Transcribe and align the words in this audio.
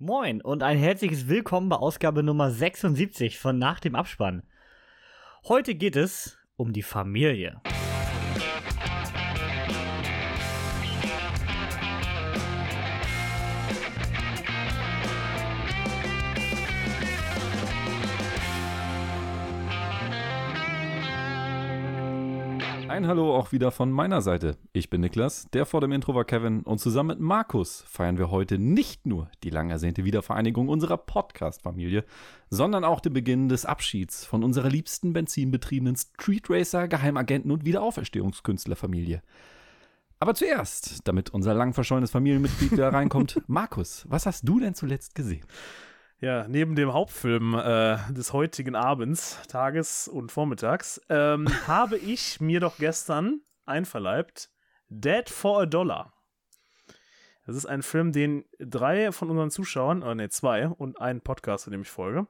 Moin 0.00 0.40
und 0.40 0.62
ein 0.62 0.78
herzliches 0.78 1.26
Willkommen 1.26 1.68
bei 1.68 1.74
Ausgabe 1.74 2.22
Nummer 2.22 2.52
76 2.52 3.36
von 3.36 3.58
Nach 3.58 3.80
dem 3.80 3.96
Abspann. 3.96 4.44
Heute 5.48 5.74
geht 5.74 5.96
es 5.96 6.38
um 6.56 6.72
die 6.72 6.84
Familie. 6.84 7.60
Ein 22.98 23.06
Hallo 23.06 23.36
auch 23.36 23.52
wieder 23.52 23.70
von 23.70 23.92
meiner 23.92 24.22
Seite. 24.22 24.56
Ich 24.72 24.90
bin 24.90 25.02
Niklas, 25.02 25.46
der 25.52 25.66
vor 25.66 25.80
dem 25.80 25.92
Intro 25.92 26.16
war 26.16 26.24
Kevin 26.24 26.62
und 26.62 26.80
zusammen 26.80 27.10
mit 27.10 27.20
Markus 27.20 27.84
feiern 27.86 28.18
wir 28.18 28.32
heute 28.32 28.58
nicht 28.58 29.06
nur 29.06 29.30
die 29.44 29.50
lang 29.50 29.70
ersehnte 29.70 30.04
Wiedervereinigung 30.04 30.68
unserer 30.68 30.96
Podcast-Familie, 30.96 32.04
sondern 32.50 32.82
auch 32.82 32.98
den 32.98 33.12
Beginn 33.12 33.48
des 33.48 33.66
Abschieds 33.66 34.24
von 34.24 34.42
unserer 34.42 34.68
liebsten 34.68 35.12
benzinbetriebenen 35.12 35.94
Street 35.94 36.50
Racer, 36.50 36.88
Geheimagenten 36.88 37.52
und 37.52 37.64
Wiederauferstehungskünstlerfamilie. 37.64 39.22
Aber 40.18 40.34
zuerst, 40.34 41.06
damit 41.06 41.30
unser 41.30 41.54
lang 41.54 41.74
verschollenes 41.74 42.10
Familienmitglied 42.10 42.72
wieder 42.72 42.92
reinkommt, 42.92 43.40
Markus, 43.46 44.06
was 44.08 44.26
hast 44.26 44.48
du 44.48 44.58
denn 44.58 44.74
zuletzt 44.74 45.14
gesehen? 45.14 45.46
Ja, 46.20 46.48
neben 46.48 46.74
dem 46.74 46.92
Hauptfilm 46.92 47.54
äh, 47.54 47.96
des 48.10 48.32
heutigen 48.32 48.74
Abends, 48.74 49.40
Tages 49.46 50.08
und 50.08 50.32
Vormittags, 50.32 51.00
ähm, 51.08 51.46
habe 51.68 51.96
ich 51.96 52.40
mir 52.40 52.58
doch 52.58 52.76
gestern 52.78 53.40
einverleibt 53.66 54.50
Dead 54.88 55.30
for 55.30 55.62
a 55.62 55.66
Dollar. 55.66 56.12
Das 57.46 57.54
ist 57.54 57.66
ein 57.66 57.82
Film, 57.82 58.10
den 58.12 58.44
drei 58.58 59.12
von 59.12 59.30
unseren 59.30 59.50
Zuschauern, 59.50 60.02
oder 60.02 60.16
ne, 60.16 60.28
zwei 60.28 60.66
und 60.66 61.00
ein 61.00 61.20
Podcast, 61.20 61.66
in 61.66 61.70
dem 61.70 61.82
ich 61.82 61.88
folge, 61.88 62.26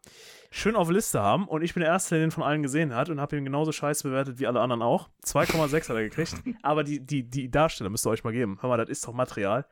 schön 0.51 0.77
auf 0.77 0.91
Liste 0.91 1.20
haben. 1.23 1.48
Und 1.48 1.63
ich 1.63 1.73
bin 1.73 1.80
der 1.80 1.91
Erste, 1.91 2.15
der 2.15 2.24
den 2.24 2.30
von 2.30 2.45
allen 2.45 2.63
gesehen 2.63 2.95
hat 2.95 3.09
und 3.09 3.20
habe 3.20 3.37
ihn 3.37 3.45
genauso 3.45 3.73
scheiße 3.73 4.07
bewertet 4.07 4.38
wie 4.38 4.46
alle 4.46 4.60
anderen 4.60 4.82
auch. 4.82 5.09
2,6 5.24 5.88
hat 5.88 5.96
er 5.96 6.02
gekriegt. 6.02 6.35
Aber 6.63 6.85
die, 6.85 7.01
die, 7.01 7.29
die 7.29 7.51
Darsteller 7.51 7.91
müsst 7.91 8.07
ihr 8.07 8.10
euch 8.10 8.23
mal 8.23 8.35
geben. 8.35 8.59
Hör 8.60 8.68
mal, 8.68 8.76
das 8.76 8.91
ist 8.91 9.09
doch 9.09 9.15
Material. 9.15 9.66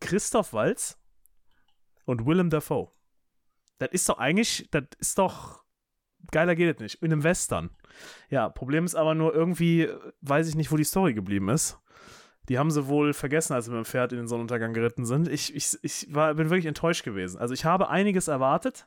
Christoph 0.00 0.52
Walz, 0.52 0.98
und 2.04 2.26
Willem 2.26 2.50
Dafoe. 2.50 2.90
Das 3.78 3.90
ist 3.90 4.08
doch 4.08 4.18
eigentlich, 4.18 4.68
das 4.70 4.84
ist 5.00 5.18
doch 5.18 5.64
geiler 6.30 6.54
geht 6.54 6.76
es 6.76 6.80
nicht. 6.80 7.02
In 7.02 7.12
einem 7.12 7.24
Western. 7.24 7.70
Ja, 8.30 8.48
Problem 8.48 8.84
ist 8.84 8.94
aber 8.94 9.14
nur 9.14 9.34
irgendwie, 9.34 9.88
weiß 10.22 10.48
ich 10.48 10.54
nicht, 10.54 10.70
wo 10.72 10.76
die 10.76 10.84
Story 10.84 11.14
geblieben 11.14 11.48
ist. 11.48 11.78
Die 12.48 12.58
haben 12.58 12.70
sie 12.70 12.88
wohl 12.88 13.14
vergessen, 13.14 13.54
als 13.54 13.66
sie 13.66 13.70
mit 13.70 13.78
dem 13.78 13.84
Pferd 13.86 14.12
in 14.12 14.18
den 14.18 14.28
Sonnenuntergang 14.28 14.74
geritten 14.74 15.06
sind. 15.06 15.28
Ich, 15.28 15.54
ich, 15.54 15.78
ich 15.82 16.14
war, 16.14 16.34
bin 16.34 16.50
wirklich 16.50 16.66
enttäuscht 16.66 17.04
gewesen. 17.04 17.38
Also 17.38 17.54
ich 17.54 17.64
habe 17.64 17.88
einiges 17.88 18.28
erwartet 18.28 18.86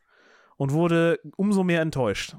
und 0.57 0.73
wurde 0.73 1.19
umso 1.37 1.63
mehr 1.63 1.81
enttäuscht. 1.81 2.35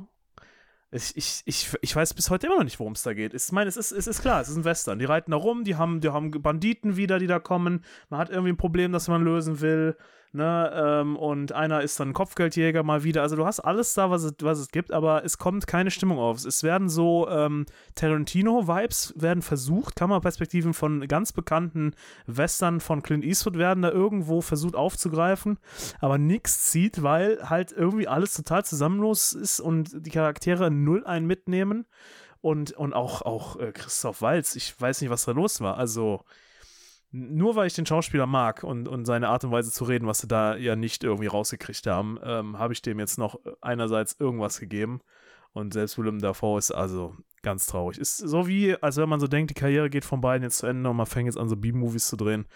Ich, 0.91 1.17
ich, 1.17 1.43
ich, 1.45 1.77
ich 1.83 1.95
weiß 1.95 2.15
bis 2.15 2.31
heute 2.31 2.47
immer 2.47 2.57
noch 2.57 2.65
nicht, 2.65 2.79
worum 2.79 2.93
es 2.93 3.03
da 3.03 3.13
geht. 3.13 3.35
Ich 3.35 3.53
meine, 3.53 3.69
es 3.69 3.77
ist, 3.77 3.93
es 3.93 4.07
ist 4.07 4.23
klar, 4.23 4.41
es 4.41 4.49
ist 4.49 4.57
ein 4.57 4.65
Western. 4.65 4.99
Die 4.99 5.05
reiten 5.05 5.33
da 5.33 5.37
rum, 5.37 5.65
die 5.65 5.75
haben, 5.75 6.01
die 6.01 6.09
haben 6.11 6.31
Banditen 6.31 6.97
wieder, 6.97 7.19
die 7.19 7.27
da 7.27 7.41
kommen. 7.41 7.85
Man 8.09 8.21
hat 8.21 8.31
irgendwie 8.31 8.53
ein 8.53 8.57
Problem, 8.57 8.93
das 8.93 9.09
man 9.09 9.23
lösen 9.23 9.61
will 9.61 9.97
ne, 10.33 10.73
ähm, 10.75 11.17
und 11.17 11.53
einer 11.53 11.83
ist 11.83 11.99
dann 12.01 12.13
Kopfgeldjäger 12.13 12.83
mal 12.83 13.05
wieder. 13.05 13.23
Also 13.23 13.37
du 13.37 13.47
hast 13.47 13.61
alles 13.61 13.95
da, 13.95 14.11
was 14.11 14.23
es, 14.23 14.35
was 14.41 14.59
es 14.59 14.69
gibt, 14.69 14.93
aber 14.93 15.25
es 15.25 15.39
kommt 15.39 15.67
keine 15.67 15.91
Stimmung 15.91 16.19
auf. 16.19 16.45
Es 16.45 16.63
werden 16.63 16.89
so 16.89 17.29
ähm, 17.29 17.67
Tarantino-Vibes 17.95 19.15
werden 19.17 19.43
versucht, 19.43 19.97
Kameraperspektiven 19.97 20.75
von 20.75 21.07
ganz 21.09 21.33
bekannten 21.33 21.95
Western 22.27 22.81
von 22.81 23.03
Clint 23.03 23.25
Eastwood 23.25 23.59
werden 23.59 23.83
da 23.83 23.91
irgendwo 23.91 24.41
versucht 24.41 24.77
aufzugreifen, 24.77 25.59
aber 26.01 26.19
nichts 26.19 26.71
zieht, 26.71 27.03
weil 27.03 27.39
halt 27.49 27.73
irgendwie 27.73 28.09
alles 28.09 28.35
total 28.35 28.65
zusammenlos 28.65 29.33
ist 29.33 29.61
und 29.61 30.07
die 30.07 30.11
Charaktere 30.11 30.71
null 30.71 31.05
einen 31.07 31.27
mitnehmen. 31.27 31.87
Und, 32.41 32.71
und 32.73 32.93
auch, 32.93 33.23
auch 33.23 33.59
äh, 33.59 33.73
Christoph 33.73 34.23
Walz, 34.23 34.55
ich 34.55 34.81
weiß 34.81 35.01
nicht, 35.01 35.11
was 35.11 35.25
da 35.25 35.33
los 35.33 35.61
war. 35.61 35.77
Also, 35.77 36.23
nur 37.11 37.57
weil 37.57 37.67
ich 37.67 37.75
den 37.75 37.87
Schauspieler 37.87 38.27
mag 38.27 38.63
und, 38.65 38.87
und 38.89 39.05
seine 39.07 39.29
Art 39.29 39.45
und 39.45 39.51
Weise 39.51 39.73
zu 39.73 39.85
reden, 39.85 40.07
was 40.07 40.19
sie 40.19 40.29
da 40.29 40.57
ja 40.57 40.77
nicht 40.77 41.05
irgendwie 41.05 41.29
rausgekriegt 41.29 41.87
haben, 41.87 42.19
ähm, 42.23 42.59
habe 42.59 42.73
ich 42.73 42.83
dem 42.83 42.99
jetzt 42.99 43.19
noch 43.19 43.41
einerseits 43.61 44.17
irgendwas 44.19 44.61
gegeben. 44.61 45.01
Und 45.53 45.73
selbst 45.73 45.97
Willem 45.99 46.19
Dafoe 46.19 46.59
ist 46.59 46.71
also 46.71 47.17
ganz 47.43 47.67
traurig. 47.67 47.99
Ist 47.99 48.19
so 48.19 48.47
wie, 48.47 48.77
als 48.83 48.97
wenn 48.97 49.09
man 49.09 49.21
so 49.21 49.27
denkt, 49.27 49.51
die 49.51 49.55
Karriere 49.55 49.89
geht 49.89 50.05
von 50.05 50.21
beiden 50.21 50.43
jetzt 50.43 50.59
zu 50.59 50.67
Ende 50.67 50.91
und 50.91 50.97
man 50.97 51.07
fängt 51.07 51.27
jetzt 51.27 51.39
an, 51.39 51.49
so 51.49 51.57
B-Movies 51.57 52.09
zu 52.09 52.17
drehen. 52.17 52.47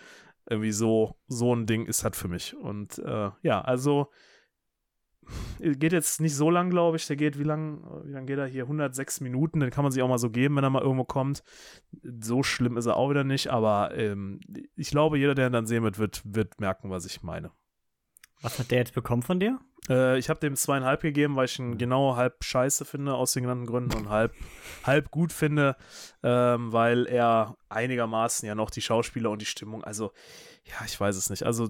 Irgendwie 0.49 0.73
so, 0.73 1.17
so 1.29 1.55
ein 1.55 1.67
Ding 1.67 1.87
ist 1.87 2.05
halt 2.05 2.17
für 2.17 2.29
mich. 2.29 2.55
Und 2.55 2.99
äh, 2.99 3.31
ja, 3.43 3.61
also 3.63 4.09
geht 5.61 5.93
jetzt 5.93 6.21
nicht 6.21 6.35
so 6.35 6.51
lang, 6.51 6.71
glaube 6.71 6.97
ich. 6.97 7.07
Der 7.07 7.17
geht, 7.17 7.39
wie 7.39 7.45
lang, 7.45 7.85
wie 8.05 8.13
lang 8.13 8.27
geht 8.27 8.39
er 8.39 8.47
hier? 8.47 8.65
106 8.65 9.21
Minuten. 9.21 9.61
Den 9.61 9.71
kann 9.71 9.85
man 9.85 9.93
sich 9.93 10.03
auch 10.03 10.09
mal 10.09 10.19
so 10.19 10.31
geben, 10.31 10.57
wenn 10.57 10.65
er 10.65 10.71
mal 10.71 10.83
irgendwo 10.83 11.05
kommt. 11.05 11.43
So 12.03 12.43
schlimm 12.43 12.77
ist 12.77 12.87
er 12.87 12.97
auch 12.97 13.11
wieder 13.11 13.25
nicht, 13.25 13.49
aber 13.49 13.97
ähm, 13.97 14.41
ich 14.77 14.91
glaube, 14.91 15.19
jeder, 15.19 15.35
der 15.35 15.49
ihn 15.49 15.53
dann 15.53 15.67
sehen 15.67 15.83
wird, 15.83 15.99
wird, 15.99 16.23
wird 16.25 16.61
merken, 16.61 16.91
was 16.91 17.07
ich 17.07 17.23
meine. 17.23 17.51
Was 18.43 18.59
hat 18.59 18.71
der 18.71 18.79
jetzt 18.79 18.95
bekommen 18.95 19.23
von 19.23 19.41
dir? 19.41 19.59
Äh, 19.89 20.19
ich 20.19 20.29
habe 20.29 20.41
dem 20.41 20.57
zweieinhalb 20.57 21.01
gegeben, 21.01 21.37
weil 21.37 21.47
ich 21.47 21.59
ihn 21.59 21.79
genau 21.79 22.17
halb 22.17 22.45
scheiße 22.45 22.85
finde, 22.85 23.15
aus 23.15 23.33
den 23.33 23.45
genannten 23.45 23.67
Gründen, 23.67 23.97
und 23.97 24.09
halb, 24.09 24.35
halb 24.85 25.11
gut 25.11 25.33
finde, 25.33 25.77
ähm, 26.23 26.73
weil 26.73 27.07
er 27.07 27.57
einigermaßen 27.69 28.47
ja 28.47 28.55
noch 28.55 28.71
die 28.71 28.81
Schauspieler 28.81 29.31
und 29.31 29.41
die 29.41 29.47
Stimmung, 29.47 29.83
also 29.83 30.13
ja, 30.65 30.87
ich 30.87 30.99
weiß 30.99 31.17
es 31.17 31.29
nicht. 31.29 31.43
Also 31.43 31.69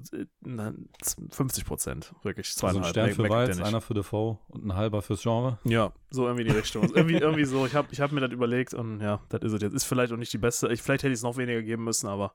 50 1.30 1.64
Prozent, 1.64 2.12
wirklich. 2.22 2.54
Zweieinhalb. 2.54 2.84
Also 2.84 3.00
ein 3.00 3.10
Stern 3.10 3.26
für 3.26 3.30
Weiz, 3.30 3.58
einer 3.58 3.80
für 3.80 3.94
Defoe 3.94 4.38
und 4.48 4.66
ein 4.66 4.74
halber 4.74 5.00
fürs 5.00 5.22
Genre. 5.22 5.58
Ja, 5.64 5.92
so 6.10 6.26
irgendwie 6.26 6.44
die 6.44 6.50
Richtung. 6.50 6.92
irgendwie, 6.94 7.16
irgendwie 7.16 7.46
so. 7.46 7.64
Ich 7.64 7.74
habe 7.74 7.88
ich 7.90 8.02
hab 8.02 8.12
mir 8.12 8.20
das 8.20 8.30
überlegt 8.32 8.74
und 8.74 9.00
ja, 9.00 9.20
das 9.30 9.40
ist 9.40 9.52
es 9.54 9.62
jetzt. 9.62 9.74
Ist 9.74 9.84
vielleicht 9.84 10.12
auch 10.12 10.18
nicht 10.18 10.32
die 10.32 10.38
beste. 10.38 10.70
Ich, 10.70 10.82
vielleicht 10.82 11.04
hätte 11.04 11.12
ich 11.12 11.20
es 11.20 11.22
noch 11.22 11.38
weniger 11.38 11.62
geben 11.62 11.84
müssen, 11.84 12.06
aber 12.06 12.34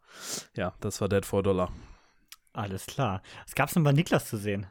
ja, 0.56 0.74
das 0.80 1.00
war 1.00 1.10
Dead 1.10 1.24
for 1.24 1.44
Dollar. 1.44 1.72
Alles 2.58 2.88
klar. 2.88 3.22
Was 3.46 3.54
gab 3.54 3.68
es 3.68 3.76
denn 3.76 3.84
bei 3.84 3.92
Niklas 3.92 4.28
zu 4.28 4.36
sehen? 4.38 4.66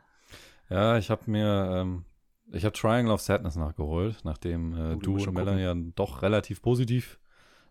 Ja, 0.69 0.98
ich 0.98 1.08
habe 1.08 1.30
mir, 1.30 1.70
ähm, 1.70 2.04
ich 2.50 2.64
habe 2.64 2.76
Triangle 2.76 3.12
of 3.14 3.20
Sadness 3.20 3.54
nachgeholt, 3.54 4.24
nachdem 4.24 4.74
äh, 4.74 4.94
oh, 4.94 4.98
du 4.98 5.14
und 5.19 5.32
Melanie 5.32 5.62
ja 5.62 5.74
doch 5.94 6.22
relativ 6.22 6.62
positiv 6.62 7.20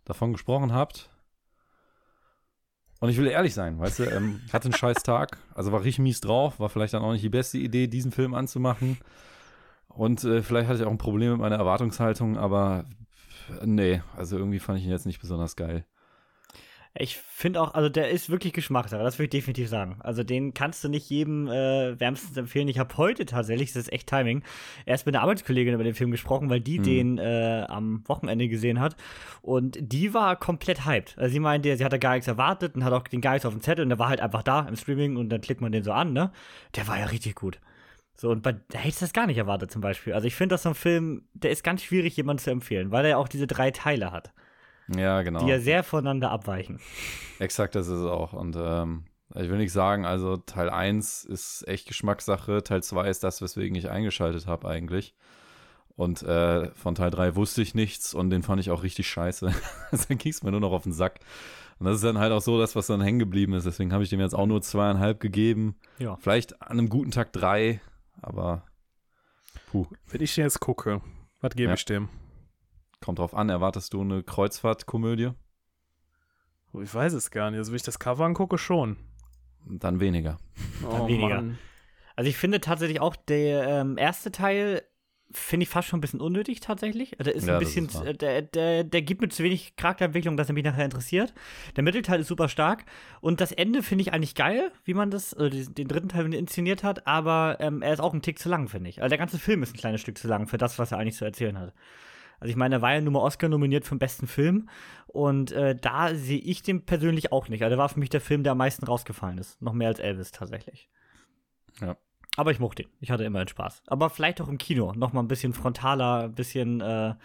davon 0.06 0.32
gesprochen 0.32 0.72
habt. 0.72 1.10
Und 3.02 3.10
ich 3.10 3.18
will 3.18 3.28
ehrlich 3.28 3.54
sein, 3.54 3.78
weißt 3.78 4.00
du, 4.00 4.04
ähm, 4.06 4.40
hatte 4.54 4.66
einen 4.66 4.74
scheiß 4.74 5.04
Tag, 5.04 5.38
also 5.54 5.74
war 5.74 5.84
richtig 5.84 6.00
mies 6.00 6.22
drauf, 6.22 6.62
war 6.62 6.70
vielleicht 6.70 6.94
dann 6.94 7.04
auch 7.04 7.12
nicht 7.12 7.24
die 7.24 7.30
beste 7.30 7.58
Idee, 7.58 7.88
diesen 7.88 8.14
Film 8.14 8.36
anzumachen. 8.36 8.98
Und 9.90 10.24
äh, 10.24 10.42
vielleicht 10.42 10.70
hatte 10.70 10.80
ich 10.80 10.86
auch 10.86 10.92
ein 10.92 10.98
Problem 10.98 11.34
mit 11.34 11.42
meiner 11.42 11.58
Erwartungshaltung, 11.58 12.38
aber 12.38 12.86
nee, 13.66 14.02
also 14.16 14.38
irgendwie 14.38 14.60
fand 14.60 14.80
ich 14.80 14.86
ihn 14.86 14.92
jetzt 14.92 15.06
nicht 15.06 15.20
besonders 15.20 15.58
geil. 15.58 15.86
Ich 16.98 17.18
finde 17.18 17.62
auch, 17.62 17.74
also 17.74 17.90
der 17.90 18.10
ist 18.10 18.30
wirklich 18.30 18.54
Geschmackssache, 18.54 19.04
das 19.04 19.20
würde 19.20 19.26
ich 19.26 19.30
definitiv 19.32 19.68
sagen. 19.68 19.98
Also 20.00 20.24
den 20.24 20.54
kannst 20.54 20.82
du 20.82 20.88
nicht 20.88 21.10
jedem 21.10 21.48
äh, 21.50 22.00
wärmstens 22.00 22.38
empfehlen. 22.38 22.70
Ich 22.70 22.80
habe 22.80 22.96
heute 22.96 23.26
tatsächlich, 23.26 23.74
das 23.74 23.84
ist 23.84 23.92
echt 23.92 24.08
Timing, 24.08 24.44
erst 24.86 25.06
mit 25.06 25.14
einer 25.14 25.24
Arbeitskollegin 25.24 25.74
über 25.74 25.84
den 25.84 25.94
Film 25.94 26.12
gesprochen, 26.12 26.50
weil 26.50 26.62
die 26.62 26.80
mhm. 26.80 26.84
den 26.84 27.18
äh, 27.18 27.66
am 27.68 28.08
Wochenende 28.08 28.48
gesehen 28.48 28.80
hat. 28.80 28.96
Und 29.42 29.78
die 29.82 30.14
war 30.14 30.38
komplett 30.38 30.86
hyped. 30.86 31.18
Also 31.18 31.34
sie 31.34 31.42
meinte, 31.42 31.76
sie 31.76 31.84
hatte 31.84 32.00
gar 32.00 32.14
nichts 32.14 32.30
erwartet 32.30 32.76
und 32.76 32.86
hat 32.86 32.94
auch 32.94 33.04
den 33.04 33.20
gar 33.20 33.34
nichts 33.34 33.46
auf 33.46 33.54
dem 33.54 33.62
Zettel 33.62 33.84
und 33.84 33.90
der 33.90 34.00
war 34.00 34.08
halt 34.08 34.22
einfach 34.22 34.44
da 34.44 34.62
im 34.62 34.78
Streaming 34.78 35.18
und 35.18 35.28
dann 35.28 35.42
klickt 35.42 35.60
man 35.60 35.74
den 35.74 35.84
so 35.84 35.92
an, 35.92 36.14
ne? 36.14 36.32
Der 36.78 36.88
war 36.88 36.98
ja 36.98 37.08
richtig 37.08 37.36
gut. 37.36 37.60
So, 38.16 38.30
und 38.30 38.42
bei, 38.42 38.54
da 38.54 38.80
hätte 38.80 38.90
ich 38.90 39.00
das 39.00 39.12
gar 39.12 39.28
nicht 39.28 39.38
erwartet 39.38 39.70
zum 39.70 39.82
Beispiel. 39.82 40.14
Also 40.14 40.28
ich 40.28 40.36
finde, 40.36 40.54
das 40.54 40.64
so 40.64 40.70
ein 40.70 40.76
Film, 40.76 41.24
der 41.34 41.52
ist 41.52 41.64
ganz 41.64 41.84
schwierig, 41.84 42.16
jemandem 42.16 42.44
zu 42.44 42.52
empfehlen, 42.52 42.92
weil 42.92 43.04
er 43.04 43.12
ja 43.12 43.18
auch 43.18 43.28
diese 43.28 43.48
drei 43.48 43.72
Teile 43.72 44.14
hat. 44.14 44.32
Ja, 44.88 45.22
genau. 45.24 45.40
Die 45.40 45.50
ja 45.50 45.60
sehr 45.60 45.84
voneinander 45.84 46.32
abweichen. 46.32 46.80
Exakt, 47.40 47.76
das 47.76 47.88
ist 47.88 48.00
es 48.00 48.06
auch. 48.06 48.34
Und 48.34 48.56
ähm, 48.60 49.06
ich 49.34 49.50
will 49.50 49.58
nicht 49.58 49.72
sagen, 49.72 50.06
also 50.06 50.38
Teil 50.38 50.70
1 50.70 51.26
ist 51.26 51.68
echt 51.68 51.88
Geschmackssache, 51.88 52.64
Teil 52.64 52.84
2 52.84 53.10
ist 53.10 53.24
das, 53.24 53.42
weswegen 53.42 53.76
ich 53.76 53.90
eingeschaltet 53.90 54.48
habe 54.48 54.68
eigentlich. 54.68 55.16
Und 55.96 56.24
äh, 56.24 56.72
von 56.72 56.94
Teil 56.94 57.10
3 57.10 57.36
wusste 57.36 57.62
ich 57.62 57.74
nichts 57.74 58.14
und 58.14 58.30
den 58.30 58.44
fand 58.44 58.60
ich 58.60 58.70
auch 58.70 58.84
richtig 58.84 59.08
scheiße. 59.08 59.48
also 59.92 60.06
dann 60.08 60.18
ging 60.18 60.32
es 60.32 60.44
mir 60.44 60.52
nur 60.52 60.60
noch 60.60 60.72
auf 60.72 60.84
den 60.84 60.94
Sack. 60.94 61.20
Und 61.80 61.88
das 61.88 61.96
ist 61.96 62.04
dann 62.04 62.20
halt 62.20 62.32
auch 62.32 62.42
so 62.42 62.60
das, 62.60 62.76
was 62.76 62.88
dann 62.88 63.02
hängen 63.02 63.20
geblieben 63.20 63.54
ist. 63.54 63.66
Deswegen 63.66 63.92
habe 63.92 64.04
ich 64.04 64.10
dem 64.10 64.20
jetzt 64.20 64.36
auch 64.36 64.46
nur 64.46 64.62
zweieinhalb 64.62 65.20
gegeben. 65.20 65.76
Ja. 66.00 66.18
Vielleicht 66.18 66.62
an 66.62 66.80
einem 66.80 66.90
guten 66.90 67.12
Tag 67.12 67.34
drei, 67.34 67.82
aber 68.22 68.64
puh. 69.72 69.88
Wenn 70.08 70.22
ich 70.22 70.36
jetzt 70.38 70.60
gucke, 70.60 71.02
was 71.42 71.56
gebe 71.56 71.70
ja. 71.70 71.74
ich 71.76 71.86
dem? 71.86 72.10
Kommt 73.06 73.20
drauf 73.20 73.36
an, 73.36 73.50
erwartest 73.50 73.94
du 73.94 74.02
eine 74.02 74.24
Kreuzfahrtkomödie? 74.24 75.30
Ich 76.82 76.92
weiß 76.92 77.14
es 77.14 77.30
gar 77.30 77.52
nicht. 77.52 77.60
Also, 77.60 77.72
wenn 77.72 77.76
ich 77.76 77.84
das 77.84 78.00
Cover 78.00 78.26
angucke, 78.26 78.58
schon. 78.58 78.98
Dann 79.68 80.00
weniger. 80.00 80.40
Oh, 80.84 80.90
Dann 80.90 81.08
weniger. 81.08 81.36
Mann. 81.36 81.60
Also, 82.16 82.30
ich 82.32 82.36
finde 82.36 82.62
tatsächlich 82.62 83.02
auch, 83.02 83.16
der 83.16 83.68
ähm, 83.68 84.00
erste 84.00 84.32
Teil 84.32 84.82
finde 85.32 85.66
ich 85.66 85.70
fast 85.70 85.88
schon 85.88 86.00
ein 86.00 86.02
bisschen 86.02 86.20
unnötig 86.20 86.62
tatsächlich. 86.62 87.16
Der 87.24 87.36
ist 87.36 87.46
Ja, 87.46 87.54
ein 87.54 87.60
bisschen, 87.60 87.86
ist 87.86 88.02
äh, 88.02 88.16
der, 88.16 88.42
der, 88.42 88.84
der 88.84 89.02
gibt 89.04 89.22
mir 89.22 89.30
zu 89.30 89.44
wenig 89.44 89.76
Charakterentwicklung, 89.76 90.36
dass 90.36 90.50
er 90.50 90.54
mich 90.54 90.64
nachher 90.64 90.86
interessiert. 90.86 91.36
Der 91.76 91.84
Mittelteil 91.84 92.22
ist 92.22 92.28
super 92.28 92.50
stark 92.50 92.86
und 93.22 93.40
das 93.40 93.52
Ende 93.52 93.84
finde 93.84 94.02
ich 94.02 94.14
eigentlich 94.14 94.34
geil, 94.34 94.72
wie 94.84 94.96
man 94.96 95.12
das, 95.12 95.32
den 95.32 95.76
den 95.76 95.88
dritten 95.88 96.10
Teil 96.10 96.34
inszeniert 96.34 96.84
hat, 96.84 97.06
aber 97.06 97.58
ähm, 97.60 97.84
er 97.84 97.94
ist 97.94 98.00
auch 98.00 98.14
ein 98.16 98.22
Tick 98.24 98.40
zu 98.40 98.50
lang, 98.50 98.68
finde 98.68 98.90
ich. 98.90 99.02
Also 99.04 99.10
der 99.10 99.18
ganze 99.20 99.38
Film 99.38 99.62
ist 99.62 99.76
ein 99.76 99.80
kleines 99.80 100.02
Stück 100.02 100.18
zu 100.18 100.28
lang 100.28 100.48
für 100.48 100.58
das, 100.58 100.80
was 100.80 100.92
er 100.92 100.98
eigentlich 100.98 101.18
zu 101.18 101.26
erzählen 101.26 101.58
hat. 101.60 101.74
Also 102.40 102.50
ich 102.50 102.56
meine, 102.56 102.76
er 102.76 102.82
war 102.82 102.94
ja 102.94 103.02
nur 103.02 103.14
mal 103.14 103.20
Oscar 103.20 103.50
nominiert 103.50 103.86
für 103.86 103.96
den 103.96 104.00
besten 104.00 104.28
Film 104.28 104.70
und 105.08 105.52
äh, 105.52 105.76
da 105.76 106.14
sehe 106.14 106.40
ich 106.40 106.62
den 106.62 106.86
persönlich 106.86 107.32
auch 107.32 107.48
nicht. 107.48 107.64
Also 107.64 107.70
der 107.72 107.78
war 107.78 107.90
für 107.90 108.00
mich 108.00 108.10
der 108.10 108.22
Film, 108.22 108.44
der 108.44 108.52
am 108.52 108.58
meisten 108.58 108.86
rausgefallen 108.86 109.38
ist. 109.38 109.62
Noch 109.62 109.74
mehr 109.74 109.88
als 109.88 110.00
Elvis 110.00 110.32
tatsächlich. 110.32 110.90
Ja. 111.82 111.98
Aber 112.38 112.52
ich 112.52 112.60
mochte 112.60 112.84
ihn. 112.84 112.90
Ich 113.00 113.12
hatte 113.12 113.24
immerhin 113.24 113.48
Spaß. 113.48 113.84
Aber 113.88 114.10
vielleicht 114.10 114.42
auch 114.42 114.50
im 114.50 114.58
Kino. 114.58 114.94
Noch 114.94 115.14
mal 115.14 115.22
ein 115.22 115.28
bisschen 115.28 115.54
frontaler, 115.54 116.26
ein 116.26 116.36
bisschen 116.36 116.82
äh, 116.82 117.16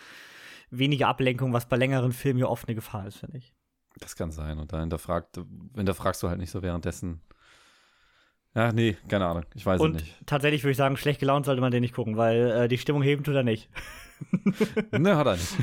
weniger 0.70 1.08
Ablenkung, 1.08 1.52
was 1.52 1.66
bei 1.66 1.76
längeren 1.76 2.12
Filmen 2.12 2.38
ja 2.38 2.46
oft 2.46 2.68
eine 2.68 2.76
Gefahr 2.76 3.06
ist, 3.06 3.18
finde 3.18 3.38
ich. 3.38 3.52
Das 3.98 4.14
kann 4.14 4.30
sein. 4.30 4.58
Und 4.58 4.72
da 4.72 4.80
hinterfragt, 4.80 5.40
hinterfragst 5.74 6.22
du 6.22 6.28
halt 6.28 6.38
nicht 6.38 6.50
so 6.50 6.62
währenddessen. 6.62 7.20
Ja, 8.54 8.72
nee, 8.72 8.96
keine 9.08 9.26
Ahnung. 9.26 9.44
Ich 9.54 9.64
weiß 9.64 9.80
Und 9.80 9.96
es 9.96 10.02
nicht. 10.02 10.26
tatsächlich 10.26 10.62
würde 10.62 10.72
ich 10.72 10.76
sagen, 10.76 10.96
schlecht 10.96 11.20
gelaunt 11.20 11.46
sollte 11.46 11.60
man 11.60 11.70
den 11.70 11.82
nicht 11.82 11.94
gucken, 11.94 12.16
weil 12.16 12.50
äh, 12.50 12.68
die 12.68 12.78
Stimmung 12.78 13.02
heben 13.02 13.24
tut 13.24 13.34
er 13.34 13.42
nicht. 13.42 13.68
Ne, 14.98 15.16
hat 15.16 15.26
er 15.26 15.36
nicht. 15.36 15.54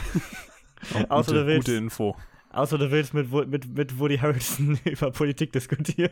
Außer 1.10 1.32
gute, 1.32 1.34
du 1.42 1.48
willst, 1.48 1.66
gute 1.68 1.78
Info. 1.78 2.16
außer 2.52 2.78
du 2.78 2.92
willst 2.92 3.14
mit, 3.14 3.32
mit, 3.32 3.68
mit 3.76 4.00
Woody 4.00 4.18
Harrelson 4.18 4.80
über 4.86 5.12
Politik 5.12 5.52
diskutieren. 5.54 6.12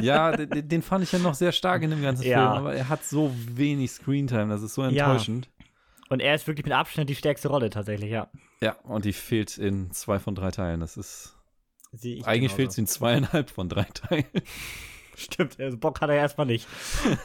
Ja, 0.00 0.32
den, 0.36 0.68
den 0.68 0.82
fand 0.82 1.04
ich 1.04 1.12
ja 1.12 1.18
noch 1.18 1.34
sehr 1.34 1.52
stark 1.52 1.82
in 1.82 1.90
dem 1.90 2.02
ganzen 2.02 2.24
Ja. 2.24 2.52
Film, 2.52 2.64
aber 2.66 2.74
er 2.74 2.88
hat 2.88 3.04
so 3.04 3.34
wenig 3.54 3.90
Screentime, 3.90 4.48
das 4.48 4.62
ist 4.62 4.74
so 4.74 4.82
Ja. 4.82 4.88
enttäuschend. 4.88 5.48
Und 6.08 6.20
er 6.20 6.34
ist 6.36 6.46
wirklich 6.46 6.64
mit 6.64 6.72
Abstand 6.74 7.10
die 7.10 7.16
stärkste 7.16 7.48
Rolle 7.48 7.68
tatsächlich, 7.70 8.10
ja. 8.10 8.28
Ja, 8.60 8.72
und 8.84 9.04
die 9.04 9.12
fehlt 9.12 9.58
in 9.58 9.90
zwei 9.90 10.18
von 10.20 10.34
drei 10.36 10.50
Teilen. 10.52 10.80
Das 10.80 10.96
ist. 10.96 11.34
Eigentlich 12.24 12.52
fehlt 12.52 12.72
sie 12.72 12.82
in 12.82 12.86
zweieinhalb 12.86 13.50
von 13.50 13.68
drei 13.68 13.84
Teilen. 13.92 14.24
Stimmt, 15.16 15.58
also 15.58 15.78
Bock 15.78 16.00
hat 16.02 16.10
er 16.10 16.16
erstmal 16.16 16.46
nicht. 16.46 16.68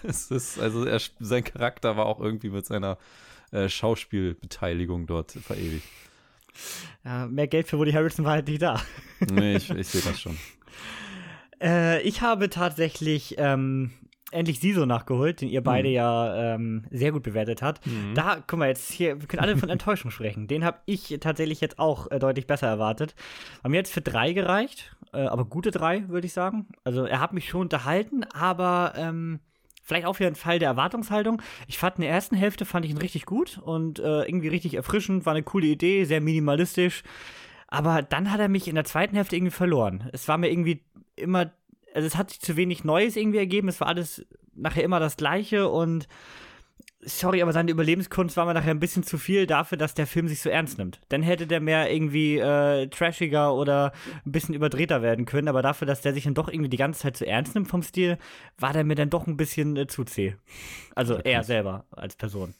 es 0.04 0.32
ist, 0.32 0.58
also 0.60 0.86
er, 0.86 1.00
sein 1.20 1.44
Charakter 1.44 1.98
war 1.98 2.06
auch 2.06 2.20
irgendwie 2.22 2.50
mit 2.50 2.66
seiner 2.66 2.98
äh, 3.52 3.68
Schauspielbeteiligung 3.70 5.08
dort 5.08 5.32
verewigt. 5.32 5.88
Ja, 7.06 7.28
mehr 7.28 7.48
Geld 7.48 7.68
für 7.68 7.78
Woody 7.78 7.92
Harrelson 7.94 8.26
war 8.26 8.34
halt 8.34 8.48
nicht 8.48 8.62
da. 8.62 8.82
Nee, 9.32 9.56
ich, 9.58 9.70
ich 9.70 9.88
sehe 9.88 10.02
das 10.02 10.20
schon. 10.20 10.36
Äh, 11.62 12.02
ich 12.02 12.22
habe 12.22 12.50
tatsächlich 12.50 13.36
ähm, 13.38 13.92
endlich 14.32 14.60
Siso 14.60 14.86
nachgeholt, 14.86 15.42
den 15.42 15.50
ihr 15.50 15.62
beide 15.62 15.90
Mhm. 15.90 15.94
ja 15.94 16.56
ähm, 16.56 16.86
sehr 16.90 17.12
gut 17.12 17.24
bewertet 17.24 17.62
habt. 17.62 17.86
Mhm. 17.86 18.16
Da, 18.16 18.42
guck 18.46 18.58
mal, 18.60 18.68
jetzt 18.70 18.92
hier, 18.92 19.22
wir 19.22 19.28
können 19.28 19.44
alle 19.44 19.58
von 19.58 19.70
Enttäuschung 19.70 20.10
sprechen. 20.12 20.48
Den 20.48 20.64
habe 20.66 20.80
ich 20.86 21.16
tatsächlich 21.20 21.62
jetzt 21.62 21.78
auch 21.80 22.10
äh, 22.10 22.18
deutlich 22.20 22.48
besser 22.48 22.68
erwartet. 22.68 23.14
Mir 23.68 23.78
jetzt 23.78 23.94
für 23.94 24.02
drei 24.02 24.34
gereicht, 24.34 24.96
äh, 25.14 25.22
aber 25.22 25.46
gute 25.46 25.70
drei, 25.72 26.08
würde 26.10 26.26
ich 26.28 26.34
sagen. 26.34 26.68
Also 26.84 27.06
er 27.06 27.20
hat 27.20 27.34
mich 27.34 27.48
schon 27.50 27.62
unterhalten, 27.62 28.24
aber 28.24 28.94
ähm, 28.96 29.40
vielleicht 29.92 30.08
auch 30.08 30.20
wieder 30.20 30.30
ein 30.30 30.36
Fall 30.36 30.58
der 30.58 30.70
Erwartungshaltung. 30.70 31.42
Ich 31.68 31.78
fand 31.78 31.98
in 31.98 32.04
der 32.04 32.12
ersten 32.12 32.38
Hälfte 32.38 32.64
fand 32.64 32.86
ich 32.86 32.92
ihn 32.92 32.98
richtig 32.98 33.26
gut 33.26 33.58
und 33.58 34.00
äh, 34.00 34.24
irgendwie 34.24 34.48
richtig 34.48 34.76
erfrischend, 34.76 35.26
war 35.26 35.34
eine 35.34 35.44
coole 35.44 35.68
Idee, 35.68 36.06
sehr 36.06 36.22
minimalistisch. 36.22 37.04
Aber 37.68 38.02
dann 38.02 38.32
hat 38.32 38.40
er 38.40 38.48
mich 38.48 38.70
in 38.70 38.76
der 38.76 38.86
zweiten 38.86 39.18
Hälfte 39.18 39.36
irgendwie 39.36 39.52
verloren. 39.52 40.10
Es 40.14 40.30
war 40.30 40.38
mir 40.38 40.50
irgendwie 40.50 40.82
immer, 41.18 41.52
also 41.94 42.08
es 42.08 42.16
hat 42.16 42.30
sich 42.30 42.40
zu 42.40 42.56
wenig 42.56 42.86
Neues 42.86 43.18
irgendwie 43.18 43.40
ergeben. 43.40 43.68
Es 43.68 43.82
war 43.82 43.90
alles 43.90 44.26
nachher 44.54 44.86
immer 44.86 45.02
das 45.02 45.18
Gleiche 45.18 45.68
und 45.68 46.08
sorry, 47.04 47.42
aber 47.42 47.54
seine 47.54 47.72
Überlebenskunst 47.72 48.38
war 48.38 48.46
mir 48.46 48.54
nachher 48.54 48.72
ein 48.72 48.80
bisschen 48.80 49.04
zu 49.04 49.18
viel 49.18 49.48
dafür, 49.48 49.78
dass 49.78 49.94
der 49.94 50.08
Film 50.08 50.28
sich 50.28 50.42
so 50.42 50.50
ernst 50.50 50.78
nimmt. 50.78 51.00
Dann 51.10 51.22
hätte 51.24 51.48
der 51.48 51.60
mehr 51.60 51.92
irgendwie 51.92 52.38
äh, 52.38 52.88
trashiger 52.88 53.54
oder 53.54 53.92
ein 54.26 54.32
bisschen 54.32 54.56
überdrehter 54.56 55.02
werden 55.02 55.26
können, 55.26 55.48
aber 55.48 55.62
dafür, 55.62 55.88
dass 55.88 56.02
der 56.02 56.14
sich 56.14 56.24
dann 56.24 56.34
doch 56.34 56.48
irgendwie 56.48 56.70
die 56.70 56.78
ganze 56.78 57.02
Zeit 57.02 57.18
so 57.18 57.26
ernst 57.26 57.56
nimmt 57.56 57.68
vom 57.68 57.84
Stil, 57.84 58.18
war 58.58 58.74
der 58.74 58.84
mir 58.84 58.96
dann 58.96 59.10
doch 59.10 59.28
ein 59.28 59.38
bisschen 59.38 59.76
äh, 59.78 59.88
zu 59.88 60.04
zäh. 60.04 60.36
Also 60.96 61.16
er 61.16 61.44
selber 61.44 61.86
als 61.92 62.16
Person. 62.16 62.54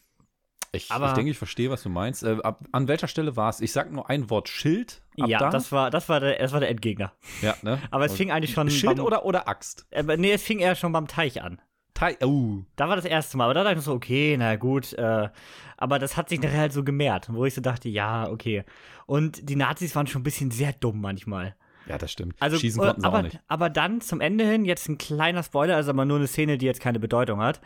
Ich, 0.74 0.90
Aber- 0.90 1.08
ich 1.10 1.14
denke, 1.14 1.32
ich 1.32 1.38
verstehe, 1.38 1.70
was 1.70 1.84
du 1.84 1.90
meinst. 1.90 2.24
Äh, 2.24 2.38
ab, 2.44 2.64
an 2.72 2.88
welcher 2.88 3.08
Stelle 3.08 3.36
war 3.36 3.50
es? 3.50 3.60
Ich 3.60 3.74
sag 3.74 3.92
nur 3.92 4.10
ein 4.10 4.30
Wort 4.30 4.48
Schild. 4.48 5.02
Ja, 5.18 5.40
da? 5.40 5.50
das 5.50 5.72
war, 5.72 5.90
das 5.90 6.08
war 6.08 6.22
der, 6.22 6.40
das 6.40 6.54
war 6.54 6.62
der 6.62 6.70
Endgegner. 6.70 7.12
ja, 7.42 7.56
ne? 7.62 7.80
Aber 7.92 8.06
es 8.06 8.14
fing 8.14 8.32
eigentlich 8.32 8.54
schon 8.54 8.70
Schild 8.70 8.96
beim, 8.96 9.06
oder, 9.06 9.26
oder 9.26 9.48
Axt? 9.50 9.86
Äh, 9.92 10.04
nee, 10.18 10.32
es 10.32 10.42
fing 10.44 10.60
eher 10.60 10.76
schon 10.76 10.94
beim 10.94 11.08
Teich 11.08 11.42
an. 11.42 11.62
Teil, 12.02 12.18
uh, 12.24 12.64
Da 12.78 12.90
war 12.90 12.96
das 12.96 13.06
erste 13.06 13.38
Mal, 13.38 13.46
aber 13.46 13.54
da 13.54 13.64
dachte 13.64 13.78
ich 13.78 13.86
so, 13.86 13.94
okay, 13.94 14.36
na 14.36 14.56
gut, 14.56 14.94
äh, 14.94 15.30
aber 15.78 16.00
das 16.00 16.18
hat 16.18 16.30
sich 16.30 16.42
nachher 16.42 16.60
halt 16.60 16.74
so 16.74 16.84
gemehrt, 16.84 17.32
wo 17.32 17.46
ich 17.46 17.54
so 17.54 17.62
dachte, 17.62 17.90
ja, 17.90 18.28
okay. 18.28 18.64
Und 19.06 19.48
die 19.48 19.56
Nazis 19.56 19.96
waren 19.96 20.08
schon 20.08 20.22
ein 20.22 20.24
bisschen 20.24 20.50
sehr 20.50 20.74
dumm 20.74 21.00
manchmal. 21.00 21.56
ja, 21.86 22.00
das 22.00 22.12
stimmt. 22.12 22.36
Also, 22.40 22.58
Schießen 22.58 22.82
konnten 22.82 23.02
sie 23.02 23.08
aber, 23.08 23.20
auch 23.20 23.24
nicht. 23.24 23.40
aber 23.48 23.70
dann 23.70 24.02
zum 24.02 24.20
Ende 24.20 24.46
hin, 24.46 24.66
jetzt 24.66 24.90
ein 24.90 24.98
kleiner 24.98 25.44
Spoiler, 25.44 25.76
also 25.76 25.92
aber 25.92 26.06
nur 26.06 26.18
eine 26.18 26.26
Szene, 26.26 26.58
die 26.58 26.66
jetzt 26.66 26.82
keine 26.82 27.00
Bedeutung 27.00 27.40
hat. 27.40 27.62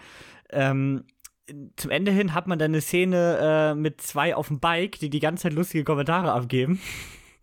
Ähm, 0.49 1.05
zum 1.77 1.91
Ende 1.91 2.11
hin 2.11 2.33
hat 2.33 2.47
man 2.47 2.59
dann 2.59 2.71
eine 2.71 2.81
Szene 2.81 3.37
äh, 3.71 3.75
mit 3.75 4.01
zwei 4.01 4.35
auf 4.35 4.49
dem 4.49 4.59
Bike, 4.59 4.99
die 4.99 5.09
die 5.09 5.21
ganze 5.21 5.43
Zeit 5.43 5.53
lustige 5.53 5.85
Kommentare 5.85 6.33
abgeben, 6.33 6.81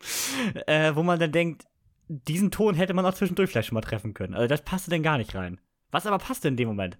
äh, 0.66 0.94
wo 0.94 1.02
man 1.02 1.18
dann 1.18 1.32
denkt, 1.32 1.64
diesen 2.08 2.50
Ton 2.50 2.74
hätte 2.74 2.92
man 2.92 3.06
auch 3.06 3.14
zwischendurch 3.14 3.48
vielleicht 3.48 3.68
schon 3.68 3.76
mal 3.76 3.80
treffen 3.80 4.12
können. 4.12 4.34
Also 4.34 4.48
das 4.48 4.62
passte 4.62 4.90
dann 4.90 5.02
gar 5.02 5.16
nicht 5.16 5.34
rein. 5.34 5.58
Was 5.92 6.06
aber 6.06 6.18
passte 6.18 6.48
in 6.48 6.56
dem 6.56 6.68
Moment. 6.68 6.98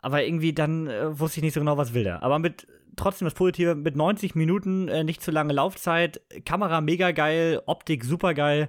Aber 0.00 0.24
irgendwie 0.24 0.52
dann 0.52 0.88
äh, 0.88 1.18
wusste 1.18 1.38
ich 1.38 1.44
nicht 1.44 1.54
so 1.54 1.60
genau, 1.60 1.76
was 1.76 1.94
will 1.94 2.02
der. 2.02 2.24
Aber 2.24 2.40
mit 2.40 2.66
trotzdem 2.96 3.26
das 3.26 3.34
Positive, 3.34 3.74
mit 3.76 3.96
90 3.96 4.34
Minuten, 4.34 4.88
äh, 4.88 5.04
nicht 5.04 5.22
zu 5.22 5.30
lange 5.30 5.52
Laufzeit, 5.52 6.20
Kamera 6.44 6.80
mega 6.80 7.12
geil, 7.12 7.62
Optik 7.66 8.04
super 8.04 8.34
geil. 8.34 8.68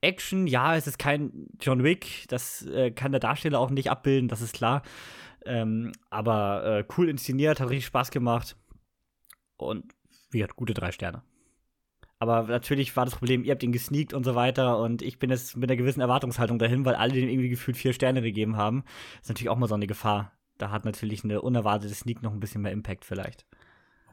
Action, 0.00 0.46
ja, 0.46 0.76
es 0.76 0.86
ist 0.86 0.98
kein 0.98 1.48
John 1.60 1.84
Wick, 1.84 2.26
das 2.28 2.66
äh, 2.66 2.90
kann 2.90 3.12
der 3.12 3.20
Darsteller 3.20 3.60
auch 3.60 3.70
nicht 3.70 3.90
abbilden, 3.90 4.28
das 4.28 4.40
ist 4.40 4.54
klar. 4.54 4.82
Ähm, 5.44 5.92
aber 6.10 6.64
äh, 6.64 6.84
cool 6.96 7.08
inszeniert, 7.08 7.60
hat 7.60 7.70
richtig 7.70 7.86
Spaß 7.86 8.10
gemacht. 8.10 8.56
Und 9.56 9.84
wie 10.30 10.42
hat 10.42 10.56
gute 10.56 10.74
drei 10.74 10.90
Sterne. 10.90 11.22
Aber 12.18 12.44
natürlich 12.44 12.96
war 12.96 13.04
das 13.04 13.14
Problem, 13.16 13.44
ihr 13.44 13.52
habt 13.52 13.62
ihn 13.62 13.72
gesneakt 13.72 14.14
und 14.14 14.24
so 14.24 14.34
weiter 14.34 14.78
und 14.78 15.02
ich 15.02 15.18
bin 15.18 15.28
jetzt 15.30 15.56
mit 15.56 15.70
einer 15.70 15.76
gewissen 15.76 16.00
Erwartungshaltung 16.00 16.58
dahin, 16.58 16.84
weil 16.86 16.94
alle 16.94 17.12
dem 17.12 17.28
irgendwie 17.28 17.50
gefühlt 17.50 17.76
vier 17.76 17.92
Sterne 17.92 18.22
gegeben 18.22 18.56
haben. 18.56 18.84
ist 19.20 19.28
natürlich 19.28 19.50
auch 19.50 19.58
mal 19.58 19.68
so 19.68 19.74
eine 19.74 19.86
Gefahr. 19.86 20.32
Da 20.56 20.70
hat 20.70 20.86
natürlich 20.86 21.24
eine 21.24 21.42
unerwartete 21.42 21.92
Sneak 21.94 22.22
noch 22.22 22.32
ein 22.32 22.40
bisschen 22.40 22.62
mehr 22.62 22.72
Impact 22.72 23.04
vielleicht. 23.04 23.44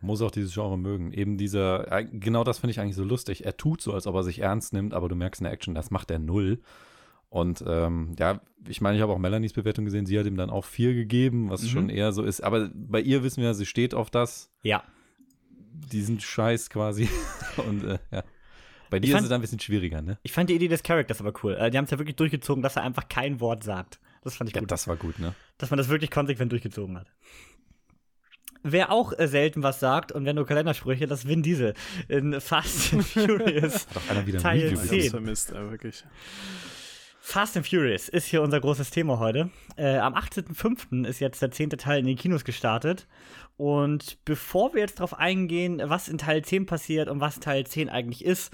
Man 0.01 0.07
muss 0.07 0.21
auch 0.21 0.31
dieses 0.31 0.53
Genre 0.53 0.77
mögen. 0.77 1.13
Eben 1.13 1.37
dieser, 1.37 1.89
äh, 1.89 2.03
genau 2.03 2.43
das 2.43 2.59
finde 2.59 2.71
ich 2.71 2.81
eigentlich 2.81 2.97
so 2.97 3.05
lustig. 3.05 3.45
Er 3.45 3.55
tut 3.55 3.79
so, 3.79 3.93
als 3.93 4.05
ob 4.05 4.15
er 4.15 4.23
sich 4.23 4.39
ernst 4.39 4.73
nimmt, 4.73 4.93
aber 4.93 5.07
du 5.07 5.15
merkst 5.15 5.39
in 5.39 5.45
der 5.45 5.53
Action, 5.53 5.73
das 5.73 5.89
macht 5.91 6.11
er 6.11 6.19
null. 6.19 6.59
Und 7.29 7.63
ähm, 7.65 8.13
ja, 8.19 8.41
ich 8.67 8.81
meine, 8.81 8.97
ich 8.97 9.01
habe 9.01 9.13
auch 9.13 9.17
Melanies 9.17 9.53
Bewertung 9.53 9.85
gesehen, 9.85 10.05
sie 10.05 10.19
hat 10.19 10.25
ihm 10.25 10.35
dann 10.35 10.49
auch 10.49 10.65
vier 10.65 10.93
gegeben, 10.93 11.49
was 11.49 11.63
Mhm. 11.63 11.67
schon 11.67 11.89
eher 11.89 12.11
so 12.11 12.23
ist. 12.23 12.41
Aber 12.41 12.69
bei 12.73 12.99
ihr 12.99 13.23
wissen 13.23 13.41
wir, 13.41 13.53
sie 13.53 13.65
steht 13.65 13.93
auf 13.95 14.09
das, 14.11 14.51
Ja. 14.61 14.83
Diesen 15.73 16.19
Scheiß 16.19 16.69
quasi. 16.69 17.09
Und 17.57 17.83
äh, 17.83 17.99
ja. 18.11 18.23
Bei 18.89 18.99
dir 18.99 19.11
fand- 19.13 19.21
ist 19.23 19.29
es 19.29 19.31
ein 19.31 19.41
bisschen 19.41 19.59
schwieriger, 19.59 20.01
ne? 20.01 20.17
Ich 20.23 20.31
fand 20.31 20.49
die 20.49 20.55
Idee 20.55 20.67
des 20.67 20.83
Charakters 20.83 21.19
aber 21.19 21.33
cool. 21.43 21.55
Äh, 21.55 21.71
die 21.71 21.77
haben 21.77 21.85
es 21.85 21.91
ja 21.91 21.97
wirklich 21.97 22.15
durchgezogen, 22.15 22.61
dass 22.61 22.75
er 22.75 22.83
einfach 22.83 23.07
kein 23.09 23.39
Wort 23.39 23.63
sagt. 23.63 23.99
Das 24.21 24.35
fand 24.35 24.49
ich 24.49 24.55
Ja, 24.55 24.61
gut. 24.61 24.71
das 24.71 24.87
war 24.87 24.95
gut, 24.95 25.19
ne? 25.19 25.33
dass 25.57 25.69
man 25.71 25.77
das 25.77 25.89
wirklich 25.89 26.11
konsequent 26.11 26.51
durchgezogen 26.51 26.97
hat. 26.97 27.07
Wer 28.65 28.91
auch 28.91 29.11
äh, 29.19 29.27
selten 29.27 29.61
was 29.63 29.79
sagt 29.81 30.11
und 30.13 30.23
wenn 30.25 30.35
nur 30.37 30.45
Kalendersprüche, 30.45 31.05
das 31.07 31.19
ist 31.23 31.27
Vin 31.27 31.43
Diesel 31.43 31.73
in 32.07 32.39
Fast 32.39 32.93
and 32.93 33.03
Furious. 33.05 33.87
Hat 33.89 33.97
auch 33.97 34.09
einer 34.09 34.25
wieder 34.25 34.39
ein 34.39 34.43
Teil 34.43 34.75
zehn. 34.77 34.89
gegeben. 34.89 35.09
vermisst, 35.09 35.51
äh, 35.51 35.69
wirklich. 35.69 36.05
Fast 37.25 37.55
and 37.55 37.65
Furious 37.65 38.09
ist 38.09 38.25
hier 38.25 38.41
unser 38.41 38.59
großes 38.59 38.89
Thema 38.89 39.17
heute. 39.17 39.49
Äh, 39.77 39.97
am 39.97 40.13
18.05. 40.13 41.07
ist 41.07 41.21
jetzt 41.21 41.41
der 41.41 41.51
zehnte 41.51 41.77
Teil 41.77 41.99
in 41.99 42.05
den 42.05 42.17
Kinos 42.17 42.43
gestartet. 42.43 43.07
Und 43.55 44.17
bevor 44.25 44.73
wir 44.73 44.81
jetzt 44.81 44.99
darauf 44.99 45.17
eingehen, 45.17 45.81
was 45.85 46.09
in 46.09 46.17
Teil 46.17 46.43
10 46.43 46.65
passiert 46.65 47.07
und 47.07 47.21
was 47.21 47.39
Teil 47.39 47.65
10 47.65 47.89
eigentlich 47.89 48.25
ist, 48.25 48.53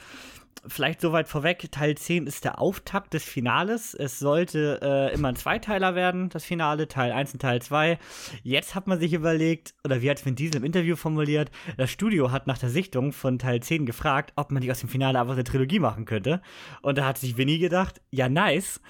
vielleicht 0.68 1.01
soweit 1.01 1.28
vorweg, 1.28 1.72
Teil 1.72 1.96
10 1.96 2.28
ist 2.28 2.46
der 2.46 2.60
Auftakt 2.60 3.13
des 3.13 3.24
Finales. 3.24 3.94
Es 3.94 4.20
sollte 4.20 4.80
äh, 4.82 5.13
immer 5.13 5.30
ein 5.30 5.36
Zweiteiler 5.36 5.96
werden, 5.96 6.30
das 6.30 6.44
Finale, 6.44 6.88
Teil 6.88 7.12
1 7.12 7.34
und 7.34 7.42
Teil 7.42 7.62
2. 7.62 7.98
Jetzt 8.44 8.75
hat 8.75 8.88
man 8.88 9.00
sich 9.00 9.13
überlegt, 9.13 9.74
oder 9.84 10.01
wie 10.01 10.10
hat 10.10 10.25
Vin 10.25 10.36
Diesel 10.36 10.58
im 10.58 10.63
Interview 10.63 10.96
formuliert, 10.96 11.51
das 11.78 11.92
Studio 11.92 12.32
hat 12.32 12.48
nach 12.48 12.58
der 12.58 12.70
Sichtung 12.70 13.12
von 13.12 13.39
Teil 13.39 13.62
10 13.62 13.86
gefragt, 13.86 14.34
ob 14.36 14.51
man 14.51 14.62
nicht 14.62 14.72
aus 14.72 14.80
dem 14.80 14.89
Finale 14.89 15.20
einfach 15.20 15.34
eine 15.34 15.44
Trilogie 15.44 15.80
machen 15.80 16.06
könnte. 16.06 16.42
Und 16.82 16.98
da 16.98 17.06
hat 17.06 17.18
sich 17.18 17.38
Vinny 17.38 17.60
gedacht, 17.60 18.01
ja 18.12 18.30
nice. 18.30 18.82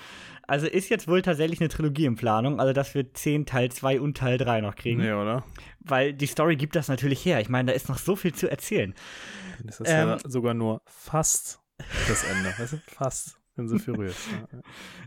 Also 0.49 0.67
ist 0.67 0.89
jetzt 0.89 1.07
wohl 1.07 1.21
tatsächlich 1.21 1.59
eine 1.61 1.69
Trilogie 1.69 2.05
in 2.05 2.15
Planung, 2.15 2.59
also 2.59 2.73
dass 2.73 2.95
wir 2.95 3.13
10 3.13 3.45
Teil 3.45 3.71
2 3.71 4.01
und 4.01 4.17
Teil 4.17 4.37
3 4.37 4.61
noch 4.61 4.75
kriegen. 4.75 5.01
Nee, 5.01 5.11
oder? 5.11 5.43
Weil 5.79 6.13
die 6.13 6.25
Story 6.27 6.55
gibt 6.55 6.75
das 6.75 6.87
natürlich 6.87 7.23
her. 7.25 7.39
Ich 7.39 7.49
meine, 7.49 7.71
da 7.71 7.73
ist 7.75 7.87
noch 7.89 7.97
so 7.97 8.15
viel 8.15 8.33
zu 8.33 8.49
erzählen. 8.49 8.93
Das 9.63 9.79
ist 9.79 9.89
Ähm, 9.89 10.07
ja 10.09 10.17
sogar 10.25 10.53
nur 10.53 10.81
fast 10.85 11.59
das 12.07 12.23
Ende. 12.23 12.53
Weißt 12.57 12.73
du? 12.73 12.77
Fast. 12.87 13.35
in 13.57 13.67
The 13.67 13.77
Furious. 13.77 14.15
ja. 14.31 14.59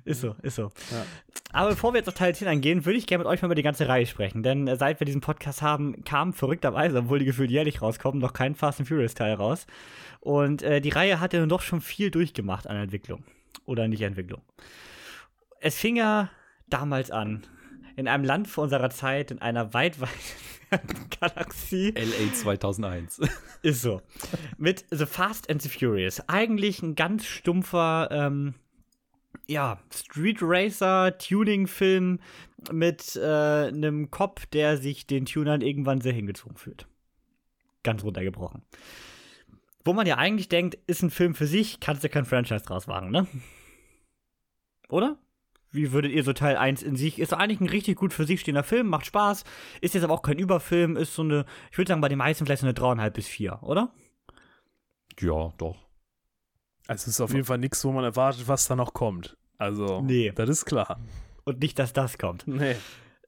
Ist 0.04 0.20
so, 0.20 0.36
ist 0.42 0.56
so. 0.56 0.70
Ja. 0.90 1.06
Aber 1.52 1.70
bevor 1.70 1.92
wir 1.94 1.98
jetzt 1.98 2.08
auf 2.08 2.14
Teil 2.14 2.34
10 2.34 2.48
eingehen, 2.48 2.84
würde 2.84 2.98
ich 2.98 3.06
gerne 3.06 3.24
mit 3.24 3.32
euch 3.32 3.40
mal 3.40 3.46
über 3.46 3.54
die 3.54 3.62
ganze 3.62 3.88
Reihe 3.88 4.06
sprechen. 4.06 4.42
Denn 4.42 4.68
äh, 4.68 4.76
seit 4.76 5.00
wir 5.00 5.06
diesen 5.06 5.22
Podcast 5.22 5.62
haben, 5.62 6.04
kam 6.04 6.34
verrückterweise, 6.34 6.98
obwohl 6.98 7.18
die 7.18 7.24
gefühlt 7.24 7.50
jährlich 7.50 7.80
rauskommen, 7.82 8.20
noch 8.20 8.32
kein 8.34 8.54
Fast 8.54 8.78
and 8.80 8.88
Furious 8.88 9.14
Teil 9.14 9.34
raus. 9.34 9.66
Und 10.20 10.62
äh, 10.62 10.80
die 10.80 10.90
Reihe 10.90 11.18
hat 11.18 11.32
ja 11.32 11.44
doch 11.46 11.62
schon 11.62 11.80
viel 11.80 12.10
durchgemacht 12.10 12.66
an 12.66 12.76
Entwicklung. 12.76 13.24
Oder 13.64 13.88
nicht 13.88 14.02
Entwicklung. 14.02 14.42
Es 15.64 15.78
fing 15.78 15.94
ja 15.94 16.28
damals 16.68 17.12
an, 17.12 17.46
in 17.94 18.08
einem 18.08 18.24
Land 18.24 18.48
vor 18.48 18.64
unserer 18.64 18.90
Zeit, 18.90 19.30
in 19.30 19.40
einer 19.40 19.72
weit, 19.72 20.00
weit 20.00 20.10
Galaxie. 21.20 21.94
LA 21.96 22.34
2001. 22.34 23.20
Ist 23.62 23.82
so. 23.82 24.02
Mit 24.58 24.84
The 24.90 25.06
Fast 25.06 25.48
and 25.48 25.62
the 25.62 25.68
Furious. 25.68 26.28
Eigentlich 26.28 26.82
ein 26.82 26.96
ganz 26.96 27.26
stumpfer, 27.26 28.08
ähm, 28.10 28.54
ja, 29.46 29.78
Street 29.94 30.38
Racer 30.40 31.16
Tuning-Film 31.16 32.18
mit 32.72 33.14
äh, 33.14 33.68
einem 33.68 34.10
Cop, 34.10 34.50
der 34.50 34.78
sich 34.78 35.06
den 35.06 35.26
Tunern 35.26 35.60
irgendwann 35.60 36.00
sehr 36.00 36.12
hingezogen 36.12 36.56
fühlt. 36.56 36.88
Ganz 37.84 38.02
runtergebrochen. 38.02 38.62
Wo 39.84 39.92
man 39.92 40.08
ja 40.08 40.16
eigentlich 40.16 40.48
denkt, 40.48 40.76
ist 40.88 41.02
ein 41.02 41.10
Film 41.10 41.36
für 41.36 41.46
sich, 41.46 41.78
kannst 41.78 42.02
du 42.02 42.08
kein 42.08 42.24
Franchise 42.24 42.64
draus 42.64 42.88
wagen, 42.88 43.12
ne? 43.12 43.28
Oder? 44.88 45.18
Wie 45.72 45.92
würdet 45.92 46.12
ihr 46.12 46.22
so 46.22 46.32
Teil 46.34 46.56
1 46.56 46.82
in 46.82 46.96
sich? 46.96 47.18
Ist 47.18 47.32
doch 47.32 47.38
eigentlich 47.38 47.60
ein 47.60 47.68
richtig 47.68 47.96
gut 47.96 48.12
für 48.12 48.24
sich 48.26 48.40
stehender 48.40 48.62
Film, 48.62 48.88
macht 48.88 49.06
Spaß, 49.06 49.44
ist 49.80 49.94
jetzt 49.94 50.04
aber 50.04 50.12
auch 50.14 50.22
kein 50.22 50.38
Überfilm, 50.38 50.96
ist 50.96 51.14
so 51.14 51.22
eine, 51.22 51.46
ich 51.70 51.78
würde 51.78 51.88
sagen, 51.88 52.00
bei 52.02 52.08
den 52.10 52.18
meisten 52.18 52.44
vielleicht 52.44 52.60
so 52.60 52.66
eine 52.66 52.74
3,5 52.76 53.10
bis 53.10 53.26
4, 53.26 53.62
oder? 53.62 53.92
ja, 55.20 55.52
doch. 55.58 55.76
Also 56.88 57.02
es 57.02 57.08
ist 57.08 57.20
auf 57.20 57.32
jeden 57.32 57.44
Fall 57.44 57.58
nichts, 57.58 57.84
wo 57.84 57.92
man 57.92 58.04
erwartet, 58.04 58.48
was 58.48 58.66
da 58.66 58.74
noch 58.76 58.92
kommt. 58.92 59.36
Also, 59.56 60.00
Nee. 60.02 60.32
das 60.34 60.48
ist 60.48 60.64
klar. 60.64 60.98
Und 61.44 61.60
nicht, 61.60 61.78
dass 61.78 61.92
das 61.92 62.18
kommt. 62.18 62.46
Nee. 62.46 62.76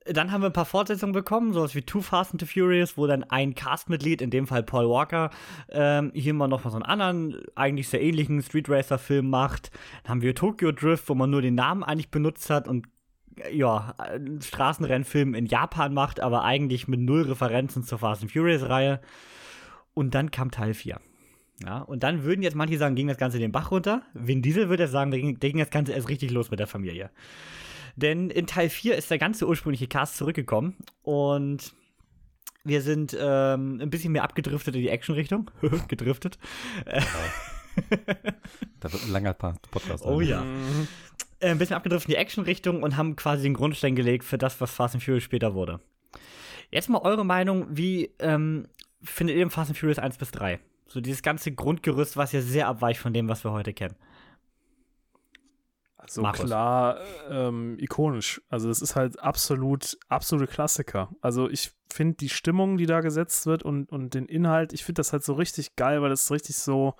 Dann 0.05 0.33
haben 0.33 0.43
wir 0.43 0.51
ein 0.51 0.53
paar 0.53 0.67
Fortsetzungen 0.67 1.15
bekommen, 1.15 1.55
sowas 1.55 1.75
wie 1.75 1.81
Too 1.81 2.03
Fast 2.03 2.33
and 2.33 2.41
the 2.41 2.47
Furious, 2.47 2.99
wo 2.99 3.07
dann 3.07 3.25
ein 3.25 3.55
Castmitglied, 3.55 4.21
in 4.21 4.31
dem 4.31 4.47
Fall 4.47 4.63
Paul 4.63 4.89
Walker, 4.89 5.31
ähm, 5.71 6.13
hier 6.15 6.35
mal 6.35 6.49
noch 6.49 6.65
mal 6.65 6.71
so 6.71 6.77
einen 6.77 6.85
anderen, 6.85 7.39
eigentlich 7.55 7.89
sehr 7.89 8.03
ähnlichen 8.03 8.43
Street 8.43 8.69
Racer-Film 8.69 9.31
macht. 9.31 9.71
Dann 10.03 10.11
haben 10.11 10.23
wir 10.23 10.35
Tokyo 10.35 10.73
Drift, 10.73 11.09
wo 11.09 11.15
man 11.15 11.31
nur 11.31 11.41
den 11.41 11.55
Namen 11.55 11.83
eigentlich 11.83 12.11
benutzt 12.11 12.51
hat 12.51 12.69
und 12.69 12.87
äh, 13.37 13.57
ja, 13.57 13.95
einen 13.97 14.43
Straßenrennfilm 14.43 15.35
in 15.35 15.47
Japan 15.47 15.95
macht, 15.95 16.21
aber 16.21 16.45
eigentlich 16.45 16.87
mit 16.87 17.01
null 17.01 17.23
Referenzen 17.23 17.83
zur 17.83 17.99
Fast 17.99 18.23
and 18.23 18.33
Furious-Reihe. 18.33 19.01
Und 19.95 20.15
dann 20.15 20.31
kam 20.31 20.51
Teil 20.51 20.75
4. 20.75 21.01
Ja, 21.65 21.79
und 21.79 22.03
dann 22.03 22.25
würden 22.25 22.43
jetzt 22.43 22.57
manche 22.57 22.77
sagen, 22.79 22.95
ging 22.95 23.07
das 23.07 23.17
Ganze 23.17 23.39
den 23.39 23.53
Bach 23.53 23.71
runter. 23.71 24.03
Vin 24.13 24.43
Diesel 24.43 24.69
würde 24.69 24.83
jetzt 24.83 24.93
sagen, 24.93 25.11
da 25.11 25.17
ging, 25.17 25.39
da 25.39 25.49
ging 25.49 25.59
das 25.59 25.71
Ganze 25.71 25.93
erst 25.93 26.09
richtig 26.09 26.31
los 26.31 26.51
mit 26.51 26.59
der 26.59 26.67
Familie. 26.67 27.11
Denn 27.97 28.31
in 28.31 28.47
Teil 28.47 28.69
4 28.69 28.97
ist 28.97 29.11
der 29.11 29.19
ganze 29.19 29.47
ursprüngliche 29.47 29.87
Cast 29.87 30.17
zurückgekommen 30.17 30.77
und 31.03 31.73
wir 32.65 32.81
sind 32.81 33.17
ähm, 33.19 33.79
ein 33.81 33.91
bisschen 33.91 34.13
mehr 34.13 34.25
abgedriftet 34.25 34.75
in 34.75 34.83
die 34.83 34.89
Action-Richtung. 34.89 35.51
Gedriftet. 35.89 36.39
Da 38.81 38.93
wird 38.93 39.05
ein 39.05 39.13
langer 39.13 39.35
Podcast. 39.35 40.05
Oh 40.05 40.21
ja. 40.21 40.43
Mhm. 40.43 40.89
Äh, 41.41 41.51
ein 41.51 41.59
bisschen 41.59 41.77
abgedriftet 41.77 42.09
in 42.09 42.15
die 42.15 42.21
Action-Richtung 42.21 42.83
und 42.83 42.97
haben 42.97 43.17
quasi 43.17 43.43
den 43.43 43.55
Grundstein 43.55 43.95
gelegt 43.95 44.25
für 44.25 44.39
das, 44.39 44.61
was 44.61 44.71
Fast 44.71 44.95
and 44.95 45.05
Furious 45.05 45.25
später 45.25 45.55
wurde. 45.55 45.81
Jetzt 46.71 46.89
mal 46.89 46.99
eure 46.99 47.25
Meinung, 47.25 47.67
wie 47.71 48.11
ähm, 48.19 48.67
findet 49.03 49.37
ihr 49.37 49.51
Fast 49.51 49.71
and 49.71 49.79
Furious 49.79 49.99
1 49.99 50.17
bis 50.17 50.31
3? 50.31 50.59
So 50.87 51.01
dieses 51.01 51.23
ganze 51.23 51.53
Grundgerüst, 51.53 52.17
was 52.17 52.33
ja 52.33 52.41
sehr 52.41 52.69
abweicht 52.69 53.01
von 53.01 53.13
dem, 53.13 53.29
was 53.29 53.45
wir 53.45 53.53
heute 53.53 53.73
kennen. 53.75 53.97
Also 56.05 56.23
Markus. 56.23 56.45
klar, 56.45 57.01
ähm, 57.31 57.77
ikonisch. 57.81 58.43
Also 58.49 58.69
das 58.69 58.83
ist 58.83 58.95
halt 58.95 59.19
absolut, 59.21 59.99
absolute 60.09 60.51
Klassiker. 60.51 61.11
Also 61.23 61.49
ich 61.49 61.73
finde 61.93 62.17
die 62.17 62.29
Stimmung, 62.29 62.77
die 62.77 62.87
da 62.87 63.01
gesetzt 63.01 63.47
wird 63.47 63.63
und, 63.63 63.91
und 63.91 64.15
den 64.15 64.27
Inhalt, 64.27 64.73
ich 64.73 64.85
finde 64.85 65.01
das 65.01 65.13
halt 65.13 65.25
so 65.25 65.33
richtig 65.33 65.77
geil, 65.77 66.03
weil 66.03 66.11
das 66.11 66.31
richtig 66.31 66.57
so, 66.57 66.95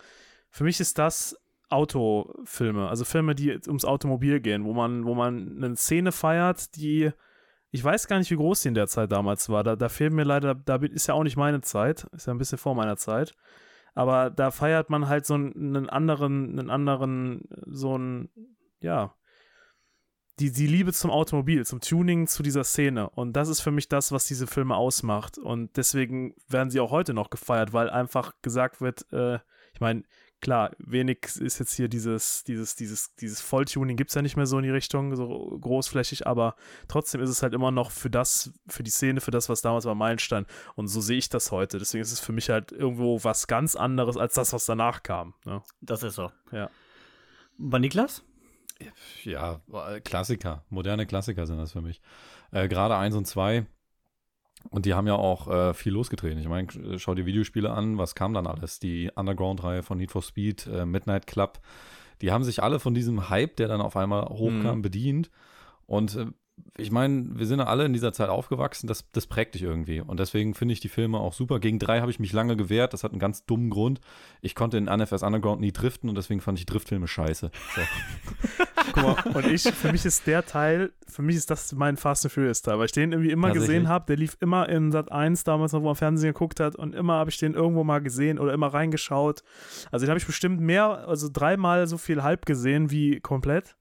für 0.51 0.65
mich 0.65 0.81
ist 0.81 0.99
das 0.99 1.37
Autofilme, 1.69 2.89
also 2.89 3.05
Filme, 3.05 3.35
die 3.35 3.59
ums 3.67 3.85
Automobil 3.85 4.41
gehen, 4.41 4.65
wo 4.65 4.73
man, 4.73 5.05
wo 5.05 5.15
man 5.15 5.63
eine 5.63 5.77
Szene 5.77 6.13
feiert, 6.13 6.77
die, 6.77 7.11
ich 7.71 7.85
weiß 7.85 8.07
gar 8.07 8.19
nicht, 8.19 8.31
wie 8.31 8.37
groß 8.37 8.63
die 8.63 8.69
in 8.69 8.75
der 8.75 8.87
Zeit 8.87 9.13
damals 9.13 9.49
war. 9.49 9.65
Da, 9.65 9.77
da 9.77 9.89
fehlt 9.89 10.13
mir 10.13 10.25
leider, 10.25 10.55
da 10.55 10.77
ist 10.77 11.09
ja 11.09 11.15
auch 11.15 11.25
nicht 11.25 11.37
meine 11.37 11.61
Zeit, 11.61 12.07
ist 12.13 12.27
ja 12.27 12.33
ein 12.33 12.39
bisschen 12.39 12.59
vor 12.59 12.75
meiner 12.75 12.97
Zeit. 12.97 13.35
Aber 13.95 14.31
da 14.31 14.51
feiert 14.51 14.91
man 14.91 15.09
halt 15.09 15.25
so 15.25 15.35
einen, 15.35 15.77
einen 15.77 15.89
anderen, 15.89 16.59
einen 16.59 16.71
anderen, 16.71 17.43
so 17.67 17.95
einen, 17.95 18.29
ja, 18.85 19.15
die, 20.41 20.51
die 20.51 20.67
Liebe 20.67 20.93
zum 20.93 21.11
Automobil, 21.11 21.65
zum 21.65 21.81
Tuning, 21.81 22.27
zu 22.27 22.43
dieser 22.43 22.65
Szene. 22.65 23.09
Und 23.11 23.35
das 23.35 23.49
ist 23.49 23.61
für 23.61 23.71
mich 23.71 23.89
das, 23.89 24.11
was 24.11 24.27
diese 24.27 24.47
Filme 24.47 24.75
ausmacht. 24.75 25.39
Und 25.39 25.77
deswegen 25.77 26.35
werden 26.49 26.71
sie 26.71 26.81
auch 26.81 26.91
heute 26.91 27.15
noch 27.15 27.31
gefeiert, 27.31 27.73
weil 27.73 27.89
einfach 27.89 28.33
gesagt 28.43 28.81
wird, 28.81 29.11
äh, 29.13 29.39
ich 29.73 29.81
meine, 29.81 30.03
klar, 30.41 30.73
wenig 30.79 31.19
ist 31.39 31.59
jetzt 31.59 31.75
hier 31.75 31.89
dieses, 31.89 32.43
dieses, 32.45 32.75
dieses, 32.75 33.15
dieses 33.15 33.41
Volltuning 33.41 33.97
gibt 33.97 34.11
es 34.11 34.15
ja 34.15 34.23
nicht 34.23 34.37
mehr 34.37 34.47
so 34.47 34.59
in 34.59 34.65
die 34.65 34.71
Richtung, 34.71 35.15
so 35.15 35.57
großflächig, 35.61 36.27
aber 36.27 36.57
trotzdem 36.89 37.21
ist 37.21 37.31
es 37.31 37.43
halt 37.43 37.55
immer 37.55 37.71
noch 37.71 37.91
für 37.91 38.11
das, 38.11 38.53
für 38.67 38.83
die 38.83 38.91
Szene, 38.91 39.21
für 39.21 39.31
das, 39.31 39.49
was 39.49 39.63
damals 39.63 39.85
war, 39.85 39.95
Meilenstein. 39.95 40.47
Und 40.75 40.89
so 40.89 41.01
sehe 41.01 41.19
ich 41.19 41.29
das 41.29 41.53
heute. 41.53 41.79
Deswegen 41.79 42.03
ist 42.03 42.13
es 42.13 42.21
für 42.21 42.33
mich 42.33 42.51
halt 42.51 42.73
irgendwo 42.73 43.23
was 43.23 43.47
ganz 43.47 43.77
anderes 43.77 44.17
als 44.17 44.35
das, 44.35 44.53
was 44.53 44.67
danach 44.67 45.05
kam. 45.05 45.35
Ne? 45.45 45.63
Das 45.81 46.03
ist 46.03 46.17
so. 46.17 46.33
Ja. 46.51 46.71
Bei 47.57 47.79
Niklas? 47.79 48.25
Ja, 49.25 49.61
äh, 49.73 50.01
Klassiker, 50.01 50.65
moderne 50.69 51.07
Klassiker 51.07 51.47
sind 51.47 51.59
das 51.59 51.73
für 51.73 51.81
mich. 51.83 52.01
Äh, 52.51 52.69
Gerade 52.69 52.97
eins 52.97 53.15
und 53.15 53.27
zwei. 53.27 53.67
Und 54.71 54.87
die 54.87 54.95
haben 54.95 55.07
ja 55.07 55.15
auch 55.15 55.49
äh, 55.49 55.75
viel 55.75 55.93
losgetreten. 55.93 56.39
Ich 56.39 56.49
meine, 56.49 56.69
sch- 56.69 56.99
schau 56.99 57.15
dir 57.15 57.27
Videospiele 57.27 57.71
an, 57.71 57.99
was 57.99 58.15
kam 58.15 58.33
dann 58.35 58.47
alles? 58.47 58.79
Die 58.79 59.11
Underground-Reihe 59.15 59.83
von 59.83 59.99
Need 59.99 60.11
for 60.11 60.23
Speed, 60.23 60.67
äh, 60.67 60.87
Midnight 60.87 61.27
Club. 61.27 61.61
Die 62.23 62.33
haben 62.33 62.45
sich 62.45 62.63
alle 62.63 62.81
von 62.81 62.95
diesem 62.95 63.29
Hype, 63.29 63.57
der 63.57 63.69
dann 63.69 63.81
auf 63.83 63.97
einmal 63.97 64.25
hochkam, 64.27 64.79
Mhm. 64.79 64.83
bedient. 64.83 65.31
Und 65.87 66.17
äh, 66.17 66.27
ich 66.77 66.91
meine, 66.91 67.27
wir 67.39 67.47
sind 67.47 67.61
ja 67.61 67.67
alle 67.67 67.85
in 67.85 67.93
dieser 67.93 68.13
Zeit 68.13 68.29
aufgewachsen, 68.29 68.89
das, 68.89 69.11
das 69.13 69.27
prägt 69.27 69.55
dich 69.55 69.63
irgendwie. 69.63 70.01
Und 70.01 70.19
deswegen 70.19 70.55
finde 70.55 70.73
ich 70.73 70.81
die 70.81 70.89
Filme 70.89 71.19
auch 71.19 71.33
super. 71.33 71.61
Gegen 71.61 71.79
drei 71.79 72.01
habe 72.01 72.11
ich 72.11 72.19
mich 72.19 72.33
lange 72.33 72.57
gewehrt, 72.57 72.93
das 72.93 73.05
hat 73.05 73.13
einen 73.13 73.21
ganz 73.21 73.45
dummen 73.47 73.71
Grund. 73.71 74.01
Ich 74.41 74.55
konnte 74.55 74.77
in 74.77 74.85
NFS 74.85 75.23
Underground 75.23 75.61
nie 75.61 75.73
driften 75.73 76.09
und 76.09 76.17
deswegen 76.17 76.41
fand 76.41 76.59
ich 76.59 76.67
Driftfilme 76.67 77.07
scheiße. 77.07 77.51
So. 77.75 77.81
Guck 78.93 79.03
mal, 79.03 79.17
und 79.35 79.47
ich, 79.47 79.63
für 79.63 79.93
mich 79.93 80.05
ist 80.05 80.27
der 80.27 80.45
Teil, 80.45 80.93
für 81.09 81.23
mich 81.23 81.37
ist 81.37 81.51
das 81.51 81.73
mein 81.73 81.97
Fast 81.97 82.25
and 82.25 82.33
Furious 82.33 82.63
Teil, 82.63 82.79
weil 82.79 82.87
ich 82.87 82.93
den 82.93 83.13
irgendwie 83.13 83.31
immer 83.31 83.53
gesehen 83.53 83.89
habe. 83.89 84.07
Der 84.07 84.17
lief 84.17 84.37
immer 84.41 84.69
in 84.69 84.91
Sat 84.91 85.11
1 85.13 85.45
damals 85.45 85.73
noch, 85.73 85.81
wo 85.81 85.87
man 85.87 85.95
Fernsehen 85.95 86.33
geguckt 86.33 86.61
hat 86.61 86.77
und 86.77 86.95
immer 86.95 87.15
habe 87.15 87.31
ich 87.31 87.39
den 87.39 87.55
irgendwo 87.55 87.85
mal 87.85 88.01
gesehen 88.01 88.39
oder 88.39 88.53
immer 88.53 88.69
reingeschaut. 88.69 89.43
Also 89.93 90.07
den 90.07 90.11
habe 90.11 90.19
ich 90.19 90.27
bestimmt 90.27 90.61
mehr, 90.61 91.07
also 91.09 91.29
dreimal 91.33 91.87
so 91.87 91.99
viel 91.99 92.23
halb 92.23 92.47
gesehen 92.47 92.91
wie 92.91 93.21
komplett. 93.21 93.77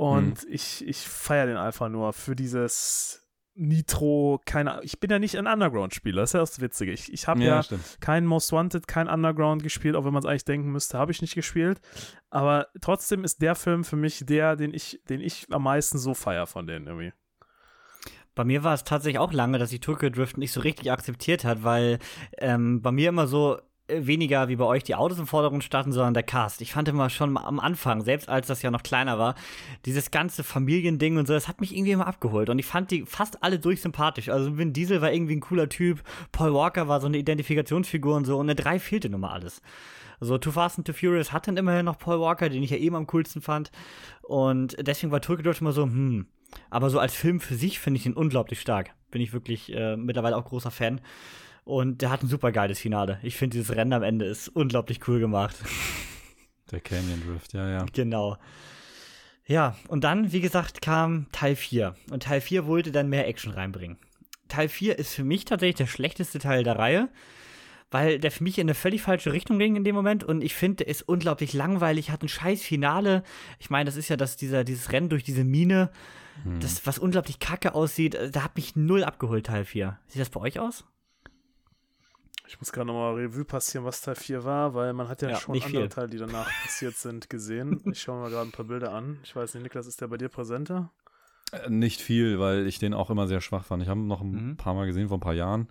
Und 0.00 0.46
ich, 0.48 0.82
ich 0.88 1.06
feiere 1.06 1.44
den 1.44 1.58
einfach 1.58 1.90
nur 1.90 2.14
für 2.14 2.34
dieses 2.34 3.28
Nitro, 3.54 4.40
keine 4.46 4.80
Ich 4.82 4.98
bin 4.98 5.10
ja 5.10 5.18
nicht 5.18 5.36
ein 5.36 5.46
Underground-Spieler, 5.46 6.22
das 6.22 6.30
ist 6.30 6.32
ja 6.32 6.40
das 6.40 6.60
Witzige. 6.62 6.90
Ich, 6.90 7.12
ich 7.12 7.28
habe 7.28 7.44
ja, 7.44 7.62
stimmt. 7.62 7.98
kein 8.00 8.24
Most 8.24 8.50
Wanted, 8.50 8.88
kein 8.88 9.08
Underground 9.10 9.62
gespielt, 9.62 9.96
auch 9.96 10.06
wenn 10.06 10.14
man 10.14 10.22
es 10.22 10.26
eigentlich 10.26 10.46
denken 10.46 10.72
müsste, 10.72 10.96
habe 10.96 11.12
ich 11.12 11.20
nicht 11.20 11.34
gespielt. 11.34 11.82
Aber 12.30 12.68
trotzdem 12.80 13.24
ist 13.24 13.42
der 13.42 13.54
Film 13.54 13.84
für 13.84 13.96
mich 13.96 14.24
der, 14.24 14.56
den 14.56 14.72
ich, 14.72 15.02
den 15.10 15.20
ich 15.20 15.46
am 15.50 15.64
meisten 15.64 15.98
so 15.98 16.14
feier 16.14 16.46
von 16.46 16.66
denen 16.66 16.86
irgendwie. 16.86 17.12
Bei 18.34 18.44
mir 18.44 18.64
war 18.64 18.72
es 18.72 18.84
tatsächlich 18.84 19.18
auch 19.18 19.34
lange, 19.34 19.58
dass 19.58 19.70
ich 19.70 19.80
Tokyo 19.80 20.08
Drift 20.08 20.38
nicht 20.38 20.52
so 20.52 20.62
richtig 20.62 20.90
akzeptiert 20.90 21.44
hat, 21.44 21.62
weil 21.62 21.98
ähm, 22.38 22.80
bei 22.80 22.90
mir 22.90 23.10
immer 23.10 23.26
so 23.26 23.58
weniger 24.06 24.48
wie 24.48 24.56
bei 24.56 24.64
euch 24.64 24.84
die 24.84 24.94
Autos 24.94 25.18
im 25.18 25.26
Vordergrund 25.26 25.64
standen, 25.64 25.92
sondern 25.92 26.14
der 26.14 26.22
Cast. 26.22 26.60
Ich 26.60 26.72
fand 26.72 26.88
immer 26.88 27.10
schon 27.10 27.36
am 27.36 27.60
Anfang, 27.60 28.02
selbst 28.02 28.28
als 28.28 28.46
das 28.46 28.62
ja 28.62 28.70
noch 28.70 28.82
kleiner 28.82 29.18
war, 29.18 29.34
dieses 29.84 30.10
ganze 30.10 30.44
Familiending 30.44 31.18
und 31.18 31.26
so, 31.26 31.32
das 31.32 31.48
hat 31.48 31.60
mich 31.60 31.74
irgendwie 31.74 31.92
immer 31.92 32.06
abgeholt. 32.06 32.48
Und 32.48 32.58
ich 32.58 32.66
fand 32.66 32.90
die 32.90 33.04
fast 33.04 33.42
alle 33.42 33.58
durch 33.58 33.82
sympathisch. 33.82 34.28
Also 34.28 34.56
Vin 34.56 34.72
Diesel 34.72 35.00
war 35.00 35.12
irgendwie 35.12 35.36
ein 35.36 35.40
cooler 35.40 35.68
Typ, 35.68 36.02
Paul 36.32 36.54
Walker 36.54 36.88
war 36.88 37.00
so 37.00 37.06
eine 37.06 37.18
Identifikationsfigur 37.18 38.16
und 38.16 38.24
so, 38.24 38.38
und 38.38 38.46
eine 38.46 38.54
3 38.54 38.78
fehlte 38.78 39.10
nun 39.10 39.20
mal 39.20 39.32
alles. 39.32 39.62
Also 40.20 40.36
Too 40.36 40.52
Fast 40.52 40.78
and 40.78 40.86
Too 40.86 40.92
Furious 40.92 41.32
hat 41.32 41.48
dann 41.48 41.56
immerhin 41.56 41.86
noch 41.86 41.98
Paul 41.98 42.20
Walker, 42.20 42.48
den 42.48 42.62
ich 42.62 42.70
ja 42.70 42.76
eben 42.76 42.94
am 42.94 43.06
coolsten 43.06 43.40
fand. 43.40 43.70
Und 44.22 44.76
deswegen 44.78 45.10
war 45.10 45.20
Drift 45.20 45.60
immer 45.60 45.72
so, 45.72 45.84
hm. 45.84 46.26
Aber 46.68 46.90
so 46.90 46.98
als 46.98 47.14
Film 47.14 47.40
für 47.40 47.54
sich 47.54 47.78
finde 47.78 47.98
ich 47.98 48.06
ihn 48.06 48.12
unglaublich 48.12 48.60
stark. 48.60 48.90
Bin 49.10 49.22
ich 49.22 49.32
wirklich 49.32 49.72
äh, 49.72 49.96
mittlerweile 49.96 50.36
auch 50.36 50.44
großer 50.44 50.70
Fan. 50.70 51.00
Und 51.70 52.02
der 52.02 52.10
hat 52.10 52.24
ein 52.24 52.26
super 52.26 52.50
geiles 52.50 52.80
Finale. 52.80 53.20
Ich 53.22 53.36
finde, 53.36 53.56
dieses 53.56 53.76
Rennen 53.76 53.92
am 53.92 54.02
Ende 54.02 54.24
ist 54.24 54.48
unglaublich 54.48 55.06
cool 55.06 55.20
gemacht. 55.20 55.54
Der 56.72 56.80
Canyon 56.80 57.22
Drift, 57.24 57.52
ja, 57.52 57.68
ja. 57.68 57.86
genau. 57.92 58.38
Ja, 59.46 59.76
und 59.86 60.02
dann, 60.02 60.32
wie 60.32 60.40
gesagt, 60.40 60.82
kam 60.82 61.26
Teil 61.30 61.54
4. 61.54 61.94
Und 62.10 62.24
Teil 62.24 62.40
4 62.40 62.66
wollte 62.66 62.90
dann 62.90 63.08
mehr 63.08 63.28
Action 63.28 63.52
reinbringen. 63.52 63.98
Teil 64.48 64.68
4 64.68 64.98
ist 64.98 65.14
für 65.14 65.22
mich 65.22 65.44
tatsächlich 65.44 65.76
der 65.76 65.86
schlechteste 65.86 66.40
Teil 66.40 66.64
der 66.64 66.76
Reihe, 66.76 67.08
weil 67.92 68.18
der 68.18 68.32
für 68.32 68.42
mich 68.42 68.58
in 68.58 68.64
eine 68.64 68.74
völlig 68.74 69.02
falsche 69.02 69.32
Richtung 69.32 69.60
ging 69.60 69.76
in 69.76 69.84
dem 69.84 69.94
Moment 69.94 70.24
und 70.24 70.42
ich 70.42 70.56
finde, 70.56 70.78
der 70.78 70.88
ist 70.88 71.02
unglaublich 71.02 71.52
langweilig, 71.52 72.10
hat 72.10 72.22
ein 72.22 72.28
scheiß 72.28 72.62
Finale. 72.62 73.22
Ich 73.60 73.70
meine, 73.70 73.84
das 73.86 73.96
ist 73.96 74.08
ja 74.08 74.16
das, 74.16 74.36
dieser, 74.36 74.64
dieses 74.64 74.90
Rennen 74.90 75.08
durch 75.08 75.22
diese 75.22 75.44
Mine, 75.44 75.90
hm. 76.42 76.58
das, 76.58 76.84
was 76.84 76.98
unglaublich 76.98 77.38
kacke 77.38 77.76
aussieht. 77.76 78.18
Da 78.32 78.42
hat 78.42 78.56
mich 78.56 78.74
null 78.74 79.04
abgeholt, 79.04 79.46
Teil 79.46 79.64
4. 79.64 79.98
Sieht 80.08 80.20
das 80.20 80.30
bei 80.30 80.40
euch 80.40 80.58
aus? 80.58 80.84
Ich 82.50 82.58
muss 82.58 82.72
gerade 82.72 82.88
nochmal 82.88 83.14
Revue 83.14 83.44
passieren, 83.44 83.84
was 83.84 84.00
Teil 84.00 84.16
4 84.16 84.42
war, 84.42 84.74
weil 84.74 84.92
man 84.92 85.06
hat 85.06 85.22
ja, 85.22 85.30
ja 85.30 85.36
schon 85.36 85.54
andere 85.54 85.70
viel. 85.70 85.88
Teile, 85.88 86.08
die 86.08 86.18
danach 86.18 86.50
passiert 86.62 86.96
sind, 86.96 87.30
gesehen. 87.30 87.80
Ich 87.92 88.02
schaue 88.02 88.16
mir 88.16 88.22
mal 88.22 88.30
gerade 88.30 88.48
ein 88.48 88.50
paar 88.50 88.64
Bilder 88.64 88.92
an. 88.92 89.20
Ich 89.22 89.36
weiß 89.36 89.54
nicht, 89.54 89.62
Niklas, 89.62 89.86
ist 89.86 90.00
der 90.00 90.08
bei 90.08 90.16
dir 90.16 90.28
präsenter? 90.28 90.90
Äh, 91.52 91.70
nicht 91.70 92.00
viel, 92.00 92.40
weil 92.40 92.66
ich 92.66 92.80
den 92.80 92.92
auch 92.92 93.08
immer 93.08 93.28
sehr 93.28 93.40
schwach 93.40 93.64
fand. 93.64 93.84
Ich 93.84 93.88
habe 93.88 94.00
ihn 94.00 94.08
noch 94.08 94.20
ein 94.20 94.32
mhm. 94.32 94.56
paar 94.56 94.74
Mal 94.74 94.86
gesehen, 94.86 95.06
vor 95.06 95.18
ein 95.18 95.20
paar 95.20 95.34
Jahren. 95.34 95.68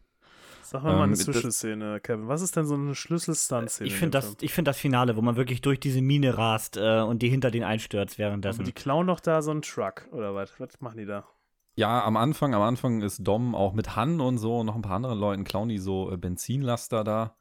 Sag 0.62 0.84
mal, 0.84 0.92
ähm, 0.92 0.98
mal 1.00 1.04
eine 1.04 1.16
Zwischenszene, 1.16 2.00
Kevin. 2.00 2.30
Was 2.30 2.42
ist 2.42 2.56
denn 2.56 2.66
so 2.66 2.76
eine 2.76 2.96
Schlüsselstunt-Szene? 2.96 3.86
Ich 3.86 3.96
finde 3.96 4.12
das, 4.12 4.38
find 4.48 4.66
das 4.66 4.78
Finale, 4.78 5.18
wo 5.18 5.22
man 5.22 5.36
wirklich 5.36 5.60
durch 5.60 5.82
diese 5.82 6.02
Mine 6.02 6.38
rast 6.38 6.78
äh, 6.78 7.02
und 7.02 7.22
die 7.22 7.28
hinter 7.28 7.52
den 7.52 7.66
einstürzt 7.66 8.18
währenddessen. 8.18 8.62
Aber 8.62 8.66
die 8.66 8.72
klauen 8.72 9.08
doch 9.08 9.20
da 9.20 9.42
so 9.42 9.52
einen 9.52 9.64
Truck, 9.64 10.08
oder 10.14 10.34
was? 10.34 10.58
Was 10.60 10.80
machen 10.80 11.00
die 11.00 11.06
da? 11.06 11.28
Ja, 11.80 12.04
am 12.04 12.18
Anfang, 12.18 12.54
am 12.54 12.62
Anfang 12.62 13.02
ist 13.02 13.26
Dom 13.26 13.56
auch 13.56 13.72
mit 13.72 13.96
Han 13.96 14.20
und 14.20 14.38
so 14.38 14.58
und 14.58 14.66
noch 14.66 14.76
ein 14.76 14.82
paar 14.82 14.98
anderen 14.98 15.18
Leuten 15.18 15.46
klauen 15.46 15.70
die 15.70 15.78
so 15.78 16.12
äh, 16.12 16.18
Benzinlaster 16.18 17.06
da. 17.06 17.36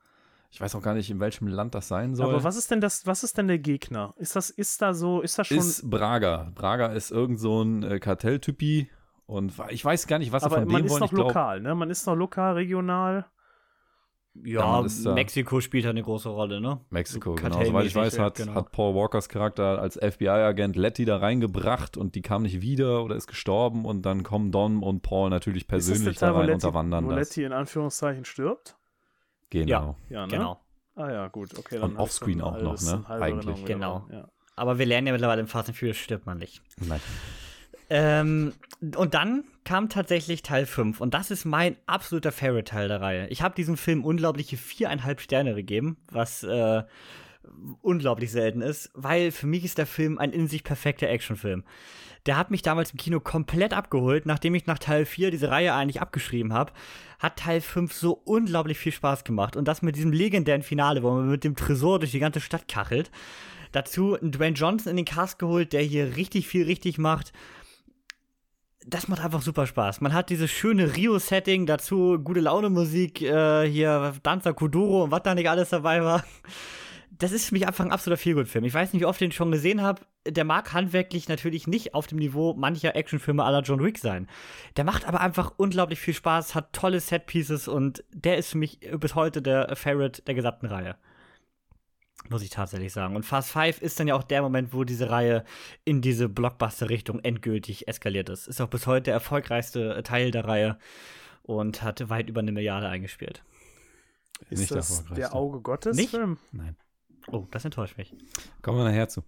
Ich 0.52 0.61
weiß 0.61 0.76
auch 0.76 0.80
gar 0.80 0.95
nicht, 0.95 1.11
in 1.11 1.18
welchem 1.18 1.49
Land 1.49 1.75
das 1.75 1.88
sein 1.88 2.14
soll. 2.14 2.28
Aber 2.28 2.45
was 2.45 2.54
ist 2.57 2.71
denn 2.71 2.80
das, 2.80 3.04
was 3.04 3.25
ist 3.25 3.37
denn 3.37 3.49
der 3.49 3.59
Gegner? 3.59 4.14
Ist 4.16 4.37
das, 4.37 4.50
ist 4.50 4.80
da 4.80 4.95
so, 4.95 5.23
ist 5.23 5.40
das 5.40 5.49
schon. 5.49 5.57
Ist 5.57 5.90
Braga. 5.90 6.52
Braga 6.54 6.87
ist 6.87 7.11
irgend 7.11 7.40
so 7.40 7.62
ein 7.62 7.83
äh, 7.83 7.99
Kartelltypi 7.99 8.88
und 9.26 9.54
ich 9.71 9.85
weiß 9.85 10.07
gar 10.07 10.21
nicht, 10.21 10.30
was 10.30 10.45
Aber 10.45 10.59
er 10.59 10.62
von 10.62 10.68
dem 10.68 10.88
wollen. 10.88 11.00
Man 11.00 11.02
ist 11.02 11.12
noch 11.12 11.18
lokal, 11.18 11.61
ne? 11.61 11.75
Man 11.75 11.90
ist 11.90 12.07
noch 12.07 12.14
lokal, 12.14 12.54
regional. 12.54 13.26
Ja, 14.45 14.83
ja 14.83 15.12
Mexiko 15.12 15.61
spielt 15.61 15.85
ja 15.85 15.90
eine 15.90 16.02
große 16.02 16.28
Rolle, 16.28 16.61
ne? 16.61 16.80
Mexiko, 16.90 17.35
genau. 17.35 17.64
Soweit 17.64 17.87
ich 17.87 17.95
weiß, 17.95 18.18
hat, 18.18 18.37
genau. 18.37 18.54
hat 18.54 18.73
Paul 18.73 18.95
Walkers 18.95 19.28
Charakter 19.28 19.80
als 19.80 19.97
FBI-Agent 19.97 20.76
Letty 20.76 21.04
da 21.04 21.18
reingebracht 21.18 21.97
und 21.97 22.14
die 22.14 22.23
kam 22.23 22.42
nicht 22.42 22.61
wieder 22.61 23.04
oder 23.04 23.16
ist 23.16 23.26
gestorben 23.26 23.85
und 23.85 24.02
dann 24.02 24.23
kommen 24.23 24.52
Don 24.52 24.83
und 24.83 25.02
Paul 25.02 25.30
natürlich 25.30 25.66
persönlich 25.66 26.18
da 26.18 26.33
rein 26.33 26.49
und 26.49 26.54
unterwandern 26.54 27.07
wo 27.07 27.11
das. 27.11 27.30
Letty 27.30 27.45
in 27.45 27.52
Anführungszeichen 27.52 28.25
stirbt? 28.25 28.76
Genau. 29.50 29.97
Ja, 30.09 30.21
ja 30.21 30.26
ne? 30.26 30.33
genau. 30.33 30.61
Ah 30.95 31.12
ja, 31.12 31.28
gut, 31.28 31.57
okay. 31.57 31.78
Dann 31.78 31.92
und 31.92 31.97
offscreen 31.97 32.40
auch 32.40 32.61
noch, 32.61 32.80
ne? 32.80 33.04
Eigentlich. 33.09 33.64
Genau. 33.64 34.07
Ja. 34.11 34.28
Aber 34.57 34.78
wir 34.78 34.87
lernen 34.87 35.07
ja 35.07 35.12
mittlerweile 35.12 35.40
im 35.40 35.47
Fast 35.47 35.68
and 35.68 35.78
Furious 35.78 35.97
stirbt 35.97 36.26
man 36.26 36.38
nicht. 36.38 36.61
Nein. 36.80 37.00
Ähm, 37.90 38.52
und 38.97 39.14
dann 39.14 39.45
kam 39.68 39.90
tatsächlich 39.90 40.40
Teil 40.40 40.64
5 40.64 40.98
und 40.98 41.12
das 41.12 41.30
ist 41.30 41.44
mein 41.44 41.76
absoluter 41.84 42.32
Favorite-Teil 42.32 42.88
der 42.88 43.02
Reihe. 43.02 43.28
Ich 43.28 43.42
habe 43.42 43.54
diesem 43.54 43.76
Film 43.76 44.02
unglaubliche 44.02 44.56
viereinhalb 44.56 45.20
Sterne 45.20 45.54
gegeben, 45.54 45.98
was 46.10 46.42
äh, 46.42 46.84
unglaublich 47.82 48.32
selten 48.32 48.62
ist, 48.62 48.90
weil 48.94 49.30
für 49.30 49.46
mich 49.46 49.66
ist 49.66 49.76
der 49.76 49.84
Film 49.84 50.16
ein 50.16 50.32
in 50.32 50.48
sich 50.48 50.64
perfekter 50.64 51.10
Actionfilm. 51.10 51.64
Der 52.25 52.38
hat 52.38 52.50
mich 52.50 52.62
damals 52.62 52.92
im 52.92 52.96
Kino 52.96 53.20
komplett 53.20 53.75
abgeholt, 53.75 54.25
nachdem 54.25 54.54
ich 54.54 54.64
nach 54.64 54.78
Teil 54.78 55.04
4 55.04 55.30
diese 55.30 55.50
Reihe 55.50 55.75
eigentlich 55.75 56.00
abgeschrieben 56.00 56.54
habe. 56.54 56.72
Hat 57.18 57.37
Teil 57.37 57.60
5 57.60 57.92
so 57.92 58.12
unglaublich 58.25 58.78
viel 58.78 58.92
Spaß 58.92 59.25
gemacht. 59.25 59.54
Und 59.54 59.68
das 59.68 59.82
mit 59.82 59.96
diesem 59.96 60.12
legendären 60.12 60.62
Finale, 60.62 61.02
wo 61.02 61.10
man 61.10 61.28
mit 61.28 61.44
dem 61.44 61.56
Tresor 61.56 61.98
durch 61.98 62.12
die 62.12 62.20
ganze 62.20 62.40
Stadt 62.40 62.68
kachelt. 62.68 63.10
Dazu 63.72 64.18
einen 64.18 64.32
Dwayne 64.32 64.56
Johnson 64.56 64.92
in 64.92 64.96
den 64.96 65.04
Cast 65.04 65.38
geholt, 65.38 65.75
der 65.75 65.82
hier 65.82 66.16
richtig 66.16 66.48
viel 66.48 66.64
richtig 66.64 66.96
macht 66.96 67.34
das 68.88 69.07
macht 69.07 69.23
einfach 69.23 69.42
super 69.42 69.66
Spaß. 69.66 70.00
Man 70.00 70.14
hat 70.14 70.30
dieses 70.30 70.50
schöne 70.50 70.97
Rio-Setting, 70.97 71.66
dazu 71.66 72.18
gute 72.18 72.40
Laune-Musik, 72.40 73.21
äh, 73.21 73.68
hier 73.68 74.14
Danza 74.23 74.52
Kuduro 74.52 75.04
und 75.04 75.11
was 75.11 75.23
da 75.23 75.35
nicht 75.35 75.50
alles 75.50 75.68
dabei 75.68 76.02
war. 76.02 76.25
Das 77.11 77.33
ist 77.33 77.47
für 77.47 77.54
mich 77.54 77.66
einfach 77.66 77.85
ein 77.85 77.90
absoluter 77.90 78.21
Feelgood-Film. 78.21 78.64
Ich 78.64 78.73
weiß 78.73 78.92
nicht, 78.92 79.02
wie 79.02 79.07
oft 79.07 79.21
ich 79.21 79.28
den 79.28 79.33
schon 79.33 79.50
gesehen 79.50 79.83
habe. 79.83 80.02
Der 80.26 80.45
mag 80.45 80.73
handwerklich 80.73 81.28
natürlich 81.28 81.66
nicht 81.66 81.95
auf 81.95 82.07
dem 82.07 82.18
Niveau 82.18 82.54
mancher 82.54 82.95
Actionfilme 82.95 83.45
aller 83.45 83.62
John 83.62 83.83
Wick 83.83 83.99
sein. 83.99 84.28
Der 84.76 84.85
macht 84.85 85.07
aber 85.07 85.21
einfach 85.21 85.52
unglaublich 85.57 85.99
viel 85.99 86.14
Spaß, 86.14 86.54
hat 86.54 86.73
tolle 86.73 87.00
Set-Pieces 87.00 87.66
und 87.66 88.04
der 88.12 88.38
ist 88.38 88.50
für 88.50 88.59
mich 88.59 88.80
bis 88.99 89.14
heute 89.14 89.42
der 89.42 89.75
Favorite 89.75 90.23
der 90.23 90.35
gesamten 90.35 90.66
Reihe. 90.66 90.97
Muss 92.28 92.42
ich 92.42 92.50
tatsächlich 92.50 92.92
sagen. 92.92 93.16
Und 93.16 93.25
Fast 93.25 93.50
Five 93.50 93.80
ist 93.80 93.98
dann 93.98 94.08
ja 94.08 94.14
auch 94.14 94.22
der 94.22 94.42
Moment, 94.42 94.75
wo 94.75 94.84
diese 94.84 95.08
Reihe 95.08 95.44
in 95.84 96.02
diese 96.02 96.28
Blockbuster-Richtung 96.28 97.20
endgültig 97.20 97.88
eskaliert 97.88 98.28
ist. 98.28 98.48
Ist 98.48 98.60
auch 98.60 98.68
bis 98.68 98.87
heute 98.87 99.04
der 99.04 99.14
erfolgreichste 99.14 99.94
äh, 99.94 100.02
Teil 100.02 100.30
der 100.30 100.44
Reihe 100.44 100.78
und 101.42 101.82
hat 101.82 102.08
weit 102.10 102.28
über 102.28 102.40
eine 102.40 102.52
Milliarde 102.52 102.88
eingespielt. 102.88 103.42
Ist 104.50 104.60
Nicht 104.60 104.75
das 104.75 105.04
der 105.16 105.34
Auge 105.34 105.60
Gottes 105.60 105.97
Nicht? 105.97 106.10
Film? 106.10 106.38
Nein. 106.52 106.76
Oh, 107.28 107.47
das 107.50 107.64
enttäuscht 107.64 107.97
mich. 107.97 108.14
Kommen 108.62 108.78
wir 108.78 108.84
nachher 108.84 109.08
zu. 109.08 109.23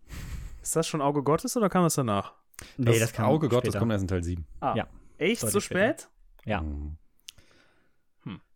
Ist 0.63 0.77
das 0.77 0.87
schon 0.87 1.01
Auge 1.01 1.23
Gottes 1.23 1.57
oder 1.57 1.69
kam 1.69 1.85
das 1.85 1.95
danach? 1.95 2.35
Nee, 2.77 2.93
das, 2.93 2.99
das 3.01 3.13
kam 3.13 3.27
Auge 3.27 3.47
später. 3.47 3.63
Gottes 3.63 3.79
kommt 3.79 3.93
erst 3.93 4.03
in 4.03 4.09
Teil 4.09 4.23
7. 4.23 4.47
Ah, 4.61 4.75
ja. 4.77 4.89
Echt? 5.19 5.41
So 5.41 5.61
spät? 5.61 6.09
Ja. 6.45 6.61
Hm. 6.61 6.99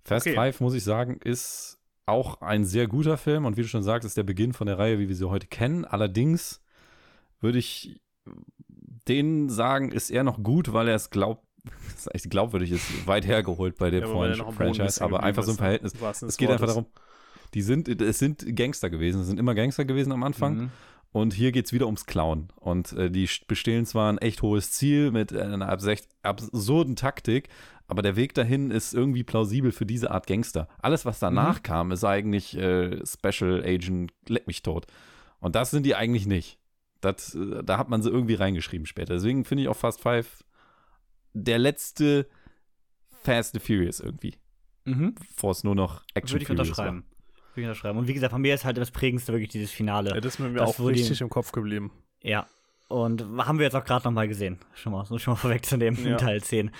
Fast 0.04 0.26
okay. 0.26 0.34
Five, 0.34 0.60
muss 0.60 0.74
ich 0.74 0.84
sagen, 0.84 1.18
ist 1.24 1.78
auch 2.06 2.40
ein 2.40 2.64
sehr 2.64 2.86
guter 2.86 3.16
Film 3.16 3.44
und 3.46 3.56
wie 3.56 3.62
du 3.62 3.68
schon 3.68 3.82
sagst, 3.82 4.06
ist 4.06 4.16
der 4.16 4.22
Beginn 4.22 4.52
von 4.52 4.66
der 4.66 4.78
Reihe, 4.78 4.98
wie 4.98 5.08
wir 5.08 5.16
sie 5.16 5.28
heute 5.28 5.46
kennen. 5.46 5.84
Allerdings 5.84 6.62
würde 7.40 7.58
ich 7.58 8.00
den 9.08 9.48
sagen, 9.48 9.92
ist 9.92 10.10
er 10.10 10.24
noch 10.24 10.42
gut, 10.42 10.72
weil 10.72 10.88
er 10.88 10.94
es 10.94 11.10
glaubt, 11.10 11.44
echt 12.12 12.30
glaubwürdig 12.30 12.72
ist, 12.72 13.06
weit 13.06 13.26
hergeholt 13.26 13.78
bei 13.78 13.90
dem 13.90 14.04
ja, 14.04 14.52
Franchise, 14.52 15.02
aber 15.02 15.22
einfach 15.22 15.42
so 15.42 15.52
ein 15.52 15.58
Verhältnis. 15.58 15.94
Es 16.22 16.36
geht 16.36 16.50
einfach 16.50 16.66
darum, 16.66 16.86
die 17.54 17.62
sind, 17.62 17.88
es 17.88 18.18
sind 18.18 18.56
Gangster 18.56 18.90
gewesen, 18.90 19.20
es 19.20 19.26
sind 19.26 19.38
immer 19.38 19.54
Gangster 19.54 19.84
gewesen 19.84 20.12
am 20.12 20.22
Anfang. 20.22 20.56
Mhm. 20.56 20.70
Und 21.12 21.32
hier 21.32 21.52
geht 21.52 21.66
es 21.66 21.72
wieder 21.72 21.86
ums 21.86 22.06
Klauen. 22.06 22.48
Und 22.56 22.92
äh, 22.94 23.08
die 23.08 23.28
bestehlen 23.46 23.86
zwar 23.86 24.12
ein 24.12 24.18
echt 24.18 24.42
hohes 24.42 24.72
Ziel 24.72 25.12
mit 25.12 25.32
einer 25.32 25.68
absurden 25.68 26.96
Taktik, 26.96 27.48
aber 27.86 28.02
der 28.02 28.16
Weg 28.16 28.34
dahin 28.34 28.70
ist 28.70 28.94
irgendwie 28.94 29.24
plausibel 29.24 29.72
für 29.72 29.86
diese 29.86 30.10
Art 30.10 30.26
Gangster. 30.26 30.68
Alles, 30.78 31.04
was 31.04 31.18
danach 31.18 31.58
mhm. 31.58 31.62
kam, 31.62 31.92
ist 31.92 32.04
eigentlich 32.04 32.56
äh, 32.56 33.00
Special 33.06 33.62
Agent, 33.64 34.12
leck 34.28 34.46
mich 34.46 34.62
tot. 34.62 34.86
Und 35.40 35.54
das 35.54 35.70
sind 35.70 35.84
die 35.84 35.94
eigentlich 35.94 36.26
nicht. 36.26 36.58
Das, 37.00 37.34
äh, 37.34 37.62
da 37.62 37.76
hat 37.76 37.90
man 37.90 38.02
sie 38.02 38.10
irgendwie 38.10 38.34
reingeschrieben 38.34 38.86
später. 38.86 39.14
Deswegen 39.14 39.44
finde 39.44 39.62
ich 39.62 39.68
auch 39.68 39.76
Fast 39.76 40.00
Five 40.00 40.44
der 41.34 41.58
letzte 41.58 42.26
Fast 43.22 43.54
and 43.54 43.64
Furious 43.64 44.00
irgendwie. 44.00 44.34
Mhm. 44.84 45.14
Bevor 45.14 45.50
es 45.50 45.64
nur 45.64 45.74
noch 45.74 46.02
Action 46.14 46.36
Würde 46.36 46.44
ich 46.44 46.50
unterschreiben. 46.50 47.02
War. 47.02 47.54
Würde 47.54 47.60
ich 47.60 47.66
unterschreiben. 47.66 47.98
Und 47.98 48.08
wie 48.08 48.14
gesagt, 48.14 48.32
von 48.32 48.40
mir 48.40 48.54
ist 48.54 48.64
halt 48.64 48.78
das 48.78 48.90
prägendste 48.90 49.32
wirklich 49.32 49.50
dieses 49.50 49.70
Finale. 49.70 50.10
Ja, 50.10 50.20
das 50.20 50.34
ist 50.34 50.38
mir 50.38 50.52
das 50.52 50.80
auch 50.80 50.86
richtig 50.86 51.20
im 51.20 51.28
Kopf 51.28 51.52
geblieben. 51.52 51.92
Ja, 52.22 52.46
und 52.88 53.24
haben 53.38 53.58
wir 53.58 53.64
jetzt 53.64 53.76
auch 53.76 53.84
gerade 53.84 54.04
nochmal 54.04 54.28
gesehen. 54.28 54.58
Schon 54.74 54.92
mal, 54.92 55.04
schon 55.06 55.32
mal 55.32 55.36
vorwegzunehmen 55.36 56.02
ja. 56.04 56.12
in 56.12 56.18
Teil 56.18 56.42
10. 56.42 56.70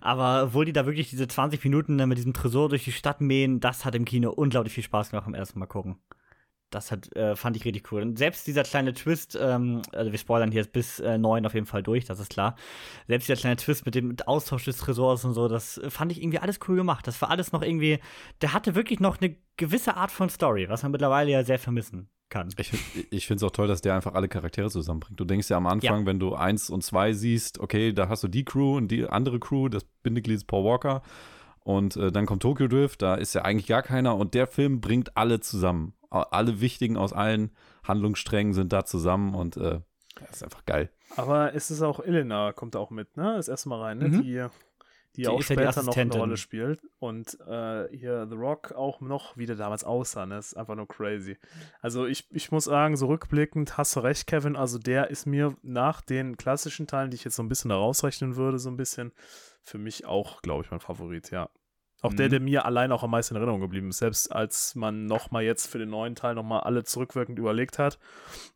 Aber 0.00 0.44
obwohl 0.44 0.64
die 0.64 0.72
da 0.72 0.86
wirklich 0.86 1.10
diese 1.10 1.28
20 1.28 1.62
Minuten 1.64 1.96
mit 2.08 2.18
diesem 2.18 2.32
Tresor 2.32 2.68
durch 2.68 2.84
die 2.84 2.92
Stadt 2.92 3.20
mähen, 3.20 3.60
das 3.60 3.84
hat 3.84 3.94
im 3.94 4.04
Kino 4.04 4.30
unglaublich 4.30 4.74
viel 4.74 4.84
Spaß 4.84 5.10
gemacht 5.10 5.26
beim 5.26 5.34
ersten 5.34 5.58
Mal 5.58 5.66
gucken. 5.66 5.96
Das 6.70 6.90
hat, 6.90 7.14
äh, 7.14 7.36
fand 7.36 7.54
ich 7.56 7.66
richtig 7.66 7.92
cool. 7.92 8.00
Und 8.00 8.18
selbst 8.18 8.46
dieser 8.46 8.62
kleine 8.62 8.94
Twist, 8.94 9.38
ähm, 9.40 9.82
also 9.92 10.10
wir 10.10 10.18
spoilern 10.18 10.50
hier 10.50 10.62
jetzt 10.62 10.72
bis 10.72 11.00
äh, 11.00 11.18
9 11.18 11.44
auf 11.44 11.52
jeden 11.52 11.66
Fall 11.66 11.82
durch, 11.82 12.06
das 12.06 12.18
ist 12.18 12.30
klar. 12.30 12.56
Selbst 13.06 13.28
dieser 13.28 13.38
kleine 13.38 13.56
Twist 13.56 13.84
mit 13.84 13.94
dem 13.94 14.16
Austausch 14.24 14.64
des 14.64 14.78
Tresors 14.78 15.24
und 15.26 15.34
so, 15.34 15.48
das 15.48 15.80
fand 15.88 16.12
ich 16.12 16.22
irgendwie 16.22 16.38
alles 16.38 16.60
cool 16.66 16.76
gemacht. 16.76 17.06
Das 17.06 17.20
war 17.20 17.30
alles 17.30 17.52
noch 17.52 17.62
irgendwie, 17.62 17.98
der 18.40 18.54
hatte 18.54 18.74
wirklich 18.74 19.00
noch 19.00 19.20
eine 19.20 19.36
gewisse 19.58 19.96
Art 19.96 20.10
von 20.10 20.30
Story, 20.30 20.70
was 20.70 20.82
man 20.82 20.92
mittlerweile 20.92 21.30
ja 21.30 21.44
sehr 21.44 21.58
vermissen 21.58 22.08
kann. 22.32 22.48
Ich, 22.56 22.72
ich 23.10 23.26
finde 23.26 23.44
es 23.44 23.48
auch 23.48 23.54
toll, 23.54 23.68
dass 23.68 23.82
der 23.82 23.94
einfach 23.94 24.14
alle 24.14 24.28
Charaktere 24.28 24.70
zusammenbringt. 24.70 25.20
Du 25.20 25.24
denkst 25.24 25.48
ja 25.50 25.56
am 25.56 25.66
Anfang, 25.66 26.00
ja. 26.00 26.06
wenn 26.06 26.18
du 26.18 26.34
eins 26.34 26.70
und 26.70 26.82
zwei 26.82 27.12
siehst, 27.12 27.60
okay, 27.60 27.92
da 27.92 28.08
hast 28.08 28.24
du 28.24 28.28
die 28.28 28.44
Crew 28.44 28.76
und 28.76 28.88
die 28.88 29.06
andere 29.06 29.38
Crew, 29.38 29.68
das 29.68 29.84
Bindeglied 30.02 30.36
ist 30.36 30.46
Paul 30.46 30.64
Walker. 30.64 31.02
Und 31.60 31.96
äh, 31.96 32.10
dann 32.10 32.26
kommt 32.26 32.42
Tokyo 32.42 32.66
Drift, 32.66 33.02
da 33.02 33.14
ist 33.14 33.34
ja 33.34 33.42
eigentlich 33.42 33.68
gar 33.68 33.82
keiner. 33.82 34.16
Und 34.16 34.34
der 34.34 34.46
Film 34.46 34.80
bringt 34.80 35.16
alle 35.16 35.38
zusammen. 35.40 35.94
Alle 36.10 36.60
Wichtigen 36.60 36.96
aus 36.96 37.12
allen 37.12 37.52
Handlungssträngen 37.84 38.52
sind 38.52 38.72
da 38.72 38.84
zusammen 38.84 39.34
und 39.34 39.56
äh, 39.56 39.80
das 40.20 40.36
ist 40.36 40.44
einfach 40.44 40.66
geil. 40.66 40.90
Aber 41.16 41.54
es 41.54 41.70
ist 41.70 41.82
auch 41.82 42.00
Elena, 42.00 42.52
kommt 42.52 42.76
auch 42.76 42.90
mit, 42.90 43.16
ne? 43.16 43.34
Das 43.36 43.48
erste 43.48 43.68
Mal 43.68 43.80
rein, 43.80 43.98
ne? 43.98 44.08
Mhm. 44.08 44.22
Die 44.22 44.46
die, 45.16 45.22
die 45.22 45.28
auch 45.28 45.42
später 45.42 45.70
ja 45.70 45.82
noch 45.82 45.96
eine 45.96 46.12
Rolle 46.12 46.36
spielt. 46.36 46.80
Und 46.98 47.38
äh, 47.46 47.88
hier 47.96 48.26
The 48.28 48.36
Rock 48.36 48.72
auch 48.72 49.00
noch, 49.00 49.36
wie 49.36 49.46
der 49.46 49.56
damals 49.56 49.84
aussah. 49.84 50.26
Ne? 50.26 50.36
Das 50.36 50.48
ist 50.48 50.56
einfach 50.56 50.74
nur 50.74 50.88
crazy. 50.88 51.36
Also 51.80 52.06
ich, 52.06 52.26
ich 52.32 52.50
muss 52.50 52.64
sagen, 52.64 52.96
so 52.96 53.06
rückblickend 53.06 53.76
hast 53.76 53.96
du 53.96 54.00
recht, 54.00 54.26
Kevin. 54.26 54.56
Also 54.56 54.78
der 54.78 55.10
ist 55.10 55.26
mir 55.26 55.54
nach 55.62 56.00
den 56.00 56.36
klassischen 56.36 56.86
Teilen, 56.86 57.10
die 57.10 57.16
ich 57.16 57.24
jetzt 57.24 57.36
so 57.36 57.42
ein 57.42 57.48
bisschen 57.48 57.68
da 57.68 57.76
rausrechnen 57.76 58.36
würde, 58.36 58.58
so 58.58 58.70
ein 58.70 58.76
bisschen, 58.76 59.12
für 59.62 59.78
mich 59.78 60.06
auch, 60.06 60.42
glaube 60.42 60.64
ich, 60.64 60.70
mein 60.70 60.80
Favorit, 60.80 61.30
ja. 61.30 61.48
Auch 62.02 62.10
mhm. 62.10 62.16
der, 62.16 62.28
der 62.28 62.40
mir 62.40 62.64
allein 62.64 62.90
auch 62.90 63.04
am 63.04 63.10
meisten 63.10 63.34
in 63.34 63.36
Erinnerung 63.40 63.60
geblieben 63.60 63.90
ist. 63.90 63.98
Selbst 63.98 64.32
als 64.32 64.74
man 64.74 65.06
nochmal 65.06 65.44
jetzt 65.44 65.68
für 65.68 65.78
den 65.78 65.90
neuen 65.90 66.16
Teil 66.16 66.34
nochmal 66.34 66.60
alle 66.60 66.82
zurückwirkend 66.82 67.38
überlegt 67.38 67.78
hat. 67.78 67.98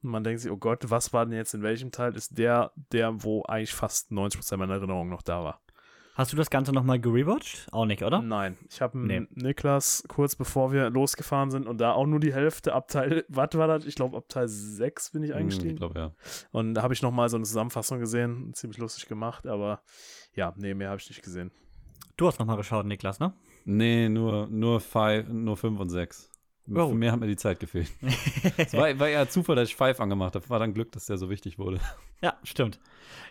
Und 0.03 0.11
man 0.11 0.25
denkt 0.25 0.41
sich, 0.41 0.51
oh 0.51 0.57
Gott, 0.57 0.91
was 0.91 1.13
war 1.13 1.25
denn 1.25 1.35
jetzt 1.35 1.55
in 1.55 1.63
welchem 1.63 1.93
Teil? 1.93 2.17
Ist 2.17 2.37
der, 2.37 2.73
der, 2.93 3.23
wo 3.23 3.45
eigentlich 3.45 3.73
fast 3.73 4.11
90% 4.11 4.57
meiner 4.57 4.75
Erinnerung 4.75 5.09
noch 5.09 5.23
da 5.23 5.45
war. 5.45 5.61
Hast 6.17 6.33
du 6.33 6.37
das 6.39 6.49
Ganze 6.49 6.73
nochmal 6.73 6.99
gerewatcht? 6.99 7.67
Auch 7.73 7.85
nicht, 7.85 8.03
oder? 8.03 8.23
Nein, 8.23 8.57
ich 8.71 8.81
habe 8.81 8.97
Nee. 8.99 9.27
Niklas 9.35 10.03
kurz 10.09 10.35
bevor 10.35 10.73
wir 10.73 10.89
losgefahren 10.89 11.51
sind 11.51 11.67
und 11.67 11.79
da 11.79 11.93
auch 11.93 12.07
nur 12.07 12.21
die 12.21 12.33
Hälfte 12.33 12.73
ab 12.73 12.89
Teil, 12.89 13.27
was 13.29 13.51
war 13.53 13.69
das? 13.69 13.85
Ich 13.85 13.97
glaube, 13.97 14.17
ab 14.17 14.25
Teil 14.31 14.49
6 14.49 15.11
bin 15.11 15.23
ich 15.23 15.31
Hm, 15.33 15.37
eingestiegen. 15.37 15.73
Ich 15.75 15.77
glaube, 15.77 15.99
ja. 15.99 16.13
Und 16.53 16.73
da 16.73 16.83
habe 16.83 16.95
ich 16.95 17.03
nochmal 17.03 17.29
so 17.29 17.37
eine 17.37 17.45
Zusammenfassung 17.45 17.99
gesehen, 17.99 18.55
ziemlich 18.55 18.79
lustig 18.79 19.09
gemacht, 19.09 19.47
aber 19.47 19.83
ja, 20.35 20.55
nee, 20.57 20.73
mehr 20.73 20.89
habe 20.89 20.99
ich 21.01 21.09
nicht 21.11 21.23
gesehen. 21.23 21.51
Du 22.17 22.27
hast 22.27 22.39
nochmal 22.39 22.57
geschaut, 22.57 22.87
Niklas, 22.87 23.21
ne? 23.21 23.35
Nee, 23.67 24.09
nur, 24.09 24.47
nur, 24.47 24.81
five, 24.81 25.29
nur 25.29 25.59
fünf 25.59 25.79
und 25.79 25.91
sechs. 25.91 26.31
Oh. 26.75 26.89
Für 26.89 26.95
mehr 26.95 27.13
hat 27.13 27.21
mir 27.21 27.27
die 27.29 27.37
Zeit 27.37 27.61
gefehlt. 27.61 27.91
Es 28.57 28.73
war, 28.73 28.99
war 28.99 29.09
eher 29.09 29.29
Zufall, 29.29 29.55
dass 29.55 29.69
ich 29.69 29.77
Five 29.77 30.01
angemacht 30.01 30.35
habe. 30.35 30.49
War 30.49 30.59
dann 30.59 30.73
Glück, 30.73 30.91
dass 30.93 31.07
der 31.07 31.19
so 31.19 31.29
wichtig 31.31 31.59
wurde. 31.59 31.79
Ja, 32.23 32.39
stimmt. 32.43 32.81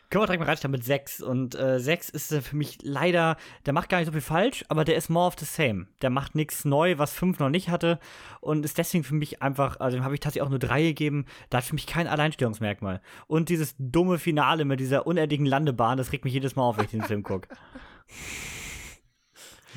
Können 0.10 0.22
wir 0.22 0.28
direkt 0.28 0.40
mal 0.40 0.48
reinstarten 0.48 0.72
mit 0.72 0.84
6. 0.84 1.22
Und 1.22 1.56
äh, 1.56 1.80
6 1.80 2.10
ist 2.10 2.32
äh, 2.32 2.42
für 2.42 2.56
mich 2.56 2.78
leider, 2.84 3.38
der 3.66 3.74
macht 3.74 3.90
gar 3.90 3.98
nicht 3.98 4.08
so 4.08 4.12
viel 4.12 4.22
falsch, 4.22 4.64
aber 4.70 4.86
der 4.86 4.96
ist 4.96 5.10
more 5.10 5.28
of 5.28 5.36
the 5.40 5.46
same. 5.46 5.88
Der 6.02 6.10
macht 6.10 6.36
nichts 6.36 6.66
neu, 6.66 6.98
was 6.98 7.14
5 7.14 7.40
noch 7.40 7.50
nicht 7.50 7.70
hatte. 7.70 8.00
Und 8.42 8.66
ist 8.66 8.78
deswegen 8.78 9.04
für 9.04 9.16
mich 9.16 9.42
einfach, 9.42 9.80
also 9.80 9.98
dem 9.98 10.04
habe 10.04 10.14
ich 10.14 10.20
tatsächlich 10.20 10.46
auch 10.46 10.50
nur 10.50 10.60
3 10.60 10.84
gegeben. 10.84 11.26
Da 11.50 11.58
hat 11.58 11.66
für 11.66 11.76
mich 11.76 11.88
kein 11.88 12.08
Alleinstellungsmerkmal. 12.08 13.02
Und 13.28 13.50
dieses 13.50 13.76
dumme 13.80 14.20
Finale 14.20 14.66
mit 14.66 14.80
dieser 14.80 15.08
unendlichen 15.08 15.46
Landebahn, 15.46 15.98
das 15.98 16.12
regt 16.12 16.26
mich 16.26 16.34
jedes 16.34 16.56
Mal 16.56 16.64
auf, 16.64 16.78
wenn 16.78 16.86
ich 16.86 16.92
den 16.92 17.04
Film 17.04 17.24
gucke. 17.24 17.50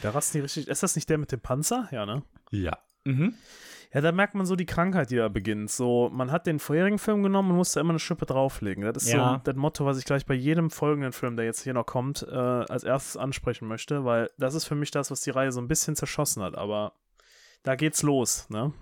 Da 0.03 0.11
rast 0.11 0.35
nicht 0.35 0.45
richtig. 0.45 0.69
Ist 0.69 0.83
das 0.83 0.95
nicht 0.95 1.09
der 1.09 1.19
mit 1.19 1.33
dem 1.33 1.41
Panzer? 1.41 1.89
Ja, 1.91 2.07
ne? 2.07 2.23
Ja. 2.51 2.79
Mhm. 3.05 3.35
Ja, 3.93 4.03
da 4.03 4.13
merkt 4.13 4.35
man 4.35 4.45
so 4.45 4.55
die 4.55 4.67
Krankheit, 4.67 5.11
die 5.11 5.17
da 5.17 5.29
beginnt. 5.29 5.71
So, 5.71 6.11
man 6.13 6.31
hat 6.31 6.47
den 6.47 6.59
vorherigen 6.59 6.99
Film 6.99 7.23
genommen 7.23 7.51
und 7.51 7.57
musste 7.57 7.81
immer 7.81 7.91
eine 7.91 7.99
Schippe 7.99 8.27
drauflegen. 8.27 8.85
Das 8.85 9.05
ist 9.05 9.13
Ja. 9.13 9.37
so 9.37 9.41
das 9.45 9.57
Motto, 9.57 9.87
was 9.87 9.99
ich 9.99 10.05
gleich 10.05 10.27
bei 10.27 10.35
jedem 10.35 10.71
folgenden 10.71 11.13
Film, 11.13 11.37
der 11.37 11.47
jetzt 11.47 11.63
hier 11.63 11.73
noch 11.73 11.87
kommt, 11.87 12.23
äh, 12.31 12.35
als 12.35 12.85
erstes 12.85 13.17
ansprechen 13.17 13.67
möchte, 13.67 14.05
weil 14.05 14.31
das 14.37 14.55
ist 14.55 14.67
für 14.67 14.75
mich 14.75 14.91
das, 14.91 15.11
was 15.11 15.21
die 15.23 15.31
Reihe 15.31 15.53
so 15.53 15.61
ein 15.61 15.69
bisschen 15.69 15.97
zerschossen 15.97 16.43
hat. 16.43 16.57
Aber 16.57 16.93
da 17.63 17.77
geht's 17.77 18.03
los, 18.03 18.47
ne? 18.51 18.73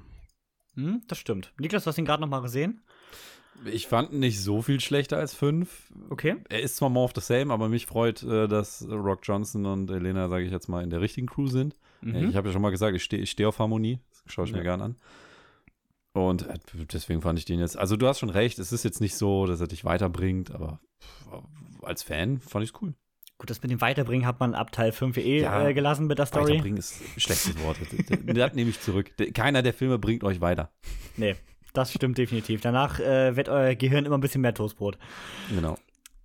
Hm, 0.75 1.03
das 1.07 1.19
stimmt. 1.19 1.53
Niklas, 1.59 1.85
du 1.85 1.89
hast 1.89 1.99
ihn 1.99 2.05
gerade 2.05 2.21
nochmal 2.21 2.43
gesehen. 2.43 2.83
Ich 3.65 3.87
fand 3.87 4.13
ihn 4.13 4.19
nicht 4.19 4.43
so 4.43 4.61
viel 4.61 4.81
schlechter 4.81 5.17
als 5.17 5.35
fünf. 5.35 5.91
Okay. 6.11 6.37
Er 6.51 6.61
ist 6.61 6.77
zwar 6.77 6.91
more 6.91 7.05
of 7.07 7.13
the 7.15 7.23
same, 7.23 7.53
aber 7.55 7.69
mich 7.71 7.87
freut, 7.87 8.23
äh, 8.23 8.49
dass 8.49 8.87
Rock 8.91 9.21
Johnson 9.23 9.65
und 9.67 9.91
Elena, 9.91 10.29
sage 10.29 10.45
ich 10.45 10.53
jetzt 10.53 10.69
mal, 10.69 10.83
in 10.83 10.91
der 10.91 11.01
richtigen 11.01 11.27
Crew 11.29 11.47
sind. 11.47 11.77
Mhm. 12.03 12.29
Ich 12.29 12.37
habe 12.37 12.49
ja 12.49 12.53
schon 12.53 12.61
mal 12.61 12.71
gesagt, 12.71 12.95
ich 12.95 13.03
stehe 13.05 13.23
ich 13.23 13.31
steh 13.31 13.47
auf 13.47 13.59
Harmonie. 13.59 14.01
Schaue 14.27 14.47
ich 14.47 14.53
mir 14.53 14.59
Ja. 14.59 14.65
gern 14.65 14.83
an. 14.83 14.97
Und 16.13 16.47
äh, 16.49 16.55
deswegen 16.93 17.21
fand 17.21 17.39
ich 17.39 17.45
den 17.45 17.61
jetzt. 17.61 17.77
Also, 17.79 17.97
du 17.97 18.07
hast 18.07 18.21
schon 18.21 18.31
recht, 18.31 18.59
es 18.59 18.73
ist 18.73 18.85
jetzt 18.85 19.01
nicht 19.01 19.15
so, 19.17 19.47
dass 19.47 19.61
er 19.61 19.67
dich 19.67 19.85
weiterbringt, 19.85 20.51
aber 20.51 20.81
als 21.83 22.03
Fan 22.03 22.39
fand 22.41 22.65
ich 22.65 22.73
es 22.73 22.83
cool. 22.83 22.95
Gut, 23.39 23.51
das 23.51 23.61
mit 23.61 23.71
dem 23.71 23.83
Weiterbringen 23.83 24.27
hat 24.27 24.41
man 24.41 24.55
ab 24.55 24.73
Teil 24.73 24.93
5 24.93 25.19
eh 25.19 25.43
Ja, 25.43 25.69
äh, 25.69 25.75
gelassen 25.75 26.07
mit 26.07 26.19
der 26.19 26.25
Story. 26.25 26.53
Weiterbringen 26.53 26.79
ist 26.79 27.03
ein 27.03 27.21
schlechtes 27.21 27.59
Wort. 27.63 27.77
das, 28.35 28.55
nehme 28.55 28.71
ich 28.71 28.81
zurück. 28.81 29.11
Keiner 29.35 29.63
der 29.63 29.75
Filme 29.75 29.99
bringt 29.99 30.25
euch 30.25 30.41
weiter. 30.41 30.71
Nee, 31.19 31.37
das 31.75 31.93
stimmt 31.93 32.17
definitiv. 32.17 32.63
Danach 32.63 32.99
äh, 32.99 33.37
wird 33.37 33.51
euer 33.51 33.75
Gehirn 33.75 34.07
immer 34.07 34.17
ein 34.17 34.23
bisschen 34.23 34.41
mehr 34.41 34.55
Toastbrot. 34.55 34.97
Genau. 35.55 35.77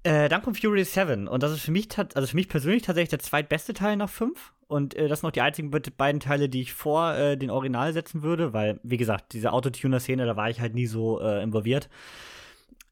Äh, 0.04 0.30
dann 0.30 0.42
kommt 0.42 0.58
Fury 0.58 0.86
7 0.86 1.28
und 1.28 1.44
das 1.44 1.52
ist 1.52 1.62
für 1.64 1.72
mich, 1.72 1.90
also 2.16 2.26
für 2.28 2.36
mich 2.38 2.48
persönlich 2.48 2.84
tatsächlich 2.84 3.10
der 3.10 3.20
zweitbeste 3.20 3.74
Teil 3.74 3.98
nach 3.98 4.10
5. 4.10 4.54
Und 4.72 4.94
äh, 4.94 5.10
das 5.10 5.20
sind 5.20 5.28
noch 5.28 5.34
die 5.34 5.42
einzigen 5.42 5.70
be- 5.70 5.82
beiden 5.82 6.22
Teile, 6.22 6.48
die 6.48 6.62
ich 6.62 6.72
vor 6.72 7.14
äh, 7.14 7.36
den 7.38 7.50
Original 7.50 7.92
setzen 7.92 8.24
würde, 8.24 8.54
weil, 8.54 8.80
wie 8.84 8.96
gesagt, 8.96 9.34
diese 9.34 9.52
Autotuner-Szene, 9.52 10.26
da 10.26 10.38
war 10.38 10.50
ich 10.50 10.62
halt 10.62 10.76
nie 10.76 10.86
so 10.86 11.20
äh, 11.20 11.44
involviert. 11.44 11.90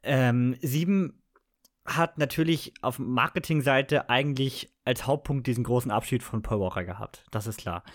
Ähm, 0.04 0.58
7 0.62 1.24
hat 1.86 2.18
natürlich 2.18 2.74
auf 2.82 3.00
Marketingseite 3.00 4.10
eigentlich 4.10 4.74
als 4.84 5.08
Hauptpunkt 5.08 5.48
diesen 5.48 5.64
großen 5.64 5.90
Abschied 5.90 6.22
von 6.22 6.42
Paul 6.42 6.60
Walker 6.60 6.84
gehabt. 6.84 7.24
Das 7.32 7.48
ist 7.48 7.60
klar. 7.62 7.86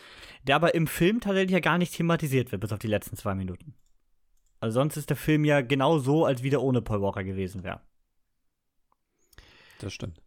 Der 0.44 0.56
aber 0.56 0.74
im 0.74 0.86
Film 0.86 1.20
tatsächlich 1.20 1.52
ja 1.52 1.60
gar 1.60 1.76
nicht 1.76 1.94
thematisiert 1.94 2.52
wird, 2.52 2.62
bis 2.62 2.72
auf 2.72 2.78
die 2.78 2.88
letzten 2.88 3.16
zwei 3.16 3.34
Minuten. 3.34 3.74
Also 4.60 4.80
sonst 4.80 4.96
ist 4.96 5.10
der 5.10 5.18
Film 5.18 5.44
ja 5.44 5.60
genau 5.60 5.98
so, 5.98 6.24
als 6.24 6.42
wieder 6.42 6.62
ohne 6.62 6.80
Paul 6.80 7.02
Walker 7.02 7.22
gewesen 7.22 7.62
wäre. 7.64 7.82
Das 9.78 9.92
stimmt. 9.92 10.22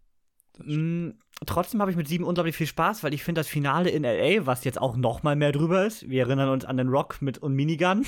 Mm, 0.59 1.11
Trotzdem 1.45 1.81
habe 1.81 1.91
ich 1.91 1.97
mit 1.97 2.07
7 2.07 2.23
unglaublich 2.23 2.55
viel 2.55 2.67
Spaß, 2.67 3.03
weil 3.03 3.13
ich 3.13 3.23
finde 3.23 3.39
das 3.39 3.47
Finale 3.47 3.89
in 3.89 4.03
LA, 4.03 4.45
was 4.45 4.63
jetzt 4.63 4.81
auch 4.81 4.97
noch 4.97 5.21
mal 5.21 5.35
mehr 5.35 5.51
drüber 5.51 5.85
ist, 5.85 6.09
wir 6.09 6.23
erinnern 6.23 6.49
uns 6.49 6.65
an 6.65 6.77
den 6.77 6.89
Rock 6.89 7.21
mit 7.21 7.37
und 7.37 7.53
Minigun, 7.53 8.05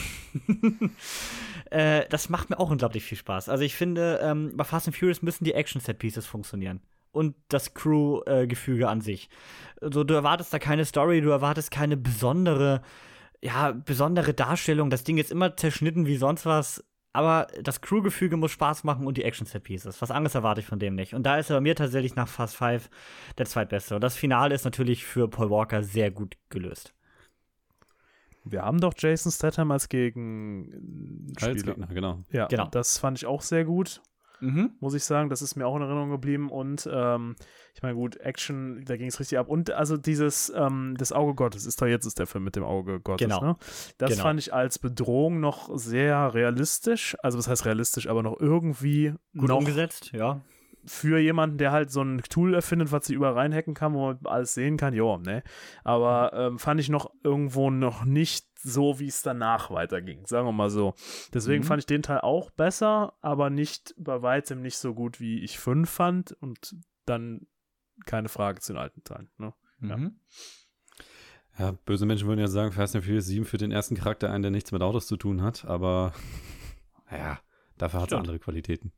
äh, 1.69 2.05
das 2.09 2.29
macht 2.29 2.49
mir 2.49 2.59
auch 2.59 2.71
unglaublich 2.71 3.03
viel 3.03 3.17
Spaß. 3.17 3.49
Also 3.49 3.63
ich 3.63 3.75
finde, 3.75 4.19
ähm, 4.23 4.53
bei 4.55 4.63
Fast 4.63 4.87
and 4.87 4.97
Furious 4.97 5.21
müssen 5.21 5.43
die 5.43 5.53
Action-Set-Pieces 5.53 6.25
funktionieren. 6.25 6.81
Und 7.11 7.35
das 7.47 7.73
Crew-Gefüge 7.73 8.87
an 8.87 9.01
sich. 9.01 9.29
Also, 9.81 10.03
du 10.03 10.13
erwartest 10.13 10.53
da 10.53 10.59
keine 10.59 10.85
Story, 10.85 11.21
du 11.21 11.31
erwartest 11.31 11.71
keine 11.71 11.97
besondere, 11.97 12.83
ja, 13.41 13.71
besondere 13.71 14.35
Darstellung. 14.35 14.91
Das 14.91 15.05
Ding 15.05 15.17
ist 15.17 15.31
immer 15.31 15.57
zerschnitten 15.57 16.05
wie 16.05 16.17
sonst 16.17 16.45
was. 16.45 16.83
Aber 17.19 17.47
das 17.61 17.81
Crew-Gefüge 17.81 18.37
muss 18.37 18.51
Spaß 18.51 18.85
machen 18.85 19.05
und 19.05 19.17
die 19.17 19.25
Action-Set-Pieces. 19.25 20.01
Was 20.01 20.09
anderes 20.09 20.35
erwarte 20.35 20.61
ich 20.61 20.67
von 20.67 20.79
dem 20.79 20.95
nicht. 20.95 21.13
Und 21.13 21.23
da 21.23 21.37
ist 21.37 21.49
er 21.49 21.57
bei 21.57 21.61
mir 21.61 21.75
tatsächlich 21.75 22.15
nach 22.15 22.29
Fast 22.29 22.55
Five 22.55 22.89
der 23.37 23.45
zweitbeste. 23.45 23.95
Und 23.95 24.01
das 24.01 24.15
Finale 24.15 24.55
ist 24.55 24.63
natürlich 24.63 25.03
für 25.05 25.27
Paul 25.27 25.49
Walker 25.49 25.83
sehr 25.83 26.11
gut 26.11 26.37
gelöst. 26.47 26.93
Wir 28.45 28.61
haben 28.61 28.79
doch 28.79 28.93
Jason 28.97 29.33
Statham 29.33 29.69
als 29.71 29.89
Gegenspieler. 29.89 31.51
Als 31.51 31.63
Gegner, 31.65 31.87
genau. 31.87 32.19
Ja, 32.31 32.47
Genau. 32.47 32.69
das 32.71 32.97
fand 32.97 33.17
ich 33.17 33.25
auch 33.25 33.41
sehr 33.41 33.65
gut. 33.65 34.01
Mhm. 34.41 34.71
muss 34.79 34.93
ich 34.93 35.03
sagen. 35.03 35.29
Das 35.29 35.41
ist 35.41 35.55
mir 35.55 35.67
auch 35.67 35.75
in 35.75 35.81
Erinnerung 35.81 36.09
geblieben. 36.09 36.49
Und 36.49 36.87
ähm, 36.91 37.35
ich 37.75 37.81
meine, 37.81 37.95
gut, 37.95 38.17
Action, 38.17 38.83
da 38.85 38.97
ging 38.97 39.07
es 39.07 39.19
richtig 39.19 39.37
ab. 39.37 39.47
Und 39.47 39.71
also 39.71 39.97
dieses, 39.97 40.51
ähm, 40.55 40.95
das 40.97 41.11
Auge 41.11 41.33
Gottes, 41.35 41.65
ist 41.65 41.81
doch 41.81 41.87
jetzt 41.87 42.05
ist 42.05 42.19
der 42.19 42.27
Film 42.27 42.43
mit 42.43 42.55
dem 42.55 42.63
Auge 42.63 42.99
Gottes, 42.99 43.25
Genau. 43.27 43.41
ne? 43.41 43.55
Das 43.97 44.11
Genau. 44.11 44.23
fand 44.23 44.39
ich 44.39 44.53
als 44.53 44.79
Bedrohung 44.79 45.39
noch 45.39 45.69
sehr 45.77 46.33
realistisch. 46.33 47.15
Also 47.23 47.37
was 47.37 47.47
heißt 47.47 47.65
realistisch, 47.65 48.07
aber 48.07 48.23
noch 48.23 48.39
irgendwie 48.39 49.13
Gut 49.37 49.49
noch 49.49 49.57
umgesetzt, 49.57 50.11
ja. 50.13 50.41
Für 50.85 51.19
jemanden, 51.19 51.57
der 51.57 51.71
halt 51.71 51.91
so 51.91 52.01
ein 52.01 52.21
Tool 52.29 52.53
erfindet, 52.53 52.91
was 52.91 53.05
sie 53.05 53.13
überall 53.13 53.33
reinhacken 53.33 53.73
kann, 53.73 53.93
wo 53.93 54.07
man 54.07 54.19
alles 54.25 54.53
sehen 54.53 54.77
kann, 54.77 54.93
jo, 54.93 55.17
ne? 55.17 55.43
Aber 55.83 56.31
ähm, 56.33 56.59
fand 56.59 56.79
ich 56.79 56.89
noch 56.89 57.11
irgendwo 57.23 57.69
noch 57.69 58.05
nicht 58.05 58.47
so, 58.61 58.99
wie 58.99 59.07
es 59.07 59.21
danach 59.21 59.71
weiterging, 59.71 60.25
sagen 60.25 60.47
wir 60.47 60.51
mal 60.51 60.69
so. 60.69 60.93
Deswegen 61.33 61.63
Mhm. 61.63 61.67
fand 61.67 61.79
ich 61.79 61.85
den 61.85 62.01
Teil 62.03 62.19
auch 62.21 62.49
besser, 62.51 63.13
aber 63.21 63.49
nicht 63.49 63.93
bei 63.97 64.21
weitem 64.21 64.61
nicht 64.61 64.77
so 64.77 64.93
gut, 64.93 65.19
wie 65.19 65.39
ich 65.43 65.59
fünf 65.59 65.89
fand 65.89 66.31
und 66.33 66.75
dann 67.05 67.47
keine 68.05 68.29
Frage 68.29 68.59
zu 68.59 68.73
den 68.73 68.81
alten 68.81 69.03
Teilen, 69.03 69.29
ne? 69.37 69.53
Ja. 69.81 69.97
Mhm. 69.97 70.19
Ja, 71.57 71.71
böse 71.85 72.05
Menschen 72.05 72.27
würden 72.27 72.39
ja 72.39 72.47
sagen, 72.47 72.71
Fast 72.71 72.95
and 72.95 73.03
Furious 73.03 73.25
7 73.25 73.43
für 73.45 73.57
den 73.57 73.71
ersten 73.71 73.95
Charakter 73.95 74.31
ein, 74.31 74.41
der 74.41 74.51
nichts 74.51 74.71
mit 74.71 74.81
Autos 74.81 75.07
zu 75.07 75.17
tun 75.17 75.41
hat, 75.41 75.65
aber 75.65 76.13
naja, 77.11 77.39
dafür 77.77 78.01
hat 78.01 78.11
es 78.11 78.17
andere 78.17 78.39
Qualitäten. 78.39 78.93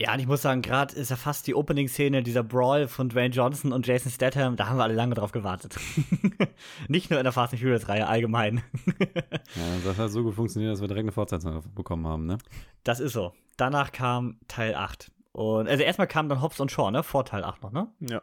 Ja, 0.00 0.12
und 0.12 0.18
ich 0.18 0.26
muss 0.26 0.42
sagen, 0.42 0.60
gerade 0.60 0.94
ist 0.96 1.10
ja 1.10 1.16
fast 1.16 1.46
die 1.46 1.54
Opening-Szene, 1.54 2.24
dieser 2.24 2.42
Brawl 2.42 2.88
von 2.88 3.08
Dwayne 3.08 3.32
Johnson 3.32 3.72
und 3.72 3.86
Jason 3.86 4.10
Statham, 4.10 4.56
da 4.56 4.68
haben 4.68 4.76
wir 4.76 4.82
alle 4.82 4.94
lange 4.94 5.14
drauf 5.14 5.30
gewartet. 5.30 5.76
Nicht 6.88 7.10
nur 7.10 7.20
in 7.20 7.24
der 7.24 7.32
Fast 7.32 7.52
and 7.52 7.62
Furious-Reihe, 7.62 8.06
allgemein. 8.06 8.62
Ja, 9.56 9.62
das 9.84 9.98
hat 9.98 10.10
so 10.10 10.24
gut 10.24 10.34
funktioniert, 10.34 10.72
dass 10.72 10.80
wir 10.80 10.88
direkt 10.88 11.04
eine 11.04 11.12
Fortsetzung 11.12 11.62
bekommen 11.74 12.08
haben, 12.08 12.26
ne? 12.26 12.38
Das 12.82 12.98
ist 12.98 13.12
so. 13.12 13.32
Danach 13.56 13.92
kam 13.92 14.40
Teil 14.48 14.74
8. 14.74 15.12
Und, 15.30 15.68
also 15.68 15.84
erstmal 15.84 16.08
kam 16.08 16.28
dann 16.28 16.42
Hobbs 16.42 16.58
und 16.58 16.72
Shaw, 16.72 16.90
ne? 16.90 17.04
Vor 17.04 17.24
Teil 17.24 17.44
8 17.44 17.62
noch, 17.62 17.70
ne? 17.70 17.86
Ja. 18.00 18.22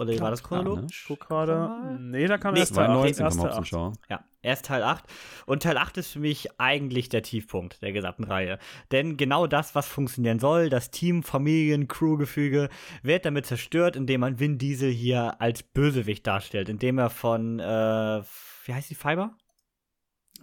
Oder 0.00 0.12
glaub, 0.12 0.22
war 0.22 0.30
das 0.30 0.42
chronologisch? 0.42 1.04
Guck 1.06 1.20
gerade. 1.20 1.98
Nee, 2.00 2.26
da 2.26 2.38
kam 2.38 2.54
Nee, 2.54 2.60
erst 2.60 2.74
Teil 2.74 2.86
92 2.86 3.24
acht, 3.24 3.36
kommen 3.36 3.40
erste 3.40 3.42
wir 3.42 3.50
zum 3.50 3.60
acht. 3.60 3.68
Schau. 3.68 3.92
Ja, 4.08 4.24
erst 4.42 4.66
Teil 4.66 4.82
8. 4.82 5.04
Und 5.46 5.62
Teil 5.62 5.78
8 5.78 5.96
ist 5.98 6.12
für 6.12 6.20
mich 6.20 6.60
eigentlich 6.60 7.08
der 7.08 7.22
Tiefpunkt 7.22 7.82
der 7.82 7.92
gesamten 7.92 8.24
Reihe. 8.24 8.58
Denn 8.92 9.16
genau 9.16 9.46
das, 9.46 9.74
was 9.74 9.86
funktionieren 9.86 10.38
soll, 10.38 10.70
das 10.70 10.90
Team, 10.90 11.22
Familien, 11.22 11.88
Crew-Gefüge, 11.88 12.68
wird 13.02 13.24
damit 13.24 13.46
zerstört, 13.46 13.96
indem 13.96 14.20
man 14.20 14.38
Vin 14.40 14.58
Diesel 14.58 14.90
hier 14.90 15.40
als 15.40 15.62
Bösewicht 15.62 16.26
darstellt. 16.26 16.68
Indem 16.68 16.98
er 16.98 17.10
von, 17.10 17.58
äh, 17.60 18.22
wie 18.64 18.74
heißt 18.74 18.90
die, 18.90 18.94
Fiber? 18.94 19.36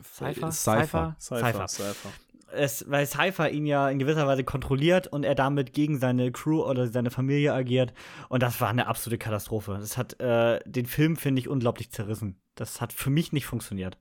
Cypher? 0.01 0.51
Cypher. 0.51 1.15
Cypher, 1.19 1.67
Cypher. 1.67 2.09
Es, 2.53 2.85
weil 2.89 3.05
Cypher 3.05 3.49
ihn 3.51 3.65
ja 3.65 3.89
in 3.89 3.99
gewisser 3.99 4.25
Weise 4.27 4.43
kontrolliert 4.43 5.07
und 5.07 5.23
er 5.23 5.35
damit 5.35 5.73
gegen 5.73 5.97
seine 5.99 6.31
Crew 6.31 6.61
oder 6.63 6.87
seine 6.87 7.11
Familie 7.11 7.53
agiert. 7.53 7.93
Und 8.29 8.43
das 8.43 8.59
war 8.61 8.69
eine 8.69 8.87
absolute 8.87 9.17
Katastrophe. 9.17 9.77
Das 9.79 9.97
hat 9.97 10.19
äh, 10.19 10.59
den 10.65 10.85
Film, 10.85 11.15
finde 11.15 11.39
ich, 11.41 11.47
unglaublich 11.49 11.91
zerrissen. 11.91 12.39
Das 12.55 12.81
hat 12.81 12.93
für 12.93 13.09
mich 13.09 13.31
nicht 13.33 13.45
funktioniert. 13.45 13.97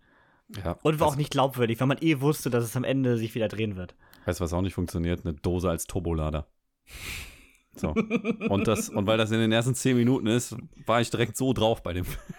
Ja, 0.62 0.72
Und 0.82 1.00
war 1.00 1.06
das- 1.06 1.14
auch 1.14 1.16
nicht 1.16 1.30
glaubwürdig, 1.30 1.80
weil 1.80 1.86
man 1.88 1.98
eh 2.00 2.20
wusste, 2.20 2.50
dass 2.50 2.64
es 2.64 2.76
am 2.76 2.84
Ende 2.84 3.16
sich 3.16 3.34
wieder 3.34 3.48
drehen 3.48 3.76
wird. 3.76 3.94
Weißt 4.26 4.40
du, 4.40 4.44
was 4.44 4.52
auch 4.52 4.62
nicht 4.62 4.74
funktioniert? 4.74 5.24
Eine 5.24 5.34
Dose 5.34 5.68
als 5.70 5.86
Turbolader. 5.86 6.46
So. 7.74 7.88
Und, 8.48 8.68
das, 8.68 8.90
und 8.90 9.06
weil 9.06 9.16
das 9.16 9.30
in 9.30 9.38
den 9.40 9.50
ersten 9.50 9.74
zehn 9.74 9.96
Minuten 9.96 10.26
ist, 10.26 10.54
war 10.84 11.00
ich 11.00 11.08
direkt 11.10 11.36
so 11.36 11.52
drauf 11.52 11.82
bei 11.82 11.92
dem 11.92 12.04
Film. 12.04 12.18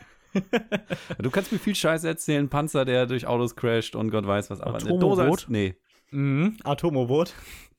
Du 1.19 1.29
kannst 1.29 1.51
mir 1.51 1.59
viel 1.59 1.75
Scheiße 1.75 2.07
erzählen, 2.07 2.49
Panzer, 2.49 2.85
der 2.85 3.05
durch 3.05 3.27
Autos 3.27 3.55
crasht 3.55 3.95
und 3.95 4.09
Gott 4.09 4.25
weiß 4.25 4.49
was, 4.49 4.61
aber 4.61 4.79
eine 4.79 4.97
Dose 4.97 5.23
als? 5.25 5.47
Nee. 5.47 5.75
Mhm. 6.13 6.57
Atomoboot. 6.63 7.33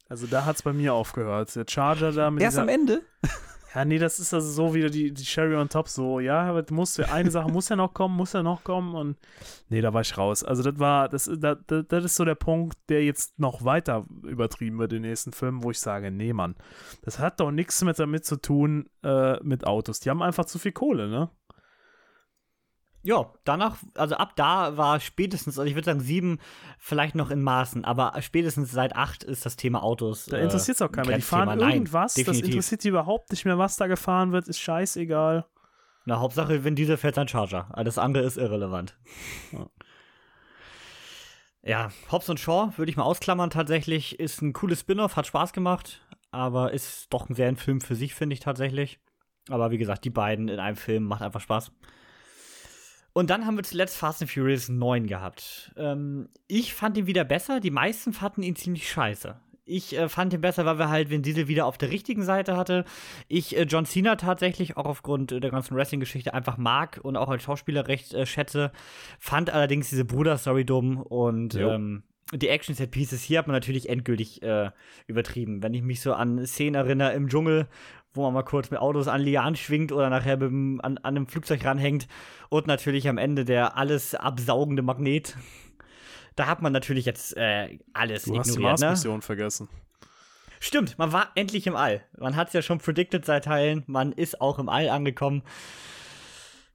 Also 0.09 0.27
da 0.27 0.44
hat 0.44 0.57
es 0.57 0.62
bei 0.62 0.73
mir 0.73 0.94
aufgehört. 0.94 1.55
Der 1.57 1.64
Charger 1.68 2.12
da 2.12 2.31
mit 2.31 2.42
Erst 2.42 2.59
am 2.59 2.68
Ende? 2.68 3.03
Ja, 3.75 3.85
nee, 3.85 3.99
das 3.99 4.20
ist 4.20 4.33
also 4.33 4.49
so 4.53 4.73
wieder 4.73 4.88
die, 4.88 5.12
die 5.12 5.25
Sherry 5.25 5.57
on 5.57 5.68
top, 5.68 5.88
so, 5.88 6.20
ja, 6.20 6.42
aber 6.42 6.64
muss, 6.70 7.01
eine 7.01 7.31
Sache 7.33 7.51
muss 7.51 7.68
ja 7.68 7.75
noch 7.75 7.92
kommen, 7.92 8.16
muss 8.16 8.33
ja 8.33 8.42
noch 8.44 8.62
kommen 8.62 8.94
und 8.94 9.16
nee, 9.68 9.81
da 9.81 9.92
war 9.92 10.01
ich 10.01 10.16
raus. 10.16 10.44
Also 10.44 10.62
das 10.62 10.79
war, 10.79 11.09
das, 11.09 11.29
das, 11.38 11.59
das 11.66 12.05
ist 12.05 12.14
so 12.14 12.25
der 12.25 12.37
Punkt, 12.37 12.79
der 12.88 13.05
jetzt 13.05 13.37
noch 13.40 13.64
weiter 13.64 14.07
übertrieben 14.23 14.79
wird 14.79 14.92
in 14.92 15.03
den 15.03 15.11
nächsten 15.11 15.33
Filmen, 15.33 15.64
wo 15.64 15.73
ich 15.73 15.81
sage, 15.81 16.12
nee, 16.12 16.33
Mann, 16.33 16.55
das 17.03 17.18
hat 17.18 17.40
doch 17.40 17.51
nichts 17.51 17.83
mit 17.83 17.99
damit 17.99 18.25
zu 18.25 18.37
tun 18.37 18.88
äh, 19.03 19.42
mit 19.42 19.66
Autos. 19.66 19.99
Die 19.99 20.09
haben 20.09 20.23
einfach 20.23 20.44
zu 20.44 20.61
viel 20.61 20.73
Kohle, 20.73 21.09
ne? 21.09 21.31
Ja, 23.07 23.31
danach, 23.45 23.77
also 23.97 24.14
ab 24.17 24.33
da 24.35 24.79
war 24.79 24.99
spätestens, 24.99 25.59
also 25.59 25.69
ich 25.69 25.75
würde 25.75 25.85
sagen 25.85 26.01
sieben 26.01 26.38
vielleicht 26.79 27.14
noch 27.14 27.31
in 27.31 27.43
Maßen, 27.43 27.85
aber 27.85 28.14
spätestens 28.23 28.73
seit 28.73 28.97
acht 28.97 29.23
ist 29.23 29.45
das 29.45 29.57
Thema 29.57 29.83
Autos. 29.83 30.25
Da 30.25 30.38
interessiert 30.38 30.77
es 30.77 30.83
auch 30.83 30.90
keiner. 30.90 31.14
Die 31.14 31.21
fahren 31.21 31.61
irgendwas, 31.61 32.17
Nein, 32.17 32.25
das 32.25 32.40
interessiert 32.40 32.83
die 32.83 32.88
überhaupt 32.88 33.31
nicht 33.31 33.45
mehr, 33.45 33.59
was 33.59 33.77
da 33.77 33.88
gefahren 33.88 34.33
wird, 34.33 34.49
ist 34.49 34.59
scheißegal. 34.59 35.45
Na, 36.07 36.19
Hauptsache, 36.19 36.64
wenn 36.64 36.75
dieser 36.75 36.97
fährt 36.97 37.14
sein 37.14 37.29
Charger. 37.29 37.69
Alles 37.73 37.99
andere 37.99 38.25
ist 38.25 38.38
irrelevant. 38.38 38.97
Ja. 39.53 39.69
Ja, 41.67 41.90
Hobbs 42.12 42.29
und 42.29 42.38
Shaw 42.38 42.73
würde 42.77 42.90
ich 42.90 42.97
mal 42.97 43.05
ausklammern 43.05 43.49
tatsächlich. 43.49 44.21
Ist 44.21 44.43
ein 44.43 44.53
cooles 44.53 44.81
Spin-off, 44.81 45.17
hat 45.17 45.27
Spaß 45.27 45.55
gemacht, 45.55 46.07
aber 46.31 46.73
ist 46.73 47.12
doch 47.12 47.29
ein 47.29 47.35
sehr 47.35 47.49
ein 47.49 47.57
Film 47.57 47.81
für 47.81 47.95
sich, 47.95 48.14
finde 48.14 48.35
ich 48.35 48.40
tatsächlich. 48.40 49.01
Aber 49.49 49.71
wie 49.71 49.79
gesagt, 49.79 50.05
die 50.05 50.11
beiden 50.11 50.49
in 50.49 50.61
einem 50.61 50.77
Film 50.77 51.05
macht 51.05 51.23
einfach 51.23 51.40
Spaß. 51.40 51.73
Und 53.14 53.31
dann 53.31 53.46
haben 53.46 53.57
wir 53.57 53.62
zuletzt 53.62 53.96
Fast 53.96 54.22
and 54.22 54.31
Furious 54.31 54.68
9 54.68 55.07
gehabt. 55.07 55.72
Ähm, 55.77 56.29
ich 56.48 56.74
fand 56.74 56.98
ihn 56.98 57.07
wieder 57.07 57.24
besser, 57.24 57.61
die 57.61 57.70
meisten 57.70 58.12
fanden 58.12 58.42
ihn 58.42 58.57
ziemlich 58.57 58.90
scheiße. 58.90 59.37
Ich 59.64 59.96
äh, 59.96 60.09
fand 60.09 60.33
ihn 60.35 60.40
besser, 60.40 60.66
weil 60.66 60.79
wir 60.79 60.90
halt 60.90 61.11
Vin 61.11 61.22
Diesel 61.22 61.46
wieder 61.46 61.64
auf 61.66 61.79
der 61.79 61.90
richtigen 61.90 62.22
Seite 62.24 62.57
hatte. 62.57 62.85
Ich 63.29 63.57
äh, 63.57 63.62
John 63.62 63.87
Cena 63.87 64.16
tatsächlich 64.16 64.77
auch 64.77 64.85
aufgrund 64.85 65.31
der 65.31 65.50
ganzen 65.50 65.77
Wrestling-Geschichte 65.77 66.35
einfach 66.35 66.59
mag 66.59 67.00
und 67.03 67.16
auch 67.16 67.29
als 67.29 67.44
Schauspieler 67.44 67.87
recht 67.87 68.12
äh, 68.12 68.27
schätze. 68.27 68.72
Fand 69.20 69.48
allerdings 69.48 69.88
diese 69.88 70.05
Bruder-Story 70.05 70.64
dumm 70.64 71.00
und 71.00 71.55
ähm, 71.55 72.03
die 72.32 72.48
Action-Set-Pieces 72.48 73.22
hier 73.22 73.38
hat 73.38 73.46
man 73.46 73.54
natürlich 73.54 73.88
endgültig 73.88 74.42
äh, 74.42 74.70
übertrieben. 75.06 75.62
Wenn 75.62 75.74
ich 75.74 75.82
mich 75.82 76.00
so 76.00 76.14
an 76.14 76.46
Szenen 76.46 76.74
erinnere 76.74 77.12
im 77.12 77.28
Dschungel, 77.28 77.68
wo 78.14 78.22
man 78.22 78.32
mal 78.32 78.44
kurz 78.44 78.70
mit 78.70 78.80
Autos 78.80 79.08
an 79.08 79.20
Lianen 79.20 79.56
schwingt 79.56 79.92
oder 79.92 80.08
nachher 80.08 80.37
dem, 80.37 80.80
an, 80.82 80.98
an 80.98 81.16
einem 81.16 81.26
Flugzeug 81.26 81.64
ranhängt. 81.64 82.06
Und 82.48 82.66
natürlich 82.66 83.08
am 83.08 83.18
Ende 83.18 83.44
der 83.44 83.76
alles 83.76 84.14
absaugende 84.14 84.82
Magnet. 84.82 85.37
Da 86.37 86.46
hat 86.46 86.62
man 86.62 86.72
natürlich 86.72 87.04
jetzt 87.04 87.37
äh, 87.37 87.78
alles 87.92 88.24
du 88.24 88.30
ignoriert. 88.30 88.46
Du 88.46 88.50
hast 88.50 88.56
die 88.56 88.84
Mars-Mission 88.84 89.16
ne? 89.16 89.22
vergessen. 89.22 89.68
Stimmt, 90.60 90.98
man 90.98 91.12
war 91.12 91.30
endlich 91.34 91.66
im 91.66 91.76
All. 91.76 92.02
Man 92.18 92.37
hat 92.37 92.48
es 92.48 92.54
ja 92.54 92.62
schon 92.62 92.78
predicted 92.78 93.24
seit 93.26 93.44
Teilen. 93.44 93.84
Man 93.87 94.12
ist 94.12 94.40
auch 94.40 94.58
im 94.58 94.68
All 94.68 94.88
angekommen. 94.88 95.42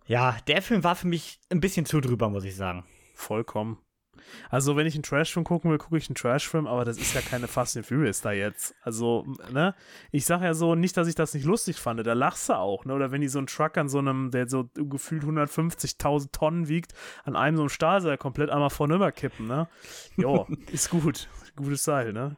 Ja, 0.06 0.38
der 0.48 0.62
Film 0.62 0.84
war 0.84 0.96
für 0.96 1.08
mich 1.08 1.40
ein 1.50 1.60
bisschen 1.60 1.86
zu 1.86 2.00
drüber, 2.00 2.30
muss 2.30 2.44
ich 2.44 2.56
sagen. 2.56 2.86
Vollkommen. 3.16 3.80
Also, 4.50 4.76
wenn 4.76 4.88
ich 4.88 4.96
einen 4.96 5.04
Trashfilm 5.04 5.44
gucken 5.44 5.72
will, 5.72 5.78
gucke 5.78 5.98
ich 5.98 6.10
einen 6.10 6.16
Trashfilm, 6.16 6.68
aber 6.68 6.86
das 6.86 6.98
ist 6.98 7.14
ja 7.14 7.22
keine 7.22 7.48
Fast 7.48 7.78
and 7.78 7.86
Furious 7.86 8.22
da 8.22 8.32
jetzt. 8.32 8.76
Also, 8.82 9.26
ne? 9.52 9.76
Ich 10.12 10.26
sage 10.26 10.46
ja 10.46 10.54
so, 10.54 10.76
nicht, 10.76 10.98
dass 10.98 11.08
ich 11.08 11.16
das 11.16 11.34
nicht 11.34 11.46
lustig 11.46 11.78
fand, 11.78 12.06
da 12.06 12.14
lachst 12.14 12.50
du 12.50 12.54
auch, 12.54 12.86
ne? 12.86 12.94
Oder 12.94 13.12
wenn 13.12 13.22
die 13.22 13.28
so 13.28 13.40
einen 13.40 13.48
Truck 13.48 13.78
an 13.78 13.90
so 13.90 14.00
einem, 14.00 14.32
der 14.32 14.48
so 14.48 14.70
gefühlt 14.74 15.24
150.000 15.24 16.32
Tonnen 16.32 16.68
wiegt, 16.68 16.94
an 17.24 17.36
einem 17.36 17.58
so 17.58 17.64
einem 17.64 17.70
Stahlseil 17.70 18.18
komplett 18.18 18.50
einmal 18.50 18.70
vornüber 18.70 19.12
kippen, 19.12 19.48
ne? 19.48 19.68
Jo, 20.18 20.48
ist 20.72 20.90
gut 20.90 21.28
gutes 21.64 21.84
Seil, 21.84 22.14
ne? 22.14 22.36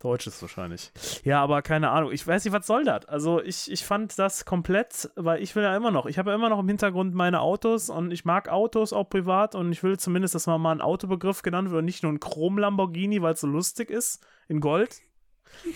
Deutsches 0.00 0.40
wahrscheinlich. 0.40 0.92
Ja, 1.24 1.42
aber 1.42 1.62
keine 1.62 1.90
Ahnung. 1.90 2.12
Ich 2.12 2.26
weiß 2.26 2.44
nicht, 2.44 2.52
was 2.52 2.66
soll 2.66 2.84
das? 2.84 3.04
Also 3.06 3.42
ich, 3.42 3.70
ich 3.70 3.84
fand 3.84 4.18
das 4.18 4.44
komplett, 4.44 5.10
weil 5.16 5.42
ich 5.42 5.54
will 5.56 5.62
ja 5.62 5.76
immer 5.76 5.90
noch, 5.90 6.06
ich 6.06 6.18
habe 6.18 6.30
ja 6.30 6.36
immer 6.36 6.48
noch 6.48 6.60
im 6.60 6.68
Hintergrund 6.68 7.14
meine 7.14 7.40
Autos 7.40 7.90
und 7.90 8.12
ich 8.12 8.24
mag 8.24 8.48
Autos 8.48 8.92
auch 8.92 9.08
privat 9.08 9.54
und 9.54 9.72
ich 9.72 9.82
will 9.82 9.98
zumindest, 9.98 10.34
dass 10.34 10.46
man 10.46 10.60
mal 10.60 10.72
ein 10.72 10.80
Autobegriff 10.80 11.42
genannt 11.42 11.70
wird 11.70 11.80
und 11.80 11.84
nicht 11.84 12.02
nur 12.02 12.12
ein 12.12 12.20
Chrom-Lamborghini, 12.20 13.22
weil 13.22 13.34
es 13.34 13.40
so 13.40 13.46
lustig 13.46 13.90
ist, 13.90 14.24
in 14.48 14.60
Gold. 14.60 15.00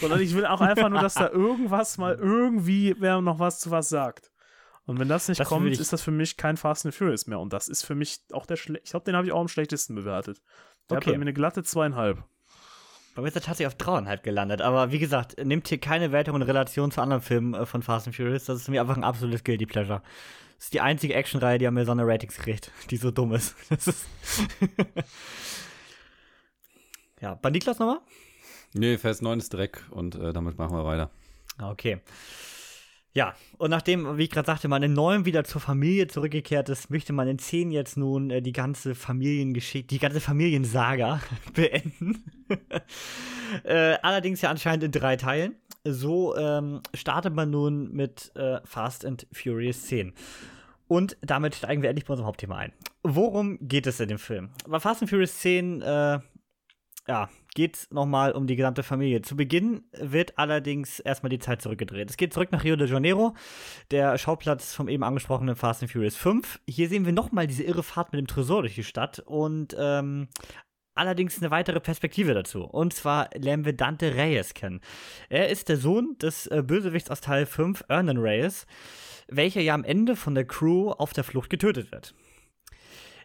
Sondern 0.00 0.20
ich 0.20 0.34
will 0.34 0.46
auch 0.46 0.60
einfach 0.60 0.88
nur, 0.88 1.00
dass 1.00 1.14
da 1.14 1.28
irgendwas 1.32 1.98
mal 1.98 2.14
irgendwie 2.14 2.94
wer 2.98 3.20
noch 3.20 3.38
was 3.38 3.60
zu 3.60 3.70
was 3.70 3.88
sagt. 3.88 4.32
Und 4.84 4.98
wenn 4.98 5.08
das 5.08 5.28
nicht 5.28 5.40
das 5.40 5.48
kommt, 5.48 5.70
ist 5.70 5.92
das 5.92 6.02
für 6.02 6.10
mich 6.10 6.36
kein 6.36 6.56
Fast 6.56 6.84
and 6.84 6.94
Furious 6.94 7.26
mehr. 7.26 7.38
Und 7.38 7.52
das 7.52 7.68
ist 7.68 7.82
für 7.82 7.94
mich 7.94 8.20
auch 8.32 8.46
der 8.46 8.56
schlecht. 8.56 8.84
Ich 8.84 8.90
glaube, 8.90 9.04
den 9.04 9.14
habe 9.14 9.26
ich 9.26 9.32
auch 9.32 9.40
am 9.40 9.48
schlechtesten 9.48 9.94
bewertet. 9.94 10.42
Der 10.90 10.98
okay. 10.98 11.10
hat 11.10 11.18
mir 11.18 11.22
eine 11.22 11.32
glatte 11.32 11.62
zweieinhalb. 11.62 12.24
Bei 13.14 13.20
mir 13.20 13.28
ist 13.28 13.36
er 13.36 13.42
tatsächlich 13.42 13.66
auf 13.66 13.74
dreieinhalb 13.74 14.22
gelandet. 14.22 14.62
Aber 14.62 14.90
wie 14.90 14.98
gesagt, 14.98 15.36
nimmt 15.44 15.68
hier 15.68 15.78
keine 15.78 16.12
Wertung 16.12 16.36
in 16.36 16.42
Relation 16.42 16.90
zu 16.90 17.00
anderen 17.00 17.22
Filmen 17.22 17.54
äh, 17.54 17.66
von 17.66 17.82
Fast 17.82 18.06
and 18.06 18.16
Furious. 18.16 18.44
Das 18.44 18.60
ist 18.60 18.68
mir 18.68 18.80
einfach 18.80 18.96
ein 18.96 19.04
absolutes 19.04 19.44
Guilty 19.44 19.66
Pleasure. 19.66 20.02
Das 20.56 20.66
ist 20.66 20.74
die 20.74 20.80
einzige 20.80 21.14
Actionreihe, 21.14 21.58
die 21.58 21.66
an 21.66 21.74
mir 21.74 21.84
so 21.84 21.92
eine 21.92 22.06
Ratings 22.06 22.36
kriegt, 22.36 22.70
die 22.90 22.96
so 22.96 23.10
dumm 23.10 23.34
ist. 23.34 23.54
Ist 23.70 23.90
ja, 27.20 27.34
bei 27.34 27.50
Niklas 27.50 27.78
nochmal? 27.78 28.00
Nee, 28.74 28.96
Vers 28.96 29.20
9 29.20 29.38
ist 29.38 29.52
Dreck 29.52 29.84
und 29.90 30.14
äh, 30.14 30.32
damit 30.32 30.56
machen 30.56 30.74
wir 30.74 30.84
weiter. 30.84 31.10
Okay. 31.60 32.00
Ja, 33.14 33.34
und 33.58 33.70
nachdem, 33.70 34.16
wie 34.16 34.24
ich 34.24 34.30
gerade 34.30 34.46
sagte, 34.46 34.68
man 34.68 34.82
in 34.82 34.94
neun 34.94 35.26
wieder 35.26 35.44
zur 35.44 35.60
Familie 35.60 36.06
zurückgekehrt 36.06 36.70
ist, 36.70 36.88
möchte 36.88 37.12
man 37.12 37.28
in 37.28 37.38
zehn 37.38 37.70
jetzt 37.70 37.98
nun 37.98 38.30
äh, 38.30 38.40
die 38.40 38.52
ganze 38.52 38.94
Familiengeschichte, 38.94 39.88
die 39.88 39.98
ganze 39.98 40.20
Familiensaga 40.20 41.20
beenden. 41.54 42.24
äh, 43.64 43.98
allerdings 44.02 44.40
ja 44.40 44.50
anscheinend 44.50 44.84
in 44.84 44.92
drei 44.92 45.16
Teilen. 45.16 45.56
So 45.84 46.36
ähm, 46.36 46.80
startet 46.94 47.34
man 47.34 47.50
nun 47.50 47.92
mit 47.92 48.32
äh, 48.34 48.60
Fast 48.64 49.04
and 49.04 49.26
Furious 49.32 49.82
10. 49.82 50.14
Und 50.88 51.16
damit 51.20 51.54
steigen 51.54 51.82
wir 51.82 51.90
endlich 51.90 52.06
bei 52.06 52.12
unserem 52.12 52.28
Hauptthema 52.28 52.56
ein. 52.56 52.72
Worum 53.02 53.58
geht 53.60 53.86
es 53.86 54.00
in 54.00 54.08
dem 54.08 54.18
Film? 54.18 54.50
Bei 54.66 54.80
Fast 54.80 55.02
and 55.02 55.10
Furious 55.10 55.38
10, 55.38 55.82
äh, 55.82 56.20
ja, 57.08 57.28
geht 57.54 57.76
es 57.76 57.90
nochmal 57.90 58.32
um 58.32 58.46
die 58.46 58.56
gesamte 58.56 58.82
Familie. 58.82 59.22
Zu 59.22 59.36
Beginn 59.36 59.84
wird 59.92 60.38
allerdings 60.38 61.00
erstmal 61.00 61.30
die 61.30 61.38
Zeit 61.38 61.62
zurückgedreht. 61.62 62.08
Es 62.10 62.16
geht 62.16 62.32
zurück 62.32 62.52
nach 62.52 62.64
Rio 62.64 62.76
de 62.76 62.88
Janeiro, 62.88 63.34
der 63.90 64.16
Schauplatz 64.18 64.74
vom 64.74 64.88
eben 64.88 65.02
angesprochenen 65.02 65.56
Fast 65.56 65.82
and 65.82 65.92
Furious 65.92 66.16
5. 66.16 66.60
Hier 66.68 66.88
sehen 66.88 67.04
wir 67.04 67.12
nochmal 67.12 67.46
diese 67.46 67.62
irre 67.62 67.82
Fahrt 67.82 68.12
mit 68.12 68.20
dem 68.20 68.26
Tresor 68.26 68.62
durch 68.62 68.74
die 68.74 68.84
Stadt 68.84 69.20
und 69.20 69.76
ähm, 69.78 70.28
allerdings 70.94 71.38
eine 71.38 71.50
weitere 71.50 71.80
Perspektive 71.80 72.34
dazu. 72.34 72.64
Und 72.64 72.94
zwar 72.94 73.30
lernen 73.34 73.64
wir 73.64 73.72
Dante 73.72 74.14
Reyes 74.14 74.54
kennen. 74.54 74.80
Er 75.28 75.48
ist 75.48 75.68
der 75.68 75.76
Sohn 75.76 76.16
des 76.18 76.46
äh, 76.46 76.62
Bösewichts 76.66 77.10
aus 77.10 77.20
Teil 77.20 77.46
5, 77.46 77.84
Ernan 77.88 78.18
Reyes, 78.18 78.66
welcher 79.28 79.60
ja 79.60 79.74
am 79.74 79.84
Ende 79.84 80.16
von 80.16 80.34
der 80.34 80.46
Crew 80.46 80.90
auf 80.90 81.12
der 81.12 81.24
Flucht 81.24 81.50
getötet 81.50 81.92
wird. 81.92 82.14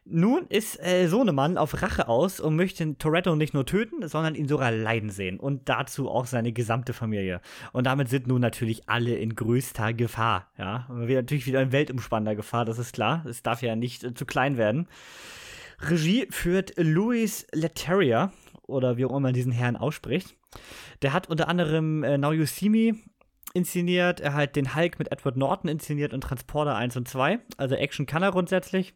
Nun 0.10 0.46
ist 0.48 0.80
äh, 0.80 1.08
Sohnemann 1.08 1.58
auf 1.58 1.82
Rache 1.82 2.08
aus 2.08 2.40
und 2.40 2.56
möchte 2.56 2.98
Toretto 2.98 3.36
nicht 3.36 3.54
nur 3.54 3.66
töten, 3.66 4.08
sondern 4.08 4.36
ihn 4.36 4.48
sogar 4.48 4.72
leiden 4.72 5.10
sehen. 5.10 5.38
Und 5.40 5.68
dazu 5.68 6.10
auch 6.10 6.26
seine 6.26 6.54
gesamte 6.54 6.94
Familie. 6.94 7.42
Und 7.74 7.88
damit 7.88 8.08
sind 8.08 8.26
nun 8.26 8.40
natürlich 8.40 8.88
alle 8.88 9.16
in 9.16 9.36
größter 9.36 9.94
Gefahr. 9.94 10.48
Ja, 10.58 10.88
wir 10.90 11.18
natürlich 11.18 11.46
wieder 11.46 11.62
in 11.62 11.74
weltumspannender 11.74 12.36
Gefahr, 12.36 12.64
das 12.64 12.80
ist 12.80 12.94
klar. 12.94 13.26
Es 13.28 13.44
darf 13.44 13.62
ja 13.62 13.76
nicht 13.76 14.04
äh, 14.06 14.14
zu 14.14 14.26
klein 14.26 14.58
werden. 14.58 14.88
Regie 15.80 16.28
führt 16.32 16.74
Louis 16.78 17.46
Leterrier, 17.54 18.32
oder 18.64 18.98
wie 18.98 19.06
auch 19.06 19.12
immer 19.12 19.20
man 19.22 19.34
diesen 19.34 19.52
Herrn 19.52 19.76
ausspricht. 19.76 20.36
Der 21.02 21.14
hat 21.14 21.30
unter 21.30 21.48
anderem 21.48 22.04
äh, 22.04 22.18
Now 22.18 22.32
You 22.32 22.46
See 22.46 22.70
Me 22.70 22.98
inszeniert, 23.54 24.20
er 24.20 24.34
hat 24.34 24.56
den 24.56 24.76
Hulk 24.76 25.00
mit 25.00 25.12
Edward 25.12 25.38
Norton 25.38 25.70
inszeniert 25.70 26.14
und 26.14 26.22
Transporter 26.22 26.76
1 26.76 26.96
und 26.98 27.08
2. 27.08 27.40
Also 27.58 27.76
Action 27.76 28.06
kann 28.06 28.24
er 28.24 28.32
grundsätzlich. 28.32 28.94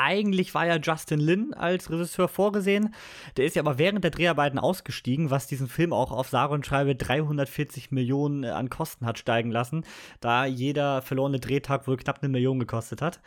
Eigentlich 0.00 0.54
war 0.54 0.64
ja 0.64 0.76
Justin 0.76 1.18
Lin 1.18 1.54
als 1.54 1.90
Regisseur 1.90 2.28
vorgesehen. 2.28 2.94
Der 3.36 3.46
ist 3.46 3.56
ja 3.56 3.62
aber 3.62 3.78
während 3.78 4.04
der 4.04 4.12
Dreharbeiten 4.12 4.58
ausgestiegen, 4.60 5.30
was 5.30 5.48
diesen 5.48 5.66
Film 5.66 5.92
auch 5.92 6.12
auf 6.12 6.28
sage 6.28 6.54
und 6.54 6.64
schreibe 6.64 6.94
340 6.94 7.90
Millionen 7.90 8.44
äh, 8.44 8.50
an 8.50 8.70
Kosten 8.70 9.06
hat 9.06 9.18
steigen 9.18 9.50
lassen, 9.50 9.84
da 10.20 10.44
jeder 10.44 11.02
verlorene 11.02 11.40
Drehtag 11.40 11.88
wohl 11.88 11.96
knapp 11.96 12.22
eine 12.22 12.28
Million 12.28 12.60
gekostet 12.60 13.02
hat. 13.02 13.20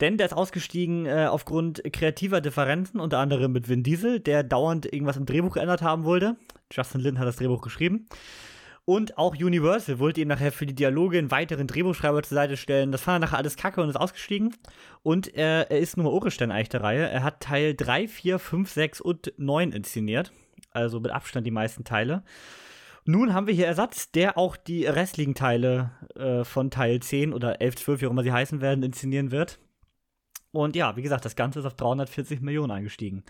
Denn 0.00 0.16
der 0.16 0.26
ist 0.26 0.32
ausgestiegen 0.32 1.06
äh, 1.06 1.26
aufgrund 1.28 1.82
kreativer 1.92 2.40
Differenzen, 2.40 3.00
unter 3.00 3.18
anderem 3.18 3.50
mit 3.50 3.68
Vin 3.68 3.82
Diesel, 3.82 4.20
der 4.20 4.44
dauernd 4.44 4.86
irgendwas 4.86 5.16
im 5.16 5.26
Drehbuch 5.26 5.54
geändert 5.54 5.82
haben 5.82 6.04
wollte. 6.04 6.36
Justin 6.70 7.00
Lin 7.00 7.18
hat 7.18 7.26
das 7.26 7.36
Drehbuch 7.36 7.62
geschrieben. 7.62 8.06
Und 8.86 9.18
auch 9.18 9.34
Universal 9.34 9.98
wollte 9.98 10.20
ihm 10.20 10.28
nachher 10.28 10.52
für 10.52 10.64
die 10.64 10.74
Dialoge 10.74 11.18
einen 11.18 11.32
weiteren 11.32 11.66
Drehbuchschreiber 11.66 12.22
zur 12.22 12.36
Seite 12.36 12.56
stellen. 12.56 12.92
Das 12.92 13.02
fand 13.02 13.16
er 13.16 13.26
nachher 13.26 13.38
alles 13.38 13.56
kacke 13.56 13.82
und 13.82 13.88
ist 13.88 13.96
ausgestiegen. 13.96 14.54
Und 15.02 15.34
er, 15.34 15.72
er 15.72 15.80
ist 15.80 15.96
nur 15.96 16.14
Urestein 16.14 16.52
eigentlich 16.52 16.68
der 16.68 16.84
Reihe. 16.84 17.08
Er 17.08 17.24
hat 17.24 17.40
Teil 17.40 17.74
3, 17.74 18.06
4, 18.06 18.38
5, 18.38 18.70
6 18.70 19.00
und 19.00 19.32
9 19.38 19.72
inszeniert. 19.72 20.32
Also 20.70 21.00
mit 21.00 21.10
Abstand 21.10 21.48
die 21.48 21.50
meisten 21.50 21.82
Teile. 21.82 22.22
Nun 23.04 23.34
haben 23.34 23.48
wir 23.48 23.54
hier 23.54 23.66
Ersatz, 23.66 24.12
der 24.12 24.38
auch 24.38 24.56
die 24.56 24.86
restlichen 24.86 25.34
Teile 25.34 25.90
äh, 26.14 26.44
von 26.44 26.70
Teil 26.70 27.00
10 27.00 27.32
oder 27.32 27.60
11, 27.60 27.76
12, 27.76 28.00
wie 28.00 28.06
auch 28.06 28.12
immer 28.12 28.22
sie 28.22 28.32
heißen 28.32 28.60
werden, 28.60 28.84
inszenieren 28.84 29.32
wird. 29.32 29.58
Und 30.52 30.76
ja, 30.76 30.96
wie 30.96 31.02
gesagt, 31.02 31.24
das 31.24 31.34
Ganze 31.34 31.58
ist 31.58 31.66
auf 31.66 31.74
340 31.74 32.40
Millionen 32.40 32.70
eingestiegen. 32.70 33.24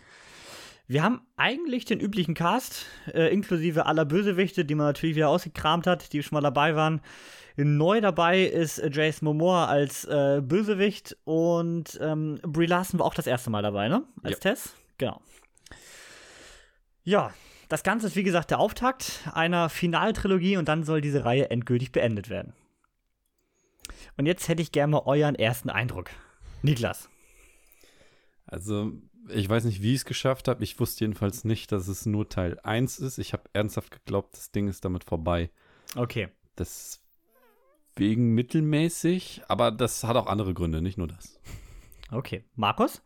Wir 0.88 1.02
haben 1.02 1.20
eigentlich 1.36 1.84
den 1.84 1.98
üblichen 2.00 2.34
Cast, 2.34 2.86
äh, 3.12 3.32
inklusive 3.32 3.86
aller 3.86 4.04
Bösewichte, 4.04 4.64
die 4.64 4.74
man 4.76 4.86
natürlich 4.86 5.16
wieder 5.16 5.28
ausgekramt 5.28 5.86
hat, 5.86 6.12
die 6.12 6.22
schon 6.22 6.36
mal 6.36 6.42
dabei 6.42 6.76
waren. 6.76 7.00
Neu 7.56 8.00
dabei 8.00 8.42
ist 8.44 8.78
äh, 8.78 8.90
Jason 8.92 9.26
Momoa 9.26 9.66
als 9.66 10.04
äh, 10.04 10.40
Bösewicht 10.44 11.16
und 11.24 11.98
ähm, 12.00 12.38
Brie 12.42 12.66
Larson 12.66 13.00
war 13.00 13.06
auch 13.06 13.14
das 13.14 13.26
erste 13.26 13.50
Mal 13.50 13.62
dabei, 13.62 13.88
ne? 13.88 14.04
Als 14.22 14.34
Ja. 14.34 14.38
Tess. 14.40 14.74
Genau. 14.98 15.20
Ja, 17.02 17.32
das 17.68 17.82
Ganze 17.82 18.06
ist 18.06 18.16
wie 18.16 18.22
gesagt 18.22 18.50
der 18.50 18.60
Auftakt 18.60 19.20
einer 19.32 19.68
Finaltrilogie 19.68 20.56
und 20.56 20.68
dann 20.68 20.84
soll 20.84 21.00
diese 21.00 21.24
Reihe 21.24 21.50
endgültig 21.50 21.90
beendet 21.92 22.28
werden. 22.28 22.52
Und 24.16 24.26
jetzt 24.26 24.48
hätte 24.48 24.62
ich 24.62 24.70
gerne 24.70 24.92
mal 24.92 25.02
euren 25.06 25.34
ersten 25.34 25.68
Eindruck. 25.70 26.10
Niklas. 26.62 27.08
Also, 28.46 28.92
ich 29.28 29.48
weiß 29.48 29.64
nicht, 29.64 29.82
wie 29.82 29.90
ich 29.90 30.00
es 30.00 30.04
geschafft 30.04 30.48
habe. 30.48 30.62
Ich 30.62 30.78
wusste 30.78 31.04
jedenfalls 31.04 31.44
nicht, 31.44 31.72
dass 31.72 31.88
es 31.88 32.06
nur 32.06 32.28
Teil 32.28 32.58
1 32.62 32.98
ist. 32.98 33.18
Ich 33.18 33.32
habe 33.32 33.44
ernsthaft 33.52 33.90
geglaubt, 33.90 34.34
das 34.34 34.50
Ding 34.50 34.68
ist 34.68 34.84
damit 34.84 35.04
vorbei. 35.04 35.50
Okay. 35.94 36.28
Deswegen 36.58 38.34
mittelmäßig, 38.34 39.42
aber 39.48 39.70
das 39.70 40.04
hat 40.04 40.16
auch 40.16 40.26
andere 40.26 40.54
Gründe, 40.54 40.82
nicht 40.82 40.98
nur 40.98 41.08
das. 41.08 41.40
Okay. 42.10 42.44
Markus? 42.54 43.02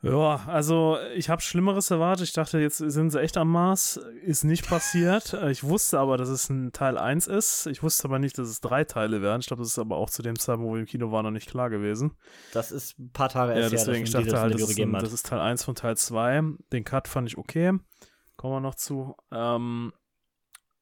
Ja, 0.00 0.44
also 0.46 0.96
ich 1.16 1.28
habe 1.28 1.42
Schlimmeres 1.42 1.90
erwartet. 1.90 2.28
Ich 2.28 2.32
dachte, 2.32 2.58
jetzt 2.60 2.78
sind 2.78 3.10
sie 3.10 3.20
echt 3.20 3.36
am 3.36 3.50
Mars. 3.50 3.98
Ist 4.22 4.44
nicht 4.44 4.66
passiert. 4.68 5.32
Äh, 5.38 5.50
Ich 5.50 5.64
wusste 5.64 5.98
aber, 5.98 6.16
dass 6.16 6.28
es 6.28 6.48
ein 6.48 6.72
Teil 6.72 6.96
1 6.96 7.26
ist. 7.26 7.66
Ich 7.66 7.82
wusste 7.82 8.04
aber 8.04 8.18
nicht, 8.18 8.38
dass 8.38 8.48
es 8.48 8.60
drei 8.60 8.84
Teile 8.84 9.22
werden. 9.22 9.40
Ich 9.40 9.46
glaube, 9.48 9.62
das 9.62 9.72
ist 9.72 9.78
aber 9.78 9.96
auch 9.96 10.10
zu 10.10 10.22
dem 10.22 10.38
Zeitpunkt, 10.38 10.70
wo 10.70 10.74
wir 10.74 10.80
im 10.80 10.86
Kino 10.86 11.10
waren, 11.10 11.24
noch 11.24 11.30
nicht 11.32 11.50
klar 11.50 11.68
gewesen. 11.70 12.12
Das 12.52 12.70
ist 12.70 12.98
ein 12.98 13.10
paar 13.10 13.28
Tage 13.28 13.52
Ja, 13.52 13.58
erst 13.60 13.72
her, 13.72 13.78
deswegen, 13.78 14.04
ich 14.04 14.10
dachte 14.12 14.38
halt, 14.40 14.54
das 14.54 14.62
ist, 14.70 14.78
ein, 14.80 14.92
das 14.92 15.12
ist 15.12 15.26
Teil 15.26 15.40
1 15.40 15.64
von 15.64 15.74
Teil 15.74 15.96
2. 15.96 16.42
Den 16.72 16.84
Cut 16.84 17.08
fand 17.08 17.28
ich 17.28 17.36
okay. 17.36 17.72
Kommen 18.36 18.54
wir 18.54 18.60
noch 18.60 18.76
zu. 18.76 19.16
Ähm, 19.32 19.92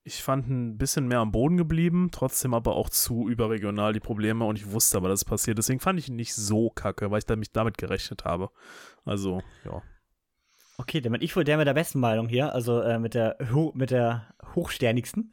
ich 0.07 0.23
fand 0.23 0.49
ein 0.49 0.79
bisschen 0.79 1.09
mehr 1.09 1.19
am 1.19 1.33
Boden 1.33 1.57
geblieben, 1.57 2.11
trotzdem 2.12 2.55
aber 2.55 2.77
auch 2.77 2.88
zu 2.88 3.29
überregional 3.29 3.92
die 3.92 4.01
Probleme 4.01 4.45
und 4.45 4.57
ich 4.57 4.71
wusste 4.71 4.99
aber, 4.99 5.09
dass 5.09 5.21
es 5.21 5.25
passiert. 5.25 5.59
Deswegen 5.59 5.81
fand 5.81 5.99
ich 5.99 6.09
ihn 6.09 6.14
nicht 6.14 6.33
so 6.33 6.71
kacke, 6.71 7.11
weil 7.11 7.19
ich 7.19 7.27
damit, 7.27 7.57
damit 7.57 7.77
gerechnet 7.77 8.25
habe. 8.25 8.51
Also, 9.05 9.42
ja. 9.64 9.83
Okay, 10.79 11.01
bin 11.01 11.21
ich 11.21 11.35
wohl 11.35 11.42
der 11.42 11.57
mit 11.57 11.66
der 11.66 11.75
besten 11.75 11.99
Meinung 11.99 12.29
hier, 12.29 12.55
also 12.55 12.81
äh, 12.83 13.01
mit 13.01 13.14
der 13.14 13.37
mit 13.75 13.90
der 13.90 14.27
hochsternigsten. 14.55 15.33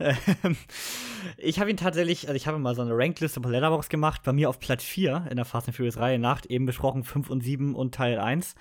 ich 1.38 1.60
habe 1.60 1.70
ihn 1.70 1.78
tatsächlich, 1.78 2.28
also 2.28 2.36
ich 2.36 2.48
habe 2.48 2.58
mal 2.58 2.74
so 2.74 2.82
eine 2.82 2.98
Rankliste 2.98 3.42
auf 3.42 3.46
Letterbox 3.46 3.90
gemacht, 3.90 4.22
bei 4.24 4.34
mir 4.34 4.50
auf 4.50 4.60
Platz 4.60 4.84
4 4.84 5.28
in 5.30 5.36
der 5.36 5.46
Fast 5.46 5.68
and 5.68 5.76
Furious 5.76 5.98
Reihe 5.98 6.18
nach, 6.18 6.42
eben 6.48 6.66
besprochen 6.66 7.04
5 7.04 7.30
und 7.30 7.44
7 7.44 7.76
und 7.76 7.94
Teil 7.94 8.18
1. 8.18 8.56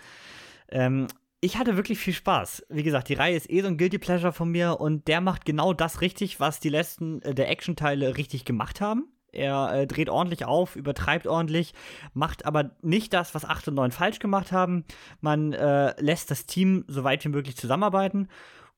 Ähm, 0.69 1.07
ich 1.45 1.59
hatte 1.59 1.77
wirklich 1.77 1.99
viel 1.99 2.15
Spaß. 2.15 2.67
Wie 2.69 2.85
gesagt, 2.85 3.09
die 3.09 3.15
Reihe 3.15 3.37
ist 3.37 3.51
eh 3.51 3.63
so 3.63 3.67
ein 3.67 3.77
Guilty 3.77 3.99
Pleasure 3.99 4.33
von 4.33 4.49
mir 4.49 4.81
und 4.81 5.09
der 5.09 5.21
macht 5.21 5.45
genau 5.45 5.73
das 5.73 6.01
richtig, 6.01 6.39
was 6.39 6.61
die 6.61 6.69
letzten 6.69 7.21
äh, 7.23 7.35
der 7.35 7.51
Action-Teile 7.51 8.17
richtig 8.17 8.45
gemacht 8.45 8.81
haben. 8.81 9.09
Er 9.33 9.73
äh, 9.73 9.87
dreht 9.89 10.09
ordentlich 10.09 10.45
auf, 10.45 10.77
übertreibt 10.77 11.27
ordentlich, 11.27 11.75
macht 12.15 12.47
aber 12.47 12.77
nicht 12.81 13.13
das, 13.13 13.35
was 13.35 13.45
8 13.45 13.69
und 13.69 13.75
9 13.75 13.91
falsch 13.91 14.21
gemacht 14.21 14.53
haben. 14.53 14.85
Man 15.21 15.53
äh, 15.53 16.01
lässt 16.01 16.31
das 16.31 16.47
Team 16.47 16.85
so 16.87 17.03
weit 17.03 17.25
wie 17.25 17.31
möglich 17.31 17.57
zusammenarbeiten 17.57 18.29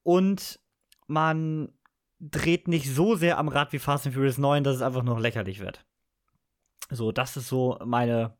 und 0.02 0.58
man 1.06 1.70
dreht 2.20 2.66
nicht 2.66 2.90
so 2.90 3.14
sehr 3.14 3.36
am 3.36 3.48
Rad 3.48 3.74
wie 3.74 3.78
Fast 3.78 4.06
and 4.06 4.14
Furious 4.14 4.38
9, 4.38 4.64
dass 4.64 4.76
es 4.76 4.82
einfach 4.82 5.02
nur 5.02 5.20
lächerlich 5.20 5.60
wird. 5.60 5.84
So, 6.88 7.12
das 7.12 7.36
ist 7.36 7.48
so 7.48 7.78
meine, 7.84 8.38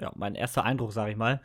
ja, 0.00 0.12
mein 0.14 0.34
erster 0.34 0.64
Eindruck, 0.64 0.92
sage 0.92 1.10
ich 1.10 1.16
mal. 1.18 1.42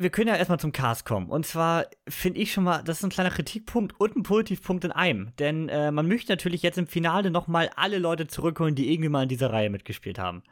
Wir 0.00 0.08
können 0.08 0.28
ja 0.28 0.36
erstmal 0.36 0.58
zum 0.58 0.72
Cast 0.72 1.04
kommen. 1.04 1.28
Und 1.28 1.44
zwar 1.44 1.84
finde 2.08 2.40
ich 2.40 2.54
schon 2.54 2.64
mal, 2.64 2.82
das 2.82 2.98
ist 2.98 3.04
ein 3.04 3.10
kleiner 3.10 3.28
Kritikpunkt 3.28 4.00
und 4.00 4.16
ein 4.16 4.22
Positivpunkt 4.22 4.82
in 4.82 4.92
einem. 4.92 5.36
Denn 5.38 5.68
äh, 5.68 5.90
man 5.90 6.08
möchte 6.08 6.32
natürlich 6.32 6.62
jetzt 6.62 6.78
im 6.78 6.86
Finale 6.86 7.30
nochmal 7.30 7.68
alle 7.76 7.98
Leute 7.98 8.26
zurückholen, 8.26 8.74
die 8.74 8.90
irgendwie 8.90 9.10
mal 9.10 9.24
in 9.24 9.28
dieser 9.28 9.52
Reihe 9.52 9.68
mitgespielt 9.68 10.18
haben. 10.18 10.42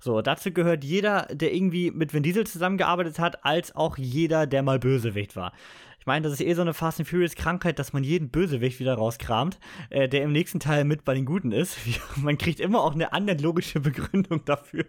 So, 0.00 0.20
dazu 0.20 0.50
gehört 0.50 0.82
jeder, 0.82 1.28
der 1.30 1.54
irgendwie 1.54 1.92
mit 1.92 2.12
Vin 2.12 2.24
Diesel 2.24 2.44
zusammengearbeitet 2.44 3.20
hat, 3.20 3.44
als 3.44 3.72
auch 3.76 3.98
jeder, 3.98 4.48
der 4.48 4.64
mal 4.64 4.80
Bösewicht 4.80 5.36
war. 5.36 5.52
Ich 6.00 6.06
meine, 6.06 6.24
das 6.24 6.32
ist 6.32 6.40
eh 6.40 6.54
so 6.54 6.62
eine 6.62 6.74
Fast 6.74 6.98
and 6.98 7.08
Furious 7.08 7.36
Krankheit, 7.36 7.78
dass 7.78 7.92
man 7.92 8.02
jeden 8.02 8.30
Bösewicht 8.30 8.80
wieder 8.80 8.94
rauskramt, 8.94 9.60
äh, 9.90 10.08
der 10.08 10.24
im 10.24 10.32
nächsten 10.32 10.58
Teil 10.58 10.82
mit 10.82 11.04
bei 11.04 11.14
den 11.14 11.24
Guten 11.24 11.52
ist. 11.52 11.76
man 12.16 12.36
kriegt 12.36 12.58
immer 12.58 12.82
auch 12.82 12.94
eine 12.94 13.12
andere 13.12 13.36
logische 13.36 13.78
Begründung 13.78 14.44
dafür. 14.44 14.86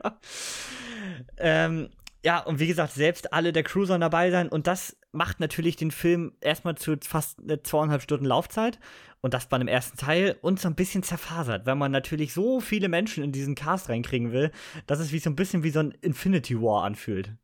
Ähm, 1.38 1.90
ja, 2.24 2.40
und 2.40 2.60
wie 2.60 2.68
gesagt, 2.68 2.94
selbst 2.94 3.34
alle 3.34 3.54
der 3.54 3.64
Crew 3.64 3.86
sollen 3.86 4.02
dabei 4.02 4.30
sein. 4.32 4.50
Und 4.50 4.68
das 4.68 4.98
macht 5.12 5.40
natürlich 5.40 5.78
den 5.78 5.92
Film 5.92 6.34
erstmal 6.42 6.76
zu 6.76 6.98
fast 7.02 7.40
eine 7.40 7.64
zweieinhalb 7.64 8.02
Stunden 8.02 8.26
Laufzeit. 8.26 8.80
Und 9.22 9.34
das 9.34 9.50
bei 9.50 9.56
einem 9.56 9.68
ersten 9.68 9.98
Teil 9.98 10.38
und 10.42 10.60
so 10.60 10.70
ein 10.70 10.76
bisschen 10.76 11.04
zerfasert, 11.04 11.66
weil 11.66 11.76
man 11.76 11.92
natürlich 11.92 12.34
so 12.34 12.62
viele 12.62 12.88
Menschen 12.88 13.22
in 13.24 13.34
diesen 13.34 13.54
Cast 13.54 13.90
reinkriegen 13.90 14.32
will, 14.32 14.52
dass 14.88 15.00
es 15.00 15.12
wie 15.12 15.20
so 15.20 15.30
ein 15.30 15.36
bisschen 15.36 15.64
wie 15.64 15.72
so 15.72 15.80
ein 15.80 15.92
Infinity 16.02 16.62
War 16.62 16.86
anfühlt. 16.86 17.36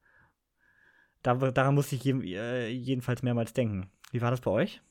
Da, 1.22 1.34
daran 1.34 1.76
musste 1.76 1.96
ich 1.96 2.06
äh, 2.06 2.70
jedenfalls 2.70 3.24
mehrmals 3.24 3.52
denken. 3.52 3.90
Wie 4.12 4.22
war 4.22 4.32
das 4.32 4.40
bei 4.40 4.52
euch? 4.52 4.82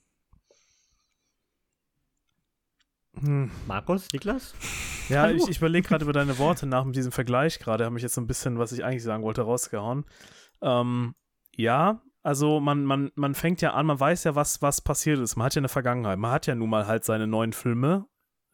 Hm. 3.20 3.50
Markus, 3.66 4.08
Niklas? 4.12 4.54
Ja, 5.08 5.22
Hallo. 5.22 5.36
ich, 5.36 5.48
ich 5.48 5.58
überlege 5.58 5.88
gerade 5.88 6.04
über 6.04 6.12
deine 6.12 6.38
Worte 6.38 6.66
nach 6.66 6.84
mit 6.84 6.96
diesem 6.96 7.12
Vergleich 7.12 7.58
gerade, 7.58 7.84
habe 7.84 7.94
mich 7.94 8.02
jetzt 8.02 8.14
so 8.14 8.20
ein 8.20 8.26
bisschen, 8.26 8.58
was 8.58 8.72
ich 8.72 8.84
eigentlich 8.84 9.02
sagen 9.02 9.22
wollte, 9.22 9.42
rausgehauen. 9.42 10.04
Ähm, 10.62 11.14
ja, 11.56 12.02
also 12.22 12.58
man, 12.58 12.84
man, 12.84 13.12
man 13.14 13.34
fängt 13.34 13.60
ja 13.60 13.74
an, 13.74 13.86
man 13.86 14.00
weiß 14.00 14.24
ja, 14.24 14.34
was, 14.34 14.62
was 14.62 14.80
passiert 14.80 15.18
ist. 15.18 15.36
Man 15.36 15.44
hat 15.44 15.54
ja 15.54 15.60
eine 15.60 15.68
Vergangenheit. 15.68 16.18
Man 16.18 16.30
hat 16.30 16.46
ja 16.46 16.54
nun 16.54 16.70
mal 16.70 16.86
halt 16.86 17.04
seine 17.04 17.26
neuen 17.26 17.52
Filme. 17.52 18.06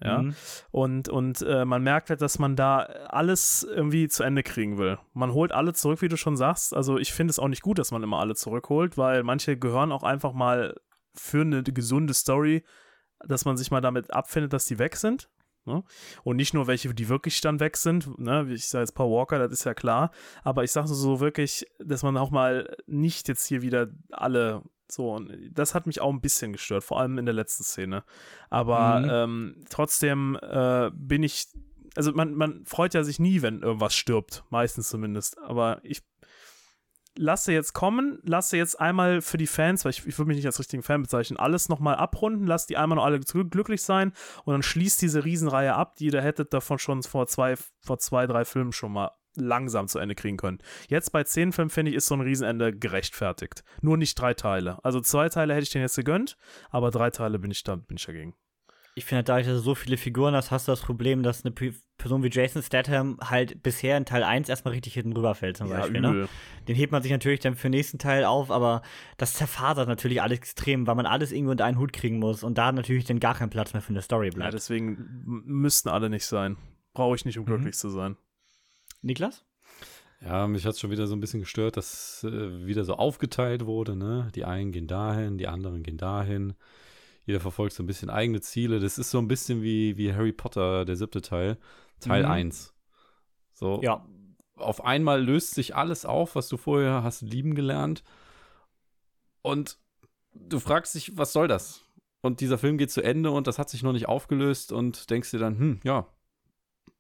Ja. 0.03 0.23
Mhm. 0.23 0.35
Und, 0.71 1.09
und 1.09 1.43
äh, 1.43 1.65
man 1.65 1.83
merkt 1.83 2.11
halt, 2.11 2.21
dass 2.21 2.39
man 2.39 2.57
da 2.57 2.79
alles 2.79 3.63
irgendwie 3.63 4.09
zu 4.09 4.25
Ende 4.25 4.43
kriegen 4.43 4.79
will. 4.79 4.99
Man 5.13 5.33
holt 5.33 5.53
alle 5.53 5.73
zurück, 5.73 6.03
wie 6.03 6.09
du 6.09 6.17
schon 6.17 6.37
sagst. 6.37 6.75
Also 6.75 6.99
ich 6.99 7.13
finde 7.13 7.31
es 7.31 7.39
auch 7.39 7.49
nicht 7.49 7.63
gut, 7.63 7.79
dass 7.79 7.93
man 7.93 8.03
immer 8.03 8.19
alle 8.19 8.35
zurückholt, 8.35 8.99
weil 8.99 9.23
manche 9.23 9.57
gehören 9.57 9.93
auch 9.93 10.03
einfach 10.03 10.33
mal 10.33 10.75
für 11.15 11.43
eine 11.43 11.63
gesunde 11.63 12.15
Story, 12.15 12.65
dass 13.27 13.45
man 13.45 13.57
sich 13.57 13.71
mal 13.71 13.81
damit 13.81 14.13
abfindet, 14.13 14.53
dass 14.53 14.67
die 14.67 14.79
weg 14.79 14.97
sind. 14.97 15.29
Ne? 15.67 15.85
Und 16.25 16.37
nicht 16.37 16.55
nur 16.55 16.67
welche, 16.67 16.95
die 16.95 17.09
wirklich 17.09 17.41
dann 17.43 17.61
weg 17.61 17.77
sind, 17.77 18.19
ne? 18.19 18.49
wie 18.49 18.55
ich 18.55 18.69
sage 18.69 18.83
jetzt 18.83 18.95
Paul 18.95 19.11
Walker, 19.11 19.39
das 19.39 19.53
ist 19.53 19.65
ja 19.65 19.75
klar, 19.75 20.11
aber 20.43 20.65
ich 20.65 20.73
sage 20.73 20.89
so 20.89 21.21
wirklich, 21.21 21.67
dass 21.79 22.03
man 22.03 22.17
auch 22.17 22.31
mal 22.31 22.75
nicht 22.87 23.29
jetzt 23.29 23.47
hier 23.47 23.61
wieder 23.63 23.89
alle 24.11 24.63
so, 24.91 25.13
und 25.13 25.33
das 25.53 25.75
hat 25.75 25.87
mich 25.87 26.01
auch 26.01 26.11
ein 26.11 26.21
bisschen 26.21 26.53
gestört, 26.53 26.83
vor 26.83 26.99
allem 26.99 27.19
in 27.19 27.25
der 27.27 27.35
letzten 27.35 27.63
Szene. 27.63 28.03
Aber 28.49 29.01
Mhm. 29.01 29.09
ähm, 29.11 29.65
trotzdem 29.69 30.37
äh, 30.43 30.91
bin 30.95 31.23
ich, 31.23 31.47
also 31.95 32.13
man, 32.13 32.35
man 32.35 32.65
freut 32.65 32.95
ja 32.95 33.05
sich 33.05 33.21
nie, 33.21 33.43
wenn 33.43 33.63
irgendwas 33.63 33.95
stirbt, 33.95 34.45
meistens 34.51 34.89
zumindest, 34.89 35.39
aber 35.39 35.81
ich 35.85 36.03
lasse 37.17 37.53
jetzt 37.53 37.73
kommen, 37.73 38.19
lasse 38.23 38.57
jetzt 38.57 38.81
einmal 38.81 39.21
für 39.21 39.37
die 39.37 39.47
Fans, 39.47 39.85
weil 39.85 39.91
ich, 39.91 40.07
ich 40.07 40.19
würde 40.19 40.29
mich 40.29 40.37
nicht 40.37 40.47
als 40.47 40.59
richtigen 40.59 40.83
Fan 40.83 41.03
bezeichnen, 41.03 41.39
alles 41.39 41.69
nochmal 41.69 41.97
abrunden, 41.97 42.47
lass 42.47 42.67
die 42.67 42.77
einmal 42.77 42.97
noch 42.97 43.05
alle 43.05 43.19
gl- 43.19 43.49
glücklich 43.49 43.83
sein 43.83 44.13
und 44.45 44.53
dann 44.53 44.63
schließt 44.63 45.03
diese 45.03 45.25
Riesenreihe 45.25 45.75
ab, 45.75 45.97
die 45.97 46.07
ihr 46.07 46.23
hättet 46.23 46.53
davon 46.53 46.79
schon 46.79 47.03
vor 47.03 47.27
zwei, 47.27 47.57
vor 47.81 47.99
zwei, 47.99 48.27
drei 48.27 48.45
Filmen 48.45 48.73
schon 48.73 48.93
mal 48.93 49.11
langsam 49.37 49.87
zu 49.87 49.99
Ende 49.99 50.15
kriegen 50.15 50.37
können. 50.37 50.59
Jetzt 50.89 51.11
bei 51.11 51.23
zehn 51.23 51.53
Filmen, 51.53 51.71
finde 51.71 51.91
ich, 51.91 51.97
ist 51.97 52.07
so 52.07 52.15
ein 52.15 52.21
Riesenende 52.21 52.77
gerechtfertigt. 52.77 53.63
Nur 53.81 53.97
nicht 53.97 54.19
drei 54.19 54.35
Teile. 54.35 54.85
Also 54.85 55.01
zwei 55.01 55.29
Teile 55.29 55.55
hätte 55.55 55.63
ich 55.63 55.71
denen 55.71 55.85
jetzt 55.85 55.97
gegönnt, 55.97 56.37
aber 56.71 56.91
drei 56.91 57.11
Teile 57.11 57.39
bin 57.39 57.51
ich 57.51 57.63
da, 57.63 57.77
bin 57.77 57.97
ich 57.97 58.07
dagegen. 58.07 58.35
Ich 58.97 59.05
finde, 59.05 59.23
dadurch, 59.25 59.47
dass 59.47 59.57
du 59.59 59.63
so 59.63 59.75
viele 59.75 59.97
Figuren 59.97 60.35
hast, 60.35 60.51
hast 60.51 60.67
du 60.69 60.73
das 60.73 60.81
Problem, 60.83 61.23
dass 61.23 61.45
eine 61.45 61.53
P 61.53 61.73
Person 61.97 62.23
wie 62.23 62.31
Jason 62.31 62.63
Statham 62.63 63.19
halt 63.23 63.63
bisher 63.63 63.97
in 63.99 64.07
Teil 64.07 64.25
1 64.25 64.49
erstmal 64.49 64.73
richtig 64.73 64.95
hinten 64.95 65.13
rüberfällt, 65.13 65.59
zum 65.59 65.69
Beispiel. 65.69 66.01
Ne? 66.01 66.29
Den 66.67 66.75
hebt 66.75 66.93
man 66.93 67.03
sich 67.03 67.13
natürlich 67.13 67.41
dann 67.41 67.55
für 67.57 67.69
den 67.69 67.73
nächsten 67.77 67.99
Teil 67.99 68.25
auf, 68.25 68.51
aber 68.51 68.81
das 69.19 69.35
zerfasert 69.35 69.87
natürlich 69.87 70.23
alles 70.23 70.39
extrem, 70.39 70.87
weil 70.87 70.95
man 70.95 71.05
alles 71.05 71.31
irgendwie 71.31 71.51
unter 71.53 71.67
einen 71.67 71.79
Hut 71.79 71.93
kriegen 71.93 72.19
muss 72.19 72.43
und 72.43 72.57
da 72.57 72.73
natürlich 72.73 73.05
dann 73.05 73.21
gar 73.21 73.35
kein 73.35 73.51
Platz 73.51 73.75
mehr 73.75 73.83
für 73.83 73.91
eine 73.91 74.01
Story 74.01 74.29
Ja, 74.29 74.33
bleibt. 74.35 74.55
deswegen 74.55 74.97
m- 75.27 75.43
müssten 75.45 75.91
alle 75.91 76.09
nicht 76.09 76.25
sein. 76.25 76.57
Brauche 76.95 77.15
ich 77.17 77.27
nicht, 77.27 77.37
um 77.39 77.45
Mhm. 77.45 77.49
glücklich 77.49 77.77
zu 77.77 77.91
sein. 77.91 78.17
Niklas? 79.03 79.45
Ja, 80.23 80.47
mich 80.47 80.65
hat 80.65 80.73
es 80.75 80.81
schon 80.81 80.91
wieder 80.91 81.07
so 81.07 81.15
ein 81.15 81.21
bisschen 81.21 81.41
gestört, 81.41 81.77
dass 81.77 82.25
äh, 82.25 82.67
wieder 82.67 82.85
so 82.85 82.95
aufgeteilt 82.95 83.67
wurde. 83.67 83.95
Ne? 83.95 84.29
Die 84.35 84.45
einen 84.47 84.73
gehen 84.73 84.87
dahin, 84.87 85.37
die 85.39 85.49
anderen 85.49 85.83
gehen 85.83 85.99
dahin. 85.99 86.55
Jeder 87.31 87.41
verfolgt 87.41 87.75
so 87.75 87.85
ein 87.85 87.87
bisschen 87.87 88.11
eigene 88.11 88.41
Ziele. 88.41 88.81
Das 88.81 88.99
ist 88.99 89.13
so 89.13 89.19
ein 89.19 89.29
bisschen 89.29 89.63
wie, 89.63 89.97
wie 89.97 90.13
Harry 90.13 90.33
Potter, 90.33 90.85
der 90.85 90.97
siebte 90.97 91.23
Teil, 91.23 91.59
Teil 92.01 92.25
Mhm. 92.25 92.31
1. 92.31 92.75
So, 93.53 93.81
Ja. 93.85 94.05
auf 94.57 94.85
einmal 94.85 95.23
löst 95.23 95.55
sich 95.55 95.77
alles 95.77 96.05
auf, 96.05 96.35
was 96.35 96.49
du 96.49 96.57
vorher 96.57 97.05
hast 97.05 97.23
lieben 97.23 97.55
gelernt. 97.55 98.03
Und 99.43 99.79
du 100.35 100.59
fragst 100.59 100.97
dich, 100.97 101.17
was 101.17 101.33
soll 101.33 101.47
das? 101.47 101.85
Und 102.21 102.41
dieser 102.41 102.59
Film 102.59 102.79
geht 102.79 102.91
zu 102.91 103.01
Ende 103.01 103.31
und 103.31 103.47
das 103.47 103.59
hat 103.61 103.71
sich 103.71 103.85
noch 103.85 103.93
nicht 103.93 104.09
aufgelöst 104.09 104.73
und 104.73 105.09
denkst 105.09 105.31
dir 105.31 105.39
dann, 105.39 105.57
hm, 105.59 105.81
ja, 105.85 106.07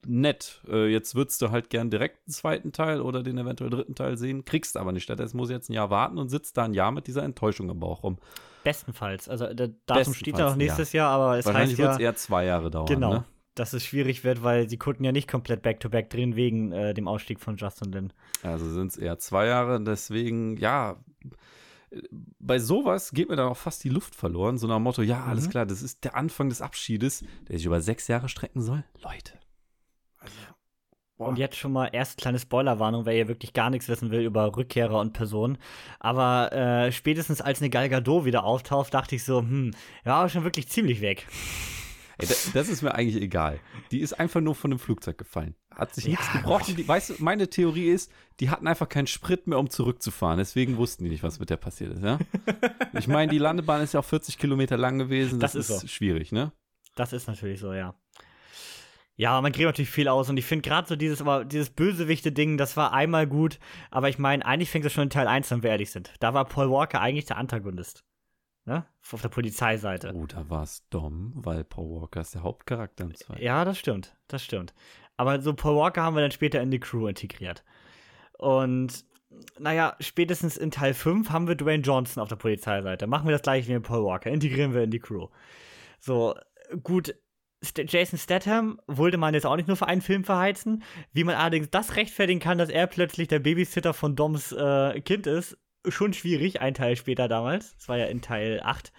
nett. 0.06 0.62
Äh, 0.68 0.86
jetzt 0.88 1.14
würdest 1.14 1.40
du 1.42 1.50
halt 1.50 1.70
gern 1.70 1.90
direkt 1.90 2.18
einen 2.26 2.32
zweiten 2.32 2.72
Teil 2.72 3.00
oder 3.00 3.22
den 3.22 3.38
eventuell 3.38 3.70
dritten 3.70 3.94
Teil 3.94 4.16
sehen, 4.16 4.44
kriegst 4.44 4.76
aber 4.76 4.92
nicht. 4.92 5.02
Stattdessen 5.04 5.36
muss 5.36 5.50
ich 5.50 5.54
jetzt 5.54 5.68
ein 5.70 5.74
Jahr 5.74 5.90
warten 5.90 6.18
und 6.18 6.28
sitzt 6.28 6.56
da 6.56 6.64
ein 6.64 6.74
Jahr 6.74 6.90
mit 6.92 7.06
dieser 7.06 7.22
Enttäuschung 7.22 7.68
im 7.70 7.80
Bauch 7.80 8.02
rum. 8.02 8.18
Bestenfalls. 8.64 9.28
Also 9.28 9.52
der 9.52 9.68
Datum 9.86 10.14
steht 10.14 10.38
ja 10.38 10.50
noch 10.50 10.56
nächstes 10.56 10.92
ja. 10.92 11.04
Jahr, 11.04 11.10
aber 11.12 11.38
es 11.38 11.46
Wahrscheinlich 11.46 11.70
heißt 11.72 11.78
wird 11.78 11.88
ja, 11.88 11.94
es 11.94 12.00
eher 12.00 12.14
zwei 12.16 12.44
Jahre 12.44 12.70
dauern. 12.70 12.86
genau, 12.86 13.12
Ne? 13.14 13.24
dass 13.54 13.72
es 13.72 13.84
schwierig 13.84 14.22
wird, 14.24 14.42
weil 14.42 14.68
sie 14.70 14.76
konnten 14.78 15.02
ja 15.04 15.12
nicht 15.12 15.28
komplett 15.28 15.62
Back-to-Back 15.62 16.08
drehen 16.08 16.36
wegen 16.36 16.72
äh, 16.72 16.94
dem 16.94 17.08
Ausstieg 17.08 17.40
von 17.40 17.56
Justin 17.56 17.92
Lin. 17.92 18.12
Also 18.42 18.70
sind 18.70 18.92
es 18.92 18.96
eher 18.96 19.18
zwei 19.18 19.46
Jahre. 19.46 19.82
Deswegen, 19.82 20.56
ja, 20.56 20.96
bei 22.38 22.58
sowas 22.58 23.10
geht 23.12 23.28
mir 23.28 23.36
dann 23.36 23.48
auch 23.48 23.56
fast 23.56 23.82
die 23.82 23.88
Luft 23.88 24.14
verloren. 24.14 24.56
So 24.58 24.66
nach 24.66 24.76
dem 24.76 24.84
Motto, 24.84 25.02
ja, 25.02 25.24
alles 25.24 25.46
Mhm. 25.46 25.50
klar, 25.50 25.66
das 25.66 25.82
ist 25.82 26.04
der 26.04 26.14
Anfang 26.16 26.48
des 26.48 26.62
Abschiedes, 26.62 27.24
der 27.48 27.56
sich 27.56 27.66
über 27.66 27.80
sechs 27.80 28.06
Jahre 28.08 28.28
strecken 28.28 28.60
soll. 28.62 28.84
Leute. 29.02 29.32
Also. 30.20 30.34
Und 31.16 31.38
jetzt 31.38 31.56
schon 31.56 31.72
mal 31.72 31.88
erst 31.92 32.16
kleine 32.18 32.38
Spoilerwarnung, 32.38 33.04
wer 33.04 33.12
hier 33.12 33.28
wirklich 33.28 33.52
gar 33.52 33.68
nichts 33.68 33.88
wissen 33.88 34.10
will 34.10 34.22
über 34.22 34.56
Rückkehrer 34.56 34.98
und 34.98 35.12
Personen. 35.12 35.58
Aber 35.98 36.50
äh, 36.52 36.92
spätestens 36.92 37.42
als 37.42 37.60
eine 37.60 37.68
Gal 37.68 37.90
Gadot 37.90 38.24
wieder 38.24 38.44
auftaucht, 38.44 38.94
dachte 38.94 39.16
ich 39.16 39.24
so, 39.24 39.40
hm, 39.40 39.72
ja, 40.06 40.26
schon 40.30 40.44
wirklich 40.44 40.68
ziemlich 40.68 41.02
weg. 41.02 41.26
Ey, 42.16 42.26
das, 42.26 42.52
das 42.52 42.68
ist 42.70 42.80
mir 42.80 42.94
eigentlich 42.94 43.22
egal. 43.22 43.60
Die 43.90 44.00
ist 44.00 44.14
einfach 44.14 44.40
nur 44.40 44.54
von 44.54 44.70
einem 44.70 44.78
Flugzeug 44.78 45.18
gefallen. 45.18 45.54
Hat 45.74 45.94
sich 45.94 46.04
Ja, 46.04 46.10
nichts 46.12 46.32
gebrochen. 46.32 46.76
Die, 46.76 46.88
weißt 46.88 47.10
du, 47.10 47.14
meine 47.18 47.48
Theorie 47.50 47.90
ist, 47.90 48.10
die 48.40 48.48
hatten 48.48 48.66
einfach 48.66 48.88
keinen 48.88 49.06
Sprit 49.06 49.46
mehr, 49.46 49.58
um 49.58 49.68
zurückzufahren. 49.68 50.38
Deswegen 50.38 50.78
wussten 50.78 51.04
die 51.04 51.10
nicht, 51.10 51.22
was 51.22 51.38
mit 51.38 51.50
der 51.50 51.56
passiert 51.58 51.92
ist. 51.92 52.02
Ja? 52.02 52.18
Ich 52.98 53.08
meine, 53.08 53.30
die 53.30 53.38
Landebahn 53.38 53.82
ist 53.82 53.92
ja 53.94 54.00
auch 54.00 54.04
40 54.06 54.38
Kilometer 54.38 54.76
lang 54.78 54.98
gewesen. 54.98 55.38
Das, 55.38 55.52
Das 55.52 55.66
ist 55.66 55.70
ist 55.70 55.80
so. 55.82 55.86
schwierig, 55.86 56.32
ne? 56.32 56.52
Das 56.94 57.12
ist 57.12 57.26
natürlich 57.28 57.60
so, 57.60 57.72
ja. 57.74 57.94
Ja, 59.20 59.38
man 59.42 59.52
kriegt 59.52 59.66
natürlich 59.66 59.90
viel 59.90 60.08
aus 60.08 60.30
und 60.30 60.38
ich 60.38 60.46
finde 60.46 60.66
gerade 60.66 60.88
so 60.88 60.96
dieses, 60.96 61.20
aber 61.20 61.44
dieses 61.44 61.68
Bösewichte-Ding, 61.68 62.56
das 62.56 62.78
war 62.78 62.94
einmal 62.94 63.26
gut, 63.26 63.58
aber 63.90 64.08
ich 64.08 64.18
meine, 64.18 64.46
eigentlich 64.46 64.70
fängt 64.70 64.86
es 64.86 64.94
schon 64.94 65.02
in 65.02 65.10
Teil 65.10 65.28
1 65.28 65.52
an, 65.52 65.58
wenn 65.58 65.64
wir 65.64 65.70
ehrlich 65.72 65.90
sind. 65.90 66.10
Da 66.20 66.32
war 66.32 66.46
Paul 66.46 66.70
Walker 66.70 67.02
eigentlich 67.02 67.26
der 67.26 67.36
Antagonist. 67.36 68.02
Ne? 68.64 68.86
Auf 69.12 69.20
der 69.20 69.28
Polizeiseite. 69.28 70.14
Oh, 70.14 70.24
da 70.24 70.48
war 70.48 70.62
es 70.62 70.88
dumm, 70.88 71.32
weil 71.34 71.64
Paul 71.64 72.00
Walker 72.00 72.22
ist 72.22 72.34
der 72.34 72.44
Hauptcharakter 72.44 73.04
im 73.04 73.14
zweiten. 73.14 73.42
Ja, 73.42 73.66
das 73.66 73.78
stimmt, 73.78 74.16
das 74.26 74.42
stimmt. 74.42 74.72
Aber 75.18 75.42
so 75.42 75.52
Paul 75.52 75.76
Walker 75.76 76.02
haben 76.02 76.16
wir 76.16 76.22
dann 76.22 76.30
später 76.30 76.62
in 76.62 76.70
die 76.70 76.80
Crew 76.80 77.06
integriert. 77.06 77.62
Und 78.38 79.04
naja, 79.58 79.96
spätestens 80.00 80.56
in 80.56 80.70
Teil 80.70 80.94
5 80.94 81.28
haben 81.28 81.46
wir 81.46 81.56
Dwayne 81.56 81.82
Johnson 81.82 82.22
auf 82.22 82.30
der 82.30 82.36
Polizeiseite. 82.36 83.06
Machen 83.06 83.28
wir 83.28 83.32
das 83.32 83.42
gleiche 83.42 83.68
wie 83.68 83.74
mit 83.74 83.82
Paul 83.82 84.02
Walker, 84.02 84.30
integrieren 84.30 84.72
wir 84.72 84.84
in 84.84 84.90
die 84.90 84.98
Crew. 84.98 85.28
So, 85.98 86.34
gut, 86.82 87.14
Jason 87.62 88.18
Statham 88.18 88.80
wollte 88.86 89.18
man 89.18 89.34
jetzt 89.34 89.44
auch 89.46 89.56
nicht 89.56 89.68
nur 89.68 89.76
für 89.76 89.86
einen 89.86 90.00
Film 90.00 90.24
verheizen. 90.24 90.82
Wie 91.12 91.24
man 91.24 91.34
allerdings 91.34 91.70
das 91.70 91.96
rechtfertigen 91.96 92.40
kann, 92.40 92.58
dass 92.58 92.70
er 92.70 92.86
plötzlich 92.86 93.28
der 93.28 93.38
Babysitter 93.38 93.92
von 93.92 94.16
Doms 94.16 94.52
äh, 94.52 95.00
Kind 95.02 95.26
ist, 95.26 95.58
schon 95.86 96.12
schwierig, 96.12 96.60
ein 96.60 96.74
Teil 96.74 96.96
später 96.96 97.28
damals. 97.28 97.74
Das 97.76 97.88
war 97.88 97.98
ja 97.98 98.06
in 98.06 98.22
Teil 98.22 98.60
8. 98.62 98.92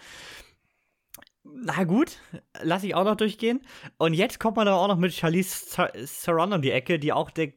Na 1.44 1.84
gut, 1.86 2.20
lasse 2.62 2.86
ich 2.86 2.96
auch 2.96 3.04
noch 3.04 3.16
durchgehen. 3.16 3.62
Und 3.98 4.14
jetzt 4.14 4.40
kommt 4.40 4.58
man 4.58 4.68
aber 4.68 4.80
auch 4.80 4.88
noch 4.88 4.98
mit 4.98 5.14
Charlize 5.14 5.92
Theron 6.24 6.54
um 6.54 6.62
die 6.62 6.72
Ecke, 6.72 7.00
die 7.00 7.14
auch 7.14 7.32
der 7.32 7.52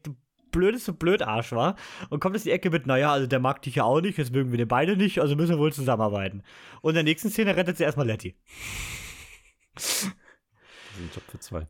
blödeste 0.51 0.93
Blödarsch 0.93 1.51
war. 1.51 1.75
Und 2.09 2.19
kommt 2.19 2.35
jetzt 2.35 2.45
die 2.45 2.51
Ecke 2.51 2.71
mit, 2.71 2.87
naja, 2.87 3.11
also 3.11 3.27
der 3.27 3.39
mag 3.39 3.61
dich 3.61 3.75
ja 3.75 3.83
auch 3.83 4.01
nicht, 4.01 4.17
jetzt 4.17 4.33
mögen 4.33 4.51
wir 4.51 4.57
den 4.57 4.67
beide 4.67 4.97
nicht, 4.97 5.19
also 5.19 5.35
müssen 5.35 5.51
wir 5.51 5.59
wohl 5.59 5.73
zusammenarbeiten. 5.73 6.43
Und 6.81 6.91
in 6.91 6.95
der 6.95 7.03
nächsten 7.03 7.29
Szene 7.29 7.55
rettet 7.55 7.77
sie 7.77 7.83
erstmal 7.83 8.07
Letty. 8.07 8.35
Ein 10.97 11.09
Job 11.13 11.23
für 11.29 11.39
zwei. 11.39 11.67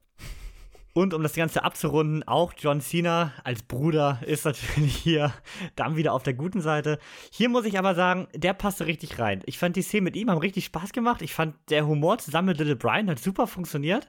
Und 0.94 1.14
um 1.14 1.24
das 1.24 1.34
Ganze 1.34 1.64
abzurunden, 1.64 2.24
auch 2.24 2.54
John 2.58 2.80
Cena 2.80 3.34
als 3.44 3.64
Bruder 3.64 4.20
ist 4.26 4.46
natürlich 4.46 4.96
hier 4.96 5.34
dann 5.76 5.98
wieder 5.98 6.14
auf 6.14 6.24
der 6.24 6.34
guten 6.34 6.62
Seite. 6.62 7.00
Hier 7.32 7.50
muss 7.50 7.66
ich 7.66 7.78
aber 7.78 7.96
sagen, 7.96 8.28
der 8.34 8.54
passte 8.54 8.88
richtig 8.88 9.20
rein. 9.20 9.42
Ich 9.46 9.58
fand 9.58 9.76
die 9.76 9.82
Szene 9.82 10.04
mit 10.04 10.16
ihm 10.16 10.30
haben 10.30 10.38
richtig 10.38 10.64
Spaß 10.66 10.94
gemacht. 10.94 11.22
Ich 11.22 11.34
fand 11.34 11.56
der 11.70 11.86
Humor 11.86 12.18
zusammen 12.20 12.48
mit 12.48 12.60
Little 12.60 12.78
Brian 12.78 13.10
hat 13.10 13.20
super 13.20 13.46
funktioniert. 13.46 14.08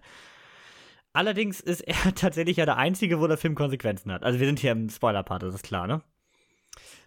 Allerdings 1.13 1.61
ist 1.61 1.81
er 1.81 1.97
tatsächlich 2.15 2.59
ja 2.59 2.67
der 2.67 2.77
Einzige, 2.77 3.19
wo 3.19 3.27
der 3.27 3.39
Film 3.39 3.57
Konsequenzen 3.57 4.13
hat. 4.13 4.23
Also 4.23 4.39
wir 4.39 4.47
sind 4.47 4.61
hier 4.61 4.71
im 4.71 4.89
Spoiler-Part, 4.89 5.43
das 5.43 5.57
ist 5.57 5.65
klar, 5.65 5.89
ne? 5.89 6.03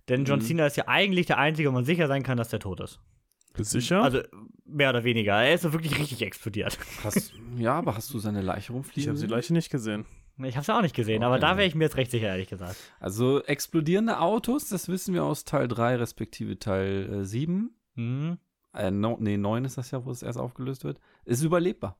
Denn 0.09 0.25
John 0.25 0.39
Mhm. 0.39 0.43
Cena 0.43 0.65
ist 0.65 0.75
ja 0.75 0.87
eigentlich 0.87 1.27
der 1.27 1.37
Einzige, 1.37 1.69
wo 1.69 1.73
man 1.73 1.85
sicher 1.85 2.07
sein 2.07 2.23
kann, 2.23 2.37
dass 2.37 2.49
der 2.49 2.59
tot 2.59 2.81
ist. 2.81 2.99
Bist 3.53 3.73
du 3.73 3.79
sicher? 3.81 4.01
Also 4.03 4.21
mehr 4.65 4.89
oder 4.91 5.03
weniger. 5.03 5.33
Er 5.41 5.53
ist 5.55 5.61
so 5.63 5.73
wirklich 5.73 5.97
richtig 5.99 6.21
explodiert. 6.21 6.77
Hast, 7.03 7.33
ja, 7.57 7.73
aber 7.73 7.95
hast 7.95 8.13
du 8.13 8.19
seine 8.19 8.41
Leiche 8.41 8.59
ich 8.59 8.69
rumfliegen? 8.71 9.09
habe 9.11 9.19
die? 9.19 9.27
Leiche 9.27 9.53
nicht 9.53 9.69
gesehen. 9.69 10.05
Ich 10.41 10.55
hab's 10.55 10.67
ja 10.67 10.77
auch 10.77 10.81
nicht 10.81 10.95
gesehen, 10.95 11.23
aber 11.23 11.35
Okay. 11.35 11.41
da 11.41 11.57
wäre 11.57 11.67
ich 11.67 11.75
mir 11.75 11.83
jetzt 11.85 11.97
recht 11.97 12.11
sicher, 12.11 12.27
ehrlich 12.27 12.47
gesagt. 12.47 12.77
Also 13.01 13.43
explodierende 13.43 14.19
Autos, 14.21 14.69
das 14.69 14.87
wissen 14.87 15.13
wir 15.13 15.25
aus 15.25 15.43
Teil 15.43 15.67
3 15.67 15.97
respektive 15.97 16.57
Teil 16.59 17.21
äh, 17.21 17.25
7. 17.25 17.71
Mhm. 17.95 18.37
Äh, 18.73 18.91
no, 18.91 19.17
nee, 19.19 19.35
9 19.35 19.65
ist 19.65 19.77
das 19.77 19.91
ja, 19.91 20.05
wo 20.05 20.11
es 20.11 20.23
erst 20.23 20.39
aufgelöst 20.39 20.85
wird. 20.85 20.99
Ist 21.25 21.43
überlebbar. 21.43 21.97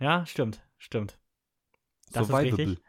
Ja, 0.00 0.26
stimmt, 0.26 0.60
stimmt. 0.78 1.18
Das 2.12 2.22
ist 2.22 2.28
Survivable. 2.28 2.66
richtig. 2.70 2.84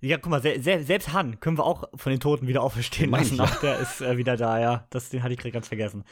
Ja, 0.00 0.18
guck 0.18 0.30
mal, 0.30 0.40
se 0.40 0.60
se 0.62 0.82
selbst 0.82 1.12
Han 1.12 1.40
können 1.40 1.58
wir 1.58 1.64
auch 1.64 1.84
von 1.94 2.10
den 2.10 2.20
Toten 2.20 2.46
wieder 2.46 2.62
auferstehen 2.62 3.10
lassen. 3.10 3.32
ich 3.34 3.38
ja. 3.38 3.44
Auch 3.44 3.60
der 3.60 3.78
ist 3.80 4.00
äh, 4.00 4.16
wieder 4.16 4.36
da, 4.36 4.58
ja. 4.60 4.86
Das, 4.90 5.10
den 5.10 5.22
hatte 5.22 5.32
ich 5.34 5.38
gerade 5.40 5.52
ganz 5.52 5.68
vergessen. 5.68 6.04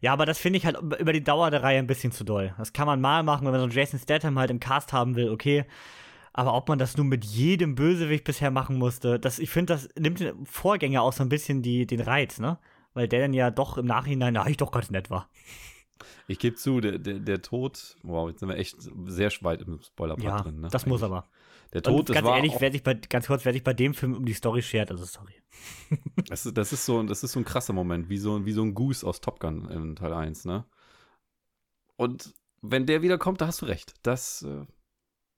Ja, 0.00 0.12
aber 0.12 0.26
das 0.26 0.38
finde 0.38 0.58
ich 0.58 0.66
halt 0.66 0.78
über 0.78 1.12
die 1.12 1.24
Dauer 1.24 1.50
der 1.50 1.62
Reihe 1.62 1.78
ein 1.78 1.86
bisschen 1.86 2.12
zu 2.12 2.24
doll. 2.24 2.54
Das 2.58 2.72
kann 2.72 2.86
man 2.86 3.00
mal 3.00 3.22
machen, 3.22 3.44
wenn 3.44 3.52
man 3.52 3.60
so 3.60 3.64
einen 3.64 3.72
Jason 3.72 3.98
Statham 3.98 4.38
halt 4.38 4.50
im 4.50 4.60
Cast 4.60 4.92
haben 4.92 5.16
will, 5.16 5.30
okay. 5.30 5.64
Aber 6.32 6.54
ob 6.54 6.68
man 6.68 6.78
das 6.78 6.96
nun 6.96 7.08
mit 7.08 7.24
jedem 7.24 7.74
Bösewicht 7.74 8.22
bisher 8.24 8.50
machen 8.52 8.76
musste, 8.76 9.18
das, 9.18 9.38
ich 9.40 9.50
finde, 9.50 9.74
das 9.74 9.88
nimmt 9.98 10.20
dem 10.20 10.46
Vorgänger 10.46 11.02
auch 11.02 11.12
so 11.12 11.22
ein 11.24 11.28
bisschen 11.28 11.62
die, 11.62 11.86
den 11.86 12.00
Reiz, 12.00 12.38
ne? 12.38 12.58
Weil 12.94 13.08
der 13.08 13.22
dann 13.22 13.32
ja 13.32 13.50
doch 13.50 13.76
im 13.76 13.86
Nachhinein 13.86 14.36
eigentlich 14.36 14.56
doch 14.56 14.70
ganz 14.70 14.90
nett 14.90 15.10
war. 15.10 15.28
Ich 16.28 16.38
gebe 16.38 16.56
zu, 16.56 16.80
der, 16.80 16.98
der, 16.98 17.18
der 17.18 17.42
Tod, 17.42 17.96
wow, 18.02 18.28
jetzt 18.28 18.40
sind 18.40 18.48
wir 18.48 18.56
echt 18.56 18.76
sehr 19.06 19.30
weit 19.40 19.62
im 19.62 19.80
Spoiler-Part 19.82 20.24
Ja, 20.24 20.40
drin. 20.42 20.60
Ne? 20.60 20.68
das 20.70 20.86
muss 20.86 21.02
Eigentlich. 21.02 21.16
aber. 21.16 21.28
Der 21.72 21.82
Tod, 21.82 22.08
das 22.08 22.14
ganz 22.14 22.26
war 22.26 22.36
ehrlich, 22.36 22.54
wer 22.58 22.72
sich 22.72 22.82
bei, 22.82 22.94
ganz 22.94 23.26
kurz, 23.26 23.44
wer 23.44 23.52
sich 23.52 23.62
bei 23.62 23.74
dem 23.74 23.92
Film 23.94 24.14
um 24.14 24.24
die 24.24 24.32
Story 24.32 24.62
schert, 24.62 24.90
also 24.90 25.04
sorry. 25.04 25.34
das, 26.28 26.46
ist, 26.46 26.56
das, 26.56 26.72
ist 26.72 26.86
so, 26.86 27.02
das 27.02 27.22
ist 27.22 27.32
so 27.32 27.40
ein 27.40 27.44
krasser 27.44 27.72
Moment, 27.74 28.08
wie 28.08 28.18
so, 28.18 28.46
wie 28.46 28.52
so 28.52 28.62
ein 28.62 28.74
Goose 28.74 29.06
aus 29.06 29.20
Top 29.20 29.38
Gun 29.40 29.68
in 29.70 29.96
Teil 29.96 30.12
1, 30.14 30.46
ne? 30.46 30.64
Und 31.96 32.32
wenn 32.62 32.86
der 32.86 33.02
wiederkommt, 33.02 33.40
da 33.40 33.46
hast 33.46 33.60
du 33.62 33.66
recht. 33.66 33.94
Das 34.02 34.42
äh, 34.42 34.64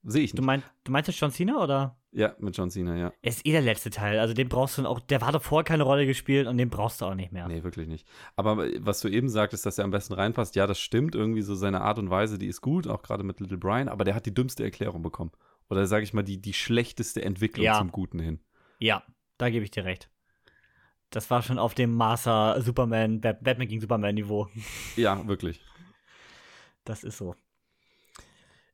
sehe 0.03 0.23
ich 0.23 0.33
Du, 0.33 0.37
nicht. 0.43 0.47
mein, 0.47 0.63
du 0.85 0.93
meinst 0.93 1.09
jetzt 1.09 1.19
John 1.21 1.33
Cena 1.33 1.63
oder? 1.63 1.97
Ja, 2.13 2.35
mit 2.39 2.57
John 2.57 2.71
Cena, 2.71 2.97
ja. 2.97 3.13
Er 3.23 3.29
ist 3.31 3.47
eh 3.47 3.53
der 3.53 3.61
letzte 3.61 3.91
Teil. 3.91 4.19
Also 4.19 4.35
den 4.35 4.49
brauchst 4.49 4.79
du 4.79 4.87
auch. 4.87 5.01
Der 5.01 5.21
hat 5.21 5.35
davor 5.35 5.63
keine 5.65 5.85
Rolle 5.85 6.07
gespielt 6.07 6.49
und 6.49 6.59
den 6.59 6.69
brauchst 6.69 7.01
du 7.01 7.07
auch 7.07 7.15
nicht 7.15 7.31
mehr. 7.33 7.47
Nee, 7.47 7.63
wirklich 7.63 7.89
nicht. 7.89 8.07
Aber 8.37 8.67
was 8.79 9.01
du 9.01 9.09
eben 9.09 9.29
sagtest, 9.29 9.65
dass 9.65 9.79
er 9.79 9.85
am 9.85 9.91
besten 9.91 10.15
reinpasst, 10.15 10.57
ja, 10.57 10.67
das 10.67 10.81
stimmt. 10.81 11.15
Irgendwie 11.15 11.43
so 11.43 11.55
seine 11.55 11.83
Art 11.83 11.99
und 11.99 12.11
Weise, 12.11 12.37
die 12.39 12.49
ist 12.49 12.63
gut, 12.63 12.89
auch 12.89 13.03
gerade 13.03 13.23
mit 13.23 13.41
Little 13.41 13.59
Brian, 13.59 13.89
aber 13.89 14.05
der 14.05 14.15
hat 14.15 14.27
die 14.27 14.35
dümmste 14.35 14.65
Erklärung 14.65 15.03
bekommen. 15.03 15.31
Oder 15.71 15.87
sage 15.87 16.05
ich 16.05 16.13
mal, 16.13 16.23
die, 16.23 16.41
die 16.43 16.53
schlechteste 16.53 17.23
Entwicklung 17.23 17.65
Ja. 17.65 17.79
zum 17.79 17.91
Guten 17.93 18.19
hin. 18.21 18.41
Ja, 18.79 19.03
da 19.39 19.49
gebe 19.51 19.65
ich 19.65 19.71
dir 19.71 19.85
recht. 19.85 20.11
Das 21.11 21.31
war 21.31 21.43
schon 21.43 21.59
auf 21.59 21.75
dem 21.75 21.95
Master 21.95 22.61
Superman, 22.61 23.21
Bat- 23.21 23.43
Batman 23.43 23.69
gegen 23.69 23.81
Superman 23.81 24.15
Niveau. 24.15 24.49
Ja, 24.97 25.27
wirklich. 25.27 25.61
Das 26.85 27.05
ist 27.05 27.17
so. 27.19 27.35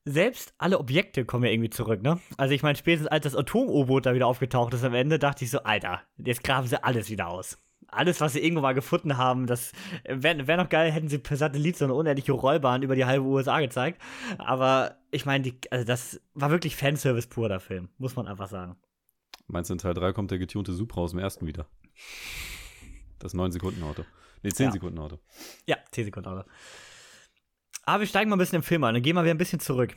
Selbst 0.04 0.54
alle 0.58 0.78
Objekte 0.78 1.24
kommen 1.24 1.44
ja 1.44 1.50
irgendwie 1.50 1.70
zurück, 1.70 2.00
ne? 2.00 2.20
Also 2.36 2.54
ich 2.54 2.62
meine, 2.62 2.76
spätestens 2.78 3.08
als 3.08 3.24
das 3.24 3.34
Atom-U-Boot 3.34 4.06
da 4.06 4.14
wieder 4.14 4.28
aufgetaucht 4.28 4.72
ist 4.72 4.84
am 4.84 4.94
Ende, 4.94 5.18
dachte 5.18 5.44
ich 5.44 5.50
so, 5.50 5.58
Alter, 5.64 6.02
jetzt 6.16 6.44
graben 6.44 6.66
sie 6.68 6.82
alles 6.82 7.10
wieder 7.10 7.26
aus. 7.28 7.58
Alles, 7.88 8.20
was 8.20 8.32
sie 8.32 8.40
irgendwo 8.40 8.62
mal 8.62 8.74
gefunden 8.74 9.16
haben, 9.16 9.46
das 9.46 9.72
wäre 10.04 10.46
wär 10.46 10.56
noch 10.56 10.68
geil, 10.68 10.90
hätten 10.90 11.08
sie 11.08 11.18
per 11.18 11.36
Satellit 11.36 11.76
so 11.76 11.84
eine 11.84 11.94
unendliche 11.94 12.32
Rollbahn 12.32 12.82
über 12.82 12.96
die 12.96 13.04
halbe 13.04 13.24
USA 13.24 13.60
gezeigt. 13.60 14.00
Aber 14.38 14.96
ich 15.10 15.24
meine, 15.24 15.52
also 15.70 15.84
das 15.84 16.20
war 16.34 16.50
wirklich 16.50 16.76
Fanservice 16.76 17.28
pur, 17.28 17.48
der 17.48 17.60
Film, 17.60 17.88
muss 17.98 18.16
man 18.16 18.26
einfach 18.26 18.48
sagen. 18.48 18.76
Meinst 19.46 19.70
du, 19.70 19.74
in 19.74 19.78
Teil 19.78 19.94
3 19.94 20.12
kommt 20.12 20.30
der 20.30 20.38
getunte 20.38 20.72
Supra 20.72 21.02
aus 21.02 21.10
dem 21.10 21.20
ersten 21.20 21.46
wieder? 21.46 21.66
Das 23.18 23.34
9-Sekunden-Auto. 23.34 24.04
Nee, 24.42 24.50
10-Sekunden-Auto. 24.50 25.18
Ja, 25.66 25.76
10 25.92 26.06
Sekunden, 26.06 26.28
Auto. 26.28 26.48
Aber 27.84 28.00
wir 28.00 28.06
steigen 28.06 28.30
mal 28.30 28.36
ein 28.36 28.40
bisschen 28.40 28.56
im 28.56 28.62
Film 28.62 28.82
ein 28.84 28.96
und 28.96 29.02
gehen 29.02 29.14
mal 29.14 29.22
wieder 29.22 29.34
ein 29.34 29.38
bisschen 29.38 29.60
zurück. 29.60 29.96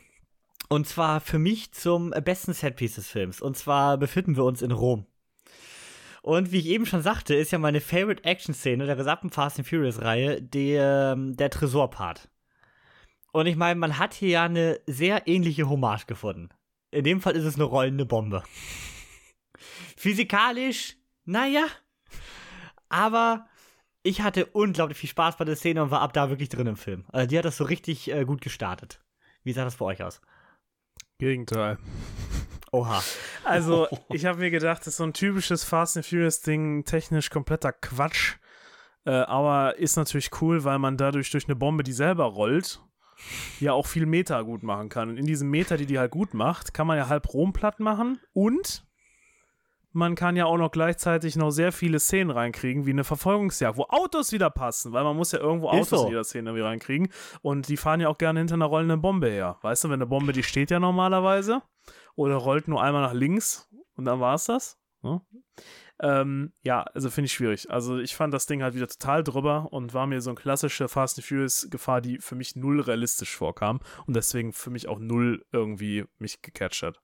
Und 0.68 0.86
zwar 0.86 1.20
für 1.20 1.40
mich 1.40 1.72
zum 1.72 2.10
besten 2.10 2.52
Setpiece 2.52 2.94
des 2.94 3.08
Films. 3.08 3.40
Und 3.40 3.56
zwar 3.56 3.98
befinden 3.98 4.36
wir 4.36 4.44
uns 4.44 4.62
in 4.62 4.70
Rom. 4.70 5.06
Und 6.22 6.52
wie 6.52 6.58
ich 6.58 6.66
eben 6.66 6.86
schon 6.86 7.02
sagte, 7.02 7.34
ist 7.34 7.50
ja 7.50 7.58
meine 7.58 7.80
Favorite 7.80 8.24
Action-Szene 8.24 8.86
der 8.86 8.96
gesamten 8.96 9.30
Fast 9.30 9.58
and 9.58 9.66
Furious-Reihe 9.68 10.42
der, 10.42 11.16
der 11.16 11.50
Tresor-Part. 11.50 12.28
Und 13.32 13.46
ich 13.46 13.56
meine, 13.56 13.78
man 13.78 13.98
hat 13.98 14.12
hier 14.12 14.28
ja 14.28 14.44
eine 14.44 14.80
sehr 14.86 15.26
ähnliche 15.26 15.68
Hommage 15.68 16.06
gefunden. 16.06 16.50
In 16.90 17.04
dem 17.04 17.20
Fall 17.20 17.36
ist 17.36 17.44
es 17.44 17.54
eine 17.54 17.64
rollende 17.64 18.04
Bombe. 18.04 18.42
Physikalisch, 19.96 20.96
naja. 21.24 21.66
Aber 22.88 23.46
ich 24.02 24.22
hatte 24.22 24.46
unglaublich 24.46 24.98
viel 24.98 25.10
Spaß 25.10 25.36
bei 25.36 25.44
der 25.44 25.56
Szene 25.56 25.82
und 25.82 25.90
war 25.90 26.00
ab 26.00 26.12
da 26.12 26.28
wirklich 26.28 26.48
drin 26.48 26.66
im 26.66 26.76
Film. 26.76 27.04
Also 27.08 27.28
die 27.28 27.38
hat 27.38 27.44
das 27.44 27.56
so 27.56 27.64
richtig 27.64 28.10
äh, 28.10 28.24
gut 28.24 28.40
gestartet. 28.40 29.00
Wie 29.44 29.52
sah 29.52 29.64
das 29.64 29.76
bei 29.76 29.84
euch 29.86 30.02
aus? 30.02 30.20
Gegenteil. 31.18 31.78
Oha. 32.72 33.02
Also, 33.44 33.88
ich 34.10 34.26
habe 34.26 34.38
mir 34.38 34.50
gedacht, 34.50 34.80
das 34.80 34.88
ist 34.88 34.96
so 34.96 35.04
ein 35.04 35.12
typisches 35.12 35.64
Fast 35.64 35.96
and 35.96 36.06
Furious 36.06 36.40
Ding, 36.40 36.84
technisch 36.84 37.30
kompletter 37.30 37.72
Quatsch. 37.72 38.36
Äh, 39.04 39.10
aber 39.10 39.78
ist 39.78 39.96
natürlich 39.96 40.30
cool, 40.40 40.64
weil 40.64 40.78
man 40.78 40.96
dadurch 40.96 41.30
durch 41.30 41.46
eine 41.46 41.56
Bombe, 41.56 41.82
die 41.82 41.92
selber 41.92 42.24
rollt, 42.24 42.80
ja 43.58 43.72
auch 43.72 43.86
viel 43.86 44.06
Meter 44.06 44.44
gut 44.44 44.62
machen 44.62 44.88
kann. 44.88 45.08
Und 45.08 45.16
in 45.16 45.26
diesem 45.26 45.50
Meter, 45.50 45.76
die 45.76 45.86
die 45.86 45.98
halt 45.98 46.10
gut 46.10 46.34
macht, 46.34 46.74
kann 46.74 46.86
man 46.86 46.98
ja 46.98 47.08
halb 47.08 47.32
Rom 47.32 47.52
platt 47.52 47.80
machen 47.80 48.20
und 48.32 48.84
man 49.92 50.14
kann 50.14 50.36
ja 50.36 50.46
auch 50.46 50.56
noch 50.56 50.70
gleichzeitig 50.70 51.36
noch 51.36 51.50
sehr 51.50 51.72
viele 51.72 51.98
Szenen 51.98 52.30
reinkriegen, 52.30 52.86
wie 52.86 52.90
eine 52.90 53.04
Verfolgungsjagd, 53.04 53.76
wo 53.76 53.84
Autos 53.88 54.32
wieder 54.32 54.50
passen, 54.50 54.92
weil 54.92 55.04
man 55.04 55.16
muss 55.16 55.32
ja 55.32 55.40
irgendwo 55.40 55.68
Autos 55.68 55.88
so. 55.88 56.02
in 56.04 56.08
jeder 56.08 56.24
Szene 56.24 56.54
wieder 56.54 56.66
reinkriegen. 56.66 57.08
Und 57.42 57.68
die 57.68 57.76
fahren 57.76 58.00
ja 58.00 58.08
auch 58.08 58.18
gerne 58.18 58.40
hinter 58.40 58.54
einer 58.54 58.66
rollenden 58.66 59.00
Bombe 59.00 59.28
her. 59.28 59.58
Weißt 59.62 59.84
du, 59.84 59.88
wenn 59.88 59.94
eine 59.94 60.06
Bombe, 60.06 60.32
die 60.32 60.42
steht 60.42 60.70
ja 60.70 60.78
normalerweise 60.78 61.62
oder 62.14 62.36
rollt 62.36 62.68
nur 62.68 62.82
einmal 62.82 63.02
nach 63.02 63.14
links 63.14 63.68
und 63.96 64.04
dann 64.04 64.20
war 64.20 64.34
es 64.34 64.44
das. 64.44 64.78
Ne? 65.02 65.20
Ähm, 66.02 66.52
ja, 66.62 66.82
also 66.82 67.10
finde 67.10 67.26
ich 67.26 67.32
schwierig. 67.32 67.70
Also 67.70 67.98
ich 67.98 68.16
fand 68.16 68.32
das 68.32 68.46
Ding 68.46 68.62
halt 68.62 68.74
wieder 68.74 68.88
total 68.88 69.22
drüber 69.22 69.68
und 69.70 69.92
war 69.92 70.06
mir 70.06 70.20
so 70.20 70.30
eine 70.30 70.40
klassische 70.40 70.88
Fast 70.88 71.18
and 71.18 71.26
Furious 71.26 71.68
Gefahr, 71.70 72.00
die 72.00 72.18
für 72.18 72.34
mich 72.34 72.56
null 72.56 72.80
realistisch 72.80 73.36
vorkam 73.36 73.80
und 74.06 74.16
deswegen 74.16 74.52
für 74.52 74.70
mich 74.70 74.88
auch 74.88 74.98
null 74.98 75.44
irgendwie 75.52 76.06
mich 76.18 76.40
gecatcht 76.40 76.82
hat. 76.82 77.00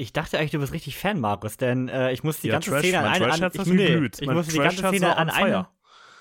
Ich 0.00 0.12
dachte 0.12 0.38
eigentlich, 0.38 0.52
du 0.52 0.60
bist 0.60 0.72
richtig 0.72 0.96
Fan, 0.96 1.18
Markus, 1.20 1.56
denn 1.56 1.88
äh, 1.88 2.12
ich 2.12 2.22
musste 2.22 2.42
die 2.42 2.48
Ja, 2.48 2.54
ganze 2.54 2.70
Trash- 2.70 2.82
Szene 2.84 2.98
an 2.98 3.04
mein 3.04 3.22
eine 3.24 3.32
an, 3.46 3.50
ich, 3.52 3.66
nee, 3.66 3.96
ich 4.20 4.28
musste 4.30 4.52
die 4.52 4.58
ganze 4.58 4.88
Szene 4.88 5.16
an 5.16 5.28
on 5.28 5.34
eine. 5.34 5.50
fire. 5.52 5.68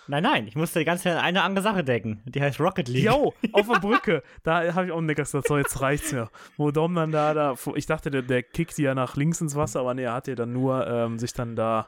Nein, 0.10 0.24
nein, 0.24 0.48
ich 0.48 0.56
musste 0.56 0.80
die 0.80 0.86
ganze 0.86 1.04
Zeit 1.04 1.14
an 1.18 1.20
eine 1.24 1.44
andere 1.44 1.62
Sache 1.64 1.84
denken. 1.84 2.22
Die 2.26 2.42
heißt 2.42 2.60
Rocket 2.60 2.88
League. 2.88 3.04
Jo, 3.06 3.34
auf 3.52 3.68
der 3.68 3.80
Brücke. 3.82 4.24
Da 4.44 4.74
habe 4.74 4.88
ich 4.88 4.92
auch 4.92 5.02
nichts 5.02 5.32
dazu. 5.32 5.58
Jetzt 5.58 5.80
reicht's 5.82 6.12
mir. 6.14 6.30
Wo 6.56 6.72
Dom 6.72 6.96
dann 6.96 7.12
da, 7.12 7.34
da, 7.34 7.56
ich 7.76 7.86
dachte, 7.86 8.10
der, 8.10 8.22
der 8.24 8.42
kickt 8.42 8.78
ja 8.80 8.96
nach 8.96 9.16
links 9.16 9.42
ins 9.42 9.56
Wasser, 9.56 9.82
aber 9.82 9.94
nee, 9.94 10.04
er 10.04 10.14
hat 10.14 10.28
ja 10.28 10.36
dann 10.36 10.54
nur 10.54 10.88
ähm, 10.88 11.20
sich 11.20 11.34
dann 11.34 11.56
da. 11.56 11.88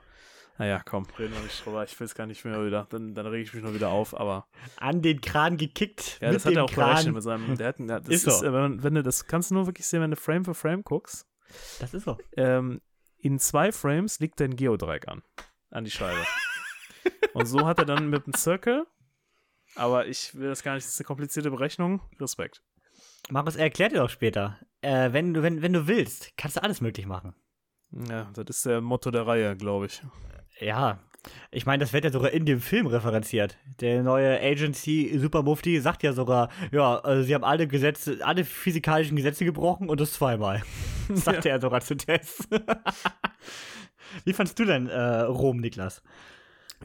Naja, 0.59 0.81
komm, 0.85 1.07
reden 1.17 1.33
wir 1.33 1.41
nicht 1.41 1.65
drüber. 1.65 1.85
Ich 1.85 1.97
will 1.97 2.05
es 2.05 2.13
gar 2.13 2.27
nicht 2.27 2.43
mehr 2.43 2.63
wieder. 2.65 2.85
Dann, 2.89 3.15
dann 3.15 3.25
rege 3.25 3.43
ich 3.43 3.53
mich 3.53 3.63
nur 3.63 3.73
wieder 3.73 3.87
auf, 3.89 4.13
aber. 4.19 4.45
An 4.77 5.01
den 5.01 5.21
Kran 5.21 5.55
gekickt. 5.55 6.19
Ja, 6.21 6.27
mit 6.27 6.35
das 6.35 6.45
hat 6.45 6.53
er 6.53 6.65
auch 6.65 6.69
Kran. 6.71 6.89
berechnet 6.91 7.13
mit 7.15 7.23
seinem. 7.23 7.57
Der 7.57 7.67
hat, 7.69 7.79
ja, 7.79 7.99
das 8.01 8.09
Ist 8.09 8.27
ist, 8.27 8.39
so. 8.39 8.45
äh, 8.45 8.53
wenn, 8.53 8.83
wenn 8.83 8.93
du 8.95 9.01
das 9.01 9.25
kannst 9.25 9.49
du 9.49 9.55
nur 9.55 9.65
wirklich 9.65 9.87
sehen, 9.87 10.01
wenn 10.01 10.11
du 10.11 10.17
Frame 10.17 10.43
für 10.43 10.53
Frame 10.53 10.83
guckst. 10.83 11.25
Das 11.79 11.93
ist 11.93 12.03
so. 12.03 12.17
Ähm, 12.35 12.81
in 13.17 13.39
zwei 13.39 13.71
Frames 13.71 14.19
liegt 14.19 14.39
dein 14.39 14.55
Geodreieck 14.55 15.07
an. 15.07 15.23
An 15.69 15.83
die 15.83 15.91
Scheibe. 15.91 16.23
Und 17.33 17.45
so 17.45 17.67
hat 17.67 17.79
er 17.79 17.85
dann 17.85 18.09
mit 18.09 18.25
dem 18.25 18.33
Circle. 18.33 18.87
Aber 19.75 20.07
ich 20.07 20.35
will 20.35 20.49
das 20.49 20.63
gar 20.63 20.73
nicht, 20.75 20.85
das 20.85 20.93
ist 20.93 20.99
eine 20.99 21.07
komplizierte 21.07 21.51
Berechnung. 21.51 22.01
Respekt. 22.19 22.63
Markus, 23.29 23.55
er 23.55 23.65
erklärt 23.65 23.91
dir 23.91 23.99
doch 23.99 24.09
später. 24.09 24.59
Äh, 24.81 25.13
wenn, 25.13 25.33
du, 25.33 25.43
wenn, 25.43 25.61
wenn 25.61 25.73
du 25.73 25.87
willst, 25.87 26.35
kannst 26.37 26.57
du 26.57 26.63
alles 26.63 26.81
möglich 26.81 27.05
machen. 27.05 27.35
Ja, 27.91 28.31
das 28.33 28.57
ist 28.57 28.65
der 28.65 28.81
Motto 28.81 29.11
der 29.11 29.27
Reihe, 29.27 29.55
glaube 29.55 29.87
ich. 29.87 30.01
Ja. 30.59 30.99
Ich 31.51 31.65
meine, 31.65 31.81
das 31.81 31.93
wird 31.93 32.05
ja 32.05 32.11
sogar 32.11 32.31
in 32.31 32.45
dem 32.45 32.61
Film 32.61 32.87
referenziert. 32.87 33.57
Der 33.81 34.03
neue 34.03 34.39
Agency 34.39 35.17
Supermufti 35.17 35.79
sagt 35.79 36.03
ja 36.03 36.13
sogar, 36.13 36.49
ja, 36.71 36.99
also 36.99 37.23
sie 37.23 37.33
haben 37.33 37.43
alle 37.43 37.67
Gesetze, 37.67 38.19
alle 38.21 38.45
physikalischen 38.45 39.17
Gesetze 39.17 39.45
gebrochen 39.45 39.89
und 39.89 39.99
das 39.99 40.13
zweimal. 40.13 40.63
sagt 41.13 41.45
er 41.45 41.59
sogar 41.59 41.81
zu 41.81 41.97
Tess. 41.97 42.47
Wie 44.25 44.33
fandst 44.33 44.57
du 44.59 44.65
denn 44.65 44.87
äh, 44.87 45.21
Rom, 45.21 45.57
Niklas? 45.57 46.01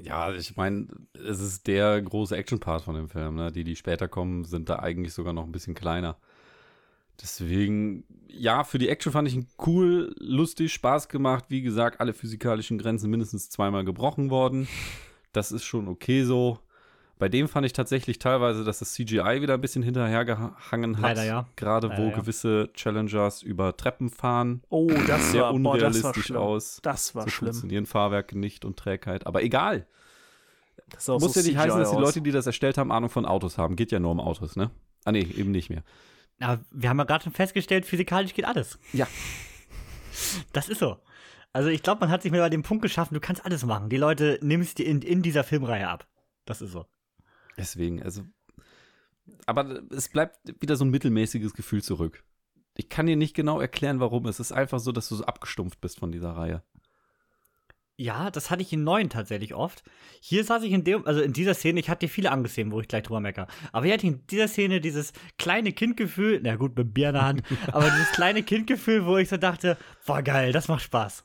Ja, 0.02 0.32
ich 0.32 0.56
meine, 0.56 0.88
es 1.14 1.40
ist 1.40 1.66
der 1.66 2.02
große 2.02 2.36
Action-Part 2.36 2.82
von 2.82 2.96
dem 2.96 3.08
Film. 3.08 3.36
Ne? 3.36 3.52
Die, 3.52 3.64
die 3.64 3.76
später 3.76 4.08
kommen, 4.08 4.44
sind 4.44 4.68
da 4.68 4.80
eigentlich 4.80 5.14
sogar 5.14 5.32
noch 5.32 5.44
ein 5.44 5.52
bisschen 5.52 5.74
kleiner. 5.74 6.16
Deswegen, 7.22 8.04
ja, 8.28 8.64
für 8.64 8.78
die 8.78 8.88
Action 8.88 9.12
fand 9.12 9.28
ich 9.28 9.34
ihn 9.34 9.46
cool, 9.66 10.14
lustig, 10.18 10.72
Spaß 10.72 11.08
gemacht. 11.08 11.46
Wie 11.48 11.62
gesagt, 11.62 12.00
alle 12.00 12.12
physikalischen 12.12 12.78
Grenzen 12.78 13.10
mindestens 13.10 13.50
zweimal 13.50 13.84
gebrochen 13.84 14.30
worden. 14.30 14.68
Das 15.32 15.52
ist 15.52 15.64
schon 15.64 15.88
okay 15.88 16.24
so. 16.24 16.58
Bei 17.18 17.28
dem 17.28 17.46
fand 17.48 17.64
ich 17.64 17.72
tatsächlich 17.72 18.18
teilweise, 18.18 18.64
dass 18.64 18.80
das 18.80 18.92
CGI 18.92 19.40
wieder 19.40 19.54
ein 19.54 19.60
bisschen 19.60 19.84
hinterhergehangen 19.84 20.96
hat. 20.96 21.02
Leider 21.02 21.24
ja. 21.24 21.46
Gerade 21.54 21.88
wo 21.90 21.92
Leider 21.92 22.10
ja. 22.10 22.16
gewisse 22.16 22.70
Challengers 22.74 23.42
über 23.42 23.76
Treppen 23.76 24.10
fahren. 24.10 24.62
Oh, 24.68 24.90
das 25.06 25.30
Sehr 25.30 25.42
war, 25.42 25.52
boah, 25.52 25.78
das 25.78 25.96
unrealistisch 25.96 26.32
aus. 26.32 26.80
Das 26.82 27.14
war 27.14 27.24
so 27.24 27.30
schlimm. 27.30 27.52
funktionieren 27.52 27.86
Fahrwerke 27.86 28.36
nicht 28.36 28.64
und 28.64 28.76
Trägheit. 28.76 29.26
Aber 29.28 29.42
egal. 29.44 29.86
Das 30.90 31.06
Muss 31.06 31.34
so 31.34 31.40
ja 31.40 31.46
nicht 31.46 31.56
heißen, 31.56 31.78
dass 31.78 31.92
die 31.92 31.96
CGI 31.96 32.00
Leute, 32.00 32.20
die 32.20 32.32
das 32.32 32.46
erstellt 32.46 32.78
haben, 32.78 32.90
Ahnung 32.90 33.10
von 33.10 33.26
Autos 33.26 33.58
haben. 33.58 33.76
Geht 33.76 33.92
ja 33.92 34.00
nur 34.00 34.10
um 34.10 34.20
Autos, 34.20 34.56
ne? 34.56 34.70
Ah, 35.04 35.12
nee, 35.12 35.26
eben 35.36 35.52
nicht 35.52 35.70
mehr. 35.70 35.84
Aber 36.40 36.64
wir 36.70 36.88
haben 36.88 36.98
ja 36.98 37.04
gerade 37.04 37.24
schon 37.24 37.32
festgestellt, 37.32 37.86
physikalisch 37.86 38.34
geht 38.34 38.44
alles. 38.44 38.78
Ja. 38.92 39.06
Das 40.52 40.68
ist 40.68 40.78
so. 40.78 40.98
Also 41.52 41.68
ich 41.68 41.82
glaube, 41.82 42.00
man 42.00 42.10
hat 42.10 42.22
sich 42.22 42.32
mal 42.32 42.50
den 42.50 42.62
Punkt 42.62 42.82
geschaffen, 42.82 43.14
du 43.14 43.20
kannst 43.20 43.44
alles 43.44 43.64
machen. 43.64 43.88
Die 43.88 43.96
Leute 43.96 44.38
nimmst 44.42 44.78
dir 44.78 44.86
in, 44.86 45.02
in 45.02 45.22
dieser 45.22 45.44
Filmreihe 45.44 45.88
ab. 45.88 46.06
Das 46.44 46.60
ist 46.60 46.72
so. 46.72 46.86
Deswegen, 47.56 48.02
also. 48.02 48.22
Aber 49.46 49.82
es 49.90 50.08
bleibt 50.08 50.38
wieder 50.60 50.76
so 50.76 50.84
ein 50.84 50.90
mittelmäßiges 50.90 51.54
Gefühl 51.54 51.82
zurück. 51.82 52.24
Ich 52.76 52.88
kann 52.88 53.06
dir 53.06 53.16
nicht 53.16 53.34
genau 53.34 53.60
erklären, 53.60 54.00
warum. 54.00 54.26
Es 54.26 54.40
ist 54.40 54.52
einfach 54.52 54.80
so, 54.80 54.90
dass 54.90 55.08
du 55.08 55.14
so 55.14 55.24
abgestumpft 55.24 55.80
bist 55.80 56.00
von 56.00 56.10
dieser 56.10 56.32
Reihe. 56.32 56.62
Ja, 57.96 58.30
das 58.30 58.50
hatte 58.50 58.62
ich 58.62 58.72
in 58.72 58.82
neuen 58.82 59.08
tatsächlich 59.08 59.54
oft. 59.54 59.84
Hier 60.20 60.42
saß 60.42 60.64
ich 60.64 60.72
in 60.72 60.82
dem, 60.82 61.06
also 61.06 61.20
in 61.20 61.32
dieser 61.32 61.54
Szene, 61.54 61.78
ich 61.78 61.88
hatte 61.88 62.06
dir 62.06 62.12
viele 62.12 62.32
angesehen, 62.32 62.72
wo 62.72 62.80
ich 62.80 62.88
gleich 62.88 63.04
drüber 63.04 63.20
mecker. 63.20 63.46
Aber 63.70 63.84
hier 63.84 63.94
hatte 63.94 64.06
ich 64.06 64.12
in 64.14 64.26
dieser 64.26 64.48
Szene 64.48 64.80
dieses 64.80 65.12
kleine 65.38 65.72
Kindgefühl, 65.72 66.40
na 66.42 66.56
gut, 66.56 66.76
mit 66.76 66.92
Bier 66.92 67.10
in 67.10 67.14
der 67.14 67.24
Hand, 67.24 67.42
aber 67.72 67.90
dieses 67.90 68.10
kleine 68.12 68.42
Kindgefühl, 68.42 69.06
wo 69.06 69.16
ich 69.16 69.28
so 69.28 69.36
dachte, 69.36 69.76
boah 70.06 70.22
geil, 70.22 70.50
das 70.50 70.66
macht 70.66 70.82
Spaß. 70.82 71.24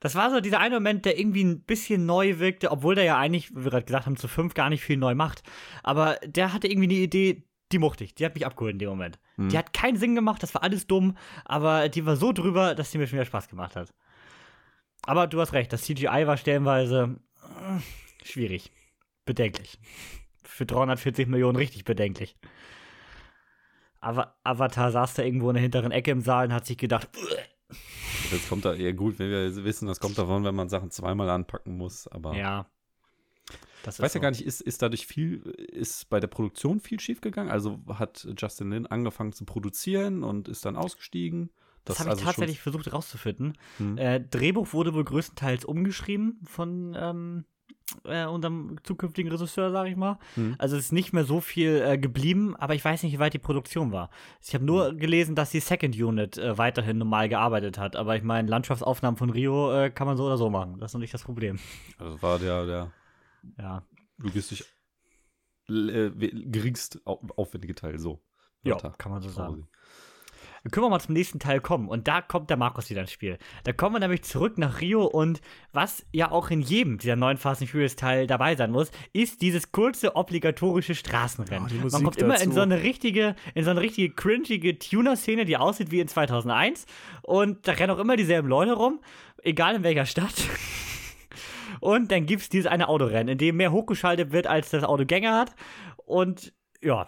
Das 0.00 0.16
war 0.16 0.30
so 0.30 0.40
dieser 0.40 0.58
eine 0.58 0.74
Moment, 0.74 1.04
der 1.04 1.18
irgendwie 1.18 1.44
ein 1.44 1.62
bisschen 1.62 2.06
neu 2.06 2.38
wirkte, 2.38 2.72
obwohl 2.72 2.96
der 2.96 3.04
ja 3.04 3.16
eigentlich, 3.16 3.52
wie 3.52 3.64
wir 3.64 3.70
gerade 3.70 3.86
gesagt 3.86 4.06
haben, 4.06 4.16
zu 4.16 4.26
fünf 4.28 4.54
gar 4.54 4.70
nicht 4.70 4.82
viel 4.82 4.96
neu 4.96 5.14
macht. 5.14 5.42
Aber 5.82 6.18
der 6.26 6.52
hatte 6.52 6.66
irgendwie 6.66 6.88
eine 6.88 7.04
Idee, 7.04 7.44
die 7.72 7.78
mochte 7.78 8.04
ich. 8.04 8.14
Die 8.14 8.24
hat 8.24 8.34
mich 8.34 8.44
abgeholt 8.44 8.74
in 8.74 8.78
dem 8.80 8.90
Moment. 8.90 9.18
Hm. 9.36 9.48
Die 9.48 9.56
hat 9.56 9.72
keinen 9.72 9.96
Sinn 9.96 10.14
gemacht, 10.14 10.42
das 10.42 10.54
war 10.54 10.62
alles 10.62 10.86
dumm, 10.86 11.16
aber 11.44 11.88
die 11.88 12.04
war 12.04 12.16
so 12.16 12.32
drüber, 12.32 12.74
dass 12.74 12.90
sie 12.90 12.98
mir 12.98 13.06
schon 13.06 13.18
wieder 13.18 13.26
Spaß 13.26 13.48
gemacht 13.48 13.76
hat. 13.76 13.94
Aber 15.06 15.26
du 15.26 15.40
hast 15.40 15.52
recht, 15.52 15.72
das 15.72 15.82
CGI 15.82 16.26
war 16.26 16.36
stellenweise 16.36 17.16
äh, 17.42 18.26
schwierig. 18.26 18.70
Bedenklich. 19.24 19.78
Für 20.42 20.66
340 20.66 21.28
Millionen 21.28 21.56
richtig 21.56 21.84
bedenklich. 21.84 22.36
Aber 24.00 24.36
Avatar 24.44 24.92
saß 24.92 25.14
da 25.14 25.22
irgendwo 25.22 25.48
in 25.50 25.54
der 25.54 25.62
hinteren 25.62 25.90
Ecke 25.90 26.10
im 26.10 26.20
Saal 26.20 26.46
und 26.46 26.52
hat 26.52 26.66
sich 26.66 26.76
gedacht. 26.76 27.08
Jetzt 28.30 28.48
kommt 28.48 28.64
da 28.64 28.74
eher 28.74 28.92
gut, 28.92 29.18
wenn 29.18 29.30
wir 29.30 29.64
wissen, 29.64 29.86
das 29.86 30.00
kommt 30.00 30.18
davon, 30.18 30.44
wenn 30.44 30.54
man 30.54 30.68
Sachen 30.68 30.90
zweimal 30.90 31.28
anpacken 31.30 31.76
muss. 31.76 32.08
Aber 32.08 32.34
ja. 32.34 32.66
Das 33.82 33.98
ich 33.98 34.02
weiß 34.02 34.14
ja 34.14 34.20
gar 34.20 34.30
nicht, 34.30 34.44
ist, 34.44 34.62
ist 34.62 34.80
dadurch 34.80 35.06
viel, 35.06 35.40
ist 35.40 36.08
bei 36.08 36.18
der 36.18 36.26
Produktion 36.26 36.80
viel 36.80 37.00
schiefgegangen? 37.00 37.50
Also 37.50 37.80
hat 37.88 38.26
Justin 38.36 38.70
Lin 38.70 38.86
angefangen 38.86 39.32
zu 39.32 39.44
produzieren 39.44 40.24
und 40.24 40.48
ist 40.48 40.64
dann 40.64 40.76
ausgestiegen? 40.76 41.50
Das, 41.84 41.98
habe 41.98 42.08
ich 42.08 42.12
also 42.12 42.24
tatsächlich 42.24 42.60
versucht 42.60 42.92
rauszufinden. 42.92 43.58
Hm. 43.76 43.98
Äh, 43.98 44.20
Drehbuch 44.20 44.72
wurde 44.72 44.94
wohl 44.94 45.04
größtenteils 45.04 45.64
umgeschrieben 45.64 46.40
von 46.44 46.96
ähm, 46.98 47.44
äh, 48.04 48.24
unserem 48.24 48.78
zukünftigen 48.82 49.30
Regisseur, 49.30 49.70
sag 49.70 49.86
ich 49.88 49.96
mal. 49.96 50.18
Hm. 50.34 50.54
Also 50.58 50.76
es 50.76 50.86
ist 50.86 50.92
nicht 50.92 51.12
mehr 51.12 51.24
so 51.24 51.40
viel 51.40 51.82
äh, 51.84 51.98
geblieben, 51.98 52.56
aber 52.56 52.74
ich 52.74 52.84
weiß 52.84 53.02
nicht, 53.02 53.12
wie 53.12 53.18
weit 53.18 53.34
die 53.34 53.38
Produktion 53.38 53.92
war. 53.92 54.10
Ich 54.42 54.54
habe 54.54 54.64
nur 54.64 54.94
gelesen, 54.94 55.34
dass 55.34 55.50
die 55.50 55.60
Second 55.60 55.94
Unit 55.96 56.38
äh, 56.38 56.56
weiterhin 56.56 56.98
normal 56.98 57.28
gearbeitet 57.28 57.78
hat. 57.78 57.96
Aber 57.96 58.16
ich 58.16 58.22
meine, 58.22 58.48
Landschaftsaufnahmen 58.48 59.18
von 59.18 59.30
Rio 59.30 59.72
äh, 59.72 59.90
kann 59.90 60.06
man 60.06 60.16
so 60.16 60.24
oder 60.24 60.38
so 60.38 60.48
machen. 60.50 60.78
Das 60.78 60.90
ist 60.90 60.94
noch 60.94 61.00
nicht 61.00 61.14
das 61.14 61.24
Problem. 61.24 61.58
Also 61.98 62.20
war 62.22 62.38
der, 62.38 62.66
der 62.66 62.92
Ja. 63.58 63.82
logistisch 64.16 64.64
äh, 65.68 66.10
geringst 66.10 67.00
au 67.06 67.20
aufwendige 67.36 67.74
Teil 67.74 67.98
so. 67.98 68.22
Ja, 68.62 68.78
kann 68.78 69.12
man 69.12 69.20
so 69.20 69.28
sagen. 69.28 69.68
Dann 70.64 70.70
können 70.70 70.86
wir 70.86 70.90
mal 70.90 71.00
zum 71.00 71.12
nächsten 71.12 71.38
Teil 71.38 71.60
kommen. 71.60 71.88
Und 71.88 72.08
da 72.08 72.22
kommt 72.22 72.48
der 72.48 72.56
Markus 72.56 72.88
wieder 72.88 73.02
ins 73.02 73.12
Spiel. 73.12 73.36
Da 73.64 73.74
kommen 73.74 73.96
wir 73.96 74.00
nämlich 74.00 74.22
zurück 74.22 74.56
nach 74.56 74.80
Rio 74.80 75.04
und 75.04 75.42
was 75.72 76.06
ja 76.10 76.30
auch 76.30 76.50
in 76.50 76.62
jedem 76.62 76.96
dieser 76.96 77.16
neuen 77.16 77.36
Fast 77.36 77.60
and 77.60 77.70
Furious 77.70 77.96
Teil 77.96 78.26
dabei 78.26 78.56
sein 78.56 78.70
muss, 78.70 78.90
ist 79.12 79.42
dieses 79.42 79.72
kurze 79.72 80.16
obligatorische 80.16 80.94
Straßenrennen. 80.94 81.70
Oh, 81.82 81.88
Man 81.92 82.04
kommt 82.04 82.16
immer 82.16 82.36
in 82.36 82.48
dazu. 82.48 82.52
so 82.52 82.60
eine 82.62 82.82
richtige, 82.82 83.36
in 83.54 83.64
so 83.64 83.72
eine 83.72 83.82
richtige 83.82 84.14
cringige 84.14 84.78
Tuner-Szene, 84.78 85.44
die 85.44 85.58
aussieht 85.58 85.90
wie 85.90 86.00
in 86.00 86.08
2001. 86.08 86.86
Und 87.20 87.68
da 87.68 87.72
rennen 87.72 87.90
auch 87.92 87.98
immer 87.98 88.16
dieselben 88.16 88.48
Leute 88.48 88.72
rum, 88.72 89.00
egal 89.42 89.74
in 89.74 89.82
welcher 89.82 90.06
Stadt. 90.06 90.34
Und 91.80 92.10
dann 92.10 92.24
gibt 92.24 92.40
es 92.40 92.48
dieses 92.48 92.70
eine 92.70 92.88
Autorennen, 92.88 93.28
in 93.28 93.36
dem 93.38 93.58
mehr 93.58 93.70
hochgeschaltet 93.70 94.32
wird, 94.32 94.46
als 94.46 94.70
das 94.70 94.84
Auto 94.84 95.04
Gänge 95.04 95.32
hat. 95.34 95.54
Und 96.06 96.54
ja, 96.80 97.06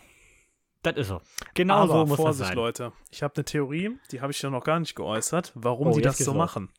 das 0.87 0.97
ist 0.97 1.09
so. 1.09 1.21
Genau 1.55 1.75
Aber 1.83 1.93
so 2.01 2.07
muss 2.07 2.17
Vorsicht, 2.17 2.41
das 2.41 2.49
sein. 2.49 2.57
Leute. 2.57 2.93
Ich 3.11 3.23
habe 3.23 3.35
eine 3.37 3.45
Theorie, 3.45 3.99
die 4.13 4.21
habe 4.21 4.33
ich 4.33 4.41
ja 4.43 4.51
noch 4.51 4.65
gar 4.65 4.81
nicht 4.81 4.95
geäußert, 4.95 5.53
warum 5.55 5.89
Oh, 5.89 5.93
die 5.97 6.03
das 6.03 6.19
so 6.19 6.33
los. 6.33 6.39
machen. 6.39 6.71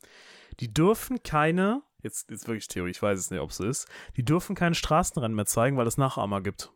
Die 0.59 0.73
dürfen 0.73 1.21
keine, 1.23 1.81
jetzt, 2.01 2.29
jetzt 2.31 2.47
wirklich 2.47 2.67
Theorie, 2.67 2.91
ich 2.91 3.01
weiß 3.01 3.19
es 3.19 3.29
nicht, 3.31 3.39
ob 3.41 3.49
es 3.51 3.57
so 3.57 3.65
ist, 3.65 3.87
die 4.15 4.23
dürfen 4.23 4.55
keine 4.55 4.75
Straßenrennen 4.75 5.35
mehr 5.35 5.45
zeigen, 5.45 5.77
weil 5.77 5.87
es 5.87 5.97
Nachahmer 5.97 6.41
gibt. 6.41 6.71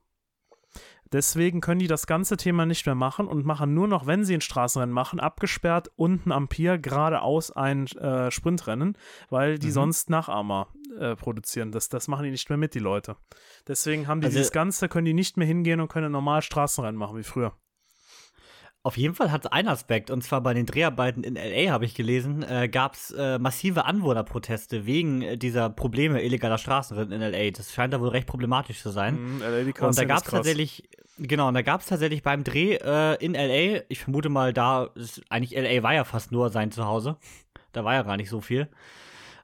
Deswegen 1.14 1.60
können 1.60 1.80
die 1.80 1.88
das 1.88 2.08
ganze 2.08 2.38
Thema 2.38 2.66
nicht 2.66 2.86
mehr 2.86 2.96
machen 2.96 3.28
und 3.28 3.46
machen 3.46 3.74
nur 3.74 3.88
noch, 3.88 4.08
wenn 4.08 4.24
sie 4.24 4.34
ein 4.34 4.40
Straßenrennen 4.42 4.94
machen, 4.94 5.20
abgesperrt 5.20 5.92
unten 5.98 6.32
am 6.32 6.48
Pier 6.48 6.78
geradeaus 6.78 7.52
ein 7.52 7.86
äh, 7.88 8.32
Sprintrennen, 8.32 8.98
weil 9.30 9.60
die 9.60 9.68
Mhm. 9.68 9.72
sonst 9.72 10.10
Nachahmer 10.10 10.68
äh, 11.00 11.16
produzieren. 11.18 11.72
Das, 11.74 11.90
das 11.90 12.08
machen 12.08 12.24
die 12.24 12.32
nicht 12.32 12.48
mehr 12.50 12.58
mit, 12.58 12.74
die 12.76 12.80
Leute. 12.80 13.18
Deswegen 13.68 14.08
haben 14.08 14.22
die 14.22 14.28
Also- 14.28 14.38
dieses 14.38 14.54
Ganze, 14.54 14.88
können 14.88 15.06
die 15.06 15.14
nicht 15.14 15.36
mehr 15.36 15.48
hingehen 15.48 15.82
und 15.82 15.90
können 15.90 16.12
normal 16.14 16.42
Straßenrennen 16.42 16.98
machen 16.98 17.18
wie 17.18 17.24
früher. 17.24 17.54
Auf 18.84 18.98
jeden 18.98 19.14
Fall 19.14 19.32
hat 19.32 19.46
es 19.46 19.52
einen 19.52 19.68
Aspekt, 19.68 20.10
und 20.10 20.24
zwar 20.24 20.42
bei 20.42 20.56
den 20.56 20.66
Dreharbeiten 20.66 21.24
in 21.24 21.36
LA, 21.36 21.72
habe 21.72 21.86
ich 21.86 21.94
gelesen, 21.94 22.42
äh, 22.42 22.68
gab 22.68 22.96
es 22.96 23.12
äh, 23.12 23.38
massive 23.38 23.86
Anwohnerproteste 23.86 24.88
wegen 24.88 25.22
äh, 25.22 25.38
dieser 25.38 25.70
Probleme 25.70 26.24
illegaler 26.24 26.58
Straßenrennen 26.58 27.22
in 27.22 27.32
LA. 27.32 27.52
Das 27.52 27.72
scheint 27.72 27.94
da 27.94 28.02
wohl 28.02 28.10
recht 28.10 28.26
problematisch 28.26 28.82
zu 28.82 28.90
sein. 28.90 29.36
Mhm, 29.36 29.42
LA, 29.42 29.64
die 29.66 29.80
Und 29.80 29.98
da 29.98 30.06
gab 30.06 30.24
es 30.24 30.32
tatsächlich, 30.32 30.90
genau, 31.20 31.50
und 31.50 31.54
da 31.54 31.62
gab 31.62 31.82
es 31.82 31.88
tatsächlich 31.88 32.24
beim 32.24 32.44
Dreh 32.44 32.74
äh, 32.76 33.24
in 33.24 33.36
LA, 33.36 33.84
ich 33.88 34.00
vermute 34.00 34.30
mal, 34.30 34.52
da 34.52 34.86
ist, 34.96 35.22
eigentlich 35.30 35.56
LA 35.56 35.84
war 35.84 35.94
ja 35.94 36.04
fast 36.04 36.32
nur 36.32 36.50
sein 36.50 36.72
Zuhause. 36.72 37.18
Da 37.74 37.86
war 37.86 37.94
ja 37.94 38.02
gar 38.02 38.18
nicht 38.18 38.30
so 38.30 38.42
viel. 38.42 38.68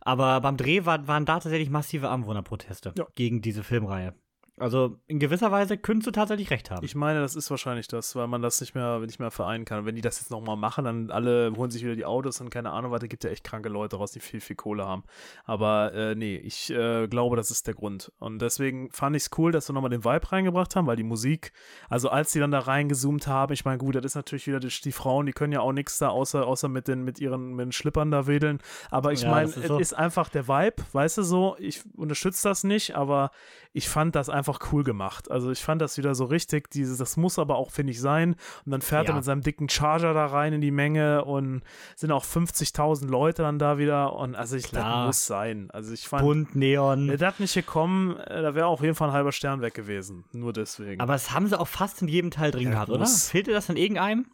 Aber 0.01 0.41
beim 0.41 0.57
Dreh 0.57 0.85
war, 0.85 1.07
waren 1.07 1.25
da 1.25 1.39
tatsächlich 1.39 1.69
massive 1.69 2.09
Anwohnerproteste 2.09 2.93
Ja. 2.97 3.05
gegen 3.13 3.41
diese 3.41 3.63
Filmreihe. 3.63 4.15
Also 4.59 4.97
in 5.05 5.19
gewisser 5.19 5.51
Weise 5.51 5.77
könntest 5.77 6.07
du 6.07 6.11
tatsächlich 6.11 6.49
recht 6.49 6.71
haben. 6.71 6.83
Ich 6.83 6.95
meine, 6.95 7.19
das 7.19 7.35
ist 7.35 7.51
wahrscheinlich 7.51 7.87
das, 7.87 8.15
weil 8.15 8.27
man 8.27 8.41
das 8.41 8.59
nicht 8.59 8.73
mehr, 8.73 8.99
nicht 8.99 9.19
mehr 9.19 9.29
vereinen 9.29 9.65
kann. 9.65 9.79
Und 9.79 9.85
wenn 9.85 9.95
die 9.95 10.01
das 10.01 10.19
jetzt 10.19 10.31
nochmal 10.31 10.57
machen, 10.57 10.85
dann 10.85 11.11
alle 11.11 11.53
holen 11.55 11.69
sich 11.69 11.83
wieder 11.83 11.95
die 11.95 12.05
Autos 12.05 12.41
und 12.41 12.49
keine 12.49 12.71
Ahnung, 12.71 12.91
was, 12.91 12.99
da 12.99 13.07
gibt 13.07 13.23
ja 13.23 13.29
echt 13.29 13.43
kranke 13.43 13.69
Leute 13.69 13.97
raus, 13.97 14.11
die 14.13 14.19
viel, 14.19 14.41
viel 14.41 14.55
Kohle 14.55 14.85
haben. 14.85 15.03
Aber 15.45 15.93
äh, 15.93 16.15
nee, 16.15 16.37
ich 16.37 16.71
äh, 16.71 17.07
glaube, 17.07 17.35
das 17.35 17.51
ist 17.51 17.67
der 17.67 17.75
Grund. 17.75 18.11
Und 18.17 18.41
deswegen 18.41 18.89
fand 18.91 19.15
ich 19.15 19.23
es 19.23 19.29
cool, 19.37 19.51
dass 19.51 19.69
wir 19.69 19.73
nochmal 19.73 19.91
den 19.91 20.03
Vibe 20.03 20.31
reingebracht 20.31 20.75
haben, 20.75 20.87
weil 20.87 20.95
die 20.95 21.03
Musik, 21.03 21.53
also 21.87 22.09
als 22.09 22.31
die 22.31 22.39
dann 22.39 22.51
da 22.51 22.59
reingezoomt 22.59 23.27
haben, 23.27 23.53
ich 23.53 23.63
meine, 23.63 23.77
gut, 23.77 23.93
das 23.93 24.05
ist 24.05 24.15
natürlich 24.15 24.47
wieder 24.47 24.59
die, 24.59 24.69
die 24.69 24.91
Frauen, 24.91 25.27
die 25.27 25.33
können 25.33 25.53
ja 25.53 25.61
auch 25.61 25.71
nichts 25.71 25.99
da, 25.99 26.09
außer, 26.09 26.47
außer 26.47 26.67
mit, 26.67 26.87
den, 26.87 27.03
mit 27.03 27.19
ihren 27.19 27.53
mit 27.53 27.65
den 27.65 27.71
Schlippern 27.71 28.09
da 28.09 28.25
wedeln. 28.25 28.59
Aber 28.89 29.11
ich 29.13 29.21
Ja, 29.21 29.29
meine, 29.29 29.49
es 29.49 29.67
so. 29.67 29.77
ist 29.77 29.93
einfach 29.93 30.29
der 30.29 30.47
Vibe, 30.47 30.83
weißt 30.93 31.19
du 31.19 31.21
so, 31.21 31.55
ich 31.59 31.83
unterstütze 31.95 32.49
das 32.49 32.63
nicht, 32.63 32.95
aber 32.95 33.29
ich 33.77 33.87
fand 33.89 34.15
das 34.15 34.27
einfach 34.27 34.59
cool 34.71 34.83
gemacht. 34.83 35.29
Also 35.29 35.51
ich 35.51 35.59
fand 35.63 35.81
das 35.83 35.97
wieder 35.99 36.15
so 36.15 36.25
richtig, 36.25 36.71
dieses, 36.71 36.97
das 36.97 37.15
muss 37.15 37.37
aber 37.37 37.57
auch, 37.57 37.69
finde 37.69 37.91
ich, 37.91 38.01
sein. 38.01 38.35
Und 38.65 38.71
dann 38.71 38.81
fährt 38.81 39.05
Ja. 39.07 39.13
er 39.13 39.15
mit 39.17 39.23
seinem 39.23 39.41
dicken 39.41 39.69
Charger 39.69 40.15
da 40.15 40.25
rein 40.25 40.51
in 40.53 40.61
die 40.61 40.71
Menge 40.71 41.23
und 41.25 41.61
sind 41.95 42.11
auch 42.11 42.25
50.000 42.25 43.07
Leute 43.07 43.43
dann 43.43 43.59
da 43.59 43.77
wieder. 43.77 44.13
Und 44.15 44.33
also 44.35 44.55
ich, 44.55 44.63
das 44.63 44.71
Klar. 44.71 45.05
muss 45.05 45.27
sein. 45.27 45.69
Also 45.71 45.93
ich 45.93 46.07
fand, 46.07 46.23
Bunt, 46.23 46.55
Neon. 46.55 47.07
wäre 47.07 47.17
das 47.19 47.37
nicht 47.39 47.53
gekommen, 47.53 48.17
äh, 48.17 48.41
da 48.41 48.55
wäre 48.55 48.65
auf 48.65 48.81
jeden 48.81 48.95
Fall 48.95 49.09
ein 49.09 49.13
halber 49.13 49.31
Stern 49.31 49.61
weg 49.61 49.75
gewesen. 49.75 50.25
Nur 50.33 50.53
deswegen. 50.53 50.99
Aber 50.99 51.13
das 51.13 51.31
haben 51.31 51.45
sie 51.45 51.59
auch 51.59 51.67
fast 51.67 52.01
in 52.01 52.07
jedem 52.07 52.31
Teil 52.31 52.49
drin 52.49 52.63
Ja, 52.63 52.71
gehabt, 52.71 52.89
oder? 52.89 52.99
muss. 53.01 53.29
Fehlte 53.29 53.51
das 53.51 53.69
in 53.69 53.77
irgendeinem? 53.77 54.25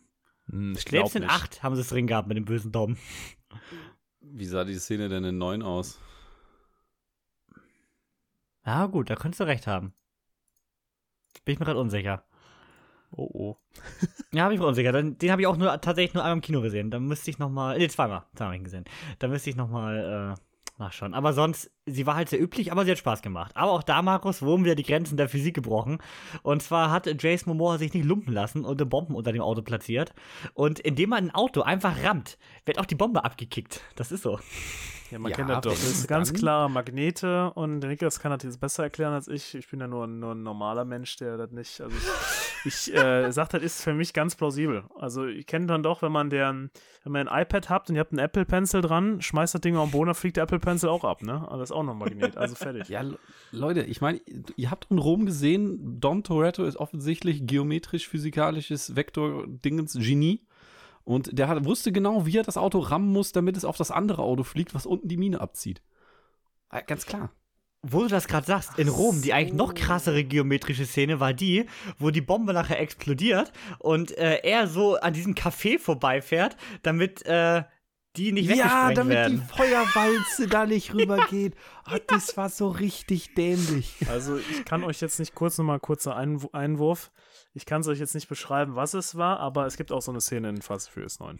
Hm, 0.50 0.74
ich 0.78 0.86
glaub 0.86 1.10
Selbst 1.10 1.16
in 1.18 1.22
nicht. 1.24 1.34
8 1.34 1.64
haben 1.64 1.76
sie 1.76 1.82
es 1.82 1.90
drin 1.90 2.08
gehabt 2.08 2.30
mit 2.30 2.38
dem 2.38 2.46
bösen 2.46 2.72
Dom. 2.72 2.96
Wie 4.22 4.46
sah 4.46 4.64
die 4.64 4.76
Szene 4.80 5.10
denn 5.10 5.26
in 5.26 5.38
9 5.38 5.62
aus? 5.62 6.00
Ja, 8.66 8.86
gut, 8.86 9.10
da 9.10 9.16
könntest 9.16 9.42
du 9.42 9.46
recht 9.46 9.68
haben. 9.68 9.94
Bin 11.46 11.54
ich 11.54 11.60
mir 11.60 11.66
gerade 11.66 11.80
unsicher. 11.80 12.24
Oh, 13.16 13.30
oh. 13.34 13.58
Ja, 14.32 14.48
bin 14.48 14.56
ich 14.56 14.62
mir 14.62 14.68
unsicher. 14.68 14.92
Dann, 14.92 15.18
den 15.18 15.32
habe 15.32 15.42
ich 15.42 15.48
auch 15.48 15.58
nur 15.58 15.80
tatsächlich 15.82 16.14
nur 16.14 16.24
einmal 16.24 16.38
im 16.38 16.42
Kino 16.42 16.62
gesehen. 16.62 16.90
Da 16.90 17.00
müsste 17.00 17.30
ich 17.30 17.40
nochmal. 17.40 17.78
Nee, 17.78 17.88
zweimal. 17.88 18.24
Zweimal 18.36 18.50
hab 18.50 18.54
ich 18.54 18.62
ihn 18.62 18.64
gesehen. 18.64 18.86
Da 19.20 19.28
müsste 19.28 19.50
ich 19.50 19.56
nochmal 19.56 20.36
äh, 20.38 20.80
nachschauen. 20.80 21.14
Aber 21.14 21.34
sonst, 21.34 21.72
sie 21.86 22.08
war 22.08 22.16
halt 22.16 22.30
sehr 22.30 22.42
üblich, 22.42 22.72
aber 22.72 22.86
sie 22.86 22.92
hat 22.92 22.98
Spaß 22.98 23.22
gemacht. 23.22 23.52
Aber 23.56 23.72
auch 23.72 23.84
da, 23.84 24.02
Markus, 24.02 24.42
wurden 24.42 24.66
wieder 24.66 24.76
die 24.76 24.84
Grenzen 24.84 25.18
der 25.18 25.30
Physik 25.30 25.54
gebrochen. 25.54 26.00
Und 26.42 26.64
zwar 26.64 26.90
hat 26.90 27.22
Jason 27.22 27.54
Momoa 27.54 27.78
sich 27.78 27.94
nicht 27.94 28.06
lumpen 28.06 28.34
lassen 28.34 28.66
und 28.66 28.82
eine 28.82 28.90
Bomben 28.90 29.16
unter 29.16 29.32
dem 29.32 29.42
Auto 29.42 29.62
platziert. 29.62 30.14
Und 30.54 30.80
indem 30.80 31.10
man 31.10 31.26
ein 31.26 31.36
Auto 31.36 31.62
einfach 31.62 32.04
rammt, 32.04 32.38
wird 32.66 32.80
auch 32.80 32.86
die 32.86 32.96
Bombe 32.96 33.24
abgekickt. 33.24 33.82
Das 33.96 34.12
ist 34.12 34.24
so. 34.24 34.40
Ja, 35.14 35.20
man 35.20 35.30
Ja, 35.32 35.38
kennt 35.38 35.50
das 35.50 35.62
doch. 35.62 35.72
Das 35.72 35.84
ist 35.84 36.08
ganz 36.08 36.34
klar 36.34 36.68
Magnete 36.70 37.52
und 37.54 37.82
der 37.82 37.90
Niklas 37.92 38.20
kann 38.20 38.32
das 38.32 38.44
jetzt 38.44 38.60
besser 38.60 38.84
erklären 38.84 39.14
als 39.14 39.28
ich. 39.28 39.54
Ich 39.56 39.70
bin 39.70 39.80
ja 39.80 39.88
nur, 39.88 40.06
ein- 40.06 40.20
nur 40.20 40.34
ein 40.34 40.44
normaler 40.44 40.86
Mensch, 40.86 41.16
der 41.18 41.38
das 41.38 41.52
nicht. 41.52 41.80
Also 41.82 41.96
ich, 42.66 42.66
ich 42.90 42.96
äh, 42.96 43.32
sag, 43.32 43.50
das 43.50 43.62
ist 43.62 43.84
für 43.84 43.94
mich 43.94 44.14
ganz 44.14 44.36
plausibel. 44.36 44.84
Also 44.98 45.26
ich 45.28 45.46
kenne 45.46 45.68
dann 45.68 45.84
doch, 45.84 46.02
wenn 46.02 46.12
man 46.12 46.30
den, 46.30 46.72
wenn 47.04 47.12
man 47.12 47.28
ein 47.28 47.42
iPad 47.44 47.70
habt 47.70 47.90
und 47.90 47.96
ihr 47.96 48.00
habt 48.00 48.12
einen 48.12 48.20
Apple 48.20 48.46
Pencil 48.46 48.82
dran, 48.82 49.22
schmeißt 49.22 49.54
das 49.54 49.62
Ding 49.62 49.76
auf 49.78 49.88
den 49.90 49.92
Boden, 49.92 50.08
dann 50.08 50.16
fliegt 50.16 50.38
der 50.38 50.44
Apple 50.44 50.60
Pencil 50.60 50.90
auch 50.90 51.04
ab, 51.04 51.22
ne? 51.22 51.44
Also 51.48 51.60
das 51.60 51.70
ist 51.70 51.76
auch 51.76 51.84
noch 51.84 51.94
ein 51.94 52.00
Magnet. 52.00 52.36
Also 52.38 52.56
fertig. 52.56 52.90
Ja, 52.90 53.02
Le- 53.02 53.20
Leute, 53.52 53.82
ich 53.84 54.02
meine, 54.02 54.20
ihr 54.56 54.72
habt 54.72 54.88
in 54.90 54.98
Rom 54.98 55.26
gesehen, 55.28 56.00
Dom 56.00 56.24
Toretto 56.24 56.64
ist 56.66 56.78
offensichtlich 56.78 57.46
geometrisch-physikalisches 57.46 58.96
Vektor-Dingens-Genie. 58.96 60.42
Und 61.04 61.38
der 61.38 61.48
hat, 61.48 61.66
wusste 61.66 61.92
genau, 61.92 62.26
wie 62.26 62.38
er 62.38 62.44
das 62.44 62.58
Auto 62.58 62.80
rammen 62.80 63.12
muss, 63.12 63.32
damit 63.32 63.58
es 63.58 63.66
auf 63.66 63.78
das 63.78 63.92
andere 63.92 64.22
Auto 64.22 64.44
fliegt, 64.44 64.74
was 64.74 64.86
unten 64.86 65.08
die 65.08 65.18
Mine 65.18 65.42
abzieht. 65.42 65.82
Ah, 66.70 66.82
Ganz 66.82 67.06
klar. 67.06 67.32
Wo 67.86 68.04
du 68.04 68.08
das 68.08 68.30
gerade 68.30 68.48
sagst, 68.48 68.80
in 68.80 68.88
Rom, 68.88 69.22
die 69.22 69.34
eigentlich 69.34 69.54
noch 69.54 69.74
krassere 69.74 70.24
geometrische 70.24 70.86
Szene 70.86 71.20
war 71.20 71.34
die, 71.34 71.66
wo 72.00 72.12
die 72.12 72.22
Bombe 72.22 72.54
nachher 72.54 72.80
explodiert 72.80 73.52
und 73.80 74.18
äh, 74.18 74.38
er 74.38 74.68
so 74.68 74.96
an 74.96 75.12
diesem 75.12 75.36
Café 75.36 75.78
vorbeifährt, 75.78 76.56
damit 76.82 77.26
äh, 77.26 77.64
die 78.16 78.32
nicht 78.32 78.48
weggesprengt 78.48 79.10
werden. 79.10 79.42
Feuerwalze 79.56 80.48
da 80.48 80.66
nicht 80.66 80.94
rübergeht. 80.94 81.56
Ah, 81.84 81.98
das 82.08 82.38
war 82.38 82.48
so 82.50 82.70
richtig 82.70 83.34
dämlich. 83.34 83.96
Also 84.08 84.38
ich 84.38 84.64
kann 84.64 84.86
euch 84.86 85.02
jetzt 85.02 85.20
nicht 85.20 85.36
kurz 85.36 85.58
nochmal 85.58 85.82
kurzer 85.82 86.16
Einw 86.16 86.48
Einwurf. 86.54 87.12
Ich 87.54 87.66
kann 87.66 87.82
es 87.82 87.88
euch 87.88 88.00
jetzt 88.00 88.16
nicht 88.16 88.28
beschreiben, 88.28 88.76
was 88.76 88.94
es 88.94 89.16
war, 89.16 89.40
aber 89.40 89.66
es 89.66 89.78
gibt 89.78 89.92
auch 89.92 90.02
so 90.02 90.12
eine 90.12 90.22
Szene 90.22 90.50
in 90.50 90.62
Fast 90.62 90.90
Furious 90.90 91.20
9. 91.20 91.40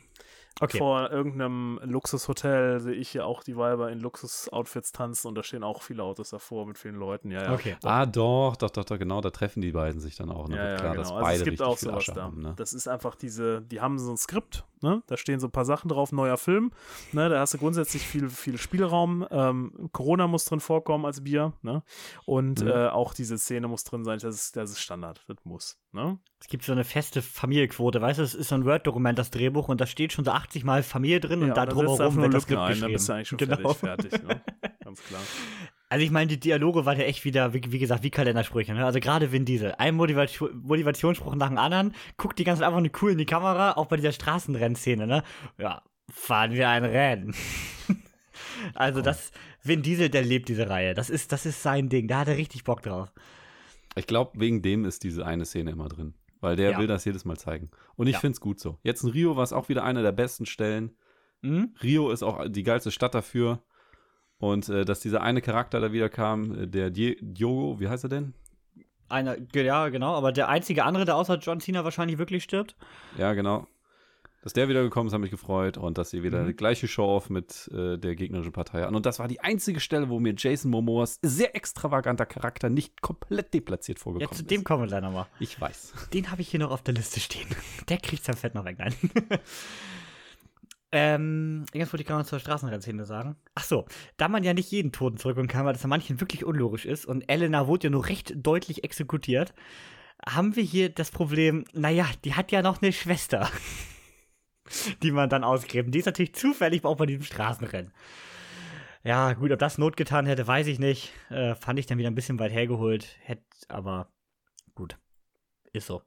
Okay. 0.62 0.78
Vor 0.78 1.10
irgendeinem 1.12 1.80
Luxushotel 1.84 2.80
sehe 2.80 2.94
ich 2.94 3.14
ja 3.16 3.26
auch 3.26 3.44
die 3.44 3.58
Weiber 3.58 3.92
in 3.92 4.00
Luxusoutfits 4.00 4.92
tanzen 4.92 5.28
und 5.28 5.36
da 5.36 5.42
stehen 5.44 5.64
auch 5.64 5.82
viele 5.82 6.04
Autos 6.04 6.30
davor 6.30 6.68
mit 6.68 6.78
vielen 6.78 6.96
Leuten. 6.96 7.32
Ja, 7.32 7.44
ja. 7.44 7.54
Okay. 7.54 7.76
Ah, 7.84 8.06
doch, 8.06 8.56
doch, 8.56 8.70
doch, 8.70 8.86
doch, 8.86 9.00
genau, 9.00 9.20
da 9.20 9.32
treffen 9.32 9.62
die 9.62 9.72
beiden 9.72 10.00
sich 10.00 10.16
dann 10.16 10.30
auch. 10.32 10.48
Ne? 10.48 10.58
Ja, 10.58 10.70
ja, 10.70 10.76
klar, 10.76 10.92
genau. 10.92 11.02
dass 11.02 11.12
Also 11.12 11.22
beide 11.24 11.38
es 11.40 11.44
gibt 11.44 11.52
richtig 11.54 11.66
auch 11.68 11.78
viel 11.78 11.90
sowas 11.90 12.04
Asche 12.04 12.14
da. 12.14 12.24
haben. 12.24 12.42
Ne? 12.42 12.54
Das 12.56 12.74
ist 12.74 12.88
einfach 12.88 13.16
diese, 13.16 13.62
die 13.64 13.82
haben 13.82 13.98
so 13.98 14.12
ein 14.12 14.18
Skript, 14.18 14.64
ne? 14.82 15.02
Da 15.08 15.18
stehen 15.18 15.40
so 15.40 15.48
ein 15.48 15.52
paar 15.52 15.66
Sachen 15.66 15.88
drauf, 15.90 16.12
neuer 16.12 16.38
Film, 16.38 16.72
ne? 17.14 17.30
Da 17.30 17.40
hast 17.40 17.56
du 17.56 17.58
grundsätzlich 17.58 18.04
viel, 18.04 18.30
viel 18.30 18.58
Spielraum. 18.60 19.26
Ähm, 19.32 19.90
Corona 19.92 20.28
muss 20.28 20.46
drin 20.46 20.60
vorkommen 20.60 21.06
als 21.06 21.24
Bier, 21.24 21.54
ne? 21.64 21.82
Und 22.26 22.62
Mhm. 22.62 22.68
äh, 22.68 22.88
auch 22.90 23.14
diese 23.16 23.38
Szene 23.40 23.68
muss 23.68 23.84
drin 23.86 24.04
sein. 24.06 24.20
Das 24.20 24.36
ist, 24.36 24.56
das 24.56 24.70
ist 24.70 24.82
Standard, 24.82 25.24
das 25.28 25.38
muss, 25.46 25.80
ne? 25.92 26.20
Es 26.44 26.50
gibt 26.50 26.66
so 26.66 26.74
eine 26.74 26.84
feste 26.84 27.22
Familienquote, 27.22 28.02
weißt 28.02 28.20
du, 28.20 28.24
es 28.24 28.36
ist 28.36 28.50
so 28.50 28.56
ein 28.56 28.66
Word-Dokument, 28.66 29.18
das 29.18 29.32
Drehbuch, 29.32 29.70
und 29.70 29.80
da 29.80 29.86
steht 29.88 30.12
schon 30.12 30.26
so 30.26 30.32
80 30.32 30.66
Mal 30.66 30.84
Familie 30.84 31.22
drin 31.22 31.42
und 31.42 31.56
da 31.56 31.66
drumherum 31.66 32.16
nur 32.16 32.24
wird 32.24 32.34
das 32.34 32.44
Skript 32.44 32.60
ein, 32.60 32.68
geschrieben. 32.68 32.82
dann 32.82 32.92
bist 32.92 33.08
du 33.08 33.14
eigentlich 33.14 33.28
schon 33.30 33.38
Genau. 33.38 33.74
fertig, 33.74 34.10
fertig, 34.12 34.28
ne? 34.28 34.42
Ganz 34.84 35.02
klar. 35.04 35.22
Also 35.90 36.04
ich 36.04 36.12
meine, 36.12 36.28
die 36.28 36.40
Dialoge 36.40 36.86
waren 36.86 36.98
ja 37.00 37.06
echt 37.06 37.24
wieder, 37.24 37.54
wie, 37.54 37.62
wie 37.68 37.78
gesagt, 37.78 38.04
wie 38.04 38.10
Kalendersprüche. 38.10 38.74
Ne? 38.74 38.84
Also 38.84 39.00
gerade 39.00 39.32
Vin 39.32 39.46
Diesel, 39.46 39.76
ein 39.78 39.94
Motivation, 39.94 40.50
Motivationsspruch 40.64 41.36
nach 41.36 41.50
dem 41.50 41.60
anderen, 41.60 41.94
guckt 42.18 42.40
die 42.40 42.44
ganze 42.44 42.62
Zeit 42.62 42.68
einfach 42.68 42.82
nur 42.82 42.92
cool 43.04 43.12
in 43.12 43.20
die 43.20 43.28
Kamera, 43.28 43.74
auch 43.74 43.86
bei 43.86 43.98
dieser 43.98 44.12
Straßenrennszene, 44.12 45.06
ne? 45.06 45.24
Ja, 45.60 45.84
fahren 46.12 46.54
wir 46.54 46.68
ein 46.68 46.84
Rennen. 46.84 47.36
also 48.74 49.02
das, 49.02 49.32
Vin 49.62 49.84
Diesel, 49.84 50.10
der 50.10 50.24
lebt 50.24 50.50
diese 50.50 50.68
Reihe. 50.68 50.94
Das 50.96 51.10
ist, 51.12 51.32
das 51.32 51.46
ist 51.46 51.62
sein 51.62 51.90
Ding, 51.90 52.08
da 52.08 52.22
hat 52.22 52.28
er 52.28 52.38
richtig 52.38 52.64
Bock 52.64 52.82
drauf. 52.82 53.14
Ich 53.96 54.08
glaube, 54.08 54.32
wegen 54.40 54.64
dem 54.64 54.86
ist 54.86 55.04
diese 55.04 55.26
eine 55.26 55.46
Szene 55.46 55.72
immer 55.72 55.90
drin. 55.90 56.16
Weil 56.44 56.58
der 56.58 56.72
Ja. 56.72 56.78
will 56.80 56.88
das 56.88 57.06
jedes 57.06 57.24
Mal 57.24 57.38
zeigen. 57.38 57.72
Und 57.96 58.08
ich 58.08 58.14
Ja. 58.14 58.20
finde 58.20 58.34
es 58.34 58.42
gut 58.42 58.60
so. 58.60 58.78
Jetzt 58.84 59.02
in 59.04 59.10
Rio 59.10 59.36
war 59.38 59.44
es 59.44 59.54
auch 59.54 59.70
wieder 59.70 59.84
eine 59.86 60.02
der 60.02 60.12
besten 60.12 60.46
Stellen. 60.46 60.92
Hm? 61.42 61.74
Rio 61.82 62.10
ist 62.12 62.22
auch 62.22 62.48
die 62.50 62.64
geilste 62.64 62.92
Stadt 62.92 63.16
dafür. 63.16 63.64
Und 64.40 64.68
äh, 64.68 64.84
dass 64.84 65.00
dieser 65.00 65.22
eine 65.22 65.42
Charakter 65.42 65.80
da 65.80 65.94
wieder 65.94 66.10
kam, 66.10 66.64
äh, 66.64 66.68
der 66.68 66.90
Die- 66.90 67.18
Diogo, 67.22 67.80
wie 67.80 67.88
heißt 67.88 68.04
er 68.04 68.10
denn? 68.10 68.34
Einer, 69.08 69.38
ja, 69.56 69.88
genau, 69.90 70.16
aber 70.16 70.32
der 70.34 70.50
einzige 70.50 70.84
andere, 70.84 71.06
der 71.06 71.16
außer 71.16 71.38
John 71.38 71.62
Cena 71.62 71.84
wahrscheinlich 71.86 72.18
wirklich 72.18 72.44
stirbt. 72.44 72.76
Ja, 73.18 73.34
genau. 73.34 73.68
Dass 74.44 74.54
der 74.54 74.68
wieder 74.68 74.84
gekommen 74.84 75.08
ist, 75.08 75.14
hat 75.14 75.22
mich 75.22 75.32
gefreut. 75.32 75.78
Und 75.78 75.98
dass 75.98 76.10
sie 76.10 76.22
wieder 76.22 76.44
Mhm. 76.44 76.48
die 76.48 76.54
gleiche 76.56 76.88
Show-Off 76.88 77.30
mit 77.30 77.70
äh, 77.74 77.98
der 77.98 78.16
gegnerischen 78.16 78.52
Partei 78.52 78.82
hatten. 78.84 78.94
Und 78.96 79.06
das 79.06 79.18
war 79.20 79.28
die 79.28 79.40
einzige 79.40 79.80
Stelle, 79.80 80.10
wo 80.10 80.20
mir 80.20 80.34
Jason 80.38 80.70
Momoas 80.70 81.18
sehr 81.22 81.56
extravaganter 81.56 82.26
Charakter 82.26 82.70
nicht 82.70 83.02
komplett 83.02 83.54
deplatziert 83.54 84.00
Ja, 84.00 84.04
vorgekommen 84.04 84.36
zu 84.38 84.44
dem 84.44 84.60
ist. 84.60 84.66
kommen 84.66 84.84
wir 84.84 84.88
gleich 84.88 85.02
nochmal. 85.02 85.28
Ich 85.40 85.60
weiß. 85.60 85.94
Den 86.14 86.30
habe 86.30 86.42
ich 86.42 86.50
hier 86.50 86.60
noch 86.60 86.72
auf 86.72 86.82
der 86.84 86.94
Liste 86.94 87.20
stehen. 87.20 87.48
Der 87.90 87.98
kriegt 87.98 88.24
sein 88.26 88.36
Fett 88.36 88.54
noch 88.54 88.66
weg. 88.66 88.78
Nein. 88.80 88.94
ähm, 90.92 91.66
irgendwas 91.74 91.92
wollte 91.94 92.02
ich 92.04 92.08
gerade 92.08 92.22
noch 92.22 92.28
zur 92.30 92.40
Straßenrennszene 92.40 93.06
sagen. 93.06 93.36
Ach 93.56 93.64
so, 93.64 93.86
da 94.18 94.28
man 94.28 94.44
ja 94.44 94.54
nicht 94.54 94.70
jeden 94.72 94.92
Toten 94.92 95.18
zurückholen 95.18 95.48
kann, 95.48 95.66
weil 95.66 95.74
das 95.74 95.84
an 95.84 95.90
manchen 95.90 96.20
wirklich 96.22 96.46
unlogisch 96.46 96.86
ist 96.86 97.06
und 97.06 97.28
Elena 97.30 97.68
wurde 97.68 97.88
ja 97.88 97.92
nur 97.92 98.08
recht 98.08 98.34
deutlich 98.36 98.84
exekutiert, 98.84 99.54
haben 100.28 100.56
wir 100.56 100.64
hier 100.64 100.90
das 100.90 101.10
Problem, 101.12 101.66
naja, 101.74 102.06
die 102.24 102.36
hat 102.36 102.52
ja 102.52 102.62
noch 102.62 102.82
eine 102.82 102.94
Schwester, 102.94 103.50
die 105.04 105.12
man 105.12 105.30
dann 105.30 105.44
ausgräbt. 105.44 105.94
Die 105.94 106.00
ist 106.00 106.06
natürlich 106.06 106.36
zufällig 106.36 106.86
auch 106.86 106.98
bei 106.98 107.06
diesem 107.06 107.24
Straßenrennen. 107.24 107.94
Ja, 109.04 109.34
gut, 109.34 109.52
ob 109.52 109.60
das 109.60 109.78
Not 109.78 109.98
getan 109.98 110.26
hätte, 110.26 110.48
weiß 110.48 110.68
ich 110.68 110.80
nicht. 110.80 111.12
Äh, 111.30 111.56
fand 111.56 111.78
ich 111.78 111.86
dann 111.86 111.98
wieder 111.98 112.10
ein 112.10 112.16
bisschen 112.16 112.40
weit 112.40 112.54
hergeholt. 112.54 113.18
Hätte, 113.22 113.44
aber 113.68 114.14
gut. 114.76 114.98
Ist 115.74 115.88
so. 115.88 116.02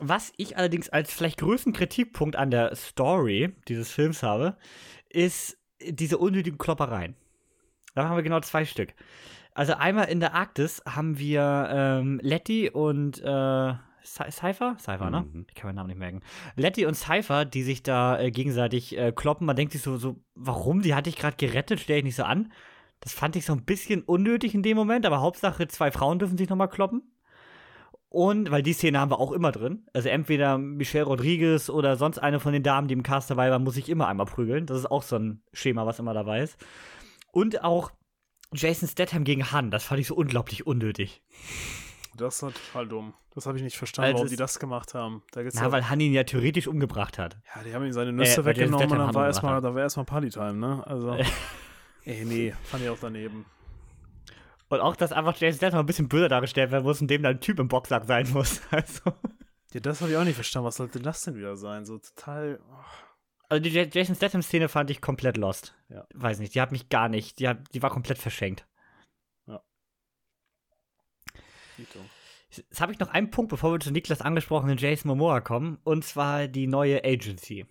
Was 0.00 0.32
ich 0.36 0.56
allerdings 0.56 0.88
als 0.88 1.12
vielleicht 1.12 1.38
größten 1.38 1.72
Kritikpunkt 1.72 2.36
an 2.36 2.50
der 2.50 2.74
Story 2.76 3.54
dieses 3.68 3.90
Films 3.90 4.22
habe, 4.22 4.56
ist 5.08 5.58
diese 5.80 6.18
unnötigen 6.18 6.58
Kloppereien. 6.58 7.14
Da 7.94 8.08
haben 8.08 8.16
wir 8.16 8.22
genau 8.22 8.40
zwei 8.40 8.64
Stück. 8.64 8.94
Also 9.52 9.74
einmal 9.74 10.08
in 10.08 10.20
der 10.20 10.34
Arktis 10.34 10.82
haben 10.86 11.18
wir 11.18 11.68
ähm, 11.70 12.20
Letty 12.22 12.68
und 12.68 13.22
äh, 13.22 13.74
Cypher? 14.06 14.76
Cypher, 14.78 15.10
ne? 15.10 15.26
Mhm. 15.32 15.46
Ich 15.48 15.54
kann 15.54 15.68
meinen 15.68 15.76
Namen 15.76 15.88
nicht 15.88 15.98
merken. 15.98 16.20
Letty 16.54 16.86
und 16.86 16.94
Cypher, 16.94 17.44
die 17.44 17.62
sich 17.62 17.82
da 17.82 18.18
äh, 18.18 18.30
gegenseitig 18.30 18.96
äh, 18.96 19.12
kloppen. 19.12 19.46
Man 19.46 19.56
denkt 19.56 19.72
sich 19.72 19.82
so, 19.82 19.98
so, 19.98 20.16
warum? 20.34 20.82
Die 20.82 20.94
hatte 20.94 21.10
ich 21.10 21.16
gerade 21.16 21.36
gerettet, 21.36 21.80
stell 21.80 21.98
ich 21.98 22.04
nicht 22.04 22.16
so 22.16 22.24
an. 22.24 22.52
Das 23.00 23.12
fand 23.12 23.36
ich 23.36 23.44
so 23.44 23.52
ein 23.52 23.64
bisschen 23.64 24.02
unnötig 24.02 24.54
in 24.54 24.62
dem 24.62 24.76
Moment, 24.76 25.04
aber 25.04 25.20
Hauptsache, 25.20 25.68
zwei 25.68 25.90
Frauen 25.90 26.18
dürfen 26.18 26.38
sich 26.38 26.48
nochmal 26.48 26.68
kloppen. 26.68 27.02
Und, 28.08 28.50
weil 28.50 28.62
die 28.62 28.72
Szene 28.72 28.98
haben 28.98 29.10
wir 29.10 29.20
auch 29.20 29.32
immer 29.32 29.52
drin. 29.52 29.86
Also 29.92 30.08
entweder 30.08 30.56
Michelle 30.56 31.04
Rodriguez 31.04 31.68
oder 31.68 31.96
sonst 31.96 32.18
eine 32.18 32.40
von 32.40 32.52
den 32.52 32.62
Damen, 32.62 32.88
die 32.88 32.94
im 32.94 33.02
Cast 33.02 33.30
dabei 33.30 33.50
war, 33.50 33.58
muss 33.58 33.76
ich 33.76 33.88
immer 33.88 34.08
einmal 34.08 34.26
prügeln. 34.26 34.64
Das 34.64 34.78
ist 34.78 34.90
auch 34.90 35.02
so 35.02 35.16
ein 35.16 35.42
Schema, 35.52 35.84
was 35.84 35.98
immer 35.98 36.14
dabei 36.14 36.40
ist. 36.40 36.56
Und 37.32 37.62
auch 37.62 37.90
Jason 38.54 38.88
Statham 38.88 39.24
gegen 39.24 39.52
Han, 39.52 39.70
das 39.70 39.84
fand 39.84 40.00
ich 40.00 40.06
so 40.06 40.14
unglaublich 40.14 40.66
unnötig. 40.66 41.22
Das 42.16 42.42
war 42.42 42.52
total 42.52 42.88
dumm. 42.88 43.14
Das 43.34 43.46
habe 43.46 43.58
ich 43.58 43.64
nicht 43.64 43.76
verstanden, 43.76 44.06
Also 44.06 44.18
warum 44.18 44.28
die 44.30 44.36
das 44.36 44.58
gemacht 44.58 44.94
haben. 44.94 45.22
Da 45.32 45.42
Na, 45.42 45.62
ja, 45.62 45.72
weil 45.72 45.88
Han 45.90 46.00
ihn 46.00 46.12
ja 46.12 46.24
theoretisch 46.24 46.66
umgebracht 46.66 47.18
hat. 47.18 47.36
ja, 47.54 47.62
die 47.62 47.74
haben 47.74 47.84
ihm 47.84 47.92
seine 47.92 48.12
Nüsse 48.12 48.40
Äh, 48.40 48.44
weil 48.44 48.56
Jason 48.56 48.74
weggenommen 48.74 49.00
und 49.00 49.06
dann 49.06 49.14
war 49.14 49.26
erstmal, 49.26 49.60
da 49.60 49.74
war 49.74 49.82
erstmal 49.82 50.06
Partytime, 50.06 50.54
ne? 50.54 50.82
Also. 50.86 51.16
Ey, 52.04 52.24
nee, 52.24 52.54
fand 52.64 52.82
ich 52.84 52.88
auch 52.88 52.98
daneben. 53.00 53.44
Und 54.68 54.80
auch, 54.80 54.96
dass 54.96 55.12
einfach 55.12 55.36
Jason 55.36 55.58
Statham 55.58 55.80
ein 55.80 55.86
bisschen 55.86 56.08
böser 56.08 56.28
dargestellt 56.28 56.70
werden 56.72 56.84
muss 56.84 57.00
und 57.00 57.08
dem 57.08 57.22
dann 57.22 57.34
ein 57.36 57.40
Typ 57.40 57.58
im 57.60 57.68
Boxsack 57.68 58.04
sein 58.04 58.28
muss. 58.32 58.60
Also, 58.70 59.12
Ja, 59.72 59.80
das 59.80 60.00
habe 60.00 60.10
ich 60.12 60.16
auch 60.16 60.24
nicht 60.24 60.34
verstanden. 60.34 60.66
Was 60.66 60.76
sollte 60.76 61.00
das 61.00 61.22
denn 61.22 61.34
wieder 61.36 61.56
sein? 61.56 61.84
So 61.84 61.98
total. 61.98 62.58
oh. 62.70 62.74
also 63.48 63.62
die 63.62 63.70
Ja- 63.70 63.84
Jason 63.84 64.14
Statham-Szene 64.16 64.68
fand 64.68 64.90
ich 64.90 65.00
komplett 65.00 65.36
lost. 65.36 65.74
Ja. 65.88 66.06
Weiß 66.14 66.38
nicht, 66.38 66.54
die 66.54 66.60
hat 66.60 66.72
mich 66.72 66.88
gar 66.88 67.08
nicht, 67.08 67.38
die, 67.38 67.48
hat, 67.48 67.58
die 67.74 67.82
war 67.82 67.90
komplett 67.90 68.18
verschenkt. 68.18 68.66
Dito. 71.78 71.98
Jetzt 72.50 72.80
habe 72.80 72.92
ich 72.92 72.98
noch 72.98 73.08
einen 73.08 73.30
Punkt, 73.30 73.50
bevor 73.50 73.72
wir 73.72 73.80
zu 73.80 73.90
Niklas 73.90 74.20
angesprochenen 74.20 74.78
Jason 74.78 75.08
Momoa 75.08 75.40
kommen, 75.40 75.78
und 75.84 76.04
zwar 76.04 76.48
die 76.48 76.66
neue 76.66 77.04
Agency. 77.04 77.66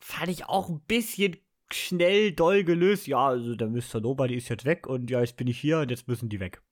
Fand 0.00 0.28
ich 0.28 0.46
auch 0.46 0.68
ein 0.68 0.80
bisschen 0.80 1.36
schnell 1.72 2.32
doll 2.32 2.64
gelöst. 2.64 3.06
Ja, 3.06 3.28
also 3.28 3.54
der 3.54 3.68
Mr. 3.68 4.00
Nobody 4.00 4.34
ist 4.34 4.48
jetzt 4.48 4.64
weg 4.64 4.86
und 4.86 5.10
ja, 5.10 5.20
jetzt 5.20 5.36
bin 5.36 5.48
ich 5.48 5.58
hier 5.58 5.80
und 5.80 5.90
jetzt 5.90 6.08
müssen 6.08 6.28
die 6.28 6.40
weg. 6.40 6.62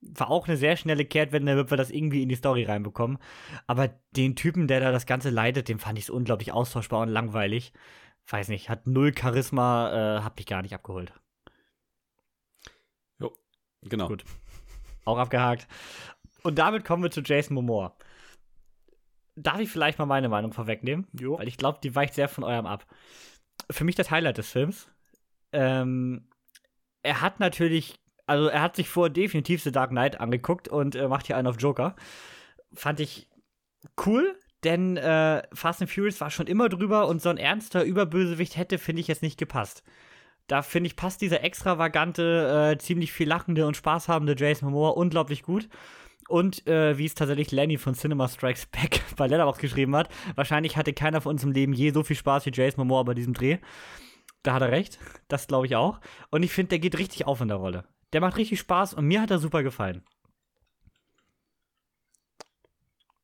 War 0.00 0.30
auch 0.30 0.46
eine 0.46 0.56
sehr 0.56 0.76
schnelle 0.76 1.04
Kehrtwende, 1.04 1.56
damit 1.56 1.70
wir 1.70 1.76
das 1.76 1.90
irgendwie 1.90 2.22
in 2.22 2.28
die 2.28 2.36
Story 2.36 2.64
reinbekommen. 2.64 3.18
Aber 3.66 3.88
den 4.12 4.36
Typen, 4.36 4.68
der 4.68 4.80
da 4.80 4.92
das 4.92 5.06
Ganze 5.06 5.30
leitet, 5.30 5.68
den 5.68 5.78
fand 5.78 5.98
ich 5.98 6.06
so 6.06 6.14
unglaublich 6.14 6.52
austauschbar 6.52 7.02
und 7.02 7.08
langweilig. 7.08 7.72
Weiß 8.28 8.48
nicht, 8.48 8.68
hat 8.68 8.86
null 8.86 9.12
Charisma, 9.16 10.18
äh, 10.18 10.22
hab 10.22 10.36
mich 10.36 10.46
gar 10.46 10.62
nicht 10.62 10.74
abgeholt. 10.74 11.12
Genau. 13.88 14.08
Gut. 14.08 14.24
Auch 15.06 15.18
abgehakt. 15.18 15.66
Und 16.42 16.58
damit 16.58 16.84
kommen 16.84 17.02
wir 17.02 17.10
zu 17.10 17.22
Jason 17.22 17.54
Momoa. 17.54 17.96
Darf 19.36 19.60
ich 19.60 19.70
vielleicht 19.70 19.98
mal 19.98 20.06
meine 20.06 20.28
Meinung 20.28 20.52
vorwegnehmen? 20.52 21.06
Jo. 21.18 21.38
Weil 21.38 21.48
ich 21.48 21.56
glaube, 21.56 21.78
die 21.82 21.94
weicht 21.94 22.14
sehr 22.14 22.28
von 22.28 22.44
eurem 22.44 22.66
ab. 22.66 22.86
Für 23.70 23.84
mich 23.84 23.94
das 23.94 24.10
Highlight 24.10 24.38
des 24.38 24.50
Films. 24.50 24.88
Ähm, 25.52 26.28
er 27.02 27.20
hat 27.20 27.40
natürlich, 27.40 28.00
also 28.26 28.48
er 28.48 28.62
hat 28.62 28.76
sich 28.76 28.88
vor 28.88 29.08
definitiv 29.08 29.62
The 29.62 29.72
Dark 29.72 29.90
Knight 29.90 30.20
angeguckt 30.20 30.68
und 30.68 30.96
äh, 30.96 31.08
macht 31.08 31.26
hier 31.26 31.36
einen 31.36 31.48
auf 31.48 31.60
Joker. 31.60 31.94
Fand 32.74 33.00
ich 33.00 33.28
cool, 34.04 34.38
denn 34.64 34.96
äh, 34.96 35.42
Fast 35.52 35.82
and 35.82 35.90
Furious 35.90 36.20
war 36.20 36.30
schon 36.30 36.46
immer 36.46 36.68
drüber 36.68 37.06
und 37.06 37.22
so 37.22 37.28
ein 37.28 37.38
ernster 37.38 37.84
Überbösewicht 37.84 38.56
hätte, 38.56 38.78
finde 38.78 39.00
ich, 39.00 39.08
jetzt 39.08 39.22
nicht 39.22 39.38
gepasst. 39.38 39.84
Da 40.46 40.62
finde 40.62 40.86
ich, 40.88 40.96
passt 40.96 41.20
dieser 41.20 41.42
extravagante, 41.42 42.72
äh, 42.72 42.78
ziemlich 42.78 43.12
viel 43.12 43.28
lachende 43.28 43.66
und 43.66 43.76
spaßhabende 43.76 44.36
Jason 44.38 44.70
Momoa 44.70 44.90
unglaublich 44.90 45.42
gut. 45.42 45.68
Und 46.28 46.66
äh, 46.66 46.98
wie 46.98 47.06
es 47.06 47.14
tatsächlich 47.14 47.52
Lenny 47.52 47.78
von 47.78 47.94
Cinema 47.94 48.28
Strikes 48.28 48.66
Back 48.66 49.02
bei 49.16 49.26
Letterboxd 49.26 49.60
geschrieben 49.60 49.94
hat, 49.96 50.08
wahrscheinlich 50.34 50.76
hatte 50.76 50.92
keiner 50.92 51.20
von 51.20 51.32
uns 51.32 51.44
im 51.44 51.52
Leben 51.52 51.72
je 51.72 51.90
so 51.90 52.02
viel 52.02 52.16
Spaß 52.16 52.46
wie 52.46 52.52
Jason 52.52 52.86
Momoa 52.86 53.02
bei 53.04 53.14
diesem 53.14 53.34
Dreh. 53.34 53.58
Da 54.42 54.54
hat 54.54 54.62
er 54.62 54.70
recht. 54.70 54.98
Das 55.28 55.48
glaube 55.48 55.66
ich 55.66 55.76
auch. 55.76 56.00
Und 56.30 56.42
ich 56.42 56.52
finde, 56.52 56.70
der 56.70 56.78
geht 56.78 56.98
richtig 56.98 57.26
auf 57.26 57.40
in 57.40 57.48
der 57.48 57.56
Rolle. 57.56 57.84
Der 58.12 58.20
macht 58.20 58.36
richtig 58.36 58.60
Spaß 58.60 58.94
und 58.94 59.06
mir 59.06 59.20
hat 59.20 59.30
er 59.30 59.38
super 59.38 59.62
gefallen. 59.62 60.04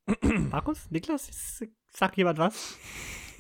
Markus? 0.51 0.91
Niklas? 0.91 1.63
Sagt 1.89 2.17
jemand 2.17 2.39
was? 2.39 2.77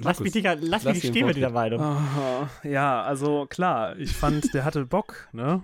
Lass 0.04 0.20
mich, 0.20 0.34
nicht, 0.34 0.44
lass 0.44 0.60
mich 0.60 0.70
lass 0.70 0.84
nicht 0.84 1.04
ihn 1.04 1.10
stehen 1.10 1.26
mit 1.26 1.36
dieser. 1.36 1.50
Meinung. 1.50 1.80
Aha. 1.80 2.48
Ja, 2.64 3.02
also 3.02 3.46
klar, 3.46 3.96
ich 3.96 4.12
fand, 4.12 4.52
der 4.54 4.64
hatte 4.64 4.84
Bock, 4.86 5.28
ne? 5.32 5.62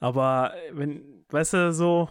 Aber 0.00 0.52
wenn, 0.72 1.24
weißt 1.30 1.54
du, 1.54 1.72
so 1.72 2.08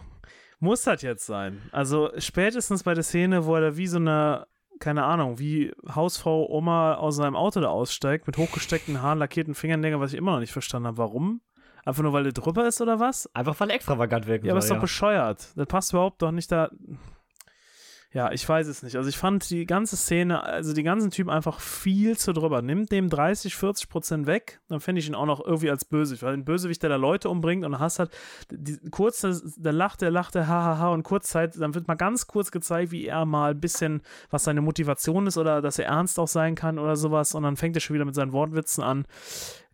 muss 0.60 0.84
das 0.84 1.02
jetzt 1.02 1.26
sein. 1.26 1.62
Also 1.72 2.12
spätestens 2.18 2.84
bei 2.84 2.94
der 2.94 3.04
Szene, 3.04 3.46
wo 3.46 3.56
er 3.56 3.62
da 3.62 3.78
wie 3.78 3.88
so 3.88 3.98
eine, 3.98 4.48
keine 4.80 5.04
Ahnung, 5.04 5.40
wie 5.40 5.72
Hausfrau 5.94 6.50
Oma 6.50 6.96
aus 6.96 7.16
seinem 7.16 7.36
Auto 7.36 7.62
da 7.62 7.70
aussteigt, 7.70 8.28
mit 8.28 8.38
hochgesteckten 8.38 9.02
Haaren, 9.02 9.20
lackierten 9.20 9.56
Fingernägeln, 9.56 10.02
was 10.02 10.14
ich 10.14 10.18
immer 10.18 10.34
noch 10.34 10.40
nicht 10.40 10.54
verstanden 10.54 10.88
habe. 10.88 10.98
Warum? 10.98 11.42
Einfach 11.86 12.02
nur, 12.02 12.14
weil 12.14 12.24
der 12.24 12.34
drüber 12.34 12.68
ist 12.68 12.82
oder 12.82 13.00
was? 13.00 13.30
Einfach 13.36 13.60
weil 13.60 13.70
er 13.70 13.76
extravagant 13.76 14.26
wirken 14.26 14.48
Ja, 14.48 14.54
aber 14.54 14.60
ist 14.60 14.72
doch 14.72 14.82
bescheuert. 14.82 15.50
Das 15.56 15.68
passt 15.68 15.94
überhaupt 15.94 16.22
doch 16.22 16.32
nicht 16.32 16.52
da. 16.52 16.72
Ja, 18.12 18.32
ich 18.32 18.48
weiß 18.48 18.68
es 18.68 18.82
nicht. 18.82 18.96
Also 18.96 19.10
ich 19.10 19.18
fand 19.18 19.50
die 19.50 19.66
ganze 19.66 19.98
Szene, 19.98 20.42
also 20.42 20.74
die 20.74 20.84
ganzen 20.84 21.12
Typen 21.12 21.30
einfach 21.30 21.60
viel 21.60 22.18
zu 22.18 22.32
drüber. 22.32 22.62
Nimmt 22.62 22.92
dem 22.92 23.10
30, 23.10 23.56
40 23.56 23.90
Prozent 23.90 24.26
weg, 24.26 24.62
dann 24.70 24.80
fände 24.80 25.00
ich 25.00 25.08
ihn 25.08 25.16
auch 25.16 25.26
noch 25.26 25.46
irgendwie 25.46 25.70
als 25.70 25.84
Bösewicht. 25.84 26.24
Weil 26.24 26.34
ein 26.34 26.46
Bösewicht, 26.46 26.82
der 26.82 26.90
da 26.90 26.96
Leute 26.96 27.30
umbringt 27.30 27.66
und 27.66 27.74
dann 27.74 27.82
hast 27.82 28.00
halt, 28.00 28.12
die, 28.50 28.78
kurz, 28.90 29.20
da 29.22 29.72
lacht 29.72 30.02
er, 30.02 30.12
lacht 30.12 30.36
er, 30.36 30.48
hahaha 30.48 30.90
und 30.90 31.04
kurz 31.04 31.28
Zeit, 31.28 31.60
dann 31.60 31.76
wird 31.76 31.88
mal 31.88 31.96
ganz 31.96 32.26
kurz 32.28 32.52
gezeigt, 32.52 32.92
wie 32.92 33.06
er 33.06 33.26
mal 33.26 33.52
ein 33.52 33.60
bisschen, 33.60 34.02
was 34.30 34.46
seine 34.46 34.62
Motivation 34.62 35.28
ist 35.28 35.38
oder 35.38 35.62
dass 35.62 35.78
er 35.78 35.88
ernst 35.88 36.18
auch 36.18 36.28
sein 36.28 36.56
kann 36.56 36.80
oder 36.80 36.96
sowas 36.96 37.36
und 37.36 37.44
dann 37.44 37.58
fängt 37.58 37.76
er 37.76 37.82
schon 37.82 37.96
wieder 37.96 38.06
mit 38.06 38.16
seinen 38.16 38.32
Wortwitzen 38.32 38.84
an. 38.84 39.06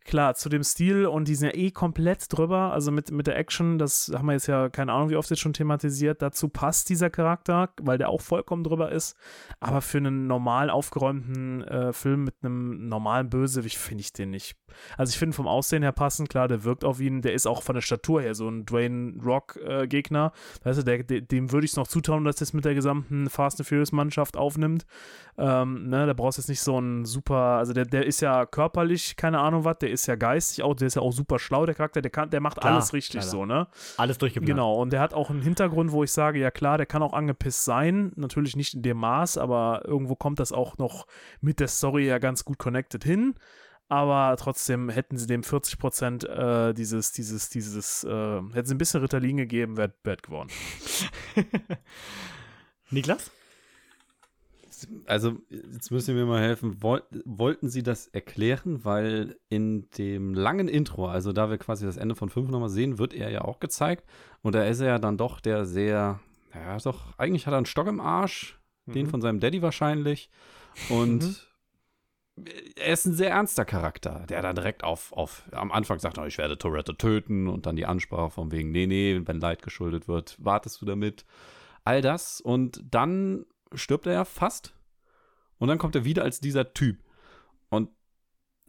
Klar, 0.04 0.34
zu 0.34 0.49
dem 0.49 0.64
Stil 0.64 1.06
und 1.06 1.28
die 1.28 1.36
sind 1.36 1.49
ja 1.49 1.56
eh 1.56 1.70
komplett 1.70 2.26
drüber, 2.36 2.74
also 2.74 2.91
mit, 2.91 3.12
mit 3.12 3.28
der 3.28 3.38
Action, 3.38 3.78
das 3.78 4.12
haben 4.14 4.26
wir 4.26 4.34
jetzt 4.34 4.47
ja 4.47 4.68
keine 4.70 4.93
Ahnung, 4.93 5.12
wie 5.12 5.16
oft 5.16 5.30
jetzt 5.30 5.39
schon 5.39 5.54
thematisiert, 5.54 6.24
dazu 6.24 6.49
passt 6.49 6.89
dieser 6.89 7.12
Charakter, 7.12 7.70
weil 7.80 7.99
der 7.99 8.10
auch 8.10 8.20
vollkommen 8.20 8.64
drüber 8.64 8.91
ist, 8.91 9.16
aber 9.60 9.82
für 9.82 9.99
einen 9.99 10.26
normal 10.26 10.72
aufgeräumten 10.72 11.64
äh, 11.66 11.93
Film 11.93 12.24
mit 12.24 12.34
einem 12.41 12.88
normalen 12.89 13.30
Bösewicht 13.30 13.78
finde 13.78 14.02
ich 14.02 14.12
den 14.12 14.32
nicht. 14.32 14.56
Also 14.97 15.12
ich 15.12 15.20
finde 15.20 15.36
vom 15.36 15.47
Aussehen 15.47 15.84
her 15.84 15.91
passend, 15.91 16.30
klar, 16.30 16.47
der 16.47 16.64
wirkt 16.64 16.84
auf 16.84 16.99
ihn, 16.99 17.22
der 17.22 17.34
ist 17.34 17.45
auch 17.45 17.62
von 17.62 17.76
der 17.76 17.82
Statur 17.82 18.22
her 18.22 18.34
so 18.34 18.49
ein 18.49 18.66
Dwayne 18.66 19.22
Rock 19.24 19.58
äh, 19.58 19.88
weißt 19.91 20.80
du, 20.80 20.84
der, 20.84 21.04
der, 21.04 21.22
dem 21.22 21.52
würde 21.52 21.66
ich 21.66 21.72
es 21.72 21.78
noch 21.78 21.88
zutrauen, 21.88 22.24
dass 22.24 22.38
das 22.38 22.54
mit 22.54 22.66
der 22.66 22.74
gesamten 22.74 23.30
Fast 23.30 23.60
and 23.60 23.68
Furious 23.68 23.91
Mannschaft 23.91 24.36
aufnimmt, 24.36 24.86
ähm, 25.38 25.89
ne, 25.89 26.06
da 26.06 26.14
brauchst 26.14 26.38
du 26.38 26.41
jetzt 26.41 26.49
nicht 26.49 26.62
so 26.62 26.80
ein 26.80 27.06
super, 27.06 27.36
also 27.36 27.74
der, 27.74 27.86
der 27.86 28.06
ist 28.06 28.22
ja 28.22 28.45
körperlich, 28.45 29.16
keine 29.16 29.39
Ahnung 29.39 29.64
was, 29.64 29.78
der 29.80 29.91
ist 29.92 30.08
ja 30.08 30.16
geistig 30.16 30.64
auch, 30.64 30.74
der 30.74 30.88
ist 30.88 30.96
ja 30.96 31.02
auch 31.02 31.12
super 31.12 31.39
schlau, 31.39 31.66
der 31.66 31.76
Charakter, 31.76 32.02
der 32.02 32.12
kann, 32.12 32.30
der 32.30 32.42
macht 32.42 32.60
Klar, 32.60 32.74
alles 32.74 32.94
richtig 32.94 33.22
klar. 33.22 33.32
so, 33.32 33.46
ne? 33.46 33.68
Alles 33.98 34.18
durchgeplant. 34.18 34.50
Genau, 34.50 34.76
und 34.82 34.92
der 34.94 35.00
hat 35.00 35.14
auch 35.14 35.30
einen 35.30 35.42
Hintergrund, 35.42 35.92
wo 35.92 36.04
ich 36.04 36.12
sage, 36.12 36.39
ja 36.39 36.52
klar, 36.52 36.78
der 36.78 36.86
kann 36.86 37.04
auch 37.04 37.14
angepisst 37.14 37.66
sein, 37.66 38.12
natürlich 38.16 38.56
nicht 38.56 38.74
in 38.74 38.82
dem 38.82 38.98
Maß, 38.98 39.38
aber 39.38 39.84
irgendwo 39.86 40.16
kommt 40.16 40.39
das 40.39 40.52
auch 40.52 40.78
noch 40.78 41.06
mit 41.42 41.60
der 41.60 41.68
Story 41.68 42.08
ja 42.08 42.18
ganz 42.18 42.46
gut 42.46 42.58
connected 42.58 43.04
hin. 43.04 43.36
Aber 43.92 44.38
trotzdem 44.38 44.88
hätten 44.88 45.18
sie 45.18 45.28
dem 45.28 45.44
40 45.44 45.78
Prozent 45.78 46.24
äh, 46.24 46.74
dieses, 46.74 47.12
dieses, 47.12 47.50
dieses, 47.50 48.06
äh, 48.06 48.42
hätten 48.54 48.66
sie 48.66 48.76
ein 48.76 48.78
bisschen 48.78 49.02
Ritalin 49.02 49.36
gegeben, 49.36 49.76
wäre 49.76 49.94
wär 50.06 50.16
gewonnen. 50.16 50.50
Niklas? 52.89 53.32
Also, 55.06 55.38
jetzt 55.50 55.92
müssen 55.92 56.06
Sie 56.08 56.14
mir 56.14 56.26
mal 56.26 56.42
helfen. 56.42 56.82
Woll, 56.82 57.04
wollten 57.26 57.70
Sie 57.70 57.84
das 57.84 58.08
erklären? 58.08 58.84
Weil 58.86 59.38
in 59.50 59.90
dem 59.98 60.34
langen 60.34 60.68
Intro, 60.68 61.08
also 61.08 61.34
da 61.34 61.50
wir 61.50 61.58
quasi 61.58 61.86
das 61.86 61.98
Ende 61.98 62.16
von 62.16 62.30
5 62.30 62.50
nochmal 62.50 62.70
sehen, 62.70 62.98
wird 62.98 63.14
er 63.14 63.30
ja 63.30 63.42
auch 63.42 63.60
gezeigt. 63.60 64.06
Und 64.42 64.56
da 64.56 64.64
ist 64.64 64.80
er 64.80 64.88
ja 64.88 65.00
dann 65.00 65.18
doch 65.18 65.40
der 65.40 65.66
sehr, 65.66 66.20
ja, 66.54 66.78
doch, 66.78 67.18
eigentlich 67.18 67.48
hat 67.48 67.54
er 67.54 67.58
einen 67.58 67.66
Stock 67.66 67.88
im 67.88 68.00
Arsch. 68.00 68.58
Den 68.88 69.06
Mhm. 69.06 69.10
von 69.12 69.22
seinem 69.22 69.40
Daddy 69.40 69.62
wahrscheinlich. 69.62 70.30
Und 70.90 71.48
er 72.76 72.94
ist 72.94 73.06
ein 73.06 73.14
sehr 73.14 73.30
ernster 73.30 73.66
Charakter, 73.66 74.26
der 74.28 74.42
dann 74.42 74.56
direkt 74.56 74.84
auf, 74.84 75.14
auf 75.14 75.44
am 75.52 75.72
Anfang 75.72 76.00
sagt, 76.00 76.18
oh, 76.18 76.26
ich 76.26 76.38
werde 76.38 76.58
Toretto 76.58 76.94
töten 76.94 77.48
und 77.48 77.66
dann 77.66 77.76
die 77.76 77.86
Ansprache 77.86 78.32
von 78.32 78.52
wegen, 78.52 78.72
nee, 78.72 78.88
nee, 78.88 79.22
wenn 79.26 79.40
Leid 79.40 79.62
geschuldet 79.62 80.08
wird, 80.08 80.38
wartest 80.40 80.82
du 80.82 80.86
damit. 80.86 81.26
All 81.84 82.02
das 82.02 82.42
und 82.42 82.84
dann 82.90 83.46
stirbt 83.74 84.06
er 84.06 84.14
ja 84.14 84.26
fast 84.26 84.74
und 85.58 85.68
dann 85.68 85.78
kommt 85.78 85.96
er 85.96 86.06
wieder 86.06 86.24
als 86.24 86.40
dieser 86.40 86.74
Typ. 86.74 87.00
Und 87.70 87.90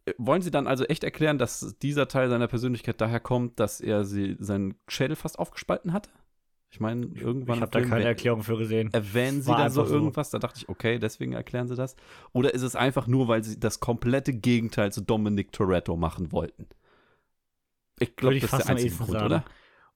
äh, 0.04 0.12
wollen 0.18 0.42
Sie 0.42 0.50
dann 0.50 0.66
also 0.66 0.84
echt 0.84 1.04
erklären, 1.04 1.38
dass 1.38 1.76
dieser 1.80 2.08
Teil 2.08 2.28
seiner 2.28 2.48
Persönlichkeit 2.48 3.00
daher 3.00 3.20
kommt, 3.20 3.60
dass 3.60 3.80
er 3.80 4.04
sie, 4.04 4.36
seinen 4.38 4.74
Schädel 4.88 5.16
fast 5.16 5.38
aufgespalten 5.38 5.92
hatte? 5.92 6.10
Ich 6.70 6.80
meine, 6.80 7.04
irgendwann. 7.04 7.56
Ich 7.56 7.62
habe 7.62 7.70
da 7.70 7.82
keine 7.82 8.04
Erklärung 8.04 8.42
für 8.42 8.56
gesehen. 8.56 8.88
Erwähnen 8.94 9.42
sie 9.42 9.50
da 9.50 9.68
so 9.68 9.84
irgendwas? 9.84 10.30
Da 10.30 10.38
dachte 10.38 10.58
ich, 10.58 10.70
okay, 10.70 10.98
deswegen 10.98 11.34
erklären 11.34 11.68
sie 11.68 11.76
das. 11.76 11.96
Oder 12.32 12.54
ist 12.54 12.62
es 12.62 12.76
einfach 12.76 13.06
nur, 13.06 13.28
weil 13.28 13.44
sie 13.44 13.60
das 13.60 13.80
komplette 13.80 14.32
Gegenteil 14.32 14.90
zu 14.90 15.02
Dominic 15.02 15.52
Toretto 15.52 15.96
machen 15.96 16.32
wollten? 16.32 16.66
Ich 17.98 18.16
glaube, 18.16 18.40
das 18.40 18.52
ist 18.52 18.58
der 18.58 18.68
einzige 18.70 18.96
Grund, 18.96 19.10
sagen. 19.10 19.26
oder? 19.26 19.44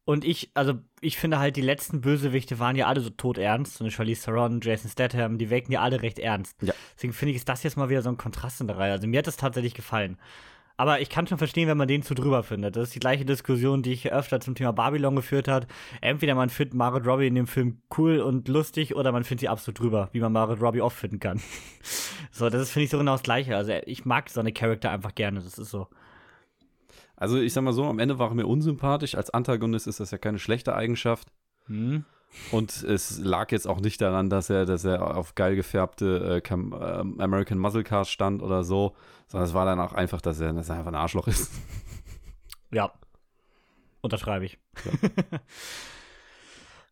Und 0.07 0.25
ich, 0.25 0.53
also 0.55 0.75
ich 1.01 1.19
finde 1.19 1.41
halt, 1.41 1.57
die 1.57 1.63
letzten 1.63 2.01
Bösewichte 2.01 2.61
waren 2.61 2.77
ja 2.77 2.87
alle 2.87 3.01
so 3.01 3.11
todernst. 3.11 3.75
So 3.75 3.85
eine 3.85 3.91
Charlize 3.91 4.25
Theron, 4.25 4.61
Jason 4.63 4.89
Statham, 4.89 5.37
die 5.37 5.51
wirken 5.51 5.73
ja 5.73 5.81
alle 5.81 6.01
recht 6.01 6.21
ernst. 6.21 6.63
Ja. 6.63 6.73
Deswegen 6.95 7.13
finde 7.13 7.33
ich, 7.33 7.39
ist 7.39 7.49
das 7.49 7.65
jetzt 7.65 7.77
mal 7.77 7.89
wieder 7.89 8.03
so 8.03 8.09
ein 8.09 8.17
Kontrast 8.17 8.61
in 8.61 8.69
der 8.69 8.79
Reihe. 8.79 8.93
Also 8.93 9.09
mir 9.09 9.19
hat 9.19 9.27
das 9.27 9.37
tatsächlich 9.37 9.75
gefallen. 9.75 10.17
Aber 10.77 11.01
ich 11.01 11.11
kann 11.11 11.27
schon 11.27 11.39
verstehen, 11.39 11.69
wenn 11.69 11.77
man 11.77 11.89
den 11.89 12.03
zu 12.03 12.15
drüber 12.15 12.45
findet. 12.45 12.77
Das 12.77 12.85
ist 12.85 12.95
die 12.95 13.01
gleiche 13.01 13.25
Diskussion, 13.25 13.83
die 13.83 13.95
ich 13.95 14.13
öfter 14.13 14.39
zum 14.39 14.55
Thema 14.55 14.73
Babylon 14.73 15.17
geführt 15.17 15.49
hat. 15.49 15.67
Entweder 16.01 16.37
man 16.37 16.51
findet 16.51 16.75
Margaret 16.75 17.07
Robbie 17.07 17.27
in 17.27 17.35
dem 17.35 17.49
Film 17.49 17.81
cool 17.99 18.21
und 18.21 18.47
lustig 18.47 18.95
oder 18.95 19.11
man 19.11 19.25
findet 19.25 19.41
sie 19.41 19.49
absolut 19.49 19.81
drüber, 19.81 20.09
wie 20.13 20.21
man 20.21 20.33
Margaret 20.33 20.63
Robbie 20.63 20.83
oft 20.83 20.97
finden 20.97 21.19
kann. 21.19 21.41
so, 22.31 22.49
das 22.49 22.63
ist, 22.63 22.71
finde 22.71 22.85
ich, 22.85 22.91
so 22.91 22.99
genau 22.99 23.13
das 23.13 23.25
Gleiche. 23.25 23.57
Also 23.57 23.73
ich 23.87 24.05
mag 24.05 24.31
so 24.31 24.39
eine 24.39 24.53
Charakter 24.53 24.93
einfach 24.93 25.17
gerne, 25.17 25.41
das 25.41 25.59
ist 25.59 25.71
so. 25.71 25.89
Also 27.17 27.39
ich 27.39 27.53
sag 27.53 27.63
mal 27.63 27.73
so, 27.73 27.85
am 27.85 27.99
Ende 27.99 28.19
war 28.19 28.31
er 28.31 28.35
mir 28.35 28.47
unsympathisch. 28.47 29.15
Als 29.15 29.31
Antagonist 29.31 29.87
ist 29.87 30.01
das 30.01 30.11
ja 30.11 30.19
keine 30.19 30.39
schlechte 30.39 30.75
Eigenschaft. 30.75 31.29
Hm. 31.67 32.05
Und 32.53 32.83
es 32.83 33.19
lag 33.19 33.51
jetzt 33.51 33.67
auch 33.67 33.81
nicht 33.81 34.01
daran, 34.01 34.29
dass 34.29 34.51
er, 34.51 34.67
dass 34.67 34.85
er 34.85 35.17
auf 35.17 35.35
geil 35.35 35.57
gefärbte 35.57 36.43
äh, 36.45 36.49
äh, 36.49 36.53
American 36.53 37.59
Muscle 37.59 37.85
Cars 37.85 38.11
stand 38.11 38.43
oder 38.43 38.63
so, 38.63 38.95
sondern 39.27 39.49
es 39.49 39.55
war 39.55 39.65
dann 39.65 39.81
auch 39.81 39.93
einfach, 39.93 40.21
dass 40.21 40.41
er, 40.41 40.53
dass 40.53 40.69
er 40.69 40.77
einfach 40.77 40.91
ein 40.93 40.97
Arschloch 40.97 41.29
ist. 41.29 41.53
Ja. 42.73 42.93
Unterschreibe 44.01 44.45
ich. 44.45 44.59
Ja. 44.85 45.39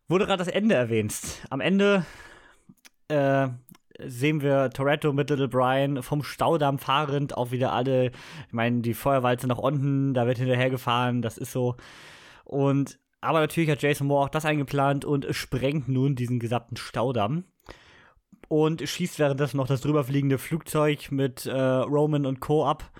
Wurde 0.07 0.25
gerade 0.25 0.43
das 0.43 0.47
Ende 0.47 0.73
erwähnt. 0.73 1.13
Am 1.49 1.59
Ende 1.59 2.05
äh, 3.09 3.49
sehen 3.99 4.41
wir 4.41 4.69
Toretto 4.69 5.13
mit 5.13 5.29
Little 5.29 5.47
Brian 5.47 6.03
vom 6.03 6.23
Staudamm 6.23 6.79
fahrend, 6.79 7.37
auch 7.37 7.51
wieder 7.51 7.73
alle, 7.73 8.07
ich 8.07 8.53
meine, 8.53 8.81
die 8.81 8.93
Feuerwalze 8.93 9.47
nach 9.47 9.57
unten, 9.57 10.13
da 10.13 10.27
wird 10.27 10.37
hinterher 10.37 10.69
gefahren, 10.69 11.21
das 11.21 11.37
ist 11.37 11.51
so. 11.51 11.75
Und 12.43 12.99
aber 13.25 13.39
natürlich 13.39 13.71
hat 13.71 13.81
Jason 13.81 14.07
Moore 14.07 14.25
auch 14.25 14.29
das 14.29 14.45
eingeplant 14.45 15.03
und 15.03 15.25
sprengt 15.31 15.87
nun 15.87 16.15
diesen 16.15 16.39
gesamten 16.39 16.77
Staudamm. 16.77 17.45
Und 18.47 18.87
schießt 18.87 19.17
währenddessen 19.17 19.57
noch 19.57 19.65
das 19.65 19.81
drüberfliegende 19.81 20.37
Flugzeug 20.37 21.11
mit 21.11 21.47
äh, 21.47 21.59
Roman 21.59 22.27
und 22.27 22.39
Co. 22.39 22.63
ab. 22.63 22.91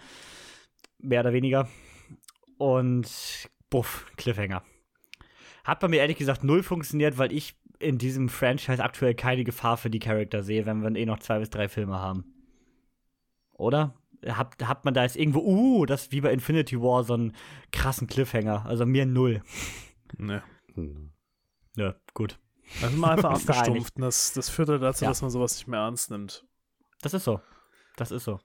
Mehr 0.97 1.19
oder 1.19 1.33
weniger. 1.33 1.69
Und 2.57 3.07
buff, 3.69 4.11
Cliffhanger. 4.17 4.63
Hat 5.63 5.79
bei 5.79 5.87
mir 5.87 5.97
ehrlich 5.97 6.17
gesagt 6.17 6.43
null 6.43 6.63
funktioniert, 6.63 7.19
weil 7.19 7.31
ich 7.31 7.55
in 7.79 7.97
diesem 7.97 8.29
Franchise 8.29 8.83
aktuell 8.83 9.15
keine 9.15 9.43
Gefahr 9.43 9.77
für 9.77 9.89
die 9.89 9.99
Charakter 9.99 10.43
sehe, 10.43 10.65
wenn 10.65 10.81
wir 10.81 10.95
eh 10.95 11.05
noch 11.05 11.19
zwei 11.19 11.39
bis 11.39 11.49
drei 11.49 11.67
Filme 11.67 11.99
haben. 11.99 12.25
Oder? 13.53 13.95
Hat, 14.25 14.55
hat 14.63 14.85
man 14.85 14.93
da 14.93 15.03
jetzt 15.03 15.17
irgendwo, 15.17 15.39
uh, 15.39 15.85
das 15.85 16.03
ist 16.03 16.11
wie 16.11 16.21
bei 16.21 16.31
Infinity 16.31 16.81
War 16.81 17.03
so 17.03 17.13
einen 17.13 17.33
krassen 17.71 18.07
Cliffhanger. 18.07 18.65
Also 18.65 18.85
mir 18.85 19.05
null. 19.05 19.43
Ne. 20.17 20.41
Ja, 21.75 21.95
gut. 22.13 22.39
Also 22.81 22.97
mal 22.97 23.11
einfach 23.11 23.31
abgestumpft. 23.35 23.93
Das, 23.97 24.33
das 24.33 24.49
führt 24.49 24.69
ja 24.69 24.77
dazu, 24.77 25.05
ja. 25.05 25.11
dass 25.11 25.21
man 25.21 25.29
sowas 25.31 25.55
nicht 25.55 25.67
mehr 25.67 25.81
ernst 25.81 26.09
nimmt. 26.11 26.45
Das 27.01 27.13
ist 27.13 27.23
so. 27.23 27.39
Das 27.97 28.11
ist 28.11 28.23
so. 28.23 28.39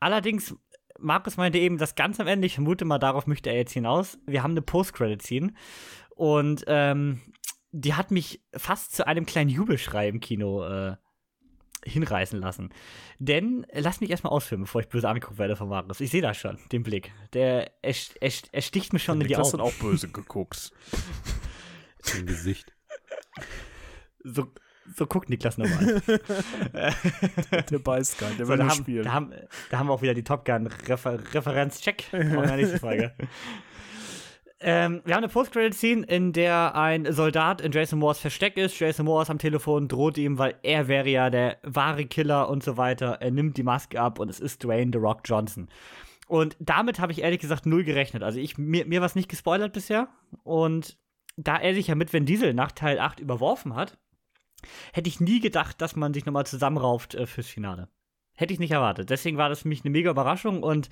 Allerdings, 0.00 0.54
Markus 0.98 1.36
meinte 1.36 1.58
eben, 1.58 1.78
das 1.78 1.94
ganz 1.94 2.20
am 2.20 2.26
Ende, 2.26 2.46
ich 2.46 2.54
vermute 2.54 2.84
mal, 2.84 2.98
darauf 2.98 3.26
möchte 3.26 3.50
er 3.50 3.56
jetzt 3.56 3.72
hinaus. 3.72 4.18
Wir 4.26 4.42
haben 4.42 4.52
eine 4.52 4.62
Post-Credit-Scene. 4.62 5.52
Und 6.14 6.64
ähm, 6.66 7.20
die 7.72 7.94
hat 7.94 8.10
mich 8.10 8.40
fast 8.54 8.94
zu 8.94 9.06
einem 9.06 9.26
kleinen 9.26 9.50
Jubelschrei 9.50 10.08
im 10.08 10.20
Kino 10.20 10.64
äh, 10.64 10.96
hinreißen 11.84 12.40
lassen. 12.40 12.70
Denn, 13.18 13.66
lass 13.72 14.00
mich 14.00 14.10
erstmal 14.10 14.32
ausführen, 14.32 14.62
bevor 14.62 14.80
ich 14.80 14.88
böse 14.88 15.08
angeguckt 15.08 15.38
werde 15.38 15.56
von 15.56 15.68
Markus. 15.68 16.00
Ich 16.00 16.10
sehe 16.10 16.22
das 16.22 16.36
schon, 16.36 16.58
den 16.72 16.82
Blick. 16.82 17.12
Der, 17.32 17.72
er, 17.82 17.94
er, 18.20 18.32
er 18.52 18.62
sticht 18.62 18.92
mir 18.92 18.98
schon 18.98 19.20
in 19.20 19.28
die 19.28 19.36
Augen. 19.36 19.50
Du 19.50 19.58
hast 19.58 19.74
auch 19.74 19.80
böse 19.80 20.08
geguckt. 20.08 20.72
Im 22.18 22.26
Gesicht. 22.26 22.72
So, 24.24 24.52
so 24.96 25.06
guckt 25.06 25.28
Niklas 25.28 25.58
nochmal. 25.58 26.02
der 27.70 27.78
beißt 27.78 28.18
gar 28.18 28.28
nicht, 28.28 28.38
der 28.38 28.46
so, 28.46 28.52
will 28.52 28.58
nur 28.58 28.68
haben, 28.68 28.82
spielen. 28.82 29.04
Da 29.04 29.12
haben, 29.12 29.32
da 29.70 29.78
haben 29.78 29.88
wir 29.88 29.92
auch 29.92 30.02
wieder 30.02 30.14
die 30.14 30.24
Top 30.24 30.44
Gun 30.44 30.66
Refer 30.66 31.18
Referenz-Check. 31.34 32.04
in 32.12 32.30
der 32.30 32.56
nächsten 32.56 32.78
Folge. 32.78 33.14
Ähm, 34.60 35.02
wir 35.04 35.14
haben 35.14 35.22
eine 35.22 35.32
Post-Credit-Scene, 35.32 36.04
in 36.06 36.32
der 36.32 36.74
ein 36.74 37.12
Soldat 37.12 37.60
in 37.60 37.70
Jason 37.70 38.00
Moores 38.00 38.18
Versteck 38.18 38.56
ist. 38.56 38.78
Jason 38.78 39.06
Moore 39.06 39.22
ist 39.22 39.30
am 39.30 39.38
Telefon, 39.38 39.86
droht 39.86 40.18
ihm, 40.18 40.38
weil 40.38 40.56
er 40.62 40.88
wäre 40.88 41.08
ja 41.08 41.30
der 41.30 41.58
wahre 41.62 42.06
Killer 42.06 42.48
und 42.48 42.64
so 42.64 42.76
weiter. 42.76 43.18
Er 43.20 43.30
nimmt 43.30 43.56
die 43.56 43.62
Maske 43.62 44.00
ab 44.00 44.18
und 44.18 44.28
es 44.28 44.40
ist 44.40 44.64
Dwayne 44.64 44.90
The 44.92 44.98
Rock 44.98 45.20
Johnson. 45.24 45.68
Und 46.26 46.56
damit 46.58 46.98
habe 46.98 47.12
ich 47.12 47.22
ehrlich 47.22 47.40
gesagt 47.40 47.66
null 47.66 47.84
gerechnet. 47.84 48.22
Also 48.22 48.40
ich, 48.40 48.58
mir, 48.58 48.84
mir 48.84 49.00
war 49.00 49.06
es 49.06 49.14
nicht 49.14 49.28
gespoilert 49.28 49.72
bisher. 49.72 50.08
Und 50.42 50.98
da 51.36 51.56
er 51.56 51.72
sich 51.74 51.86
ja 51.86 51.94
mit 51.94 52.12
Vin 52.12 52.26
Diesel 52.26 52.52
nach 52.52 52.72
Teil 52.72 52.98
8 52.98 53.20
überworfen 53.20 53.76
hat, 53.76 53.96
hätte 54.92 55.08
ich 55.08 55.20
nie 55.20 55.40
gedacht, 55.40 55.80
dass 55.80 55.94
man 55.94 56.12
sich 56.12 56.26
nochmal 56.26 56.46
zusammenrauft 56.46 57.14
äh, 57.14 57.26
fürs 57.26 57.46
Finale. 57.46 57.88
Hätte 58.34 58.52
ich 58.52 58.58
nicht 58.58 58.72
erwartet. 58.72 59.08
Deswegen 59.10 59.36
war 59.36 59.48
das 59.48 59.62
für 59.62 59.68
mich 59.68 59.84
eine 59.84 59.90
mega 59.90 60.10
Überraschung 60.10 60.62
und 60.62 60.90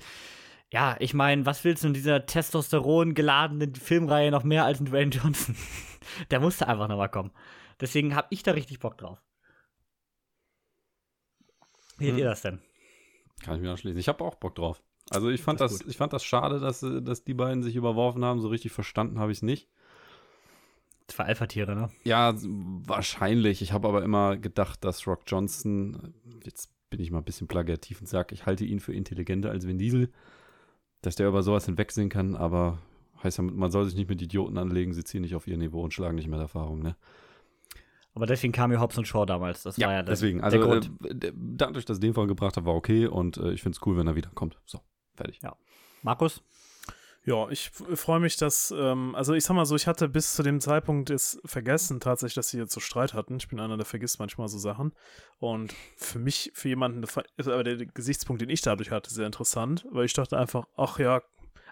ja, 0.71 0.97
ich 0.99 1.13
meine, 1.13 1.45
was 1.45 1.63
willst 1.63 1.83
du 1.83 1.87
in 1.87 1.93
dieser 1.93 2.25
Testosteron 2.25 3.13
geladenen 3.13 3.75
Filmreihe 3.75 4.31
noch 4.31 4.43
mehr 4.43 4.65
als 4.65 4.79
ein 4.79 4.85
Dwayne 4.85 5.11
Johnson? 5.11 5.55
Der 6.31 6.39
musste 6.39 6.67
einfach 6.67 6.87
nochmal 6.87 7.09
kommen. 7.09 7.31
Deswegen 7.79 8.15
habe 8.15 8.27
ich 8.31 8.43
da 8.43 8.51
richtig 8.51 8.79
Bock 8.79 8.97
drauf. 8.97 9.21
Wie 11.97 12.05
seht 12.05 12.13
hm. 12.13 12.19
ihr 12.19 12.25
das 12.25 12.41
denn? 12.41 12.59
Kann 13.41 13.55
ich 13.55 13.61
mir 13.61 13.71
anschließen. 13.71 13.99
Ich 13.99 14.07
habe 14.07 14.23
auch 14.23 14.35
Bock 14.35 14.55
drauf. 14.55 14.81
Also 15.09 15.29
ich 15.29 15.41
fand 15.41 15.61
das, 15.61 15.77
das 15.77 15.87
ich 15.87 15.95
fand 15.95 16.11
das 16.11 16.23
schade, 16.23 16.59
dass, 16.59 16.81
dass 16.81 17.23
die 17.23 17.33
beiden 17.33 17.63
sich 17.63 17.75
überworfen 17.75 18.25
haben. 18.25 18.41
So 18.41 18.49
richtig 18.49 18.73
verstanden 18.73 19.19
habe 19.19 19.31
ich 19.31 19.37
es 19.37 19.41
nicht. 19.41 19.69
Zwei 21.07 21.25
Alpha-Tiere, 21.25 21.75
ne? 21.75 21.89
Ja, 22.03 22.33
wahrscheinlich. 22.35 23.61
Ich 23.61 23.71
habe 23.71 23.87
aber 23.87 24.03
immer 24.03 24.35
gedacht, 24.35 24.83
dass 24.83 25.07
Rock 25.07 25.21
Johnson, 25.27 26.13
jetzt 26.43 26.69
bin 26.89 26.99
ich 26.99 27.11
mal 27.11 27.19
ein 27.19 27.23
bisschen 27.23 27.47
plagiativ 27.47 28.01
und 28.01 28.07
sage, 28.07 28.33
ich 28.33 28.45
halte 28.45 28.65
ihn 28.65 28.81
für 28.81 28.93
intelligenter 28.93 29.51
als 29.51 29.65
Vin 29.65 29.77
Diesel 29.77 30.11
dass 31.07 31.15
der 31.15 31.29
über 31.29 31.41
sowas 31.41 31.65
hinwegsehen 31.65 32.09
kann, 32.09 32.35
aber 32.35 32.79
heißt 33.23 33.37
ja, 33.37 33.43
man 33.45 33.71
soll 33.71 33.85
sich 33.85 33.95
nicht 33.95 34.09
mit 34.09 34.21
Idioten 34.21 34.57
anlegen, 34.57 34.93
sie 34.93 35.05
ziehen 35.05 35.21
nicht 35.21 35.35
auf 35.35 35.47
ihr 35.47 35.57
Niveau 35.57 35.81
und 35.81 35.93
schlagen 35.93 36.15
nicht 36.15 36.27
mehr 36.27 36.37
Erfahrung, 36.37 36.81
ne? 36.81 36.97
Aber 38.13 38.25
deswegen 38.25 38.51
kam 38.51 38.73
ja 38.73 38.81
Hobbs 38.81 38.97
und 38.97 39.07
Shaw 39.07 39.25
damals. 39.25 39.63
Das 39.63 39.77
ja, 39.77 39.87
war 39.87 39.93
ja 39.93 40.03
der, 40.03 40.11
deswegen. 40.11 40.41
Also, 40.41 40.57
der 40.57 40.67
Grund. 40.67 40.91
Äh, 41.23 41.31
dadurch, 41.33 41.85
dass 41.85 42.01
den 42.01 42.13
Fall 42.13 42.27
gebracht 42.27 42.57
hat, 42.57 42.65
war 42.65 42.75
okay 42.75 43.07
und 43.07 43.37
äh, 43.37 43.53
ich 43.53 43.61
finde 43.61 43.77
es 43.77 43.87
cool, 43.87 43.95
wenn 43.95 44.05
er 44.05 44.17
wiederkommt. 44.17 44.59
So, 44.65 44.81
fertig. 45.15 45.39
Ja. 45.41 45.55
Markus? 46.03 46.43
Ja, 47.27 47.49
ich 47.49 47.71
freue 47.71 48.21
mich, 48.21 48.37
dass, 48.37 48.73
ähm, 48.75 49.13
also 49.13 49.33
ich 49.33 49.43
sag 49.43 49.53
mal 49.53 49.65
so, 49.65 49.75
ich 49.75 49.85
hatte 49.85 50.07
bis 50.07 50.33
zu 50.33 50.43
dem 50.43 50.61
Zeitpunkt 50.61 51.09
es 51.09 51.37
vergessen 51.43 51.99
tatsächlich, 51.99 52.35
dass 52.35 52.47
sie 52.47 52.57
jetzt 52.57 52.71
so 52.71 52.79
Streit 52.79 53.13
hatten. 53.13 53.35
Ich 53.35 53.49
bin 53.49 53.59
einer, 53.59 53.75
der 53.75 53.85
vergisst 53.85 54.19
manchmal 54.19 54.47
so 54.47 54.57
Sachen. 54.57 54.93
Und 55.37 55.75
für 55.97 56.19
mich, 56.19 56.51
für 56.53 56.69
jemanden, 56.69 57.03
aber 57.37 57.63
der 57.65 57.85
Gesichtspunkt, 57.85 58.41
den 58.41 58.49
ich 58.49 58.61
dadurch 58.61 58.91
hatte, 58.91 59.13
sehr 59.13 59.25
interessant, 59.25 59.85
weil 59.91 60.05
ich 60.05 60.13
dachte 60.13 60.37
einfach, 60.37 60.67
ach 60.77 60.99
ja, 60.99 61.21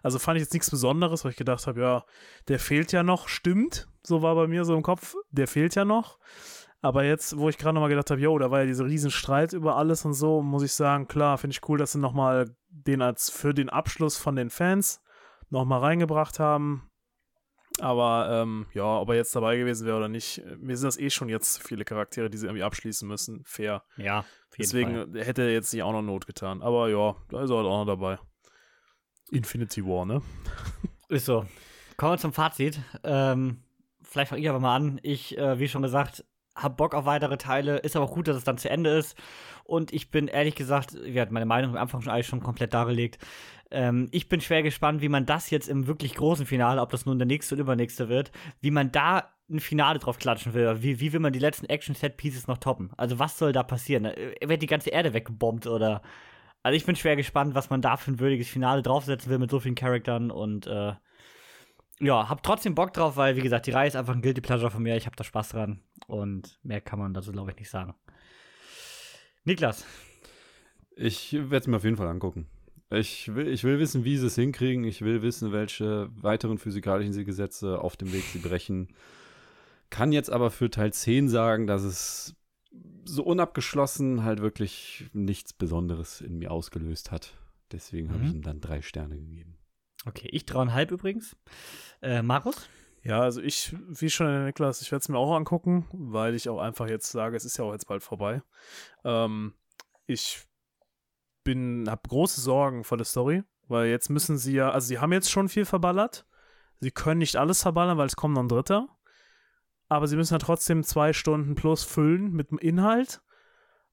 also 0.03 0.19
fand 0.19 0.35
ich 0.35 0.43
jetzt 0.43 0.51
nichts 0.51 0.69
Besonderes, 0.69 1.23
weil 1.23 1.31
ich 1.31 1.37
gedacht 1.37 1.65
habe, 1.67 1.79
ja, 1.79 2.05
der 2.49 2.59
fehlt 2.59 2.91
ja 2.91 3.03
noch, 3.03 3.29
stimmt. 3.29 3.87
So 4.03 4.21
war 4.21 4.35
bei 4.35 4.47
mir 4.47 4.65
so 4.65 4.75
im 4.75 4.83
Kopf, 4.83 5.15
der 5.31 5.47
fehlt 5.47 5.73
ja 5.75 5.85
noch. 5.85 6.19
Aber 6.81 7.05
jetzt, 7.05 7.37
wo 7.37 7.47
ich 7.47 7.57
gerade 7.57 7.75
nochmal 7.75 7.89
gedacht 7.89 8.11
habe, 8.11 8.19
jo, 8.19 8.37
da 8.37 8.51
war 8.51 8.59
ja 8.59 8.65
dieser 8.65 8.87
riesen 8.87 9.09
Streit 9.09 9.53
über 9.53 9.77
alles 9.77 10.03
und 10.03 10.15
so, 10.15 10.41
muss 10.41 10.63
ich 10.63 10.73
sagen, 10.73 11.07
klar, 11.07 11.37
finde 11.37 11.53
ich 11.53 11.69
cool, 11.69 11.77
dass 11.77 11.93
sie 11.93 11.99
nochmal 11.99 12.53
den 12.67 13.01
als 13.01 13.29
für 13.29 13.53
den 13.53 13.69
Abschluss 13.69 14.17
von 14.17 14.35
den 14.35 14.49
Fans 14.49 14.99
nochmal 15.55 15.79
reingebracht 15.79 16.39
haben. 16.39 16.89
Aber 17.81 18.29
ähm, 18.31 18.67
ja, 18.73 18.99
ob 18.99 19.09
er 19.09 19.15
jetzt 19.15 19.35
dabei 19.35 19.57
gewesen 19.57 19.85
wäre 19.85 19.97
oder 19.97 20.07
nicht, 20.07 20.41
mir 20.59 20.77
sind 20.77 20.87
das 20.87 20.97
eh 20.97 21.09
schon 21.09 21.27
jetzt 21.27 21.61
viele 21.61 21.83
Charaktere, 21.83 22.29
die 22.29 22.37
sie 22.37 22.45
irgendwie 22.45 22.63
abschließen 22.63 23.05
müssen. 23.07 23.43
Fair. 23.45 23.83
Ja, 23.97 24.23
Deswegen 24.57 25.11
Fall. 25.11 25.25
hätte 25.25 25.43
er 25.43 25.51
jetzt 25.51 25.73
nicht 25.73 25.83
auch 25.83 25.91
noch 25.91 26.01
Not 26.01 26.25
getan. 26.25 26.61
Aber 26.61 26.89
ja, 26.89 27.15
da 27.29 27.43
ist 27.43 27.49
er 27.49 27.57
halt 27.57 27.65
auch 27.65 27.85
noch 27.85 27.85
dabei. 27.85 28.17
Infinity 29.31 29.85
War, 29.85 30.05
ne? 30.05 30.21
Ist 31.09 31.25
so. 31.25 31.45
Kommen 31.97 32.13
wir 32.13 32.17
zum 32.17 32.33
Fazit. 32.33 32.79
Ähm, 33.03 33.63
vielleicht 34.03 34.29
fange 34.29 34.41
ich 34.41 34.49
aber 34.49 34.59
mal 34.59 34.75
an. 34.75 34.99
Ich, 35.03 35.37
äh, 35.37 35.59
wie 35.59 35.67
schon 35.67 35.81
gesagt, 35.81 36.23
habe 36.55 36.75
Bock 36.75 36.93
auf 36.93 37.05
weitere 37.05 37.37
Teile. 37.37 37.77
Ist 37.77 37.95
aber 37.95 38.05
auch 38.05 38.13
gut, 38.13 38.27
dass 38.27 38.37
es 38.37 38.43
dann 38.43 38.57
zu 38.57 38.69
Ende 38.69 38.91
ist. 38.91 39.17
Und 39.65 39.91
ich 39.91 40.11
bin 40.11 40.27
ehrlich 40.27 40.55
gesagt, 40.55 40.93
hatten 40.93 41.33
meine 41.33 41.45
Meinung 41.45 41.71
am 41.71 41.81
Anfang 41.81 42.01
schon 42.01 42.13
eigentlich 42.13 42.27
schon 42.27 42.41
komplett 42.41 42.73
dargelegt. 42.73 43.17
Ähm, 43.71 44.07
ich 44.11 44.29
bin 44.29 44.39
schwer 44.41 44.61
gespannt, 44.61 45.01
wie 45.01 45.09
man 45.09 45.25
das 45.25 45.49
jetzt 45.49 45.67
im 45.67 45.87
wirklich 45.87 46.13
großen 46.13 46.45
Finale, 46.45 46.81
ob 46.81 46.91
das 46.91 47.05
nun 47.05 47.17
der 47.17 47.25
nächste 47.25 47.55
oder 47.55 47.63
übernächste 47.63 48.07
wird, 48.07 48.31
wie 48.61 48.71
man 48.71 48.91
da 48.91 49.29
ein 49.49 49.59
Finale 49.59 49.99
drauf 49.99 50.19
klatschen 50.19 50.53
will. 50.53 50.83
Wie, 50.83 50.99
wie 50.99 51.13
will 51.13 51.19
man 51.19 51.33
die 51.33 51.39
letzten 51.39 51.65
Action-Set-Pieces 51.65 52.47
noch 52.47 52.59
toppen? 52.59 52.91
Also, 52.95 53.17
was 53.19 53.37
soll 53.37 53.53
da 53.53 53.63
passieren? 53.63 54.05
Äh, 54.05 54.35
wird 54.47 54.61
die 54.61 54.67
ganze 54.67 54.91
Erde 54.91 55.13
weggebombt 55.13 55.67
oder. 55.67 56.01
Also, 56.61 56.75
ich 56.75 56.85
bin 56.85 56.95
schwer 56.95 57.15
gespannt, 57.15 57.55
was 57.55 57.69
man 57.69 57.81
da 57.81 57.97
für 57.97 58.11
ein 58.11 58.19
würdiges 58.19 58.49
Finale 58.49 58.83
draufsetzen 58.83 59.31
will 59.31 59.39
mit 59.39 59.51
so 59.51 59.59
vielen 59.59 59.75
Charakteren 59.75 60.31
und 60.31 60.67
äh, 60.67 60.93
ja, 61.99 62.27
hab 62.29 62.43
trotzdem 62.43 62.75
Bock 62.75 62.93
drauf, 62.93 63.17
weil, 63.17 63.35
wie 63.35 63.41
gesagt, 63.41 63.67
die 63.67 63.71
Reihe 63.71 63.87
ist 63.87 63.95
einfach 63.95 64.13
ein 64.13 64.21
Guilty 64.21 64.41
Pleasure 64.41 64.71
von 64.71 64.83
mir. 64.83 64.95
Ich 64.97 65.05
hab 65.05 65.15
da 65.15 65.23
Spaß 65.23 65.49
dran. 65.49 65.81
Und 66.07 66.59
mehr 66.63 66.81
kann 66.81 66.99
man 66.99 67.13
dazu, 67.13 67.31
glaube 67.31 67.51
ich, 67.51 67.57
nicht 67.57 67.69
sagen. 67.69 67.95
Niklas. 69.45 69.85
Ich 70.95 71.33
werde 71.33 71.57
es 71.57 71.67
mir 71.67 71.77
auf 71.77 71.83
jeden 71.83 71.97
Fall 71.97 72.07
angucken. 72.07 72.47
Ich 72.91 73.33
will, 73.33 73.47
ich 73.47 73.63
will 73.63 73.79
wissen, 73.79 74.03
wie 74.03 74.17
sie 74.17 74.27
es 74.27 74.35
hinkriegen. 74.35 74.83
Ich 74.83 75.01
will 75.01 75.21
wissen, 75.21 75.51
welche 75.51 76.09
weiteren 76.15 76.57
physikalischen 76.57 77.25
Gesetze 77.25 77.79
auf 77.79 77.97
dem 77.97 78.13
Weg 78.13 78.23
sie 78.23 78.39
brechen. 78.39 78.89
Kann 79.89 80.11
jetzt 80.11 80.29
aber 80.29 80.51
für 80.51 80.69
Teil 80.69 80.93
10 80.93 81.29
sagen, 81.29 81.67
dass 81.67 81.83
es 81.83 82.35
so 83.05 83.23
unabgeschlossen 83.23 84.23
halt 84.23 84.41
wirklich 84.41 85.05
nichts 85.13 85.53
Besonderes 85.53 86.21
in 86.21 86.37
mir 86.37 86.51
ausgelöst 86.51 87.11
hat. 87.11 87.33
Deswegen 87.71 88.07
mhm. 88.07 88.13
habe 88.13 88.25
ich 88.25 88.33
ihm 88.33 88.41
dann 88.41 88.61
drei 88.61 88.81
Sterne 88.81 89.17
gegeben. 89.17 89.57
Okay, 90.05 90.27
ich 90.31 90.45
dreieinhalb 90.45 90.91
übrigens. 90.91 91.35
Äh, 92.01 92.21
Markus? 92.21 92.69
Ja, 93.05 93.21
also 93.21 93.39
ich, 93.39 93.75
wie 93.87 94.09
schon 94.09 94.25
der 94.25 94.45
Niklas, 94.45 94.81
ich 94.81 94.91
werde 94.91 95.01
es 95.01 95.09
mir 95.09 95.19
auch 95.19 95.35
angucken, 95.35 95.85
weil 95.93 96.33
ich 96.33 96.49
auch 96.49 96.59
einfach 96.59 96.89
jetzt 96.89 97.11
sage, 97.11 97.37
es 97.37 97.45
ist 97.45 97.55
ja 97.57 97.63
auch 97.63 97.71
jetzt 97.71 97.87
bald 97.87 98.01
vorbei. 98.01 98.41
Ähm, 99.03 99.53
ich 100.07 100.43
bin, 101.43 101.87
habe 101.87 102.09
große 102.09 102.41
Sorgen 102.41 102.83
vor 102.83 102.97
der 102.97 103.05
Story, 103.05 103.43
weil 103.67 103.89
jetzt 103.89 104.09
müssen 104.09 104.39
sie 104.39 104.53
ja, 104.53 104.71
also 104.71 104.87
sie 104.87 104.97
haben 104.97 105.13
jetzt 105.13 105.29
schon 105.29 105.49
viel 105.49 105.65
verballert. 105.65 106.25
Sie 106.79 106.89
können 106.89 107.19
nicht 107.19 107.35
alles 107.35 107.61
verballern, 107.61 107.99
weil 107.99 108.07
es 108.07 108.15
kommt 108.15 108.33
noch 108.33 108.41
ein 108.41 108.47
dritter. 108.47 108.87
Aber 109.87 110.07
sie 110.07 110.15
müssen 110.15 110.33
ja 110.33 110.39
trotzdem 110.39 110.83
zwei 110.83 111.13
Stunden 111.13 111.53
plus 111.53 111.83
füllen 111.83 112.31
mit 112.31 112.49
dem 112.49 112.57
Inhalt. 112.57 113.21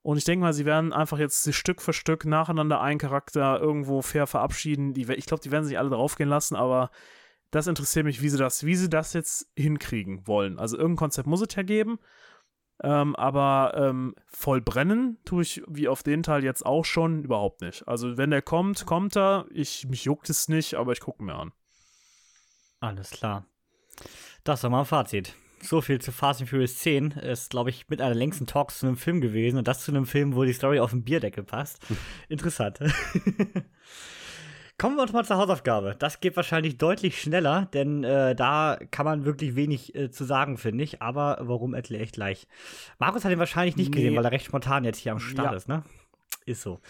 Und 0.01 0.17
ich 0.17 0.25
denke 0.25 0.43
mal, 0.43 0.55
sie 0.55 0.65
werden 0.65 0.95
einfach 0.95 1.19
jetzt 1.19 1.53
Stück 1.55 1.83
für 1.83 1.93
Stück 1.93 2.25
nacheinander 2.25 2.81
einen 2.81 2.99
Charakter 2.99 3.61
irgendwo 3.61 4.01
fair 4.01 4.27
verabschieden. 4.27 4.95
Die, 4.95 5.03
ich 5.13 5.27
glaube, 5.27 5.43
die 5.43 5.51
werden 5.51 5.67
sich 5.67 5.79
alle 5.79 5.91
draufgehen 5.91 6.31
lassen, 6.31 6.57
aber 6.57 6.91
das 7.53 7.66
interessiert 7.66 8.07
mich, 8.07 8.22
wie 8.22 8.30
sie 8.30 8.38
das, 8.38 8.64
wie 8.64 8.74
sie 8.74 8.88
das 8.88 9.12
jetzt 9.12 9.46
hinkriegen 9.57 10.26
wollen. 10.26 10.59
Also 10.59 10.76
irgendein 10.76 10.96
Konzept 10.96 11.28
muss 11.28 11.42
es 11.42 11.55
ja 11.55 11.62
geben. 11.62 11.98
Ähm, 12.82 13.14
aber 13.14 13.74
ähm, 13.76 14.16
voll 14.26 14.61
brennen 14.61 15.18
tue 15.24 15.42
ich 15.42 15.62
wie 15.68 15.86
auf 15.86 16.03
den 16.03 16.22
Teil 16.22 16.42
jetzt 16.42 16.64
auch 16.64 16.84
schon 16.84 17.22
überhaupt 17.22 17.61
nicht. 17.61 17.86
Also 17.86 18.16
wenn 18.16 18.30
der 18.30 18.42
kommt, 18.42 18.86
kommt 18.86 19.16
er. 19.16 19.46
Ich, 19.50 19.86
mich 19.86 20.05
juckt 20.05 20.30
es 20.30 20.48
nicht, 20.48 20.74
aber 20.74 20.92
ich 20.92 21.00
gucke 21.00 21.22
mir 21.22 21.34
an. 21.34 21.53
Alles 22.80 23.11
klar. 23.11 23.46
Das 24.44 24.62
war 24.62 24.70
mal 24.70 24.80
ein 24.80 24.86
Fazit. 24.86 25.34
So 25.61 25.82
viel 25.82 26.00
zu 26.00 26.11
Fast 26.11 26.40
and 26.40 26.50
Furious 26.50 26.78
10 26.78 27.12
ist, 27.12 27.50
glaube 27.50 27.70
ich, 27.70 27.88
mit 27.88 28.00
einer 28.00 28.14
längsten 28.14 28.46
Talks 28.46 28.80
zu 28.80 28.86
einem 28.86 28.96
Film 28.96 29.20
gewesen 29.20 29.59
und 29.59 29.68
das 29.68 29.84
zu 29.84 29.92
einem 29.92 30.07
Film, 30.07 30.34
wo 30.34 30.42
die 30.42 30.55
Story 30.55 30.80
auf 30.80 30.90
den 30.90 31.05
Bierdeckel 31.05 31.44
passt. 31.44 31.86
Interessant. 32.28 32.80
Kommen 34.83 34.97
wir 34.97 35.03
uns 35.03 35.12
mal 35.12 35.24
zur 35.24 35.37
Hausaufgabe. 35.37 35.95
Das 35.97 36.18
geht 36.18 36.35
wahrscheinlich 36.35 36.76
deutlich 36.76 37.22
schneller, 37.22 37.68
denn 37.72 38.03
äh, 38.03 38.35
da 38.35 38.80
kann 38.91 39.05
man 39.05 39.24
wirklich 39.24 39.55
wenig 39.55 39.95
äh, 39.95 40.11
zu 40.11 40.24
sagen, 40.24 40.59
finde 40.59 40.83
ich. 40.83 41.01
Aber 41.01 41.39
warum 41.41 41.72
erkläre 41.72 42.03
ich 42.03 42.11
gleich. 42.11 42.49
Markus 42.99 43.24
hat 43.24 43.30
ihn 43.30 43.39
wahrscheinlich 43.39 43.76
nicht 43.76 43.91
nee. 43.91 43.99
gesehen, 43.99 44.16
weil 44.16 44.24
er 44.24 44.33
recht 44.33 44.45
spontan 44.45 44.83
jetzt 44.83 44.99
hier 44.99 45.12
am 45.12 45.20
Start 45.20 45.53
ja. 45.53 45.57
ist, 45.57 45.68
ne? 45.68 45.85
Ist 46.47 46.62
so. 46.62 46.80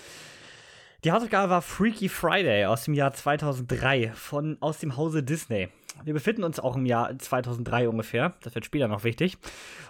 Die 1.04 1.12
Hausaufgabe 1.12 1.50
war 1.50 1.60
Freaky 1.60 2.08
Friday 2.08 2.64
aus 2.64 2.84
dem 2.84 2.94
Jahr 2.94 3.12
2003 3.12 4.12
von 4.14 4.56
aus 4.60 4.78
dem 4.78 4.96
Hause 4.96 5.22
Disney. 5.22 5.68
Wir 6.04 6.14
befinden 6.14 6.42
uns 6.42 6.58
auch 6.58 6.76
im 6.76 6.86
Jahr 6.86 7.16
2003 7.16 7.88
ungefähr, 7.88 8.34
das 8.42 8.54
wird 8.54 8.64
später 8.64 8.88
noch 8.88 9.04
wichtig, 9.04 9.38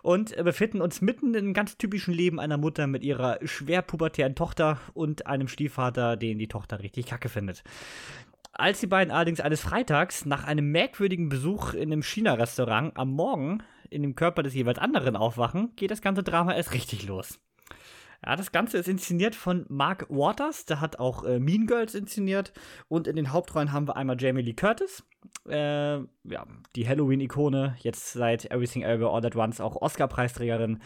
und 0.02 0.36
befinden 0.36 0.80
uns 0.80 1.00
mitten 1.00 1.34
einem 1.34 1.54
ganz 1.54 1.78
typischen 1.78 2.12
Leben 2.12 2.40
einer 2.40 2.58
Mutter 2.58 2.86
mit 2.86 3.04
ihrer 3.04 3.38
schwer 3.44 3.82
pubertären 3.82 4.34
Tochter 4.34 4.78
und 4.94 5.26
einem 5.26 5.48
Stiefvater, 5.48 6.16
den 6.16 6.38
die 6.38 6.48
Tochter 6.48 6.80
richtig 6.80 7.06
kacke 7.06 7.28
findet. 7.28 7.62
Als 8.52 8.80
die 8.80 8.86
beiden 8.86 9.12
allerdings 9.12 9.40
eines 9.40 9.62
Freitags 9.62 10.26
nach 10.26 10.44
einem 10.44 10.70
merkwürdigen 10.70 11.30
Besuch 11.30 11.72
in 11.72 11.92
einem 11.92 12.02
China-Restaurant 12.02 12.96
am 12.98 13.10
Morgen 13.10 13.62
in 13.88 14.02
dem 14.02 14.14
Körper 14.14 14.42
des 14.42 14.54
jeweils 14.54 14.78
anderen 14.78 15.16
aufwachen, 15.16 15.74
geht 15.76 15.90
das 15.90 16.02
ganze 16.02 16.22
Drama 16.22 16.54
erst 16.54 16.74
richtig 16.74 17.06
los. 17.06 17.40
Ja, 18.24 18.36
das 18.36 18.52
Ganze 18.52 18.78
ist 18.78 18.88
inszeniert 18.88 19.34
von 19.34 19.66
Mark 19.68 20.06
Waters, 20.08 20.64
der 20.64 20.80
hat 20.80 20.98
auch 21.00 21.24
äh, 21.24 21.40
Mean 21.40 21.66
Girls 21.66 21.94
inszeniert. 21.94 22.52
Und 22.88 23.08
in 23.08 23.16
den 23.16 23.32
Hauptrollen 23.32 23.72
haben 23.72 23.88
wir 23.88 23.96
einmal 23.96 24.20
Jamie 24.20 24.42
Lee 24.42 24.54
Curtis, 24.54 25.02
äh, 25.48 25.96
ja, 25.96 26.46
die 26.76 26.88
Halloween-Ikone, 26.88 27.76
jetzt 27.80 28.12
seit 28.12 28.50
Everything 28.50 28.82
Ever 28.82 29.12
All 29.12 29.26
at 29.26 29.34
Once 29.34 29.60
auch 29.60 29.76
Oscar-Preisträgerin. 29.80 30.80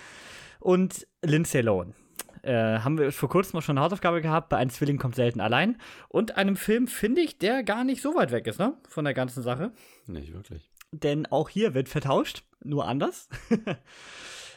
Und 0.60 1.06
Lindsay 1.22 1.60
Lohan. 1.60 1.94
Äh, 2.42 2.78
haben 2.78 2.96
wir 2.96 3.12
vor 3.12 3.28
kurzem 3.28 3.58
auch 3.58 3.62
schon 3.62 3.76
eine 3.76 3.84
Hausaufgabe 3.84 4.22
gehabt, 4.22 4.48
bei 4.48 4.56
Ein 4.56 4.70
Zwilling 4.70 4.98
kommt 4.98 5.16
selten 5.16 5.40
allein. 5.40 5.78
Und 6.08 6.36
einem 6.36 6.56
Film, 6.56 6.86
finde 6.86 7.20
ich, 7.20 7.38
der 7.38 7.62
gar 7.64 7.84
nicht 7.84 8.00
so 8.00 8.14
weit 8.14 8.30
weg 8.30 8.46
ist, 8.46 8.58
ne? 8.58 8.74
Von 8.88 9.04
der 9.04 9.14
ganzen 9.14 9.42
Sache. 9.42 9.72
Nicht 10.06 10.32
wirklich. 10.32 10.70
Denn 10.92 11.26
auch 11.26 11.48
hier 11.48 11.74
wird 11.74 11.88
vertauscht, 11.88 12.44
nur 12.62 12.86
anders. 12.86 13.28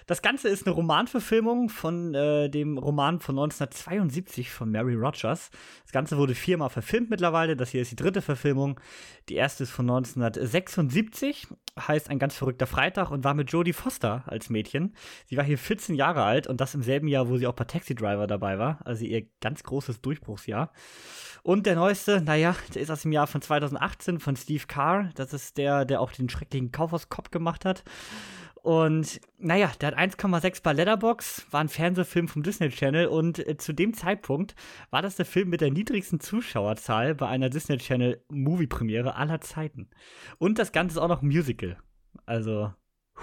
Das 0.10 0.24
Ganze 0.24 0.50
ist 0.50 0.66
eine 0.66 0.74
Romanverfilmung 0.74 1.70
von 1.70 2.16
äh, 2.16 2.50
dem 2.50 2.80
Roman 2.80 3.20
von 3.20 3.38
1972 3.38 4.50
von 4.50 4.72
Mary 4.72 4.96
Rogers. 4.96 5.52
Das 5.84 5.92
Ganze 5.92 6.18
wurde 6.18 6.34
viermal 6.34 6.72
verfilmt 6.72 7.12
mittlerweile. 7.12 7.56
Das 7.56 7.70
hier 7.70 7.84
ist 7.84 7.92
die 7.92 7.96
dritte 7.96 8.24
Verfilmung. 8.24 8.80
Die 9.30 9.36
erste 9.36 9.62
ist 9.62 9.70
von 9.70 9.88
1976, 9.88 11.46
heißt 11.80 12.10
Ein 12.10 12.18
ganz 12.18 12.36
verrückter 12.36 12.66
Freitag 12.66 13.12
und 13.12 13.24
war 13.24 13.36
mit 13.36 13.52
Jodie 13.52 13.72
Foster 13.72 14.24
als 14.26 14.50
Mädchen. 14.50 14.96
Sie 15.28 15.38
war 15.38 15.44
hier 15.44 15.60
14 15.60 15.94
Jahre 15.94 16.24
alt 16.24 16.48
und 16.48 16.60
das 16.60 16.74
im 16.74 16.82
selben 16.82 17.08
Jahr, 17.08 17.30
wo 17.30 17.38
sie 17.38 17.46
auch 17.46 17.54
bei 17.54 17.66
Taxi 17.66 17.94
Driver 17.94 18.26
dabei 18.26 18.58
war. 18.58 18.80
Also 18.86 19.06
ihr 19.06 19.28
ganz 19.42 19.62
großes 19.62 20.02
Durchbruchsjahr. 20.02 20.72
Und 21.44 21.68
der 21.68 21.76
neueste, 21.76 22.20
naja, 22.22 22.56
der 22.74 22.82
ist 22.82 22.90
aus 22.90 23.04
dem 23.04 23.12
Jahr 23.12 23.28
von 23.28 23.44
2018 23.44 24.20
von 24.20 24.36
Steve 24.36 24.64
Carr. 24.68 25.12
Das 25.14 25.34
ist 25.34 25.58
der, 25.58 25.86
der 25.86 26.02
auch 26.02 26.12
den 26.12 26.30
schrecklichen 26.30 26.72
Kaufhauskopf 26.72 27.30
gemacht 27.30 27.64
hat. 27.64 27.84
Und 28.62 29.22
naja, 29.38 29.72
der 29.80 29.90
hat 29.90 29.98
1,6 29.98 30.62
bei 30.64 30.74
Letterbox, 30.74 31.46
war 31.52 31.62
ein 31.62 31.70
Fernsehfilm 31.70 32.28
vom 32.28 32.44
Disney 32.44 32.70
Channel 32.70 33.08
und 33.08 33.40
äh, 33.40 33.58
zu 33.58 33.74
dem 33.74 33.94
Zeitpunkt 33.94 34.56
war 34.90 35.02
das 35.02 35.16
der 35.16 35.26
Film 35.26 35.50
mit 35.50 35.62
der 35.62 35.72
niedrigsten 35.72 36.20
Zuschauerzahl 36.20 37.16
bei 37.16 37.28
einer 37.28 37.50
Disney 37.50 37.78
Channel 37.78 38.22
Movie 38.30 38.68
Premiere 38.68 39.16
aller 39.16 39.40
Zeiten. 39.40 39.90
Und 40.40 40.60
das 40.60 40.74
Ganze 40.74 40.96
ist 40.96 40.98
auch 41.02 41.08
noch 41.08 41.22
Musical. 41.22 41.78
Also, 42.26 42.74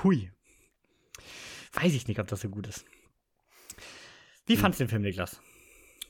hui. 0.02 0.32
Weiß 1.74 1.92
ich 1.92 2.08
nicht, 2.08 2.18
ob 2.18 2.28
das 2.28 2.40
so 2.40 2.48
gut 2.48 2.66
ist. 2.66 2.86
Wie 4.46 4.54
hm. 4.54 4.60
fandst 4.60 4.80
du 4.80 4.84
den 4.84 4.90
Film, 4.90 5.02
Niklas? 5.02 5.40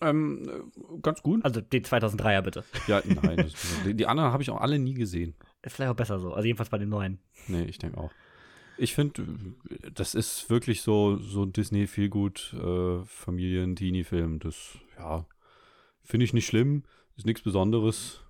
Ähm, 0.01 0.49
äh, 0.49 1.01
ganz 1.03 1.23
gut. 1.23 1.45
Also 1.45 1.61
den 1.61 1.83
2003er 1.83 2.43
bitte. 2.43 2.65
Ja, 2.87 3.03
nein. 3.05 3.37
Das, 3.37 3.55
die 3.85 4.07
anderen 4.07 4.33
habe 4.33 4.43
ich 4.43 4.51
auch 4.51 4.61
alle 4.61 4.79
nie 4.79 4.95
gesehen. 4.95 5.35
Ist 5.63 5.75
vielleicht 5.75 5.91
auch 5.91 5.97
besser 5.97 6.19
so. 6.21 6.33
Also 6.33 6.47
jedenfalls 6.47 6.69
bei 6.69 6.79
den 6.79 6.91
neuen. 6.91 7.19
Nee, 7.49 7.65
ich 7.65 7.79
denke 7.79 7.99
auch. 7.99 8.13
Ich 8.79 8.95
finde, 8.95 9.25
das 9.95 10.15
ist 10.15 10.51
wirklich 10.51 10.83
so, 10.83 11.17
so 11.17 11.45
ein 11.45 11.53
disney 11.53 11.87
feelgood 11.87 12.55
äh. 12.55 13.03
Das, 14.39 14.79
ja, 14.99 15.27
finde 16.03 16.25
ich 16.25 16.33
nicht 16.33 16.47
schlimm. 16.47 16.85
Ist 17.17 17.27
nichts 17.27 17.43
Besonderes. 17.43 18.21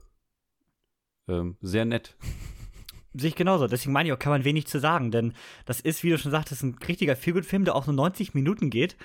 Ähm, 1.28 1.56
sehr 1.60 1.84
nett. 1.84 2.16
Sehe 3.14 3.30
ich 3.30 3.34
genauso. 3.34 3.66
Deswegen 3.66 3.92
meine 3.92 4.08
ich 4.08 4.12
auch, 4.12 4.18
kann 4.18 4.30
man 4.30 4.44
wenig 4.44 4.66
zu 4.66 4.78
sagen, 4.78 5.10
denn 5.10 5.32
das 5.64 5.80
ist, 5.80 6.04
wie 6.04 6.10
du 6.10 6.18
schon 6.18 6.30
sagtest, 6.30 6.62
ein 6.62 6.76
richtiger 6.86 7.16
Feelgood-Film, 7.16 7.64
der 7.64 7.74
auch 7.74 7.86
nur 7.86 7.96
90 7.96 8.34
Minuten 8.34 8.68
geht 8.70 8.96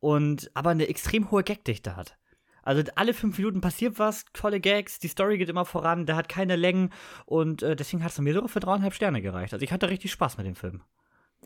und 0.00 0.50
aber 0.54 0.70
eine 0.70 0.88
extrem 0.88 1.30
hohe 1.30 1.44
Gagdichte 1.44 1.96
hat. 1.96 2.18
Also 2.62 2.82
alle 2.96 3.14
fünf 3.14 3.38
Minuten 3.38 3.60
passiert 3.60 3.98
was, 3.98 4.24
tolle 4.32 4.60
Gags, 4.60 4.98
die 4.98 5.08
Story 5.08 5.38
geht 5.38 5.48
immer 5.48 5.64
voran, 5.64 6.06
der 6.06 6.16
hat 6.16 6.28
keine 6.28 6.56
Längen 6.56 6.90
und 7.26 7.62
äh, 7.62 7.76
deswegen 7.76 8.04
hat 8.04 8.12
es 8.12 8.18
mir 8.18 8.34
sogar 8.34 8.48
für 8.48 8.60
dreieinhalb 8.60 8.94
Sterne 8.94 9.22
gereicht. 9.22 9.52
Also 9.52 9.64
ich 9.64 9.72
hatte 9.72 9.88
richtig 9.88 10.12
Spaß 10.12 10.36
mit 10.38 10.46
dem 10.46 10.54
Film. 10.54 10.82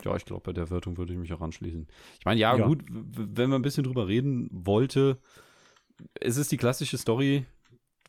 Ja, 0.02 0.16
ich 0.16 0.24
glaube, 0.24 0.42
bei 0.42 0.52
der 0.52 0.70
Wertung 0.70 0.96
würde 0.96 1.12
ich 1.12 1.18
mich 1.18 1.32
auch 1.32 1.40
anschließen. 1.40 1.86
Ich 2.18 2.24
meine, 2.24 2.40
ja, 2.40 2.56
ja, 2.56 2.66
gut, 2.66 2.82
wenn 2.88 3.48
man 3.48 3.60
ein 3.60 3.62
bisschen 3.62 3.84
drüber 3.84 4.08
reden 4.08 4.48
wollte, 4.50 5.18
es 6.14 6.36
ist 6.36 6.50
die 6.50 6.56
klassische 6.56 6.98
Story, 6.98 7.46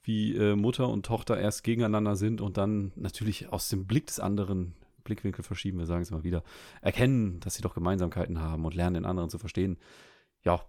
wie 0.04 0.36
äh, 0.36 0.56
Mutter 0.56 0.90
und 0.90 1.06
Tochter 1.06 1.38
erst 1.38 1.64
gegeneinander 1.64 2.16
sind 2.16 2.42
und 2.42 2.58
dann 2.58 2.92
natürlich 2.96 3.52
aus 3.52 3.70
dem 3.70 3.86
Blick 3.86 4.08
des 4.08 4.20
anderen, 4.20 4.74
Blickwinkel 5.04 5.44
verschieben, 5.44 5.78
wir 5.78 5.86
sagen 5.86 6.02
es 6.02 6.12
mal 6.12 6.24
wieder, 6.24 6.44
erkennen, 6.82 7.40
dass 7.40 7.56
sie 7.56 7.62
doch 7.62 7.76
Gemeinsamkeiten 7.76 8.42
haben 8.42 8.66
und 8.66 8.74
lernen, 8.74 8.96
den 8.96 9.06
anderen 9.06 9.30
zu 9.30 9.38
verstehen. 9.38 9.78
Ja, 10.44 10.66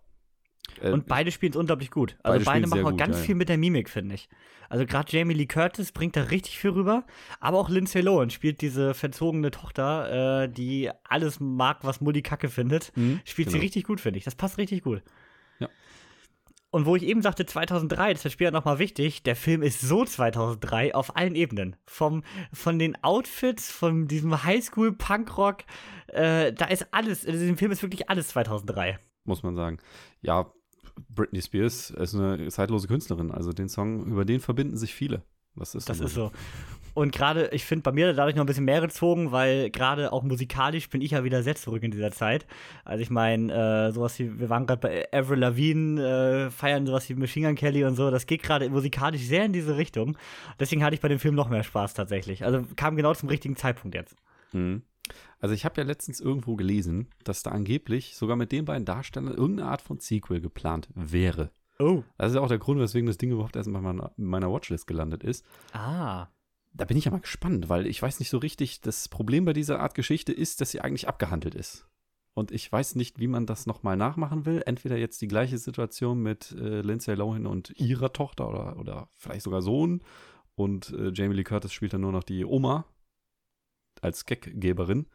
äh, 0.81 0.91
und 0.91 1.07
beide 1.07 1.31
spielen 1.31 1.53
es 1.53 1.57
unglaublich 1.57 1.91
gut. 1.91 2.17
Also 2.23 2.45
beide, 2.45 2.45
beide 2.45 2.67
machen 2.67 2.85
auch 2.85 2.91
gut, 2.91 2.99
ganz 2.99 3.19
ja, 3.19 3.23
viel 3.25 3.35
mit 3.35 3.49
der 3.49 3.59
Mimik, 3.59 3.89
finde 3.89 4.15
ich. 4.15 4.29
Also 4.69 4.85
gerade 4.85 5.11
Jamie 5.17 5.35
Lee 5.35 5.47
Curtis 5.47 5.93
bringt 5.93 6.17
da 6.17 6.23
richtig 6.23 6.59
viel 6.59 6.71
rüber, 6.71 7.05
aber 7.41 7.59
auch 7.59 7.69
Lindsay 7.69 8.03
Lohan 8.03 8.31
spielt 8.31 8.61
diese 8.61 8.95
verzogene 8.95 9.51
Tochter, 9.51 10.43
äh, 10.43 10.49
die 10.49 10.91
alles 11.05 11.39
mag, 11.41 11.79
was 11.83 12.01
Mutti 12.01 12.23
Kacke 12.23 12.49
findet. 12.49 12.93
Mhm, 12.97 13.21
spielt 13.25 13.49
genau. 13.49 13.59
sie 13.59 13.65
richtig 13.65 13.85
gut, 13.85 14.01
finde 14.01 14.19
ich. 14.19 14.25
Das 14.25 14.35
passt 14.35 14.59
richtig 14.59 14.83
gut. 14.83 15.03
Ja. 15.61 15.69
Und 16.71 16.85
wo 16.85 16.97
ich 16.97 17.05
eben 17.05 17.23
sagte 17.23 17.47
2003, 17.47 18.13
das 18.13 18.25
ist 18.25 18.33
später 18.33 18.51
nochmal 18.51 18.81
wichtig, 18.81 19.23
der 19.23 19.37
Film 19.37 19.63
ist 19.63 19.81
so 19.81 20.05
2003 20.05 20.95
auf 20.95 21.17
allen 21.17 21.37
Ebenen. 21.37 21.77
Vom, 21.87 22.25
von 22.53 22.79
den 22.79 23.03
Outfits, 23.05 23.71
von 23.71 24.09
diesem 24.09 24.43
Highschool-Punkrock, 24.43 25.63
äh, 26.09 26.53
da 26.53 26.67
ist 26.67 26.89
alles, 26.91 27.25
in 27.25 27.33
diesem 27.35 27.57
Film 27.57 27.71
ist 27.71 27.83
wirklich 27.83 28.11
alles 28.11 28.29
2003 28.29 28.99
muss 29.27 29.43
man 29.43 29.57
sagen. 29.57 29.79
Ja, 30.23 30.53
Britney 31.09 31.43
Spears 31.43 31.91
ist 31.91 32.15
eine 32.15 32.49
zeitlose 32.49 32.89
Künstlerin. 32.89 33.31
Also 33.31 33.53
den 33.53 33.69
Song, 33.69 34.07
über 34.07 34.25
den 34.25 34.41
verbinden 34.41 34.77
sich 34.77 34.95
viele. 34.95 35.23
Was 35.57 35.75
ist 35.75 35.89
das? 35.89 36.01
ist 36.01 36.15
so. 36.15 36.31
Und 36.93 37.13
gerade, 37.13 37.49
ich 37.53 37.65
finde 37.65 37.83
bei 37.83 37.93
mir 37.93 38.15
dadurch 38.15 38.37
noch 38.37 38.45
ein 38.45 38.47
bisschen 38.47 38.65
mehr 38.65 38.81
gezogen, 38.81 39.31
weil 39.33 39.69
gerade 39.71 40.13
auch 40.13 40.23
musikalisch 40.23 40.89
bin 40.89 41.03
ich 41.03 41.11
ja 41.11 41.25
wieder 41.25 41.43
sehr 41.43 41.55
zurück 41.55 41.83
in 41.83 41.91
dieser 41.91 42.11
Zeit. 42.11 42.47
Also 42.85 43.03
ich 43.03 43.11
meine, 43.11 43.53
äh, 43.89 43.93
sowas 43.93 44.19
wie, 44.19 44.39
wir 44.39 44.49
waren 44.49 44.67
gerade 44.67 44.81
bei 44.81 45.13
Avril 45.13 45.41
Lavigne, 45.41 46.47
äh, 46.47 46.51
feiern 46.51 46.87
sowas 46.87 47.07
wie 47.09 47.15
Machine 47.15 47.49
Gun 47.49 47.57
Kelly 47.57 47.85
und 47.85 47.97
so, 47.97 48.11
das 48.11 48.27
geht 48.27 48.43
gerade 48.43 48.71
musikalisch 48.71 49.23
sehr 49.23 49.45
in 49.45 49.53
diese 49.53 49.77
Richtung. 49.77 50.17
Deswegen 50.59 50.83
hatte 50.83 50.95
ich 50.95 51.01
bei 51.03 51.09
dem 51.09 51.19
Film 51.19 51.35
noch 51.35 51.51
mehr 51.51 51.65
Spaß 51.65 51.93
tatsächlich. 51.93 52.45
Also 52.45 52.65
kam 52.77 52.97
genau 52.97 53.13
zum 53.13 53.29
richtigen 53.29 53.57
Zeitpunkt 53.57 53.95
jetzt. 53.95 54.17
Mhm. 54.53 54.83
Also 55.47 55.55
ich 55.55 55.65
habe 55.65 55.81
ja 55.81 55.87
letztens 55.87 56.19
irgendwo 56.19 56.57
gelesen, 56.57 57.07
dass 57.23 57.45
da 57.45 57.53
angeblich 57.53 58.17
sogar 58.17 58.35
mit 58.35 58.51
den 58.51 58.65
beiden 58.65 58.85
Darstellern 58.85 59.33
irgendeine 59.33 59.71
Art 59.71 59.81
von 59.81 60.01
Sequel 60.01 60.41
geplant 60.41 60.89
wäre. 60.97 61.53
Oh. 61.79 62.03
Das 62.19 62.33
ist 62.33 62.35
ja 62.35 62.41
auch 62.41 62.49
der 62.49 62.59
Grund, 62.59 62.81
weswegen 62.81 63.07
das 63.07 63.17
Ding 63.17 63.31
überhaupt 63.31 63.55
erst 63.55 63.69
mal 63.69 64.11
in 64.17 64.25
meiner 64.25 64.51
Watchlist 64.51 64.89
gelandet 64.89 65.23
ist. 65.23 65.47
Ah. 65.73 66.27
Da 66.73 66.85
bin 66.85 66.97
ich 66.97 67.05
ja 67.05 67.13
mal 67.13 67.21
gespannt, 67.21 67.69
weil 67.69 67.87
ich 67.87 68.03
weiß 68.03 68.19
nicht 68.19 68.29
so 68.29 68.39
richtig, 68.39 68.81
das 68.81 69.09
Problem 69.09 69.45
bei 69.45 69.53
dieser 69.53 69.79
Art 69.79 69.95
Geschichte 69.95 70.33
ist, 70.33 70.61
dass 70.61 70.73
sie 70.73 70.81
eigentlich 70.81 71.07
abgehandelt 71.07 71.55
ist. 71.55 71.87
Und 72.35 72.51
ich 72.51 72.73
weiß 72.73 72.97
nicht, 72.97 73.21
wie 73.21 73.29
man 73.29 73.47
das 73.47 73.67
nochmal 73.67 73.97
nachmachen 73.97 74.47
will. 74.47 74.65
Entweder 74.67 74.97
jetzt 74.97 75.23
die 75.23 75.29
gleiche 75.29 75.59
Situation 75.59 76.25
mit 76.25 76.57
äh, 76.59 76.81
Lindsay 76.81 77.15
Lohan 77.15 77.47
und 77.47 77.71
ihrer 77.79 78.13
Tochter 78.13 78.49
oder, 78.49 78.81
oder 78.81 79.11
vielleicht 79.15 79.43
sogar 79.43 79.63
Sohn. 79.63 80.03
Und 80.57 80.91
äh, 80.91 81.13
Jamie 81.15 81.37
Lee 81.37 81.45
Curtis 81.45 81.73
spielt 81.73 81.93
dann 81.93 82.01
nur 82.01 82.11
noch 82.11 82.25
die 82.25 82.45
Oma 82.45 82.85
als 84.01 84.27
Gaggeberin. 84.27 85.07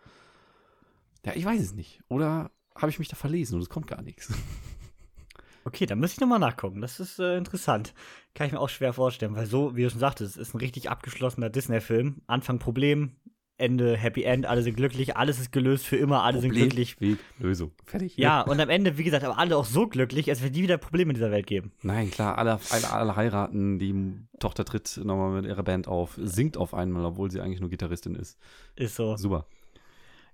Ja, 1.25 1.33
ich 1.35 1.45
weiß 1.45 1.61
es 1.61 1.73
nicht. 1.73 2.01
Oder 2.07 2.51
habe 2.75 2.89
ich 2.89 2.99
mich 2.99 3.07
da 3.07 3.15
verlesen 3.15 3.55
und 3.55 3.61
es 3.61 3.69
kommt 3.69 3.87
gar 3.87 4.01
nichts. 4.01 4.33
Okay, 5.63 5.85
dann 5.85 5.99
müsste 5.99 6.15
ich 6.15 6.21
nochmal 6.21 6.39
nachgucken. 6.39 6.81
Das 6.81 6.99
ist 6.99 7.19
äh, 7.19 7.37
interessant. 7.37 7.93
Kann 8.33 8.47
ich 8.47 8.53
mir 8.53 8.59
auch 8.59 8.69
schwer 8.69 8.93
vorstellen, 8.93 9.35
weil 9.35 9.45
so, 9.45 9.75
wie 9.75 9.83
du 9.83 9.91
schon 9.91 9.99
sagtest, 9.99 10.35
ist 10.37 10.55
ein 10.55 10.57
richtig 10.57 10.89
abgeschlossener 10.89 11.51
Disney-Film. 11.51 12.21
Anfang 12.25 12.57
Problem, 12.57 13.15
Ende 13.57 13.95
Happy 13.95 14.23
End, 14.23 14.47
alle 14.47 14.63
sind 14.63 14.75
glücklich, 14.75 15.15
alles 15.17 15.39
ist 15.39 15.51
gelöst 15.51 15.85
für 15.85 15.97
immer, 15.97 16.23
alle 16.23 16.39
Problem, 16.39 16.53
sind 16.53 16.61
glücklich. 16.61 16.99
Weg, 16.99 17.19
Lösung. 17.37 17.71
Fertig. 17.85 18.17
Ja, 18.17 18.41
und 18.47 18.59
am 18.59 18.69
Ende, 18.69 18.97
wie 18.97 19.03
gesagt, 19.03 19.23
aber 19.23 19.37
alle 19.37 19.55
auch 19.55 19.65
so 19.65 19.87
glücklich, 19.87 20.29
als 20.29 20.41
wenn 20.41 20.51
die 20.51 20.63
wieder 20.63 20.79
Probleme 20.79 21.11
in 21.11 21.15
dieser 21.15 21.29
Welt 21.29 21.45
geben. 21.45 21.71
Nein, 21.83 22.09
klar, 22.09 22.39
alle, 22.39 22.59
alle, 22.71 22.91
alle 22.91 23.15
heiraten, 23.15 23.77
die 23.77 24.13
Tochter 24.39 24.65
tritt 24.65 24.99
nochmal 25.03 25.41
mit 25.41 25.45
ihrer 25.45 25.63
Band 25.63 25.87
auf, 25.87 26.17
singt 26.19 26.57
auf 26.57 26.73
einmal, 26.73 27.05
obwohl 27.05 27.29
sie 27.29 27.39
eigentlich 27.39 27.59
nur 27.59 27.69
Gitarristin 27.69 28.15
ist. 28.15 28.39
Ist 28.75 28.95
so. 28.95 29.15
Super. 29.15 29.45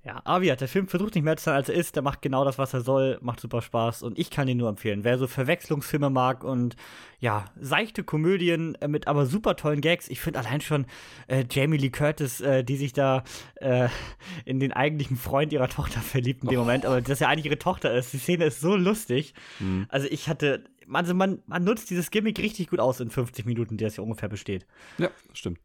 Ja, 0.03 0.21
aber 0.23 0.45
ja, 0.45 0.55
der 0.55 0.69
Film 0.69 0.87
versucht 0.87 1.15
nicht 1.15 1.23
mehr 1.23 1.35
zu 1.35 1.45
sein, 1.45 1.55
als 1.55 1.67
er 1.67 1.75
ist. 1.75 1.95
Der 1.95 2.03
macht 2.03 2.21
genau 2.21 2.45
das, 2.45 2.57
was 2.57 2.73
er 2.73 2.79
soll, 2.79 3.17
macht 3.21 3.41
super 3.41 3.61
Spaß 3.61 4.03
und 4.03 4.17
ich 4.17 4.29
kann 4.29 4.47
ihn 4.47 4.57
nur 4.57 4.69
empfehlen. 4.69 5.03
Wer 5.03 5.17
so 5.17 5.27
Verwechslungsfilme 5.27 6.09
mag 6.09 6.45
und 6.45 6.77
ja, 7.19 7.45
seichte 7.59 8.03
Komödien 8.05 8.75
äh, 8.75 8.87
mit 8.87 9.07
aber 9.07 9.25
super 9.25 9.57
tollen 9.57 9.81
Gags. 9.81 10.07
Ich 10.07 10.21
finde 10.21 10.39
allein 10.39 10.61
schon 10.61 10.85
äh, 11.27 11.43
Jamie 11.49 11.77
Lee 11.77 11.89
Curtis, 11.89 12.39
äh, 12.39 12.63
die 12.63 12.77
sich 12.77 12.93
da 12.93 13.23
äh, 13.55 13.89
in 14.45 14.59
den 14.61 14.71
eigentlichen 14.71 15.17
Freund 15.17 15.51
ihrer 15.51 15.67
Tochter 15.67 15.99
verliebt 15.99 16.43
in 16.43 16.49
dem 16.49 16.59
oh. 16.59 16.63
Moment, 16.63 16.85
aber 16.85 17.01
dass 17.01 17.19
ja 17.19 17.27
eigentlich 17.27 17.47
ihre 17.47 17.59
Tochter 17.59 17.93
ist. 17.93 18.13
Die 18.13 18.17
Szene 18.17 18.45
ist 18.45 18.61
so 18.61 18.77
lustig. 18.77 19.33
Mhm. 19.59 19.87
Also 19.89 20.07
ich 20.09 20.29
hatte, 20.29 20.63
also 20.89 21.15
man, 21.15 21.41
man 21.47 21.65
nutzt 21.65 21.89
dieses 21.89 22.11
Gimmick 22.11 22.39
richtig 22.39 22.69
gut 22.69 22.79
aus 22.79 23.01
in 23.01 23.09
50 23.09 23.45
Minuten, 23.45 23.75
die 23.75 23.83
das 23.83 23.97
ja 23.97 24.03
ungefähr 24.03 24.29
besteht. 24.29 24.65
Ja, 24.99 25.09
stimmt. 25.33 25.59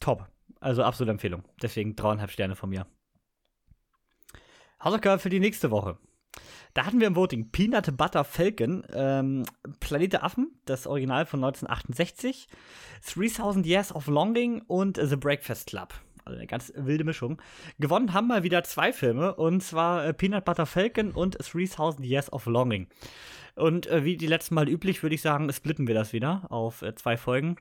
Top. 0.00 0.28
Also 0.60 0.82
absolute 0.82 1.12
Empfehlung. 1.12 1.44
Deswegen 1.62 1.96
dreieinhalb 1.96 2.30
Sterne 2.30 2.56
von 2.56 2.68
mir. 2.68 2.86
Hausaufgabe 4.82 5.18
für 5.18 5.30
die 5.30 5.40
nächste 5.40 5.70
Woche. 5.70 5.98
Da 6.74 6.86
hatten 6.86 6.98
wir 6.98 7.06
im 7.06 7.14
Voting 7.14 7.50
Peanut 7.50 7.96
Butter 7.96 8.24
Falcon, 8.24 8.84
ähm, 8.92 9.44
Planet 9.78 10.14
der 10.14 10.24
Affen, 10.24 10.58
das 10.64 10.88
Original 10.88 11.24
von 11.24 11.42
1968, 11.44 12.48
3000 13.14 13.64
Years 13.64 13.94
of 13.94 14.08
Longing 14.08 14.62
und 14.66 14.98
The 15.00 15.16
Breakfast 15.16 15.68
Club. 15.68 15.94
Also 16.24 16.38
eine 16.38 16.46
ganz 16.46 16.72
wilde 16.74 17.04
Mischung. 17.04 17.40
Gewonnen 17.78 18.12
haben 18.12 18.28
mal 18.28 18.42
wieder 18.42 18.64
zwei 18.64 18.92
Filme, 18.92 19.34
und 19.34 19.62
zwar 19.62 20.06
äh, 20.06 20.14
Peanut 20.14 20.44
Butter 20.44 20.66
Falcon 20.66 21.12
und 21.12 21.36
3000 21.40 22.04
Years 22.04 22.32
of 22.32 22.46
Longing. 22.46 22.88
Und 23.54 23.86
äh, 23.86 24.04
wie 24.04 24.16
die 24.16 24.26
letzten 24.26 24.54
Mal 24.54 24.68
üblich, 24.68 25.02
würde 25.02 25.14
ich 25.14 25.22
sagen, 25.22 25.52
splitten 25.52 25.86
wir 25.86 25.94
das 25.94 26.12
wieder 26.12 26.50
auf 26.50 26.82
äh, 26.82 26.94
zwei 26.94 27.16
Folgen. 27.16 27.56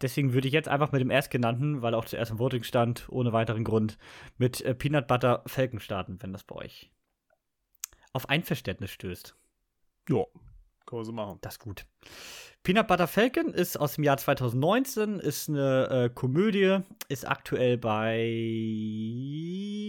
Deswegen 0.00 0.32
würde 0.32 0.48
ich 0.48 0.54
jetzt 0.54 0.68
einfach 0.68 0.90
mit 0.90 1.00
dem 1.00 1.10
erstgenannten, 1.10 1.82
weil 1.82 1.94
auch 1.94 2.06
zuerst 2.06 2.30
im 2.30 2.38
Voting 2.38 2.62
stand, 2.62 3.06
ohne 3.10 3.32
weiteren 3.32 3.62
Grund, 3.62 3.98
mit 4.38 4.62
äh, 4.62 4.74
Peanut 4.74 5.06
Butter 5.06 5.42
Falcon 5.46 5.80
starten, 5.80 6.18
wenn 6.20 6.32
das 6.32 6.44
bei 6.44 6.56
euch 6.56 6.90
auf 8.12 8.28
Einverständnis 8.28 8.90
stößt. 8.90 9.34
Ja, 10.08 10.24
kann 10.86 10.98
man 10.98 11.04
so 11.04 11.12
machen. 11.12 11.38
Das 11.40 11.54
ist 11.54 11.60
gut. 11.60 11.86
Peanut 12.62 12.86
Butter 12.86 13.08
Falcon 13.08 13.52
ist 13.52 13.76
aus 13.76 13.94
dem 13.94 14.04
Jahr 14.04 14.18
2019, 14.18 15.18
ist 15.18 15.48
eine 15.48 15.88
äh, 15.90 16.08
Komödie, 16.14 16.78
ist 17.08 17.28
aktuell 17.28 17.76
bei 17.76 18.18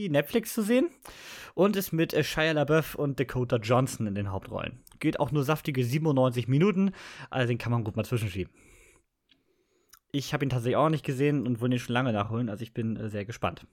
Netflix 0.10 0.54
zu 0.54 0.64
sehen 0.64 0.90
und 1.54 1.76
ist 1.76 1.92
mit 1.92 2.14
äh, 2.14 2.24
Shia 2.24 2.54
LaBeouf 2.54 2.96
und 2.96 3.20
Dakota 3.20 3.58
Johnson 3.58 4.08
in 4.08 4.16
den 4.16 4.32
Hauptrollen. 4.32 4.80
Geht 5.00 5.20
auch 5.20 5.32
nur 5.32 5.44
saftige 5.44 5.84
97 5.84 6.48
Minuten, 6.48 6.94
also 7.30 7.48
den 7.48 7.60
kann 7.60 7.72
man 7.72 7.84
gut 7.84 7.96
mal 7.96 8.06
zwischenschieben. 8.06 8.52
Ich 10.16 10.32
habe 10.32 10.46
ihn 10.46 10.50
tatsächlich 10.50 10.76
auch 10.76 10.90
nicht 10.90 11.04
gesehen 11.04 11.48
und 11.48 11.60
wollte 11.60 11.76
ihn 11.76 11.80
schon 11.80 11.94
lange 11.94 12.14
nachholen, 12.14 12.48
also 12.48 12.62
ich 12.62 12.72
bin 12.72 12.98
äh, 12.98 13.10
sehr 13.10 13.26
gespannt. 13.26 13.66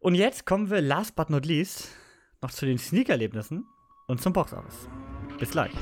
Und 0.00 0.16
jetzt 0.16 0.46
kommen 0.46 0.68
wir 0.68 0.80
last 0.80 1.14
but 1.14 1.30
not 1.30 1.46
least 1.46 1.90
noch 2.42 2.50
zu 2.50 2.66
den 2.66 2.76
Sneaker-Erlebnissen 2.76 3.64
und 4.08 4.20
zum 4.20 4.32
Boxoffice. 4.32 4.88
Bis 5.38 5.52
gleich. 5.52 5.72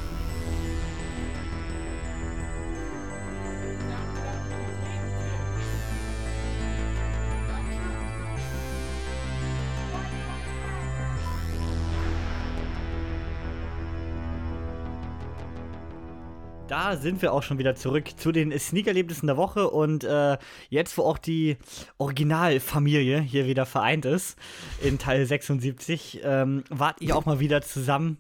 Da 16.72 16.96
sind 16.96 17.20
wir 17.20 17.34
auch 17.34 17.42
schon 17.42 17.58
wieder 17.58 17.74
zurück 17.74 18.18
zu 18.18 18.32
den 18.32 18.58
Sneakerlebnissen 18.58 19.26
der 19.26 19.36
Woche 19.36 19.68
und 19.68 20.04
äh, 20.04 20.38
jetzt, 20.70 20.96
wo 20.96 21.02
auch 21.02 21.18
die 21.18 21.58
Originalfamilie 21.98 23.20
hier 23.20 23.46
wieder 23.46 23.66
vereint 23.66 24.06
ist, 24.06 24.38
in 24.80 24.98
Teil 24.98 25.26
76, 25.26 26.20
ähm, 26.24 26.64
wart 26.70 27.02
ihr 27.02 27.14
auch 27.14 27.26
mal 27.26 27.40
wieder 27.40 27.60
zusammen 27.60 28.16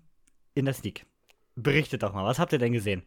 in 0.52 0.66
der 0.66 0.74
Sneak. 0.74 1.06
Berichtet 1.56 2.02
doch 2.02 2.12
mal, 2.12 2.26
was 2.26 2.38
habt 2.38 2.52
ihr 2.52 2.58
denn 2.58 2.74
gesehen? 2.74 3.04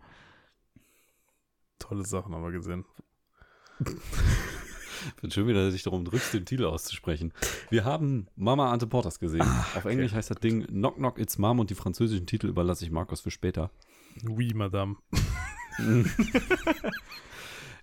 Tolle 1.78 2.06
Sachen 2.06 2.34
haben 2.34 2.44
wir 2.44 2.52
gesehen. 2.52 2.84
Ich 5.08 5.22
bin 5.22 5.30
schön, 5.30 5.48
wie 5.48 5.54
du 5.54 5.70
dich 5.70 5.84
darum 5.84 6.04
drückst, 6.04 6.34
den 6.34 6.46
Titel 6.46 6.66
auszusprechen. 6.66 7.32
Wir 7.70 7.86
haben 7.86 8.28
Mama 8.36 8.72
Ante 8.72 8.88
Porters 8.88 9.20
gesehen. 9.20 9.44
Ach, 9.46 9.76
Auf 9.76 9.86
Englisch 9.86 10.14
heißt 10.14 10.32
das 10.32 10.40
Ding 10.40 10.66
Knock 10.66 10.96
Knock 10.96 11.20
It's 11.20 11.38
Mom 11.38 11.60
und 11.60 11.70
die 11.70 11.76
französischen 11.76 12.26
Titel 12.26 12.48
überlasse 12.48 12.86
ich 12.86 12.90
Markus 12.90 13.22
für 13.22 13.30
später. 13.30 13.70
Oui, 14.28 14.52
Madame. 14.56 14.96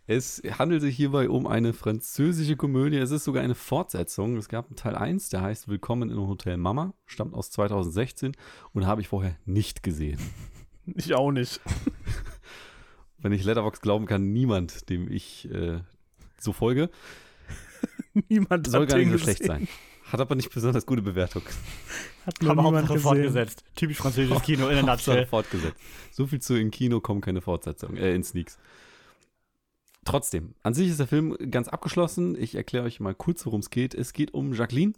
es 0.06 0.42
handelt 0.58 0.82
sich 0.82 0.96
hierbei 0.96 1.28
um 1.28 1.46
eine 1.46 1.72
französische 1.72 2.56
Komödie. 2.56 2.96
Es 2.96 3.10
ist 3.10 3.24
sogar 3.24 3.42
eine 3.42 3.54
Fortsetzung. 3.54 4.36
Es 4.36 4.48
gab 4.48 4.66
einen 4.66 4.76
Teil 4.76 4.94
1, 4.94 5.28
der 5.30 5.42
heißt 5.42 5.68
Willkommen 5.68 6.10
in 6.10 6.16
Hotel 6.16 6.56
Mama, 6.56 6.94
stammt 7.06 7.34
aus 7.34 7.50
2016 7.50 8.32
und 8.72 8.86
habe 8.86 9.00
ich 9.00 9.08
vorher 9.08 9.36
nicht 9.44 9.82
gesehen. 9.82 10.18
Ich 10.96 11.14
auch 11.14 11.30
nicht. 11.30 11.60
Wenn 13.18 13.30
ich 13.30 13.44
Letterbox 13.44 13.80
glauben 13.80 14.06
kann, 14.06 14.32
niemand, 14.32 14.88
dem 14.90 15.08
ich 15.08 15.48
äh, 15.48 15.78
so 16.40 16.52
folge. 16.52 16.90
niemand 18.28 18.66
soll 18.66 18.86
gar 18.86 18.98
nicht 18.98 19.12
so 19.12 19.18
schlecht 19.18 19.44
sein. 19.44 19.68
Hat 20.12 20.20
aber 20.20 20.34
nicht 20.34 20.52
besonders 20.52 20.84
gute 20.84 21.00
Bewertung. 21.00 21.42
Hat 22.26 22.42
nur 22.42 22.50
aber 22.50 22.64
Hauptsache 22.64 22.98
fortgesetzt. 22.98 23.64
Typisch 23.74 23.96
französisches 23.96 24.42
Kino 24.42 24.68
in 24.68 24.74
der 24.74 24.82
Nutshell. 24.84 25.24
fortgesetzt. 25.26 25.76
So 26.10 26.26
viel 26.26 26.38
zu 26.38 26.54
in 26.54 26.70
Kino 26.70 27.00
kommen 27.00 27.22
keine 27.22 27.40
Fortsetzungen, 27.40 27.96
äh, 27.96 28.14
in 28.14 28.22
Sneaks. 28.22 28.58
Trotzdem, 30.04 30.54
an 30.62 30.74
sich 30.74 30.90
ist 30.90 31.00
der 31.00 31.06
Film 31.06 31.34
ganz 31.50 31.68
abgeschlossen. 31.68 32.36
Ich 32.38 32.56
erkläre 32.56 32.84
euch 32.84 33.00
mal 33.00 33.14
kurz, 33.14 33.46
worum 33.46 33.60
es 33.60 33.70
geht. 33.70 33.94
Es 33.94 34.12
geht 34.12 34.34
um 34.34 34.52
Jacqueline. 34.52 34.92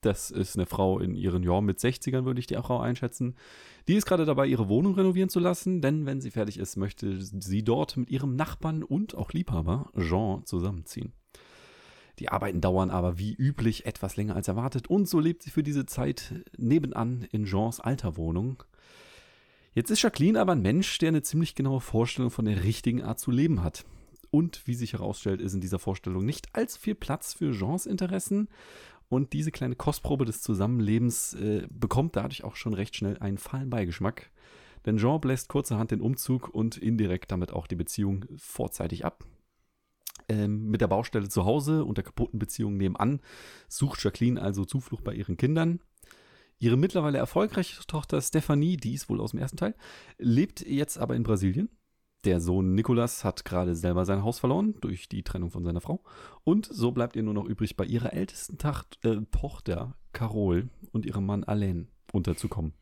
Das 0.00 0.30
ist 0.30 0.56
eine 0.56 0.64
Frau 0.64 1.00
in 1.00 1.14
ihren 1.14 1.42
Jahren 1.42 1.66
mit 1.66 1.78
60ern, 1.78 2.24
würde 2.24 2.40
ich 2.40 2.46
die 2.46 2.54
Frau 2.54 2.80
einschätzen. 2.80 3.34
Die 3.88 3.94
ist 3.94 4.06
gerade 4.06 4.24
dabei, 4.24 4.46
ihre 4.46 4.68
Wohnung 4.68 4.94
renovieren 4.94 5.28
zu 5.28 5.40
lassen, 5.40 5.82
denn 5.82 6.06
wenn 6.06 6.22
sie 6.22 6.30
fertig 6.30 6.58
ist, 6.58 6.76
möchte 6.76 7.20
sie 7.20 7.62
dort 7.62 7.98
mit 7.98 8.10
ihrem 8.10 8.36
Nachbarn 8.36 8.82
und 8.82 9.14
auch 9.16 9.32
Liebhaber 9.32 9.90
Jean 9.98 10.46
zusammenziehen. 10.46 11.12
Die 12.18 12.30
Arbeiten 12.30 12.60
dauern 12.60 12.90
aber 12.90 13.18
wie 13.18 13.34
üblich 13.34 13.86
etwas 13.86 14.16
länger 14.16 14.36
als 14.36 14.48
erwartet 14.48 14.88
und 14.88 15.08
so 15.08 15.20
lebt 15.20 15.42
sie 15.42 15.50
für 15.50 15.62
diese 15.62 15.86
Zeit 15.86 16.34
nebenan 16.56 17.26
in 17.30 17.44
Jeans 17.44 17.80
alter 17.80 18.16
Wohnung. 18.16 18.62
Jetzt 19.74 19.90
ist 19.90 20.00
Jacqueline 20.00 20.40
aber 20.40 20.52
ein 20.52 20.62
Mensch, 20.62 20.96
der 20.98 21.08
eine 21.08 21.20
ziemlich 21.20 21.54
genaue 21.54 21.82
Vorstellung 21.82 22.30
von 22.30 22.46
der 22.46 22.64
richtigen 22.64 23.02
Art 23.02 23.20
zu 23.20 23.30
leben 23.30 23.62
hat. 23.62 23.84
Und 24.30 24.66
wie 24.66 24.74
sich 24.74 24.94
herausstellt, 24.94 25.42
ist 25.42 25.52
in 25.52 25.60
dieser 25.60 25.78
Vorstellung 25.78 26.24
nicht 26.24 26.54
allzu 26.54 26.80
viel 26.80 26.94
Platz 26.94 27.34
für 27.34 27.52
Jeans 27.52 27.84
Interessen. 27.84 28.48
Und 29.08 29.34
diese 29.34 29.52
kleine 29.52 29.76
Kostprobe 29.76 30.24
des 30.24 30.40
Zusammenlebens 30.40 31.34
äh, 31.34 31.66
bekommt 31.70 32.16
dadurch 32.16 32.42
auch 32.42 32.56
schon 32.56 32.74
recht 32.74 32.96
schnell 32.96 33.18
einen 33.18 33.38
fahlen 33.38 33.68
Beigeschmack. 33.68 34.30
Denn 34.86 34.96
Jean 34.96 35.20
bläst 35.20 35.48
kurzerhand 35.48 35.90
den 35.90 36.00
Umzug 36.00 36.48
und 36.48 36.78
indirekt 36.78 37.30
damit 37.30 37.52
auch 37.52 37.66
die 37.66 37.76
Beziehung 37.76 38.24
vorzeitig 38.36 39.04
ab. 39.04 39.26
Ähm, 40.28 40.66
mit 40.66 40.80
der 40.80 40.88
Baustelle 40.88 41.28
zu 41.28 41.44
Hause 41.44 41.84
und 41.84 41.98
der 41.98 42.04
kaputten 42.04 42.38
Beziehung 42.38 42.76
nebenan 42.76 43.20
sucht 43.68 44.02
Jacqueline 44.02 44.40
also 44.40 44.64
Zuflucht 44.64 45.04
bei 45.04 45.14
ihren 45.14 45.36
Kindern. 45.36 45.80
Ihre 46.58 46.76
mittlerweile 46.76 47.18
erfolgreiche 47.18 47.86
Tochter 47.86 48.20
Stephanie, 48.20 48.76
die 48.76 48.94
ist 48.94 49.08
wohl 49.08 49.20
aus 49.20 49.32
dem 49.32 49.40
ersten 49.40 49.58
Teil, 49.58 49.74
lebt 50.18 50.66
jetzt 50.66 50.98
aber 50.98 51.14
in 51.14 51.22
Brasilien. 51.22 51.68
Der 52.24 52.40
Sohn 52.40 52.74
Nicolas 52.74 53.24
hat 53.24 53.44
gerade 53.44 53.76
selber 53.76 54.04
sein 54.04 54.24
Haus 54.24 54.40
verloren 54.40 54.74
durch 54.80 55.08
die 55.08 55.22
Trennung 55.22 55.50
von 55.50 55.64
seiner 55.64 55.80
Frau. 55.80 56.02
Und 56.42 56.66
so 56.66 56.90
bleibt 56.90 57.14
ihr 57.14 57.22
nur 57.22 57.34
noch 57.34 57.44
übrig, 57.44 57.76
bei 57.76 57.84
ihrer 57.84 58.14
ältesten 58.14 58.58
Tacht, 58.58 58.98
äh, 59.04 59.20
Tochter 59.30 59.96
Carol 60.12 60.70
und 60.92 61.06
ihrem 61.06 61.24
Mann 61.26 61.44
Alain 61.44 61.88
unterzukommen. 62.12 62.72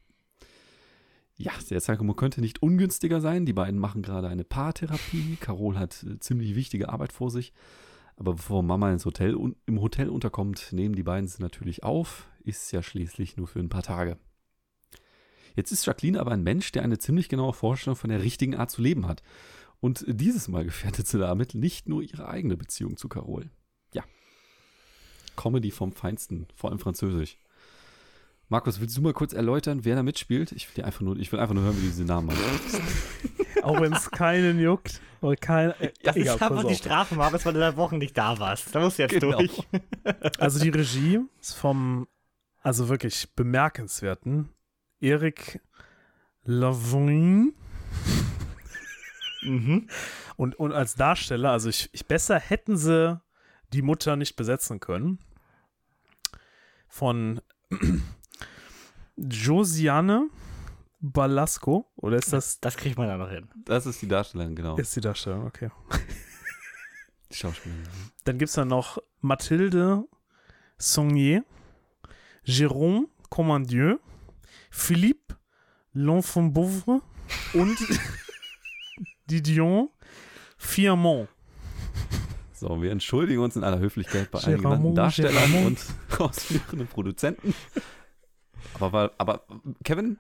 Ja, 1.36 1.52
der 1.68 1.80
Zeitpunkt 1.80 2.16
könnte 2.16 2.40
nicht 2.40 2.62
ungünstiger 2.62 3.20
sein. 3.20 3.44
Die 3.44 3.52
beiden 3.52 3.80
machen 3.80 4.02
gerade 4.02 4.28
eine 4.28 4.44
Paartherapie. 4.44 5.36
Carol 5.40 5.78
hat 5.78 6.04
äh, 6.04 6.18
ziemlich 6.20 6.54
wichtige 6.54 6.88
Arbeit 6.88 7.12
vor 7.12 7.30
sich. 7.30 7.52
Aber 8.16 8.34
bevor 8.34 8.62
Mama 8.62 8.92
ins 8.92 9.04
Hotel 9.04 9.36
im 9.66 9.80
Hotel 9.80 10.08
unterkommt, 10.08 10.72
nehmen 10.72 10.94
die 10.94 11.02
beiden 11.02 11.26
sie 11.26 11.42
natürlich 11.42 11.82
auf. 11.82 12.28
Ist 12.44 12.70
ja 12.70 12.82
schließlich 12.82 13.36
nur 13.36 13.48
für 13.48 13.58
ein 13.58 13.68
paar 13.68 13.82
Tage. 13.82 14.18
Jetzt 15.56 15.72
ist 15.72 15.86
Jacqueline 15.86 16.20
aber 16.20 16.30
ein 16.30 16.42
Mensch, 16.42 16.70
der 16.72 16.82
eine 16.82 16.98
ziemlich 16.98 17.28
genaue 17.28 17.52
Vorstellung 17.52 17.96
von 17.96 18.10
der 18.10 18.22
richtigen 18.22 18.54
Art 18.54 18.70
zu 18.70 18.82
leben 18.82 19.06
hat. 19.06 19.22
Und 19.80 20.04
dieses 20.06 20.46
Mal 20.48 20.64
gefährdet 20.64 21.08
sie 21.08 21.18
damit 21.18 21.54
nicht 21.54 21.88
nur 21.88 22.02
ihre 22.02 22.28
eigene 22.28 22.56
Beziehung 22.56 22.96
zu 22.96 23.08
Carol. 23.08 23.50
Ja. 23.92 24.04
Comedy 25.36 25.72
vom 25.72 25.92
Feinsten, 25.92 26.46
vor 26.54 26.70
allem 26.70 26.78
Französisch. 26.78 27.38
Markus, 28.48 28.80
willst 28.80 28.96
du 28.96 29.00
mal 29.02 29.12
kurz 29.12 29.32
erläutern, 29.32 29.84
wer 29.84 29.96
da 29.96 30.02
mitspielt? 30.02 30.52
Ich 30.52 30.76
will, 30.76 30.84
einfach 30.84 31.00
nur, 31.00 31.16
ich 31.16 31.32
will 31.32 31.40
einfach 31.40 31.54
nur 31.54 31.64
hören, 31.64 31.76
wie 31.78 31.86
diese 31.86 32.04
Namen 32.04 32.30
haben. 32.30 33.62
Auch 33.62 33.80
wenn 33.80 33.92
es 33.94 34.10
keinen 34.10 34.60
juckt. 34.60 35.00
Oder 35.22 35.36
kein, 35.36 35.70
äh, 35.80 35.92
Das 36.02 36.16
egal, 36.16 36.36
ist 36.36 36.42
einfach 36.42 36.64
die. 36.64 36.74
Strafe, 36.74 37.14
Markus, 37.14 37.46
weil 37.46 37.54
du 37.54 37.60
da 37.60 37.76
Wochen 37.76 37.96
nicht 37.98 38.16
da 38.16 38.38
warst. 38.38 38.74
Da 38.74 38.80
musst 38.80 38.98
du 38.98 39.02
jetzt 39.02 39.12
Genau. 39.18 39.38
durch. 39.38 39.62
Also 40.38 40.60
die 40.60 40.68
Regie 40.68 41.20
ist 41.40 41.54
vom, 41.54 42.06
also 42.62 42.88
wirklich 42.90 43.32
bemerkenswerten 43.34 44.50
Eric 45.00 45.60
Lavoine. 46.44 47.52
Mhm. 49.46 49.88
Und, 50.36 50.58
und 50.58 50.72
als 50.72 50.94
Darsteller, 50.94 51.50
also 51.50 51.68
ich, 51.68 51.90
ich 51.92 52.06
besser 52.06 52.38
hätten 52.38 52.78
sie 52.78 53.20
die 53.74 53.82
Mutter 53.82 54.16
nicht 54.16 54.36
besetzen 54.36 54.80
können. 54.80 55.18
Von 56.88 57.42
Josiane 59.16 60.28
Balasco. 61.00 61.86
Oder 61.96 62.16
ist 62.16 62.32
das, 62.32 62.60
Das 62.60 62.76
kriegt 62.76 62.96
man 62.96 63.08
da 63.08 63.16
noch 63.16 63.30
hin. 63.30 63.48
Das 63.64 63.86
ist 63.86 64.00
die 64.00 64.08
Darstellerin, 64.08 64.54
genau. 64.56 64.76
ist 64.76 64.94
die 64.96 65.00
Darstellung, 65.00 65.46
okay. 65.46 65.70
Die 67.30 67.36
Schauspielerin. 67.36 67.84
Dann 68.24 68.38
gibt 68.38 68.48
es 68.50 68.54
dann 68.54 68.68
noch 68.68 68.98
Mathilde 69.20 70.04
Saunier, 70.78 71.44
Jérôme 72.46 73.06
Commandieu, 73.28 73.96
Philippe 74.70 75.36
L'Enfant 75.94 76.52
Bouvre 76.52 77.00
und 77.54 77.76
Didion 79.30 79.88
Fiamont. 80.56 81.28
So, 82.52 82.80
wir 82.80 82.90
entschuldigen 82.92 83.42
uns 83.42 83.56
in 83.56 83.64
aller 83.64 83.78
Höflichkeit 83.78 84.30
bei 84.30 84.38
allen 84.40 84.62
genannten 84.62 84.94
Darstellern 84.94 85.34
Gérard 85.34 85.66
und 85.66 85.78
ausführenden 86.20 86.86
Produzenten. 86.86 87.54
Aber, 88.74 88.92
weil- 88.92 89.10
aber 89.18 89.42
Kevin, 89.84 90.18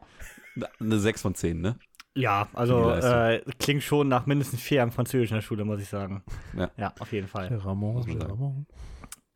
eine 0.80 0.98
6 0.98 1.22
von 1.22 1.34
10, 1.34 1.60
ne? 1.60 1.78
Ja, 2.16 2.46
also 2.52 2.90
äh, 2.92 3.42
klingt 3.58 3.82
schon 3.82 4.06
nach 4.08 4.26
mindestens 4.26 4.60
vier 4.60 4.82
im 4.84 4.92
Französisch 4.92 5.30
in 5.30 5.36
der 5.36 5.42
Schule, 5.42 5.64
muss 5.64 5.80
ich 5.80 5.88
sagen. 5.88 6.22
Ja. 6.56 6.70
ja 6.76 6.94
auf 7.00 7.12
jeden 7.12 7.26
Fall. 7.26 7.48
Ramon. 7.56 8.02
Ramon. 8.22 8.66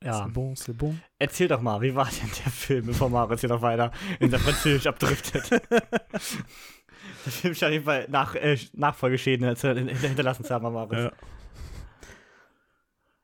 Ja. 0.00 0.24
C'est 0.26 0.32
bon, 0.32 0.54
c'est 0.54 0.74
bon. 0.74 0.96
Erzähl 1.18 1.48
doch 1.48 1.60
mal, 1.60 1.80
wie 1.80 1.92
war 1.92 2.04
denn 2.04 2.30
der 2.44 2.52
Film, 2.52 2.86
bevor 2.86 3.10
Marius 3.10 3.40
hier 3.40 3.48
noch 3.48 3.62
weiter 3.62 3.90
in 4.20 4.30
der 4.30 4.38
Französisch 4.38 4.86
abdriftet? 4.86 5.50
der 5.70 6.20
Film 7.32 7.54
scheint 7.56 7.70
auf 7.70 7.72
jeden 7.72 7.84
Fall 7.84 8.06
nach, 8.08 8.36
äh, 8.36 8.56
Nachfolgeschäden 8.74 9.44
hinter- 9.46 9.74
hinterlassen 9.74 10.44
zu 10.44 10.54
haben, 10.54 10.72
Marius. 10.72 11.02
Ja. 11.04 11.12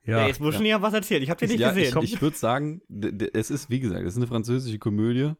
Ja, 0.06 0.18
Ja, 0.18 0.26
jetzt 0.26 0.40
muss 0.40 0.54
schon 0.56 0.66
jemand 0.66 0.82
was 0.82 0.94
erzählen. 0.94 1.22
Ich 1.22 1.30
hab 1.30 1.38
den 1.38 1.48
nicht 1.48 1.60
ja, 1.60 1.70
gesehen. 1.70 1.96
Ich, 2.02 2.14
ich 2.14 2.22
würde 2.22 2.36
sagen, 2.36 2.82
es 3.32 3.50
ist, 3.50 3.70
wie 3.70 3.80
gesagt, 3.80 4.02
es 4.02 4.14
ist 4.14 4.16
eine 4.18 4.26
französische 4.26 4.78
Komödie. 4.78 5.32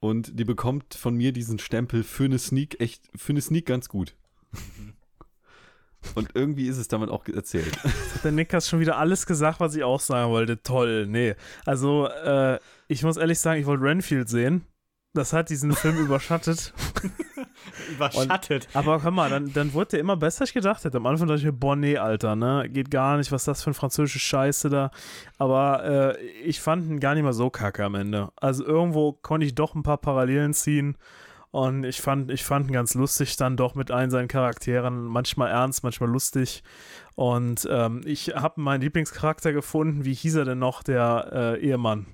Und 0.00 0.38
die 0.38 0.44
bekommt 0.44 0.94
von 0.94 1.14
mir 1.14 1.32
diesen 1.32 1.58
Stempel 1.58 2.02
für 2.02 2.24
eine 2.24 2.38
Sneak 2.38 2.80
echt, 2.80 3.02
für 3.14 3.32
eine 3.32 3.42
Sneak 3.42 3.66
ganz 3.66 3.88
gut. 3.88 4.14
Und 6.14 6.30
irgendwie 6.34 6.66
ist 6.66 6.78
es 6.78 6.88
damit 6.88 7.10
auch 7.10 7.26
erzählt. 7.28 7.76
hat 7.84 8.24
der 8.24 8.32
Nick 8.32 8.52
hat 8.54 8.64
schon 8.64 8.80
wieder 8.80 8.96
alles 8.96 9.26
gesagt, 9.26 9.60
was 9.60 9.74
ich 9.74 9.84
auch 9.84 10.00
sagen 10.00 10.30
wollte. 10.30 10.62
Toll, 10.62 11.06
nee. 11.06 11.34
Also, 11.66 12.08
äh, 12.08 12.58
ich 12.88 13.02
muss 13.02 13.18
ehrlich 13.18 13.38
sagen, 13.38 13.60
ich 13.60 13.66
wollte 13.66 13.84
Renfield 13.84 14.28
sehen. 14.28 14.64
Das 15.12 15.32
hat 15.32 15.50
diesen 15.50 15.72
Film 15.72 15.96
überschattet. 16.04 16.72
Überschattet. 17.90 18.68
Aber 18.74 19.02
hör 19.02 19.10
mal, 19.10 19.30
dann, 19.30 19.52
dann 19.52 19.72
wurde 19.72 19.90
der 19.90 20.00
immer 20.00 20.16
besser, 20.16 20.42
als 20.42 20.50
ich 20.50 20.54
gedacht 20.54 20.84
hätte. 20.84 20.98
Am 20.98 21.06
Anfang 21.06 21.28
dachte 21.28 21.40
ich 21.40 21.46
mir, 21.46 21.52
boah, 21.52 21.76
nee, 21.76 21.96
Alter, 21.96 22.36
ne? 22.36 22.68
Geht 22.70 22.90
gar 22.90 23.16
nicht, 23.16 23.32
was 23.32 23.42
ist 23.42 23.48
das 23.48 23.62
für 23.62 23.70
ein 23.70 23.74
französische 23.74 24.18
Scheiße 24.18 24.68
da. 24.70 24.90
Aber 25.38 26.16
äh, 26.16 26.20
ich 26.44 26.60
fand 26.60 26.88
ihn 26.88 27.00
gar 27.00 27.14
nicht 27.14 27.24
mal 27.24 27.32
so 27.32 27.50
kacke 27.50 27.84
am 27.84 27.94
Ende. 27.94 28.30
Also 28.36 28.64
irgendwo 28.64 29.12
konnte 29.12 29.46
ich 29.46 29.54
doch 29.54 29.74
ein 29.74 29.82
paar 29.82 29.98
Parallelen 29.98 30.54
ziehen. 30.54 30.96
Und 31.52 31.82
ich 31.84 32.00
fand, 32.00 32.30
ich 32.30 32.44
fand 32.44 32.68
ihn 32.68 32.72
ganz 32.72 32.94
lustig 32.94 33.36
dann 33.36 33.56
doch 33.56 33.74
mit 33.74 33.90
allen 33.90 34.10
seinen 34.10 34.28
Charakteren. 34.28 35.04
Manchmal 35.04 35.50
ernst, 35.50 35.82
manchmal 35.82 36.08
lustig. 36.08 36.62
Und 37.16 37.66
ähm, 37.70 38.02
ich 38.04 38.28
habe 38.28 38.60
meinen 38.60 38.82
Lieblingscharakter 38.82 39.52
gefunden. 39.52 40.04
Wie 40.04 40.14
hieß 40.14 40.36
er 40.36 40.44
denn 40.44 40.60
noch, 40.60 40.84
der 40.84 41.56
äh, 41.58 41.60
Ehemann? 41.60 42.06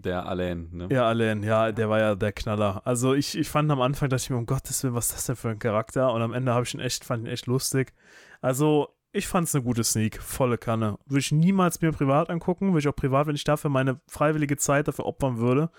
Der 0.00 0.26
Alain, 0.26 0.68
ne? 0.72 0.88
Ja, 0.90 1.06
Alain, 1.06 1.42
ja, 1.42 1.70
der 1.72 1.88
war 1.90 1.98
ja 2.00 2.14
der 2.14 2.32
Knaller. 2.32 2.82
Also 2.86 3.14
ich, 3.14 3.36
ich 3.36 3.48
fand 3.48 3.70
am 3.70 3.80
Anfang, 3.80 4.08
dachte 4.08 4.22
ich 4.22 4.30
mir, 4.30 4.36
um 4.36 4.46
Gottes 4.46 4.82
Willen, 4.82 4.94
was 4.94 5.06
ist 5.10 5.14
das 5.16 5.26
denn 5.26 5.36
für 5.36 5.50
ein 5.50 5.58
Charakter? 5.58 6.12
Und 6.12 6.22
am 6.22 6.32
Ende 6.32 6.52
habe 6.54 6.64
ich 6.64 6.74
ihn 6.74 6.80
echt, 6.80 7.04
fand 7.04 7.24
ihn 7.26 7.30
echt 7.32 7.46
lustig. 7.46 7.92
Also 8.40 8.88
ich 9.12 9.28
fand 9.28 9.46
es 9.46 9.54
eine 9.54 9.62
gute 9.62 9.84
Sneak, 9.84 10.22
volle 10.22 10.56
Kanne. 10.56 10.98
Würde 11.06 11.20
ich 11.20 11.32
niemals 11.32 11.82
mir 11.82 11.92
privat 11.92 12.30
angucken, 12.30 12.68
würde 12.68 12.78
ich 12.80 12.88
auch 12.88 12.96
privat, 12.96 13.26
wenn 13.26 13.34
ich 13.34 13.44
dafür 13.44 13.68
meine 13.68 14.00
freiwillige 14.08 14.56
Zeit 14.56 14.88
dafür 14.88 15.04
opfern 15.04 15.36
würde, 15.36 15.70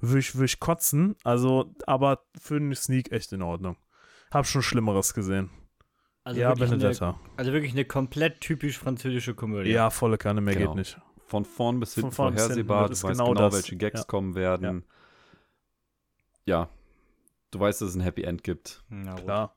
würde 0.00 0.18
ich, 0.18 0.34
würde 0.34 0.46
ich 0.46 0.58
kotzen. 0.58 1.14
Also, 1.22 1.72
aber 1.86 2.24
für 2.40 2.56
eine 2.56 2.74
Sneak 2.74 3.12
echt 3.12 3.32
in 3.32 3.42
Ordnung. 3.42 3.76
Hab 4.32 4.46
schon 4.46 4.62
Schlimmeres 4.62 5.14
gesehen. 5.14 5.50
Also, 6.24 6.40
ja, 6.40 6.48
wirklich 6.50 6.70
eine, 6.70 6.78
Benedetta. 6.78 7.20
also 7.36 7.52
wirklich 7.52 7.72
eine 7.72 7.84
komplett 7.84 8.40
typisch 8.40 8.78
französische 8.78 9.34
Komödie. 9.34 9.70
Ja, 9.70 9.90
volle 9.90 10.18
Kanne, 10.18 10.40
mehr 10.40 10.54
Genau. 10.54 10.70
geht 10.70 10.76
nicht. 10.78 11.00
Von 11.30 11.44
vorn 11.44 11.78
bis 11.78 11.94
hinten 11.94 12.10
vorn 12.10 12.34
bis 12.34 12.42
hinten, 12.42 12.66
vorhersehbar. 12.66 12.86
Du 12.88 12.90
weißt 12.92 13.02
genau 13.06 13.28
genau, 13.28 13.40
das. 13.40 13.54
welche 13.54 13.76
Gags 13.76 14.00
Ja. 14.00 14.04
kommen 14.06 14.34
werden. 14.34 14.84
Ja. 16.44 16.68
Du 17.52 17.60
weißt, 17.60 17.80
dass 17.80 17.90
es 17.90 17.94
ein 17.94 18.00
Happy 18.00 18.24
End 18.24 18.42
gibt. 18.42 18.82
Na 18.88 19.14
gut. 19.14 19.22
Klar. 19.24 19.56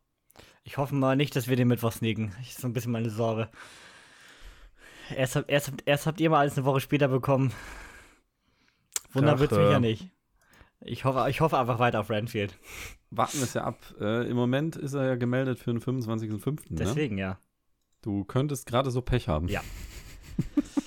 Ich 0.64 0.78
hoffe 0.78 0.94
mal 0.96 1.16
nicht, 1.16 1.36
dass 1.36 1.48
wir 1.48 1.56
den 1.56 1.68
Mittwoch 1.68 1.92
sneaken. 1.92 2.34
Das 2.38 2.48
ist 2.50 2.62
so 2.62 2.68
ein 2.68 2.74
bisschen 2.74 2.92
meine 2.92 3.10
Sorge. 3.10 3.50
Erst, 5.16 5.36
erst, 5.48 5.68
habt- 5.70 5.84
erst 5.86 6.06
habt 6.06 6.22
ihr 6.22 6.30
mal 6.30 6.40
alles 6.42 6.56
eine 6.58 6.66
Woche 6.66 6.80
später 6.80 7.08
bekommen. 7.08 7.52
Wunder 9.12 9.34
Ach, 9.36 9.40
wird's 9.40 9.52
mich 9.56 9.66
äh. 9.66 9.72
ja 9.72 9.80
nicht. 9.80 10.10
Ich 10.82 11.06
hoffe, 11.06 11.28
ich 11.30 11.42
hoffe 11.42 11.58
einfach 11.58 11.80
weiter 11.80 12.00
auf 12.02 12.10
Renfield. 12.10 12.58
Warten 13.10 13.38
wir 13.38 13.44
es 13.46 13.54
ja 13.56 13.64
ab. 13.64 13.80
Äh, 14.00 14.30
Im 14.30 14.36
Moment 14.36 14.76
ist 14.76 14.94
er 14.94 15.06
ja 15.06 15.16
gemeldet 15.16 15.58
für 15.60 15.72
den 15.74 15.82
25.05. 15.82 16.50
Ne? 16.52 16.60
Deswegen 16.70 17.18
ja. 17.18 17.40
Du 18.02 18.24
könntest 18.26 18.66
gerade 18.68 18.92
so 18.92 19.02
Pech 19.02 19.28
haben. 19.28 19.48
Ja. 19.48 19.62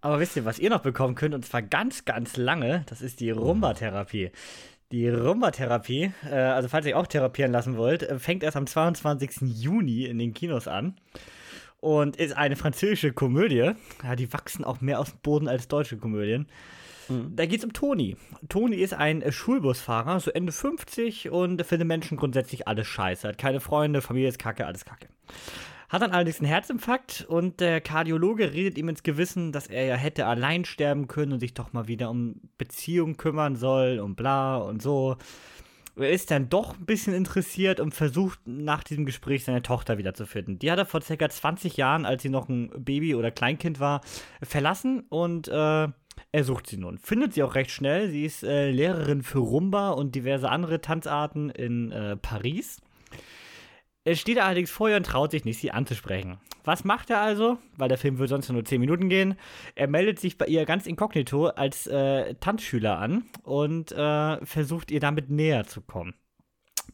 Aber 0.00 0.20
wisst 0.20 0.36
ihr, 0.36 0.44
was 0.44 0.58
ihr 0.58 0.70
noch 0.70 0.82
bekommen 0.82 1.14
könnt, 1.14 1.34
und 1.34 1.44
zwar 1.44 1.62
ganz, 1.62 2.04
ganz 2.04 2.36
lange, 2.36 2.84
das 2.86 3.02
ist 3.02 3.20
die 3.20 3.30
Rumba-Therapie. 3.30 4.30
Die 4.92 5.08
Rumba-Therapie, 5.08 6.12
äh, 6.30 6.34
also 6.34 6.68
falls 6.68 6.86
ihr 6.86 6.96
auch 6.98 7.06
therapieren 7.06 7.52
lassen 7.52 7.76
wollt, 7.76 8.02
äh, 8.02 8.18
fängt 8.18 8.42
erst 8.42 8.56
am 8.56 8.66
22. 8.66 9.42
Juni 9.42 10.04
in 10.04 10.18
den 10.18 10.34
Kinos 10.34 10.68
an 10.68 10.96
und 11.80 12.16
ist 12.16 12.36
eine 12.36 12.56
französische 12.56 13.12
Komödie. 13.12 13.72
Ja, 14.02 14.16
die 14.16 14.32
wachsen 14.32 14.64
auch 14.64 14.80
mehr 14.80 15.00
aus 15.00 15.10
dem 15.10 15.20
Boden 15.20 15.48
als 15.48 15.68
deutsche 15.68 15.98
Komödien. 15.98 16.46
Da 17.08 17.46
geht 17.46 17.60
es 17.60 17.64
um 17.64 17.72
Toni. 17.72 18.16
Toni 18.48 18.76
ist 18.76 18.92
ein 18.92 19.22
äh, 19.22 19.32
Schulbusfahrer, 19.32 20.20
so 20.20 20.30
Ende 20.30 20.52
50 20.52 21.30
und 21.30 21.64
findet 21.64 21.88
Menschen 21.88 22.18
grundsätzlich 22.18 22.68
alles 22.68 22.86
scheiße. 22.86 23.28
Hat 23.28 23.38
keine 23.38 23.60
Freunde, 23.60 24.02
Familie 24.02 24.28
ist 24.28 24.38
kacke, 24.38 24.66
alles 24.66 24.84
kacke. 24.84 25.08
Hat 25.88 26.02
dann 26.02 26.12
allerdings 26.12 26.40
einen 26.40 26.48
Herzinfarkt 26.48 27.24
und 27.28 27.60
der 27.60 27.80
Kardiologe 27.80 28.52
redet 28.52 28.76
ihm 28.76 28.88
ins 28.88 29.02
Gewissen, 29.02 29.52
dass 29.52 29.66
er 29.68 29.86
ja 29.86 29.94
hätte 29.94 30.26
allein 30.26 30.64
sterben 30.64 31.08
können 31.08 31.32
und 31.32 31.40
sich 31.40 31.54
doch 31.54 31.72
mal 31.72 31.88
wieder 31.88 32.10
um 32.10 32.40
Beziehungen 32.58 33.16
kümmern 33.16 33.56
soll 33.56 33.98
und 33.98 34.14
bla 34.14 34.58
und 34.58 34.82
so. 34.82 35.16
Er 35.96 36.10
ist 36.10 36.30
dann 36.30 36.48
doch 36.48 36.78
ein 36.78 36.86
bisschen 36.86 37.14
interessiert 37.14 37.80
und 37.80 37.94
versucht 37.94 38.38
nach 38.46 38.84
diesem 38.84 39.04
Gespräch 39.04 39.44
seine 39.44 39.62
Tochter 39.62 39.98
wiederzufinden. 39.98 40.58
Die 40.58 40.70
hat 40.70 40.78
er 40.78 40.86
vor 40.86 41.00
circa 41.00 41.28
20 41.28 41.76
Jahren, 41.76 42.04
als 42.04 42.22
sie 42.22 42.28
noch 42.28 42.48
ein 42.48 42.70
Baby 42.76 43.14
oder 43.14 43.30
Kleinkind 43.30 43.80
war, 43.80 44.02
verlassen 44.42 45.04
und 45.08 45.48
äh, 45.48 45.88
er 46.32 46.44
sucht 46.44 46.66
sie 46.66 46.76
nun. 46.76 46.98
Findet 46.98 47.32
sie 47.32 47.42
auch 47.42 47.54
recht 47.54 47.70
schnell. 47.70 48.10
Sie 48.10 48.24
ist 48.24 48.42
äh, 48.42 48.70
Lehrerin 48.70 49.22
für 49.22 49.38
Rumba 49.38 49.90
und 49.90 50.14
diverse 50.14 50.50
andere 50.50 50.80
Tanzarten 50.80 51.50
in 51.50 51.90
äh, 51.90 52.16
Paris. 52.16 52.80
Er 54.08 54.16
steht 54.16 54.38
allerdings 54.38 54.70
vor 54.70 54.88
ihr 54.88 54.96
und 54.96 55.04
traut 55.04 55.32
sich 55.32 55.44
nicht, 55.44 55.60
sie 55.60 55.70
anzusprechen. 55.70 56.38
Was 56.64 56.82
macht 56.82 57.10
er 57.10 57.20
also? 57.20 57.58
Weil 57.76 57.90
der 57.90 57.98
Film 57.98 58.16
würde 58.16 58.30
sonst 58.30 58.48
nur 58.48 58.64
10 58.64 58.80
Minuten 58.80 59.10
gehen. 59.10 59.34
Er 59.74 59.86
meldet 59.86 60.18
sich 60.18 60.38
bei 60.38 60.46
ihr 60.46 60.64
ganz 60.64 60.86
inkognito 60.86 61.48
als 61.48 61.86
äh, 61.88 62.32
Tanzschüler 62.36 62.98
an 62.98 63.24
und 63.42 63.92
äh, 63.92 64.46
versucht 64.46 64.90
ihr 64.90 65.00
damit 65.00 65.28
näher 65.28 65.66
zu 65.66 65.82
kommen. 65.82 66.14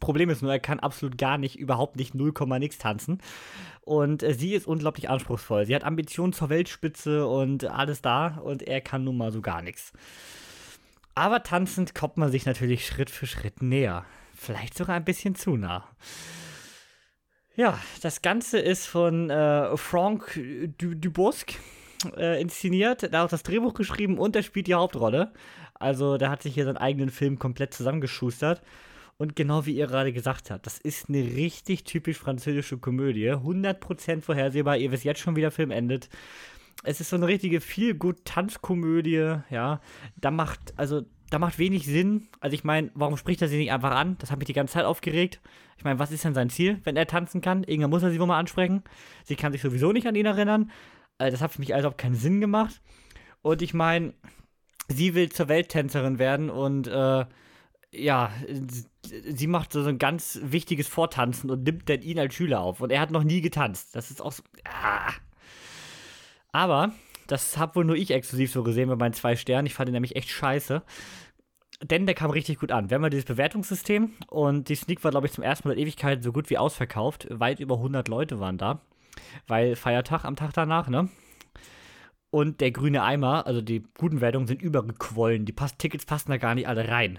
Problem 0.01 0.29
ist 0.29 0.43
nur, 0.43 0.51
er 0.51 0.59
kann 0.59 0.81
absolut 0.81 1.17
gar 1.17 1.39
nicht, 1.39 1.57
überhaupt 1.57 1.95
nicht 1.95 2.17
0, 2.17 2.33
nix 2.59 2.79
tanzen. 2.79 3.19
Und 3.83 4.25
äh, 4.25 4.35
sie 4.35 4.53
ist 4.53 4.67
unglaublich 4.67 5.09
anspruchsvoll. 5.09 5.67
Sie 5.67 5.75
hat 5.77 5.85
Ambitionen 5.85 6.33
zur 6.33 6.49
Weltspitze 6.49 7.29
und 7.29 7.65
alles 7.65 8.03
da 8.03 8.39
und 8.43 8.65
er 8.65 8.81
kann 8.81 9.05
nun 9.05 9.19
mal 9.19 9.31
so 9.31 9.41
gar 9.41 9.63
nichts. 9.63 9.93
Aber 11.15 11.45
tanzend 11.45 11.95
kommt 11.95 12.17
man 12.17 12.33
sich 12.33 12.45
natürlich 12.45 12.85
Schritt 12.85 13.09
für 13.09 13.29
Schritt 13.29 13.63
näher. 13.63 14.05
Vielleicht 14.35 14.77
sogar 14.77 14.97
ein 14.97 15.05
bisschen 15.05 15.37
zu 15.37 15.57
nah. 15.57 15.87
Ja, 17.57 17.79
das 18.03 18.21
Ganze 18.21 18.59
ist 18.59 18.87
von 18.87 19.31
äh, 19.31 19.77
Franck 19.77 20.41
Dubosc 20.79 21.53
äh, 22.17 22.41
inszeniert. 22.41 23.05
Da 23.05 23.19
hat 23.19 23.27
auch 23.27 23.31
das 23.31 23.45
Drehbuch 23.45 23.75
geschrieben 23.75 24.19
und 24.19 24.35
er 24.35 24.43
spielt 24.43 24.67
die 24.67 24.75
Hauptrolle. 24.75 25.33
Also, 25.75 26.17
der 26.19 26.31
hat 26.31 26.43
sich 26.43 26.55
hier 26.55 26.65
seinen 26.65 26.79
eigenen 26.79 27.11
Film 27.11 27.39
komplett 27.39 27.73
zusammengeschustert. 27.73 28.61
Und 29.19 29.37
genau 29.37 29.67
wie 29.67 29.77
ihr 29.77 29.87
gerade 29.87 30.13
gesagt 30.13 30.51
habt, 30.51 30.67
das 30.67 30.79
ist 30.79 31.09
eine 31.09 31.23
richtig 31.23 31.85
typisch 31.85 32.19
französische 32.19 32.79
Komödie. 32.79 33.31
100% 33.31 34.23
vorhersehbar. 34.23 34.77
Ihr 34.77 34.91
wisst 34.91 35.05
jetzt 35.05 35.21
schon, 35.21 35.37
wie 35.37 35.41
der 35.41 35.53
Film 35.53 35.71
endet. 35.71 36.09
Es 36.83 37.01
ist 37.01 37.11
so 37.11 37.17
eine 37.17 37.29
richtige 37.29 37.61
viel 37.61 37.95
gut 37.95 38.25
Tanzkomödie, 38.25 39.37
ja. 39.51 39.81
Da 40.17 40.33
macht, 40.33 40.75
also, 40.77 41.03
da 41.35 41.41
macht 41.41 41.59
wenig 41.59 41.85
Sinn. 41.85 42.29
Also, 42.39 42.55
ich 42.55 42.63
meine, 42.63 42.93
warum 42.95 43.17
spricht 43.17 43.43
er 43.43 43.49
sie 43.49 43.57
nicht 43.57 43.73
einfach 43.73 43.91
an? 43.91 44.17
Das 44.21 44.31
hat 44.31 44.39
mich 44.39 44.47
die 44.47 44.53
ganze 44.53 44.75
Zeit 44.75 44.85
aufgeregt. 44.85 45.41
Ich 45.77 45.83
meine, 45.83 45.99
was 45.99 46.13
ist 46.13 46.25
denn 46.25 46.33
sein 46.33 46.49
Ziel, 46.49 46.81
wenn 46.85 46.97
er 46.97 47.09
tanzen 47.09 47.41
kann? 47.41 47.65
Irgendwann 47.65 47.91
muss 47.91 48.05
er 48.05 48.13
sie 48.13 48.21
wohl 48.21 48.29
mal 48.29 48.39
ansprechen. 48.39 48.85
Sie 49.25 49.35
kann 49.35 49.51
sich 49.51 49.61
sowieso 49.61 49.91
nicht 49.91 50.07
an 50.07 50.15
ihn 50.15 50.27
erinnern. 50.27 50.71
Also, 51.19 51.33
das 51.33 51.41
hat 51.41 51.51
für 51.51 51.59
mich 51.59 51.75
also 51.75 51.89
auch 51.89 51.97
keinen 51.97 52.15
Sinn 52.15 52.41
gemacht. 52.41 52.81
Und 53.43 53.63
ich 53.63 53.75
meine, 53.75 54.15
sie 54.87 55.17
will 55.17 55.29
zur 55.29 55.49
Welttänzerin 55.49 56.21
werden 56.21 56.51
und, 56.51 56.87
äh, 56.87 57.25
ja, 57.91 58.31
sie 59.03 59.47
macht 59.49 59.73
so 59.73 59.85
ein 59.85 59.99
ganz 59.99 60.39
wichtiges 60.41 60.87
Vortanzen 60.87 61.51
und 61.51 61.65
nimmt 61.65 61.89
dann 61.89 62.03
ihn 62.03 62.21
als 62.21 62.35
Schüler 62.35 62.61
auf. 62.61 62.81
Und 62.81 62.91
er 62.91 63.01
hat 63.01 63.11
noch 63.11 63.25
nie 63.25 63.41
getanzt. 63.41 63.97
Das 63.97 64.13
ist 64.13 64.23
auch 64.23 64.33
so. 64.33 64.45
Ah. 64.65 65.13
Aber, 66.53 66.93
das 67.27 67.57
habe 67.57 67.77
wohl 67.77 67.85
nur 67.85 67.97
ich 67.97 68.11
exklusiv 68.11 68.53
so 68.53 68.63
gesehen 68.63 68.89
bei 68.89 68.97
meinen 68.97 69.15
zwei 69.15 69.37
Sternen. 69.37 69.67
Ich 69.67 69.75
fand 69.75 69.89
ihn 69.89 69.95
nämlich 69.95 70.17
echt 70.17 70.29
scheiße. 70.29 70.83
Denn 71.87 72.07
der 72.07 72.15
kam 72.15 72.31
richtig 72.31 72.61
gut 72.61 72.73
an. 72.73 72.89
Wir 72.89 72.95
haben 72.95 73.03
ja 73.03 73.11
dieses 73.11 73.27
Bewertungssystem 73.27 74.15
und 74.29 74.71
die 74.71 74.75
Sneak 74.75 75.05
war, 75.05 75.11
glaube 75.11 75.27
ich, 75.27 75.35
zum 75.35 75.45
ersten 75.45 75.69
Mal 75.69 75.75
in 75.75 75.81
Ewigkeit 75.81 76.23
so 76.23 76.33
gut 76.33 76.49
wie 76.49 76.57
ausverkauft. 76.57 77.27
Weit 77.31 77.61
über 77.61 77.75
100 77.75 78.09
Leute 78.09 78.41
waren 78.41 78.57
da. 78.57 78.81
Weil 79.47 79.77
Feiertag 79.77 80.25
am 80.25 80.35
Tag 80.35 80.55
danach, 80.55 80.89
ne? 80.89 81.11
Und 82.31 82.63
der 82.63 82.71
grüne 82.71 83.03
Eimer, 83.03 83.47
also 83.47 83.61
die 83.61 83.85
guten 83.99 84.23
Wertungen, 84.23 84.47
sind 84.47 84.63
übergequollen. 84.63 85.45
Die 85.45 85.53
Pass 85.53 85.77
Tickets 85.77 86.07
passen 86.07 86.31
da 86.31 86.39
gar 86.39 86.55
nicht 86.55 86.69
alle 86.69 86.89
rein. 86.89 87.19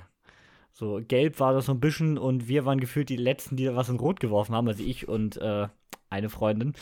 So, 0.72 1.00
gelb 1.08 1.40
war 1.40 1.54
das 1.54 1.68
so 1.68 1.72
ein 1.72 1.80
bisschen 1.80 2.18
und 2.18 2.48
wir 2.48 2.66
waren 2.66 2.80
gefühlt 2.80 3.10
die 3.10 3.18
Letzten, 3.18 3.58
die 3.58 3.66
da 3.66 3.76
was 3.76 3.90
in 3.90 4.00
Rot 4.00 4.20
geworfen 4.20 4.56
haben, 4.56 4.68
also 4.68 4.84
ich 4.84 5.08
und 5.08 5.38
äh, 5.38 5.68
eine 6.10 6.30
Freundin. 6.30 6.74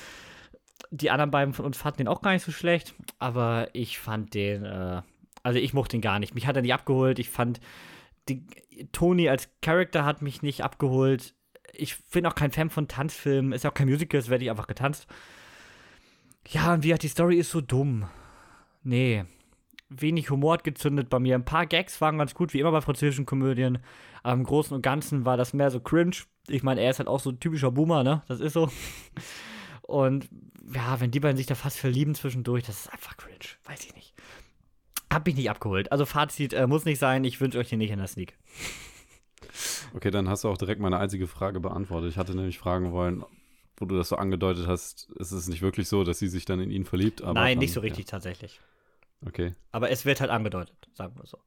Die 0.89 1.11
anderen 1.11 1.31
beiden 1.31 1.53
von 1.53 1.65
uns 1.65 1.77
fanden 1.77 1.97
den 1.97 2.07
auch 2.07 2.21
gar 2.21 2.31
nicht 2.31 2.43
so 2.43 2.53
schlecht, 2.53 2.95
aber 3.19 3.67
ich 3.73 3.99
fand 3.99 4.33
den, 4.33 4.63
äh, 4.63 5.01
also 5.43 5.59
ich 5.59 5.73
mochte 5.73 5.97
den 5.97 6.01
gar 6.01 6.19
nicht. 6.19 6.33
Mich 6.33 6.47
hat 6.47 6.55
er 6.55 6.61
nicht 6.61 6.73
abgeholt. 6.73 7.19
Ich 7.19 7.29
fand, 7.29 7.59
die, 8.29 8.45
Tony 8.91 9.29
als 9.29 9.49
Charakter 9.61 10.05
hat 10.05 10.21
mich 10.21 10.41
nicht 10.41 10.63
abgeholt. 10.63 11.35
Ich 11.73 12.03
bin 12.05 12.25
auch 12.25 12.35
kein 12.35 12.51
Fan 12.51 12.69
von 12.69 12.87
Tanzfilmen. 12.87 13.51
Ist 13.51 13.65
auch 13.65 13.73
kein 13.73 13.89
Musical, 13.89 14.19
es 14.19 14.29
werde 14.29 14.45
ich 14.45 14.49
einfach 14.49 14.67
getanzt. 14.67 15.07
Ja, 16.47 16.73
und 16.73 16.83
wie 16.83 16.93
hat 16.93 17.03
die 17.03 17.07
Story 17.07 17.37
ist 17.37 17.51
so 17.51 17.61
dumm. 17.61 18.07
Nee, 18.83 19.25
wenig 20.01 20.29
Humor 20.29 20.53
hat 20.53 20.63
gezündet 20.63 21.09
bei 21.09 21.19
mir. 21.19 21.35
Ein 21.35 21.45
paar 21.45 21.65
Gags 21.65 21.99
waren 22.01 22.17
ganz 22.17 22.33
gut, 22.33 22.53
wie 22.53 22.59
immer 22.59 22.71
bei 22.71 22.81
französischen 22.81 23.25
Komödien. 23.25 23.79
Aber 24.23 24.33
im 24.33 24.43
Großen 24.43 24.75
und 24.75 24.81
Ganzen 24.81 25.25
war 25.25 25.37
das 25.37 25.53
mehr 25.53 25.71
so 25.71 25.79
cringe. 25.79 26.15
Ich 26.47 26.63
meine, 26.63 26.81
er 26.81 26.91
ist 26.91 26.99
halt 26.99 27.07
auch 27.07 27.19
so 27.19 27.31
ein 27.31 27.39
typischer 27.39 27.71
Boomer, 27.71 28.03
ne? 28.03 28.23
Das 28.27 28.39
ist 28.39 28.53
so. 28.53 28.69
Und 29.81 30.29
ja, 30.73 30.99
wenn 31.01 31.11
die 31.11 31.19
beiden 31.19 31.37
sich 31.37 31.45
da 31.45 31.55
fast 31.55 31.77
verlieben 31.77 32.15
zwischendurch, 32.15 32.63
das 32.63 32.85
ist 32.85 32.93
einfach 32.93 33.17
cringe. 33.17 33.37
Weiß 33.65 33.83
ich 33.85 33.93
nicht. 33.95 34.12
Hab 35.13 35.25
mich 35.25 35.35
nicht 35.35 35.49
abgeholt. 35.49 35.91
Also 35.91 36.05
Fazit 36.05 36.53
äh, 36.53 36.67
muss 36.67 36.85
nicht 36.85 36.99
sein. 36.99 37.23
Ich 37.23 37.39
wünsche 37.39 37.57
euch 37.59 37.69
hier 37.69 37.77
nicht 37.77 37.91
in 37.91 37.99
der 37.99 38.07
Sneak. 38.07 38.37
Okay, 39.93 40.09
dann 40.09 40.27
hast 40.27 40.43
du 40.43 40.49
auch 40.49 40.57
direkt 40.57 40.81
meine 40.81 40.97
einzige 40.97 41.27
Frage 41.27 41.59
beantwortet. 41.59 42.09
Ich 42.09 42.17
hatte 42.17 42.35
nämlich 42.35 42.57
fragen 42.57 42.91
wollen, 42.91 43.23
wo 43.77 43.85
du 43.85 43.95
das 43.95 44.09
so 44.09 44.15
angedeutet 44.15 44.67
hast, 44.67 45.09
ist 45.19 45.31
es 45.31 45.47
nicht 45.47 45.61
wirklich 45.61 45.87
so, 45.87 46.03
dass 46.03 46.19
sie 46.19 46.27
sich 46.27 46.45
dann 46.45 46.59
in 46.59 46.71
ihn 46.71 46.85
verliebt? 46.85 47.21
Nein, 47.21 47.35
dann, 47.35 47.57
nicht 47.59 47.73
so 47.73 47.81
richtig 47.81 48.05
ja. 48.05 48.11
tatsächlich. 48.11 48.59
Okay. 49.25 49.55
Aber 49.71 49.89
es 49.89 50.05
wird 50.05 50.21
halt 50.21 50.31
angedeutet, 50.31 50.89
sagen 50.93 51.15
wir 51.15 51.25
so. 51.25 51.37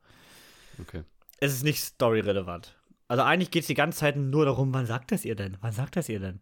Okay. 0.81 1.03
Es 1.41 1.53
ist 1.53 1.65
nicht 1.65 1.83
storyrelevant. 1.83 2.77
Also 3.09 3.23
eigentlich 3.23 3.51
geht 3.51 3.63
es 3.63 3.67
die 3.69 3.75
ganze 3.75 3.99
Zeit 3.99 4.17
nur 4.17 4.45
darum, 4.45 4.75
wann 4.75 4.87
sagt 4.87 5.13
das 5.13 5.25
ihr 5.25 5.37
denn? 5.37 5.57
Wann 5.61 5.73
sagt 5.73 5.97
das 5.97 6.09
ihr 6.09 6.21
denn? 6.21 6.41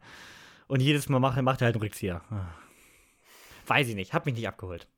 Und 0.66 0.80
jedes 0.80 1.09
Mal 1.09 1.18
macht, 1.18 1.40
macht 1.42 1.60
er 1.60 1.66
halt 1.66 1.76
einen 1.76 1.82
Rückzieher. 1.82 2.22
Weiß 3.66 3.88
ich 3.88 3.94
nicht, 3.94 4.14
hab 4.14 4.26
mich 4.26 4.34
nicht 4.34 4.48
abgeholt. 4.48 4.88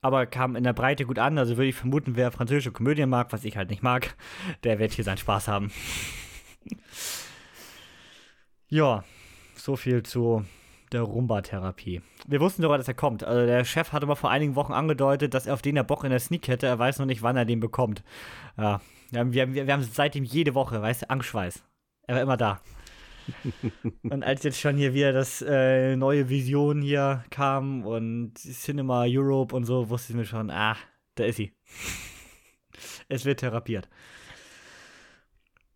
Aber 0.00 0.26
kam 0.26 0.54
in 0.54 0.64
der 0.64 0.72
Breite 0.72 1.06
gut 1.06 1.18
an, 1.18 1.38
also 1.38 1.56
würde 1.56 1.68
ich 1.68 1.74
vermuten, 1.74 2.14
wer 2.14 2.30
französische 2.30 2.70
Komödien 2.70 3.10
mag, 3.10 3.32
was 3.32 3.44
ich 3.44 3.56
halt 3.56 3.70
nicht 3.70 3.82
mag, 3.82 4.16
der 4.64 4.78
wird 4.78 4.92
hier 4.92 5.04
seinen 5.04 5.18
Spaß 5.18 5.48
haben. 5.48 5.72
ja, 8.68 9.02
so 9.56 9.76
viel 9.76 10.02
zu 10.02 10.44
der 10.92 11.02
Rumba-Therapie. 11.02 12.00
Wir 12.26 12.40
wussten 12.40 12.62
sogar, 12.62 12.78
dass 12.78 12.88
er 12.88 12.94
kommt. 12.94 13.24
Also 13.24 13.46
der 13.46 13.64
Chef 13.64 13.92
hatte 13.92 14.06
mal 14.06 14.14
vor 14.14 14.30
einigen 14.30 14.54
Wochen 14.54 14.72
angedeutet, 14.72 15.34
dass 15.34 15.46
er 15.46 15.54
auf 15.54 15.62
den 15.62 15.74
der 15.74 15.82
Bock 15.82 16.04
in 16.04 16.10
der 16.10 16.20
Sneak 16.20 16.48
hätte. 16.48 16.66
Er 16.66 16.78
weiß 16.78 16.98
noch 16.98 17.06
nicht, 17.06 17.22
wann 17.22 17.36
er 17.36 17.44
den 17.44 17.60
bekommt. 17.60 18.02
Ja, 18.56 18.80
wir, 19.10 19.52
wir, 19.52 19.66
wir 19.66 19.72
haben 19.72 19.82
seitdem 19.82 20.24
jede 20.24 20.54
Woche, 20.54 20.80
weißt 20.80 21.02
du, 21.02 21.10
Angstschweiß. 21.10 21.62
Er 22.06 22.14
war 22.14 22.22
immer 22.22 22.38
da. 22.38 22.60
und 24.02 24.22
als 24.22 24.42
jetzt 24.42 24.60
schon 24.60 24.76
hier 24.76 24.94
wieder 24.94 25.12
das 25.12 25.42
äh, 25.42 25.96
neue 25.96 26.28
Vision 26.28 26.82
hier 26.82 27.24
kam 27.30 27.84
und 27.84 28.38
Cinema 28.38 29.04
Europe 29.06 29.54
und 29.54 29.64
so, 29.64 29.88
wusste 29.88 30.12
ich 30.12 30.16
mir 30.16 30.24
schon, 30.24 30.50
ah, 30.50 30.76
da 31.14 31.24
ist 31.24 31.36
sie. 31.36 31.52
es 33.08 33.24
wird 33.24 33.40
therapiert. 33.40 33.88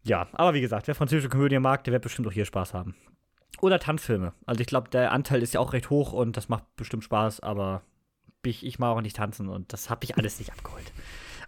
Ja, 0.05 0.29
aber 0.33 0.55
wie 0.55 0.61
gesagt, 0.61 0.89
wer 0.89 0.95
französische 0.95 1.29
Komödie 1.29 1.59
mag, 1.59 1.85
der 1.85 1.93
wird 1.93 2.03
bestimmt 2.03 2.27
auch 2.27 2.33
hier 2.33 2.45
Spaß 2.45 2.75
haben. 2.75 2.97
Oder 3.61 3.79
Tanzfilme. 3.79 4.33
Also 4.47 4.61
ich 4.61 4.67
glaube, 4.67 4.91
der 4.91 5.13
Anteil 5.13 5.43
ist 5.43 5.55
ja 5.55 5.61
auch 5.61 5.73
recht 5.73 5.91
hoch 5.91 6.13
und 6.13 6.37
das 6.37 6.49
macht 6.49 6.65
bestimmt 6.77 7.05
Spaß, 7.05 7.41
aber 7.41 7.83
ich, 8.45 8.67
ich 8.67 8.79
mag 8.81 8.97
auch 8.97 9.01
nicht 9.01 9.17
tanzen 9.17 9.49
und 9.49 9.73
das 9.73 9.89
habe 9.89 10.05
ich 10.05 10.17
alles 10.17 10.41
nicht 10.41 10.53
abgeholt. 10.53 10.93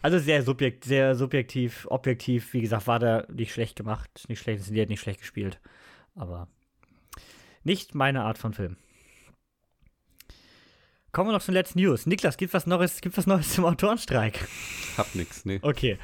Also 0.01 0.18
sehr, 0.18 0.43
subjekt, 0.43 0.85
sehr 0.85 1.14
subjektiv, 1.14 1.86
objektiv, 1.90 2.52
wie 2.52 2.60
gesagt, 2.60 2.86
war 2.86 2.98
der 2.98 3.26
nicht 3.32 3.52
schlecht 3.52 3.74
gemacht, 3.74 4.26
nicht 4.28 4.40
schlecht 4.40 4.59
inszeniert, 4.59 4.90
nicht 4.90 5.01
schlecht 5.01 5.20
gespielt. 5.20 5.60
Aber 6.15 6.49
nicht 7.62 7.95
meine 7.95 8.23
Art 8.23 8.39
von 8.39 8.53
Film. 8.53 8.77
Kommen 11.15 11.28
wir 11.28 11.32
noch 11.32 11.43
zum 11.43 11.55
letzten 11.55 11.78
News. 11.78 12.07
Niklas, 12.07 12.36
gibt 12.36 12.53
was 12.55 12.66
Neues, 12.66 13.01
gibt 13.01 13.16
was 13.16 13.28
Neues 13.28 13.55
zum 13.55 13.65
Autorenstreik? 13.65 14.49
Hab 14.97 15.15
nix, 15.15 15.45
nee. 15.45 15.61
Okay. 15.62 15.97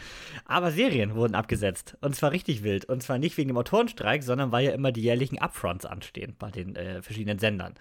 Aber 0.44 0.70
Serien 0.70 1.16
wurden 1.16 1.34
abgesetzt. 1.34 1.96
Und 2.00 2.14
zwar 2.14 2.30
richtig 2.30 2.62
wild. 2.62 2.84
Und 2.84 3.02
zwar 3.02 3.18
nicht 3.18 3.36
wegen 3.36 3.48
dem 3.48 3.56
Autorenstreik, 3.56 4.22
sondern 4.22 4.52
weil 4.52 4.66
ja 4.66 4.70
immer 4.70 4.92
die 4.92 5.02
jährlichen 5.02 5.40
Upfronts 5.40 5.84
anstehen 5.84 6.36
bei 6.38 6.52
den 6.52 6.76
äh, 6.76 7.02
verschiedenen 7.02 7.40
Sendern. 7.40 7.74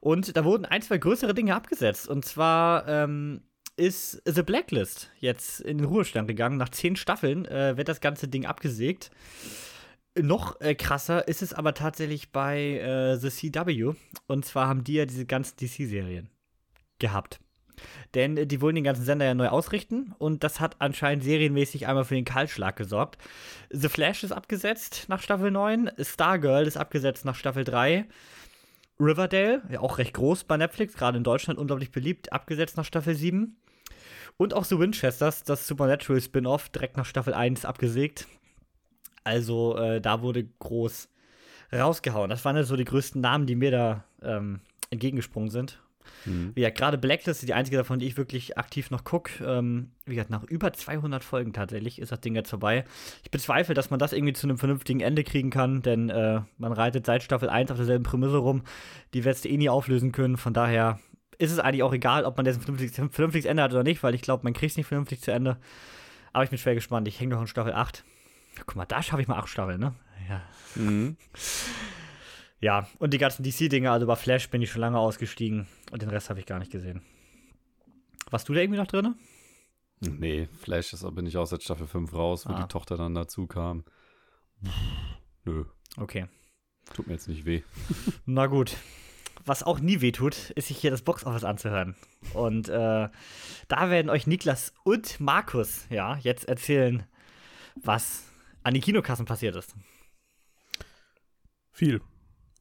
Und 0.00 0.34
da 0.34 0.44
wurden 0.44 0.64
ein, 0.64 0.80
zwei 0.80 0.96
größere 0.96 1.34
Dinge 1.34 1.54
abgesetzt. 1.54 2.08
Und 2.08 2.24
zwar 2.24 2.88
ähm, 2.88 3.42
ist 3.76 4.22
The 4.24 4.42
Blacklist 4.42 5.10
jetzt 5.18 5.60
in 5.60 5.76
den 5.76 5.86
Ruhestand 5.86 6.26
gegangen. 6.26 6.56
Nach 6.56 6.70
zehn 6.70 6.96
Staffeln 6.96 7.44
äh, 7.44 7.76
wird 7.76 7.88
das 7.88 8.00
ganze 8.00 8.28
Ding 8.28 8.46
abgesägt. 8.46 9.10
Noch 10.20 10.60
äh, 10.60 10.74
krasser 10.74 11.28
ist 11.28 11.42
es 11.42 11.52
aber 11.52 11.74
tatsächlich 11.74 12.32
bei 12.32 12.78
äh, 12.78 13.16
The 13.16 13.30
CW. 13.30 13.92
Und 14.26 14.44
zwar 14.44 14.68
haben 14.68 14.84
die 14.84 14.94
ja 14.94 15.06
diese 15.06 15.26
ganzen 15.26 15.56
DC-Serien 15.58 16.30
gehabt. 16.98 17.38
Denn 18.14 18.36
äh, 18.36 18.46
die 18.46 18.60
wollen 18.60 18.74
den 18.74 18.84
ganzen 18.84 19.04
Sender 19.04 19.26
ja 19.26 19.34
neu 19.34 19.48
ausrichten 19.48 20.14
und 20.18 20.42
das 20.42 20.60
hat 20.60 20.76
anscheinend 20.78 21.24
serienmäßig 21.24 21.86
einmal 21.86 22.04
für 22.04 22.14
den 22.14 22.24
Kahlschlag 22.24 22.76
gesorgt. 22.76 23.18
The 23.70 23.88
Flash 23.88 24.24
ist 24.24 24.32
abgesetzt 24.32 25.06
nach 25.08 25.20
Staffel 25.20 25.50
9, 25.50 25.90
Stargirl 26.00 26.66
ist 26.66 26.78
abgesetzt 26.78 27.24
nach 27.24 27.34
Staffel 27.34 27.64
3. 27.64 28.06
Riverdale, 28.98 29.62
ja 29.70 29.80
auch 29.80 29.98
recht 29.98 30.14
groß 30.14 30.44
bei 30.44 30.56
Netflix, 30.56 30.94
gerade 30.94 31.18
in 31.18 31.24
Deutschland 31.24 31.58
unglaublich 31.58 31.92
beliebt, 31.92 32.32
abgesetzt 32.32 32.78
nach 32.78 32.84
Staffel 32.86 33.14
7. 33.14 33.56
Und 34.38 34.54
auch 34.54 34.64
The 34.64 34.78
Winchesters, 34.78 35.44
das 35.44 35.66
Supernatural 35.66 36.20
Spin-off, 36.20 36.68
direkt 36.70 36.96
nach 36.96 37.06
Staffel 37.06 37.34
1 37.34 37.64
abgesägt. 37.64 38.26
Also 39.26 39.76
äh, 39.76 40.00
da 40.00 40.22
wurde 40.22 40.44
groß 40.60 41.08
rausgehauen. 41.72 42.30
Das 42.30 42.44
waren 42.44 42.54
ja 42.54 42.62
so 42.62 42.76
die 42.76 42.84
größten 42.84 43.20
Namen, 43.20 43.46
die 43.46 43.56
mir 43.56 43.72
da 43.72 44.04
ähm, 44.22 44.60
entgegengesprungen 44.90 45.50
sind. 45.50 45.80
Mhm. 46.24 46.52
Ja, 46.54 46.70
gerade 46.70 46.96
Blacklist 46.96 47.42
ist 47.42 47.48
die 47.48 47.54
einzige 47.54 47.76
davon, 47.76 47.98
die 47.98 48.06
ich 48.06 48.16
wirklich 48.16 48.56
aktiv 48.56 48.92
noch 48.92 49.02
gucke. 49.02 49.44
Ähm, 49.44 49.90
wie 50.04 50.14
gesagt, 50.14 50.30
nach 50.30 50.44
über 50.44 50.72
200 50.72 51.24
Folgen 51.24 51.52
tatsächlich 51.52 52.00
ist 52.00 52.12
das 52.12 52.20
Ding 52.20 52.36
jetzt 52.36 52.50
vorbei. 52.50 52.84
Ich 53.24 53.32
bezweifle, 53.32 53.74
dass 53.74 53.90
man 53.90 53.98
das 53.98 54.12
irgendwie 54.12 54.32
zu 54.32 54.46
einem 54.46 54.58
vernünftigen 54.58 55.00
Ende 55.00 55.24
kriegen 55.24 55.50
kann, 55.50 55.82
denn 55.82 56.08
äh, 56.08 56.42
man 56.56 56.72
reitet 56.72 57.04
seit 57.04 57.24
Staffel 57.24 57.48
1 57.48 57.72
auf 57.72 57.78
derselben 57.78 58.04
Prämisse 58.04 58.36
rum. 58.36 58.62
Die 59.12 59.24
wird 59.24 59.34
es 59.34 59.44
eh 59.44 59.56
nie 59.56 59.68
auflösen 59.68 60.12
können. 60.12 60.36
Von 60.36 60.54
daher 60.54 61.00
ist 61.38 61.50
es 61.50 61.58
eigentlich 61.58 61.82
auch 61.82 61.92
egal, 61.92 62.24
ob 62.24 62.36
man 62.36 62.46
das 62.46 62.56
ein 62.56 62.62
vernünftiges, 62.62 62.94
vernünftiges 62.94 63.46
Ende 63.46 63.64
hat 63.64 63.72
oder 63.72 63.82
nicht, 63.82 64.04
weil 64.04 64.14
ich 64.14 64.22
glaube, 64.22 64.44
man 64.44 64.52
kriegt 64.52 64.70
es 64.70 64.76
nicht 64.76 64.86
vernünftig 64.86 65.20
zu 65.20 65.32
Ende. 65.32 65.58
Aber 66.32 66.44
ich 66.44 66.50
bin 66.50 66.60
schwer 66.60 66.76
gespannt. 66.76 67.08
Ich 67.08 67.18
hänge 67.18 67.34
noch 67.34 67.40
in 67.40 67.48
Staffel 67.48 67.72
8. 67.72 68.04
Guck 68.64 68.76
mal, 68.76 68.86
da 68.86 69.02
schaffe 69.02 69.22
ich 69.22 69.28
mal 69.28 69.38
8 69.38 69.48
Staffeln, 69.48 69.80
ne? 69.80 69.94
Ja. 70.28 70.42
Mhm. 70.74 71.16
Ja, 72.60 72.88
und 72.98 73.12
die 73.12 73.18
ganzen 73.18 73.42
DC-Dinge, 73.42 73.90
also 73.90 74.06
bei 74.06 74.16
Flash 74.16 74.48
bin 74.48 74.62
ich 74.62 74.70
schon 74.70 74.80
lange 74.80 74.98
ausgestiegen 74.98 75.66
und 75.92 76.02
den 76.02 76.08
Rest 76.08 76.30
habe 76.30 76.40
ich 76.40 76.46
gar 76.46 76.58
nicht 76.58 76.72
gesehen. 76.72 77.02
Warst 78.30 78.48
du 78.48 78.54
da 78.54 78.60
irgendwie 78.60 78.78
noch 78.78 78.86
drin? 78.86 79.14
Nee, 80.00 80.48
Flash 80.58 80.92
ist, 80.92 81.14
bin 81.14 81.26
ich 81.26 81.36
auch 81.36 81.46
seit 81.46 81.62
Staffel 81.62 81.86
5 81.86 82.12
raus, 82.12 82.46
wo 82.46 82.52
ah. 82.52 82.62
die 82.62 82.68
Tochter 82.68 82.96
dann 82.96 83.14
dazu 83.14 83.46
kam. 83.46 83.84
Nö. 85.44 85.64
Okay. 85.96 86.26
Tut 86.92 87.06
mir 87.06 87.14
jetzt 87.14 87.28
nicht 87.28 87.44
weh. 87.44 87.62
Na 88.26 88.46
gut. 88.46 88.76
Was 89.44 89.62
auch 89.62 89.78
nie 89.78 90.00
weh 90.00 90.12
tut, 90.12 90.50
ist 90.50 90.68
sich 90.68 90.78
hier 90.78 90.90
das 90.90 91.02
Boxoffice 91.02 91.44
anzuhören. 91.44 91.94
Und 92.34 92.68
äh, 92.68 93.08
da 93.68 93.90
werden 93.90 94.10
euch 94.10 94.26
Niklas 94.26 94.72
und 94.82 95.20
Markus 95.20 95.86
ja 95.88 96.16
jetzt 96.16 96.48
erzählen, 96.48 97.04
was 97.76 98.24
an 98.66 98.74
den 98.74 98.82
Kinokassen 98.82 99.26
passiert 99.26 99.54
ist. 99.54 99.76
Viel. 101.70 102.00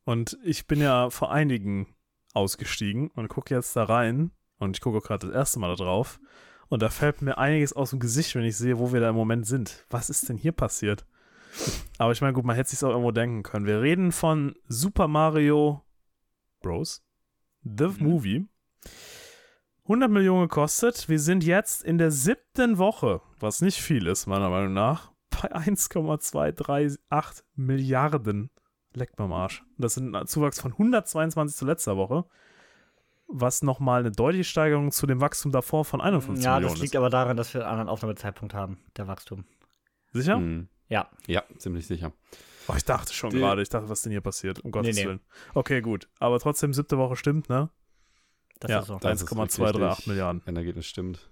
Und 0.03 0.37
ich 0.43 0.67
bin 0.67 0.79
ja 0.79 1.09
vor 1.09 1.31
einigen 1.31 1.95
ausgestiegen 2.35 3.09
und 3.09 3.27
gucke 3.27 3.55
jetzt 3.55 3.75
da 3.75 3.85
rein. 3.85 4.29
Und 4.59 4.77
ich 4.77 4.81
gucke 4.81 5.01
gerade 5.01 5.25
das 5.25 5.35
erste 5.35 5.59
Mal 5.59 5.75
da 5.75 5.83
drauf. 5.83 6.19
Und 6.67 6.83
da 6.83 6.89
fällt 6.89 7.23
mir 7.23 7.39
einiges 7.39 7.73
aus 7.73 7.89
dem 7.89 7.99
Gesicht, 7.99 8.35
wenn 8.35 8.43
ich 8.43 8.55
sehe, 8.55 8.77
wo 8.77 8.93
wir 8.93 8.99
da 8.99 9.09
im 9.09 9.15
Moment 9.15 9.47
sind. 9.47 9.83
Was 9.89 10.11
ist 10.11 10.29
denn 10.29 10.37
hier 10.37 10.51
passiert? 10.51 11.07
Aber 11.97 12.11
ich 12.11 12.21
meine, 12.21 12.33
gut, 12.33 12.45
man 12.45 12.55
hätte 12.55 12.69
sich 12.69 12.83
auch 12.83 12.91
irgendwo 12.91 13.11
denken 13.11 13.41
können. 13.41 13.65
Wir 13.65 13.81
reden 13.81 14.11
von 14.11 14.53
Super 14.67 15.07
Mario 15.07 15.83
Bros. 16.61 17.03
The 17.63 17.87
mhm. 17.87 17.97
Movie. 17.97 18.47
100 19.85 20.11
Millionen 20.11 20.49
gekostet. 20.49 21.09
Wir 21.09 21.19
sind 21.19 21.43
jetzt 21.43 21.83
in 21.83 21.97
der 21.97 22.11
siebten 22.11 22.77
Woche, 22.77 23.21
was 23.39 23.61
nicht 23.61 23.81
viel 23.81 24.05
ist, 24.05 24.27
meiner 24.27 24.51
Meinung 24.51 24.73
nach, 24.73 25.14
bei 25.41 25.51
1,238 25.51 27.45
Milliarden 27.55 28.49
Leckt 28.95 29.19
mir 29.19 29.25
am 29.25 29.33
Arsch. 29.33 29.63
Das 29.77 29.95
sind 29.95 30.15
ein 30.15 30.27
Zuwachs 30.27 30.59
von 30.59 30.71
122 30.71 31.57
zu 31.57 31.65
letzter 31.65 31.97
Woche, 31.97 32.25
was 33.27 33.61
nochmal 33.61 33.99
eine 33.99 34.11
deutliche 34.11 34.45
Steigerung 34.45 34.91
zu 34.91 35.05
dem 35.05 35.19
Wachstum 35.19 35.51
davor 35.51 35.83
von 35.83 35.99
51 35.99 36.43
ja, 36.43 36.55
Millionen 36.55 36.65
ist. 36.65 36.69
Ja, 36.69 36.75
das 36.75 36.81
liegt 36.81 36.95
aber 36.95 37.09
daran, 37.09 37.35
dass 37.35 37.53
wir 37.53 37.61
einen 37.61 37.71
anderen 37.71 37.89
Aufnahmezeitpunkt 37.89 38.53
haben, 38.53 38.79
der 38.95 39.07
Wachstum. 39.07 39.45
Sicher? 40.13 40.37
Hm. 40.37 40.69
Ja. 40.87 41.09
Ja, 41.27 41.43
ziemlich 41.57 41.87
sicher. 41.87 42.13
Oh, 42.67 42.73
ich 42.75 42.85
dachte 42.85 43.13
schon 43.13 43.31
gerade, 43.31 43.61
ich 43.61 43.69
dachte, 43.69 43.89
was 43.89 44.01
denn 44.01 44.11
hier 44.11 44.21
passiert, 44.21 44.59
um 44.61 44.71
Gottes 44.71 44.95
nee, 44.95 45.01
nee. 45.01 45.07
Willen. 45.09 45.21
Okay, 45.53 45.81
gut. 45.81 46.07
Aber 46.19 46.39
trotzdem, 46.39 46.73
siebte 46.73 46.97
Woche 46.97 47.15
stimmt, 47.15 47.49
ne? 47.49 47.69
Das 48.59 48.71
ja, 48.71 48.79
ist 48.79 48.87
so. 48.87 48.93
1,238 48.95 50.07
Milliarden. 50.07 50.41
Endergebnis 50.45 50.85
stimmt. 50.85 51.29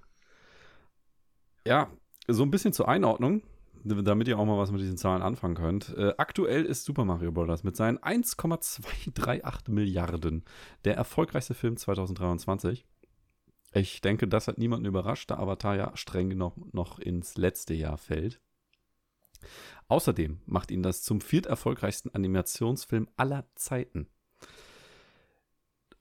Ja, 1.65 1.89
so 2.27 2.43
ein 2.43 2.51
bisschen 2.51 2.73
zur 2.73 2.89
Einordnung 2.89 3.41
damit 3.83 4.27
ihr 4.27 4.39
auch 4.39 4.45
mal 4.45 4.57
was 4.57 4.71
mit 4.71 4.81
diesen 4.81 4.97
Zahlen 4.97 5.21
anfangen 5.21 5.55
könnt. 5.55 5.95
Äh, 5.97 6.13
aktuell 6.17 6.65
ist 6.65 6.85
Super 6.85 7.05
Mario 7.05 7.31
Bros. 7.31 7.63
mit 7.63 7.75
seinen 7.75 7.97
1,238 7.97 9.67
Milliarden 9.67 10.43
der 10.85 10.95
erfolgreichste 10.95 11.53
Film 11.53 11.77
2023. 11.77 12.85
Ich 13.73 14.01
denke, 14.01 14.27
das 14.27 14.47
hat 14.47 14.57
niemanden 14.57 14.85
überrascht, 14.85 15.31
da 15.31 15.37
Avatar 15.37 15.75
ja 15.75 15.97
streng 15.97 16.29
noch, 16.37 16.55
noch 16.71 16.99
ins 16.99 17.37
letzte 17.37 17.73
Jahr 17.73 17.97
fällt. 17.97 18.39
Außerdem 19.87 20.39
macht 20.45 20.71
ihn 20.71 20.83
das 20.83 21.01
zum 21.01 21.21
vierterfolgreichsten 21.21 22.13
Animationsfilm 22.13 23.09
aller 23.17 23.45
Zeiten 23.55 24.07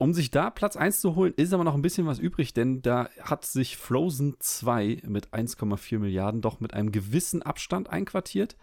um 0.03 0.13
sich 0.13 0.33
da 0.33 0.51
Platz 0.51 0.77
1 0.77 1.01
zu 1.01 1.15
holen, 1.15 1.33
ist 1.37 1.53
aber 1.53 1.63
noch 1.63 1.75
ein 1.75 1.83
bisschen 1.83 2.07
was 2.07 2.19
übrig, 2.19 2.53
denn 2.53 2.83
da 2.83 3.09
hat 3.21 3.45
sich 3.45 3.77
Frozen 3.77 4.35
2 4.41 5.03
mit 5.07 5.29
1,4 5.29 6.01
Milliarden 6.01 6.41
doch 6.41 6.59
mit 6.59 6.75
einem 6.75 6.91
gewissen 6.91 7.43
Abstand 7.43 7.89
einquartiert. 7.89 8.57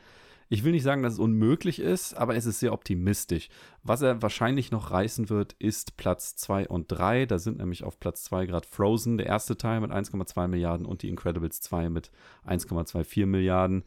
Ich 0.50 0.66
will 0.66 0.74
nicht 0.74 0.84
sagen, 0.84 1.02
dass 1.02 1.14
es 1.14 1.20
unmöglich 1.20 1.80
ist, 1.80 2.14
aber 2.16 2.36
es 2.36 2.46
ist 2.46 2.60
sehr 2.60 2.74
optimistisch. 2.74 3.48
Was 3.84 4.02
er 4.02 4.22
wahrscheinlich 4.22 4.72
noch 4.72 4.92
reißen 4.92 5.30
wird, 5.30 5.54
ist 5.60 5.96
Platz 5.96 6.36
2 6.36 6.68
und 6.68 6.88
3. 6.88 7.26
Da 7.26 7.40
sind 7.40 7.60
nämlich 7.60 7.86
auf 7.86 8.02
Platz 8.02 8.24
2 8.26 8.46
gerade 8.48 8.68
Frozen, 8.68 9.18
der 9.18 9.28
erste 9.28 9.56
Teil 9.56 9.80
mit 9.80 9.92
1,2 9.92 10.48
Milliarden 10.50 10.86
und 10.86 11.04
die 11.04 11.10
Incredibles 11.10 11.62
2 11.62 11.90
mit 11.90 12.12
1,24 12.46 13.28
Milliarden. 13.28 13.86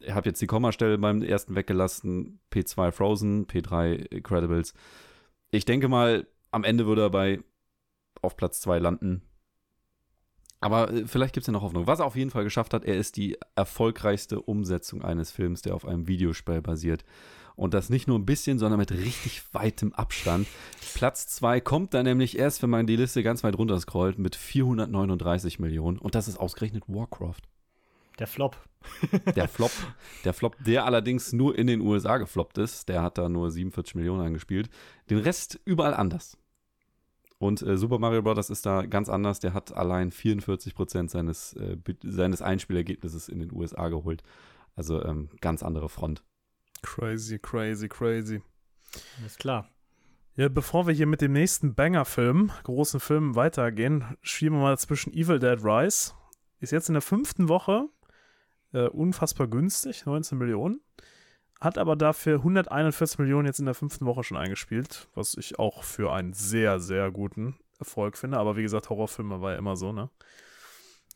Ich 0.00 0.12
habe 0.12 0.28
jetzt 0.28 0.42
die 0.42 0.48
Kommastelle 0.48 0.98
beim 0.98 1.22
ersten 1.22 1.54
weggelassen. 1.54 2.40
P2 2.50 2.90
Frozen, 2.90 3.46
P3 3.46 4.06
Incredibles. 4.10 4.74
Ich 5.50 5.66
denke 5.66 5.88
mal, 5.88 6.26
am 6.54 6.64
Ende 6.64 6.86
würde 6.86 7.02
er 7.02 7.10
bei 7.10 7.40
auf 8.22 8.36
Platz 8.36 8.60
2 8.60 8.78
landen. 8.78 9.22
Aber 10.60 10.90
äh, 10.90 11.06
vielleicht 11.06 11.34
gibt 11.34 11.42
es 11.42 11.48
ja 11.48 11.52
noch 11.52 11.62
Hoffnung. 11.62 11.86
Was 11.86 11.98
er 11.98 12.06
auf 12.06 12.16
jeden 12.16 12.30
Fall 12.30 12.44
geschafft 12.44 12.72
hat, 12.72 12.84
er 12.84 12.96
ist 12.96 13.16
die 13.16 13.36
erfolgreichste 13.54 14.40
Umsetzung 14.40 15.02
eines 15.02 15.30
Films, 15.30 15.62
der 15.62 15.74
auf 15.74 15.84
einem 15.84 16.08
Videospiel 16.08 16.62
basiert. 16.62 17.04
Und 17.56 17.74
das 17.74 17.90
nicht 17.90 18.08
nur 18.08 18.18
ein 18.18 18.26
bisschen, 18.26 18.58
sondern 18.58 18.80
mit 18.80 18.90
richtig 18.90 19.42
weitem 19.52 19.92
Abstand. 19.92 20.48
Platz 20.94 21.28
2 21.28 21.60
kommt 21.60 21.94
dann 21.94 22.04
nämlich 22.04 22.38
erst, 22.38 22.62
wenn 22.62 22.70
man 22.70 22.86
die 22.86 22.96
Liste 22.96 23.22
ganz 23.22 23.44
weit 23.44 23.58
runter 23.58 23.78
scrollt, 23.78 24.18
mit 24.18 24.34
439 24.34 25.60
Millionen. 25.60 25.98
Und 25.98 26.14
das 26.14 26.28
ist 26.28 26.38
ausgerechnet 26.38 26.84
Warcraft. 26.88 27.42
Der 28.18 28.26
Flop. 28.26 28.56
der 29.36 29.48
Flop. 29.48 29.72
Der 30.24 30.32
Flop, 30.32 30.56
der 30.64 30.84
allerdings 30.84 31.32
nur 31.32 31.58
in 31.58 31.66
den 31.66 31.80
USA 31.80 32.16
gefloppt 32.18 32.58
ist. 32.58 32.88
Der 32.88 33.02
hat 33.02 33.18
da 33.18 33.28
nur 33.28 33.50
47 33.50 33.96
Millionen 33.96 34.22
eingespielt. 34.22 34.70
Den 35.10 35.18
Rest 35.18 35.60
überall 35.64 35.94
anders. 35.94 36.38
Und 37.44 37.60
äh, 37.60 37.76
Super 37.76 37.98
Mario 37.98 38.22
Bros. 38.22 38.48
ist 38.48 38.64
da 38.64 38.86
ganz 38.86 39.10
anders. 39.10 39.38
Der 39.38 39.52
hat 39.52 39.76
allein 39.76 40.10
44 40.10 40.74
Prozent 40.74 41.10
seines, 41.10 41.52
äh, 41.52 41.76
seines 42.02 42.40
Einspielergebnisses 42.40 43.28
in 43.28 43.38
den 43.38 43.52
USA 43.52 43.90
geholt. 43.90 44.22
Also 44.76 45.04
ähm, 45.04 45.28
ganz 45.42 45.62
andere 45.62 45.90
Front. 45.90 46.24
Crazy, 46.80 47.38
crazy, 47.38 47.86
crazy. 47.86 48.40
Ist 49.26 49.38
klar. 49.38 49.68
Ja, 50.36 50.48
bevor 50.48 50.86
wir 50.86 50.94
hier 50.94 51.06
mit 51.06 51.20
dem 51.20 51.32
nächsten 51.32 51.74
Banger-Film, 51.74 52.50
großen 52.62 52.98
Film 52.98 53.36
weitergehen, 53.36 54.16
schieben 54.22 54.56
wir 54.56 54.62
mal 54.62 54.78
zwischen 54.78 55.12
Evil 55.12 55.38
Dead 55.38 55.62
Rise. 55.62 56.12
Ist 56.60 56.72
jetzt 56.72 56.88
in 56.88 56.94
der 56.94 57.02
fünften 57.02 57.50
Woche. 57.50 57.90
Äh, 58.72 58.88
unfassbar 58.88 59.48
günstig, 59.48 60.06
19 60.06 60.38
Millionen 60.38 60.80
hat 61.60 61.78
aber 61.78 61.96
dafür 61.96 62.36
141 62.38 63.18
Millionen 63.18 63.46
jetzt 63.46 63.58
in 63.58 63.66
der 63.66 63.74
fünften 63.74 64.06
Woche 64.06 64.24
schon 64.24 64.36
eingespielt, 64.36 65.08
was 65.14 65.34
ich 65.34 65.58
auch 65.58 65.82
für 65.82 66.12
einen 66.12 66.32
sehr, 66.32 66.80
sehr 66.80 67.10
guten 67.10 67.56
Erfolg 67.78 68.16
finde. 68.16 68.38
Aber 68.38 68.56
wie 68.56 68.62
gesagt, 68.62 68.90
Horrorfilme 68.90 69.40
war 69.40 69.52
ja 69.52 69.58
immer 69.58 69.76
so, 69.76 69.92
ne? 69.92 70.10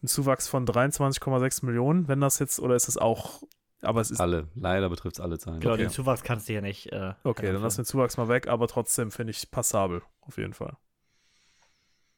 Ein 0.03 0.07
Zuwachs 0.07 0.47
von 0.49 0.65
23,6 0.65 1.67
Millionen, 1.67 2.07
wenn 2.07 2.21
das 2.21 2.39
jetzt, 2.39 2.61
oder 2.61 2.77
ist 2.77 2.89
es 2.89 2.97
auch, 2.97 3.43
aber 3.83 4.01
es 4.01 4.11
ist. 4.11 4.21
Alle, 4.21 4.49
leider 4.55 4.89
betrifft 4.89 5.17
es 5.17 5.21
alle 5.21 5.39
Zahlen. 5.39 5.61
Genau, 5.61 5.75
okay. 5.75 5.83
den 5.83 5.91
Zuwachs 5.91 6.23
kannst 6.23 6.49
du 6.49 6.53
ja 6.53 6.61
nicht. 6.61 6.93
Äh, 6.93 7.15
okay, 7.25 7.53
dann 7.53 7.63
lass 7.63 7.77
den 7.77 7.85
Zuwachs 7.85 8.17
mal 8.17 8.29
weg, 8.29 8.49
aber 8.49 8.69
trotzdem 8.69 9.11
finde 9.11 9.33
ich 9.33 9.51
passabel, 9.51 10.03
auf 10.21 10.37
jeden 10.39 10.55
Fall. 10.55 10.77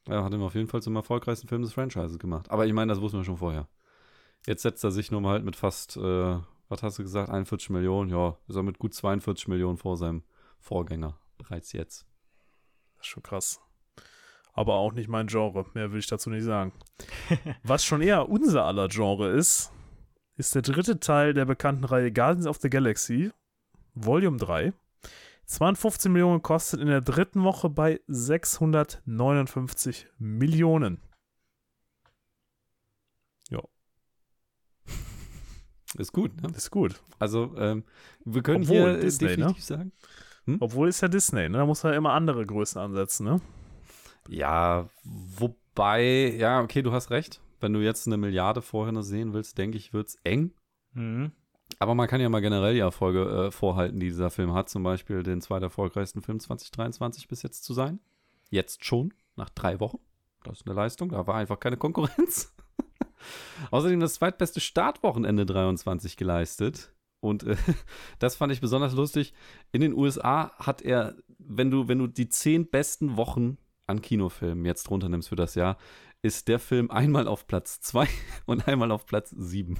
Ja, 0.07 0.23
hat 0.23 0.33
ihm 0.33 0.41
auf 0.41 0.55
jeden 0.55 0.67
Fall 0.67 0.81
zum 0.81 0.95
erfolgreichsten 0.95 1.47
Film 1.47 1.61
des 1.61 1.73
Franchises 1.73 2.17
gemacht. 2.17 2.49
Aber 2.49 2.65
ich 2.65 2.73
meine, 2.73 2.91
das 2.91 3.01
wussten 3.01 3.19
wir 3.19 3.23
schon 3.23 3.37
vorher. 3.37 3.67
Jetzt 4.47 4.63
setzt 4.63 4.83
er 4.83 4.91
sich 4.91 5.11
nur 5.11 5.21
mal 5.21 5.33
halt 5.33 5.45
mit 5.45 5.55
fast 5.55 5.97
äh, 5.97 6.39
was 6.71 6.83
hast 6.83 6.97
du 6.97 7.03
gesagt, 7.03 7.29
41 7.29 7.69
Millionen, 7.69 8.09
ja, 8.09 8.37
ist 8.47 8.55
er 8.55 8.63
mit 8.63 8.79
gut 8.79 8.93
42 8.93 9.49
Millionen 9.49 9.77
vor 9.77 9.97
seinem 9.97 10.23
Vorgänger 10.59 11.19
bereits 11.37 11.73
jetzt. 11.73 12.07
Das 12.95 13.05
ist 13.05 13.11
schon 13.11 13.23
krass. 13.23 13.59
Aber 14.53 14.75
auch 14.75 14.93
nicht 14.93 15.09
mein 15.09 15.27
Genre, 15.27 15.65
mehr 15.73 15.91
will 15.91 15.99
ich 15.99 16.07
dazu 16.07 16.29
nicht 16.29 16.45
sagen. 16.45 16.71
was 17.63 17.83
schon 17.83 18.01
eher 18.01 18.29
unser 18.29 18.63
aller 18.63 18.87
Genre 18.87 19.29
ist, 19.29 19.71
ist 20.37 20.55
der 20.55 20.61
dritte 20.61 20.99
Teil 20.99 21.33
der 21.33 21.45
bekannten 21.45 21.83
Reihe 21.83 22.11
Guardians 22.11 22.47
of 22.47 22.57
the 22.61 22.69
Galaxy, 22.69 23.31
Volume 23.93 24.37
3. 24.37 24.73
52 25.45 26.09
Millionen 26.09 26.41
kostet 26.41 26.79
in 26.79 26.87
der 26.87 27.01
dritten 27.01 27.43
Woche 27.43 27.69
bei 27.69 27.99
659 28.07 30.07
Millionen. 30.17 31.01
Ist 35.97 36.13
gut, 36.13 36.41
ne? 36.41 36.49
Ist 36.55 36.71
gut. 36.71 37.01
Also, 37.19 37.53
ähm, 37.57 37.83
wir 38.23 38.41
können 38.41 38.63
Obwohl, 38.63 38.91
hier 38.91 38.99
Disney, 38.99 39.27
ne? 39.27 39.35
definitiv 39.35 39.69
ne? 39.69 39.77
sagen. 39.77 39.91
Hm? 40.45 40.57
Obwohl 40.59 40.87
ist 40.87 41.01
ja 41.01 41.07
Disney, 41.07 41.49
ne? 41.49 41.57
Da 41.57 41.65
muss 41.65 41.83
man 41.83 41.93
ja 41.93 41.97
immer 41.97 42.13
andere 42.13 42.45
Größen 42.45 42.81
ansetzen, 42.81 43.25
ne? 43.25 43.41
Ja, 44.27 44.89
wobei, 45.03 46.33
ja, 46.37 46.61
okay, 46.61 46.81
du 46.81 46.91
hast 46.91 47.11
recht. 47.11 47.41
Wenn 47.59 47.73
du 47.73 47.79
jetzt 47.79 48.07
eine 48.07 48.17
Milliarde 48.17 48.61
vorher 48.61 48.91
noch 48.91 49.03
sehen 49.03 49.33
willst, 49.33 49.57
denke 49.57 49.77
ich, 49.77 49.93
wird 49.93 50.07
es 50.07 50.15
eng. 50.23 50.53
Mhm. 50.93 51.31
Aber 51.79 51.95
man 51.95 52.07
kann 52.07 52.21
ja 52.21 52.29
mal 52.29 52.41
generell 52.41 52.73
die 52.73 52.79
Erfolge 52.79 53.47
äh, 53.47 53.51
vorhalten, 53.51 53.99
die 53.99 54.07
dieser 54.07 54.29
Film 54.29 54.53
hat. 54.53 54.69
Zum 54.69 54.83
Beispiel 54.83 55.23
den 55.23 55.41
zweiterfolgreichsten 55.41 56.21
Film 56.21 56.39
2023 56.39 57.27
bis 57.27 57.43
jetzt 57.43 57.63
zu 57.63 57.73
sein. 57.73 57.99
Jetzt 58.49 58.83
schon. 58.85 59.13
nach 59.35 59.49
drei 59.49 59.79
Wochen. 59.79 59.99
Das 60.43 60.59
ist 60.59 60.67
eine 60.67 60.75
Leistung, 60.75 61.09
da 61.09 61.25
war 61.27 61.35
einfach 61.35 61.59
keine 61.59 61.77
Konkurrenz. 61.77 62.53
Außerdem 63.71 63.99
das 63.99 64.15
zweitbeste 64.15 64.59
Startwochenende 64.59 65.45
23 65.45 66.17
geleistet. 66.17 66.93
Und 67.19 67.43
äh, 67.43 67.55
das 68.19 68.35
fand 68.35 68.51
ich 68.51 68.61
besonders 68.61 68.93
lustig. 68.93 69.33
In 69.71 69.81
den 69.81 69.93
USA 69.93 70.51
hat 70.57 70.81
er, 70.81 71.15
wenn 71.37 71.71
du, 71.71 71.87
wenn 71.87 71.99
du 71.99 72.07
die 72.07 72.29
zehn 72.29 72.69
besten 72.69 73.17
Wochen 73.17 73.57
an 73.87 74.01
Kinofilmen 74.01 74.65
jetzt 74.65 74.89
runternimmst 74.89 75.29
für 75.29 75.35
das 75.35 75.55
Jahr, 75.55 75.77
ist 76.23 76.47
der 76.47 76.59
Film 76.59 76.91
einmal 76.91 77.27
auf 77.27 77.47
Platz 77.47 77.81
2 77.81 78.07
und 78.45 78.67
einmal 78.67 78.91
auf 78.91 79.05
Platz 79.05 79.33
7. 79.35 79.79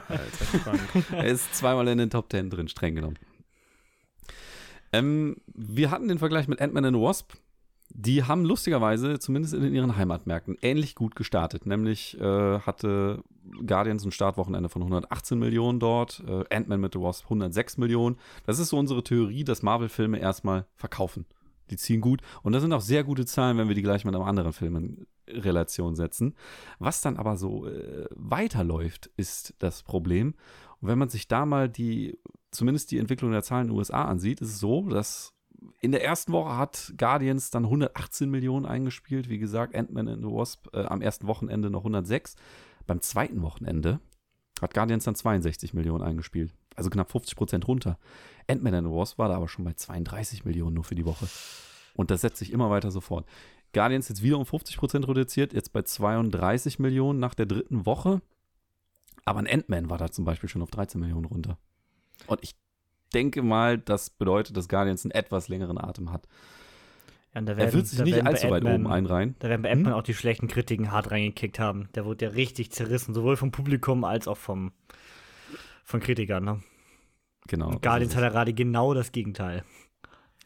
er 1.12 1.26
ist 1.26 1.54
zweimal 1.54 1.88
in 1.88 1.98
den 1.98 2.10
Top 2.10 2.30
10 2.30 2.50
drin, 2.50 2.68
streng 2.68 2.94
genommen. 2.94 3.18
Ähm, 4.92 5.36
wir 5.46 5.90
hatten 5.90 6.08
den 6.08 6.18
Vergleich 6.18 6.48
mit 6.48 6.60
Ant-Man 6.60 6.86
and 6.86 6.96
the 6.96 7.02
Wasp. 7.02 7.34
Die 7.92 8.24
haben 8.24 8.44
lustigerweise, 8.44 9.18
zumindest 9.18 9.54
in 9.54 9.74
ihren 9.74 9.96
Heimatmärkten, 9.96 10.56
ähnlich 10.62 10.94
gut 10.94 11.16
gestartet. 11.16 11.66
Nämlich 11.66 12.18
äh, 12.20 12.60
hatte 12.60 13.22
Guardians 13.66 14.04
ein 14.04 14.12
Startwochenende 14.12 14.68
von 14.68 14.82
118 14.82 15.38
Millionen 15.38 15.80
dort, 15.80 16.22
äh, 16.26 16.44
Ant-Man 16.54 16.80
mit 16.80 16.94
The 16.94 17.00
Wasp 17.00 17.24
106 17.24 17.78
Millionen. 17.78 18.16
Das 18.46 18.58
ist 18.58 18.68
so 18.68 18.78
unsere 18.78 19.02
Theorie, 19.02 19.44
dass 19.44 19.62
Marvel-Filme 19.62 20.18
erstmal 20.18 20.66
verkaufen. 20.76 21.26
Die 21.70 21.76
ziehen 21.76 22.00
gut. 22.00 22.22
Und 22.42 22.52
das 22.52 22.62
sind 22.62 22.72
auch 22.72 22.80
sehr 22.80 23.04
gute 23.04 23.26
Zahlen, 23.26 23.58
wenn 23.58 23.68
wir 23.68 23.74
die 23.74 23.82
gleich 23.82 24.04
mit 24.04 24.14
einem 24.14 24.24
anderen 24.24 24.52
Film 24.52 24.76
in 24.76 25.06
Relation 25.28 25.94
setzen. 25.94 26.34
Was 26.78 27.00
dann 27.00 27.16
aber 27.16 27.36
so 27.36 27.66
äh, 27.66 28.06
weiterläuft, 28.14 29.10
ist 29.16 29.54
das 29.58 29.82
Problem. 29.82 30.34
Und 30.80 30.88
wenn 30.88 30.98
man 30.98 31.08
sich 31.08 31.28
da 31.28 31.44
mal 31.46 31.68
die, 31.68 32.18
zumindest 32.50 32.90
die 32.90 32.98
Entwicklung 32.98 33.32
der 33.32 33.42
Zahlen 33.42 33.66
in 33.66 33.68
den 33.68 33.78
USA 33.78 34.04
ansieht, 34.04 34.40
ist 34.40 34.50
es 34.50 34.60
so, 34.60 34.88
dass 34.88 35.34
in 35.80 35.92
der 35.92 36.04
ersten 36.04 36.32
Woche 36.32 36.56
hat 36.56 36.92
Guardians 36.96 37.50
dann 37.50 37.64
118 37.64 38.30
Millionen 38.30 38.66
eingespielt. 38.66 39.28
Wie 39.28 39.38
gesagt, 39.38 39.74
Ant-Man 39.74 40.08
and 40.08 40.22
the 40.22 40.28
Wasp 40.30 40.74
äh, 40.74 40.84
am 40.84 41.02
ersten 41.02 41.26
Wochenende 41.26 41.70
noch 41.70 41.80
106. 41.80 42.36
Beim 42.86 43.00
zweiten 43.00 43.42
Wochenende 43.42 44.00
hat 44.60 44.74
Guardians 44.74 45.04
dann 45.04 45.14
62 45.14 45.74
Millionen 45.74 46.02
eingespielt. 46.02 46.54
Also 46.76 46.90
knapp 46.90 47.10
50 47.10 47.36
Prozent 47.36 47.68
runter. 47.68 47.98
Ant-Man 48.48 48.74
and 48.74 48.88
the 48.88 48.94
Wasp 48.94 49.18
war 49.18 49.28
da 49.28 49.36
aber 49.36 49.48
schon 49.48 49.64
bei 49.64 49.74
32 49.74 50.44
Millionen 50.44 50.74
nur 50.74 50.84
für 50.84 50.94
die 50.94 51.06
Woche. 51.06 51.28
Und 51.94 52.10
das 52.10 52.22
setzt 52.22 52.38
sich 52.38 52.52
immer 52.52 52.70
weiter 52.70 52.90
so 52.90 53.00
fort. 53.00 53.26
Guardians 53.72 54.08
jetzt 54.08 54.22
wieder 54.22 54.38
um 54.38 54.46
50 54.46 54.76
Prozent 54.76 55.08
reduziert, 55.08 55.52
jetzt 55.52 55.72
bei 55.72 55.82
32 55.82 56.78
Millionen 56.78 57.20
nach 57.20 57.34
der 57.34 57.46
dritten 57.46 57.86
Woche. 57.86 58.22
Aber 59.24 59.40
ein 59.40 59.46
Ant-Man 59.46 59.90
war 59.90 59.98
da 59.98 60.10
zum 60.10 60.24
Beispiel 60.24 60.48
schon 60.48 60.62
auf 60.62 60.70
13 60.70 61.00
Millionen 61.00 61.26
runter. 61.26 61.58
Und 62.26 62.42
ich 62.42 62.54
denke 63.10 63.42
mal, 63.42 63.78
das 63.78 64.10
bedeutet, 64.10 64.56
dass 64.56 64.68
Guardians 64.68 65.04
einen 65.04 65.12
etwas 65.12 65.48
längeren 65.48 65.78
Atem 65.78 66.12
hat. 66.12 66.26
Ja, 67.34 67.46
werden, 67.46 67.58
er 67.58 67.72
wird 67.72 67.86
sich 67.86 68.00
nicht 68.00 68.26
allzu 68.26 68.50
weit 68.50 68.64
oben 68.64 68.88
einreihen. 68.88 69.36
Da 69.38 69.48
werden 69.48 69.62
bei 69.62 69.70
Ant-Man 69.70 69.92
hm? 69.92 69.98
auch 69.98 70.02
die 70.02 70.14
schlechten 70.14 70.48
Kritiken 70.48 70.90
hart 70.90 71.10
reingekickt 71.12 71.60
haben. 71.60 71.88
Der 71.94 72.04
wurde 72.04 72.24
ja 72.24 72.30
richtig 72.32 72.72
zerrissen, 72.72 73.14
sowohl 73.14 73.36
vom 73.36 73.52
Publikum 73.52 74.04
als 74.04 74.26
auch 74.26 74.36
vom, 74.36 74.72
von 75.84 76.00
Kritikern. 76.00 76.44
Ne? 76.44 76.60
Genau. 77.46 77.68
Und 77.68 77.82
Guardians 77.82 78.16
hat 78.16 78.22
ja 78.22 78.30
gerade 78.30 78.52
genau 78.52 78.94
das 78.94 79.12
Gegenteil. 79.12 79.64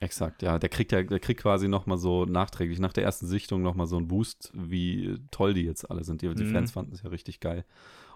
Exakt, 0.00 0.42
ja. 0.42 0.58
Der 0.58 0.68
kriegt 0.68 0.92
ja, 0.92 1.02
der 1.02 1.20
kriegt 1.20 1.40
quasi 1.40 1.68
nochmal 1.68 1.98
so 1.98 2.24
nachträglich 2.24 2.78
nach 2.78 2.92
der 2.92 3.04
ersten 3.04 3.26
Sichtung 3.26 3.62
nochmal 3.62 3.86
so 3.86 3.96
einen 3.96 4.08
Boost, 4.08 4.50
wie 4.54 5.18
toll 5.30 5.54
die 5.54 5.62
jetzt 5.62 5.90
alle 5.90 6.04
sind. 6.04 6.22
Die, 6.22 6.34
die 6.34 6.44
mhm. 6.44 6.52
Fans 6.52 6.72
fanden 6.72 6.92
es 6.92 7.02
ja 7.02 7.10
richtig 7.10 7.40
geil. 7.40 7.64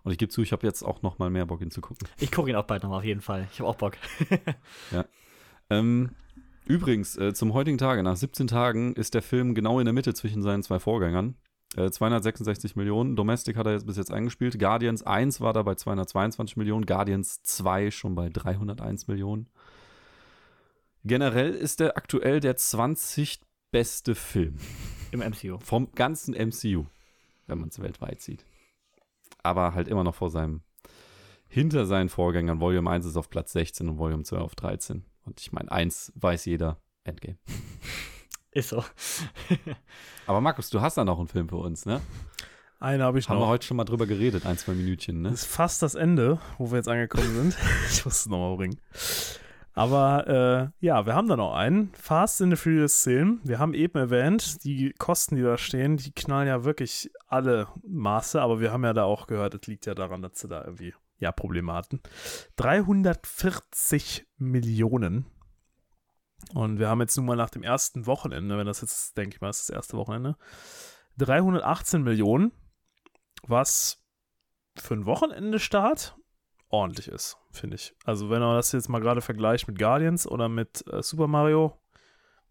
Und 0.02 0.12
ich 0.12 0.18
gebe 0.18 0.30
zu, 0.30 0.42
ich 0.42 0.52
habe 0.52 0.66
jetzt 0.66 0.82
auch 0.82 1.02
nochmal 1.02 1.30
mehr 1.30 1.46
Bock, 1.46 1.60
ihn 1.60 1.70
zu 1.70 1.80
gucken. 1.80 2.08
Ich 2.18 2.32
gucke 2.32 2.50
ihn 2.50 2.56
auch 2.56 2.64
bald 2.64 2.82
nochmal 2.82 2.98
auf 2.98 3.04
jeden 3.04 3.20
Fall. 3.20 3.48
Ich 3.52 3.60
habe 3.60 3.68
auch 3.68 3.76
Bock. 3.76 3.96
ja. 4.90 5.04
Ähm, 5.70 6.10
übrigens, 6.66 7.16
äh, 7.16 7.32
zum 7.34 7.52
heutigen 7.54 7.78
Tage, 7.78 8.02
nach 8.02 8.16
17 8.16 8.46
Tagen, 8.46 8.94
ist 8.94 9.14
der 9.14 9.22
Film 9.22 9.54
genau 9.54 9.78
in 9.78 9.84
der 9.84 9.92
Mitte 9.92 10.14
zwischen 10.14 10.42
seinen 10.42 10.62
zwei 10.62 10.78
Vorgängern. 10.78 11.36
Äh, 11.76 11.90
266 11.90 12.76
Millionen. 12.76 13.16
Domestic 13.16 13.56
hat 13.56 13.66
er 13.66 13.72
jetzt 13.72 13.86
bis 13.86 13.96
jetzt 13.96 14.12
eingespielt. 14.12 14.58
Guardians 14.58 15.02
1 15.02 15.40
war 15.40 15.52
da 15.52 15.62
bei 15.62 15.74
222 15.74 16.56
Millionen. 16.56 16.86
Guardians 16.86 17.42
2 17.42 17.90
schon 17.90 18.14
bei 18.14 18.30
301 18.30 19.08
Millionen. 19.08 19.48
Generell 21.08 21.54
ist 21.54 21.80
er 21.80 21.96
aktuell 21.96 22.38
der 22.38 22.56
20 22.56 23.40
beste 23.70 24.14
Film. 24.14 24.56
Im 25.10 25.20
MCU. 25.20 25.58
Vom 25.64 25.90
ganzen 25.92 26.34
MCU, 26.34 26.84
wenn 27.46 27.58
man 27.58 27.70
es 27.70 27.80
weltweit 27.80 28.20
sieht. 28.20 28.44
Aber 29.42 29.72
halt 29.72 29.88
immer 29.88 30.04
noch 30.04 30.14
vor 30.14 30.28
seinem, 30.28 30.60
hinter 31.48 31.86
seinen 31.86 32.10
Vorgängern. 32.10 32.60
Volume 32.60 32.90
1 32.90 33.06
ist 33.06 33.16
auf 33.16 33.30
Platz 33.30 33.52
16 33.52 33.88
und 33.88 33.98
Volume 33.98 34.24
2 34.24 34.36
auf 34.36 34.54
13. 34.54 35.02
Und 35.24 35.40
ich 35.40 35.50
meine, 35.50 35.72
1 35.72 36.12
weiß 36.14 36.44
jeder, 36.44 36.76
Endgame. 37.04 37.38
Ist 38.50 38.68
so. 38.68 38.84
Aber 40.26 40.42
Markus, 40.42 40.68
du 40.68 40.82
hast 40.82 40.98
da 40.98 41.06
noch 41.06 41.18
einen 41.18 41.28
Film 41.28 41.48
für 41.48 41.56
uns, 41.56 41.86
ne? 41.86 42.02
Eine 42.80 43.04
habe 43.04 43.18
ich 43.18 43.30
Haben 43.30 43.36
noch. 43.36 43.44
Haben 43.44 43.48
wir 43.48 43.52
heute 43.52 43.66
schon 43.66 43.78
mal 43.78 43.84
drüber 43.84 44.06
geredet, 44.06 44.44
ein, 44.44 44.58
zwei 44.58 44.72
Minütchen, 44.72 45.22
ne? 45.22 45.30
Das 45.30 45.44
ist 45.44 45.46
fast 45.46 45.80
das 45.80 45.94
Ende, 45.94 46.38
wo 46.58 46.70
wir 46.70 46.76
jetzt 46.76 46.88
angekommen 46.88 47.34
sind. 47.34 47.56
ich 47.90 48.04
muss 48.04 48.20
es 48.20 48.26
nochmal 48.26 48.56
bringen. 48.56 48.78
Aber 49.78 50.26
äh, 50.26 50.84
ja, 50.84 51.06
wir 51.06 51.14
haben 51.14 51.28
da 51.28 51.36
noch 51.36 51.54
einen. 51.54 51.92
Fast 51.94 52.40
in 52.40 52.50
the 52.50 52.56
Furious 52.56 53.02
10. 53.02 53.42
Wir 53.44 53.60
haben 53.60 53.74
eben 53.74 53.96
erwähnt, 53.96 54.64
die 54.64 54.92
Kosten, 54.98 55.36
die 55.36 55.42
da 55.42 55.56
stehen, 55.56 55.96
die 55.96 56.10
knallen 56.10 56.48
ja 56.48 56.64
wirklich 56.64 57.12
alle 57.28 57.68
Maße. 57.86 58.42
Aber 58.42 58.58
wir 58.58 58.72
haben 58.72 58.82
ja 58.82 58.92
da 58.92 59.04
auch 59.04 59.28
gehört, 59.28 59.54
es 59.54 59.68
liegt 59.68 59.86
ja 59.86 59.94
daran, 59.94 60.20
dass 60.20 60.40
sie 60.40 60.48
da 60.48 60.64
irgendwie 60.64 60.94
ja 61.18 61.30
Probleme 61.30 61.72
hatten. 61.74 62.00
340 62.56 64.26
Millionen. 64.36 65.26
Und 66.54 66.80
wir 66.80 66.88
haben 66.88 67.00
jetzt 67.00 67.16
nun 67.16 67.26
mal 67.26 67.36
nach 67.36 67.50
dem 67.50 67.62
ersten 67.62 68.06
Wochenende, 68.06 68.58
wenn 68.58 68.66
das 68.66 68.80
jetzt, 68.80 69.16
denke 69.16 69.36
ich 69.36 69.40
mal, 69.40 69.50
ist 69.50 69.68
das 69.68 69.76
erste 69.76 69.96
Wochenende, 69.96 70.36
318 71.18 72.02
Millionen, 72.02 72.50
was 73.46 74.02
für 74.76 74.94
ein 74.94 75.06
Wochenende-Start 75.06 76.16
ordentlich 76.70 77.08
ist, 77.08 77.36
finde 77.50 77.76
ich. 77.76 77.94
Also 78.04 78.30
wenn 78.30 78.40
man 78.40 78.56
das 78.56 78.72
jetzt 78.72 78.88
mal 78.88 79.00
gerade 79.00 79.20
vergleicht 79.20 79.68
mit 79.68 79.78
Guardians 79.78 80.26
oder 80.26 80.48
mit 80.48 80.84
äh, 80.92 81.02
Super 81.02 81.26
Mario, 81.26 81.78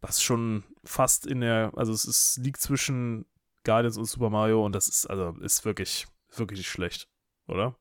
was 0.01 0.21
schon 0.21 0.63
fast 0.83 1.25
in 1.25 1.41
der, 1.41 1.71
also 1.75 1.91
es 1.91 2.05
ist, 2.05 2.37
liegt 2.37 2.61
zwischen 2.61 3.25
Guardians 3.63 3.97
und 3.97 4.05
Super 4.05 4.29
Mario 4.29 4.65
und 4.65 4.73
das 4.73 4.87
ist, 4.87 5.07
also 5.07 5.35
ist 5.41 5.65
wirklich, 5.65 6.07
wirklich 6.35 6.59
nicht 6.59 6.69
schlecht, 6.69 7.07
oder? 7.47 7.75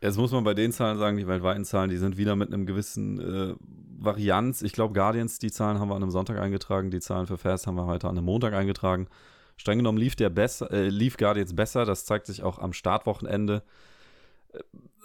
Jetzt 0.00 0.18
muss 0.18 0.32
man 0.32 0.44
bei 0.44 0.52
den 0.52 0.70
Zahlen 0.72 0.98
sagen, 0.98 1.16
die 1.16 1.26
weltweiten 1.26 1.64
Zahlen, 1.64 1.88
die 1.88 1.96
sind 1.96 2.18
wieder 2.18 2.36
mit 2.36 2.52
einem 2.52 2.66
gewissen 2.66 3.20
äh, 3.20 3.54
Varianz. 3.98 4.60
Ich 4.60 4.72
glaube, 4.72 4.92
Guardians, 4.92 5.38
die 5.38 5.50
Zahlen 5.50 5.78
haben 5.78 5.88
wir 5.88 5.94
an 5.94 6.02
einem 6.02 6.10
Sonntag 6.10 6.38
eingetragen, 6.38 6.90
die 6.90 7.00
Zahlen 7.00 7.26
für 7.26 7.38
Fast 7.38 7.66
haben 7.66 7.76
wir 7.76 7.86
heute 7.86 8.08
an 8.08 8.18
einem 8.18 8.26
Montag 8.26 8.52
eingetragen. 8.52 9.08
Streng 9.56 9.78
genommen 9.78 9.98
lief 9.98 10.16
der 10.16 10.30
besser, 10.30 10.70
äh, 10.72 10.88
lief 10.88 11.16
Guardians 11.16 11.54
besser, 11.54 11.86
das 11.86 12.04
zeigt 12.04 12.26
sich 12.26 12.42
auch 12.42 12.58
am 12.58 12.72
Startwochenende 12.72 13.62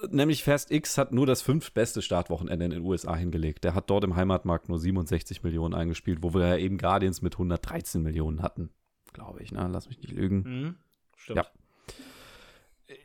nämlich 0.08 0.44
Fast 0.44 0.70
X 0.70 0.98
hat 0.98 1.12
nur 1.12 1.26
das 1.26 1.42
fünftbeste 1.42 2.02
Startwochenende 2.02 2.64
in 2.64 2.70
den 2.70 2.82
USA 2.82 3.14
hingelegt. 3.14 3.64
Der 3.64 3.74
hat 3.74 3.90
dort 3.90 4.04
im 4.04 4.16
Heimatmarkt 4.16 4.68
nur 4.68 4.78
67 4.78 5.42
Millionen 5.42 5.74
eingespielt, 5.74 6.22
wo 6.22 6.34
wir 6.34 6.46
ja 6.46 6.56
eben 6.56 6.78
Guardians 6.78 7.22
mit 7.22 7.34
113 7.34 8.02
Millionen 8.02 8.42
hatten. 8.42 8.70
Glaube 9.12 9.42
ich, 9.42 9.52
ne? 9.52 9.68
Lass 9.70 9.88
mich 9.88 10.00
nicht 10.00 10.12
lügen. 10.12 10.42
Mhm, 10.42 10.74
stimmt. 11.16 11.36
Ja. 11.38 11.46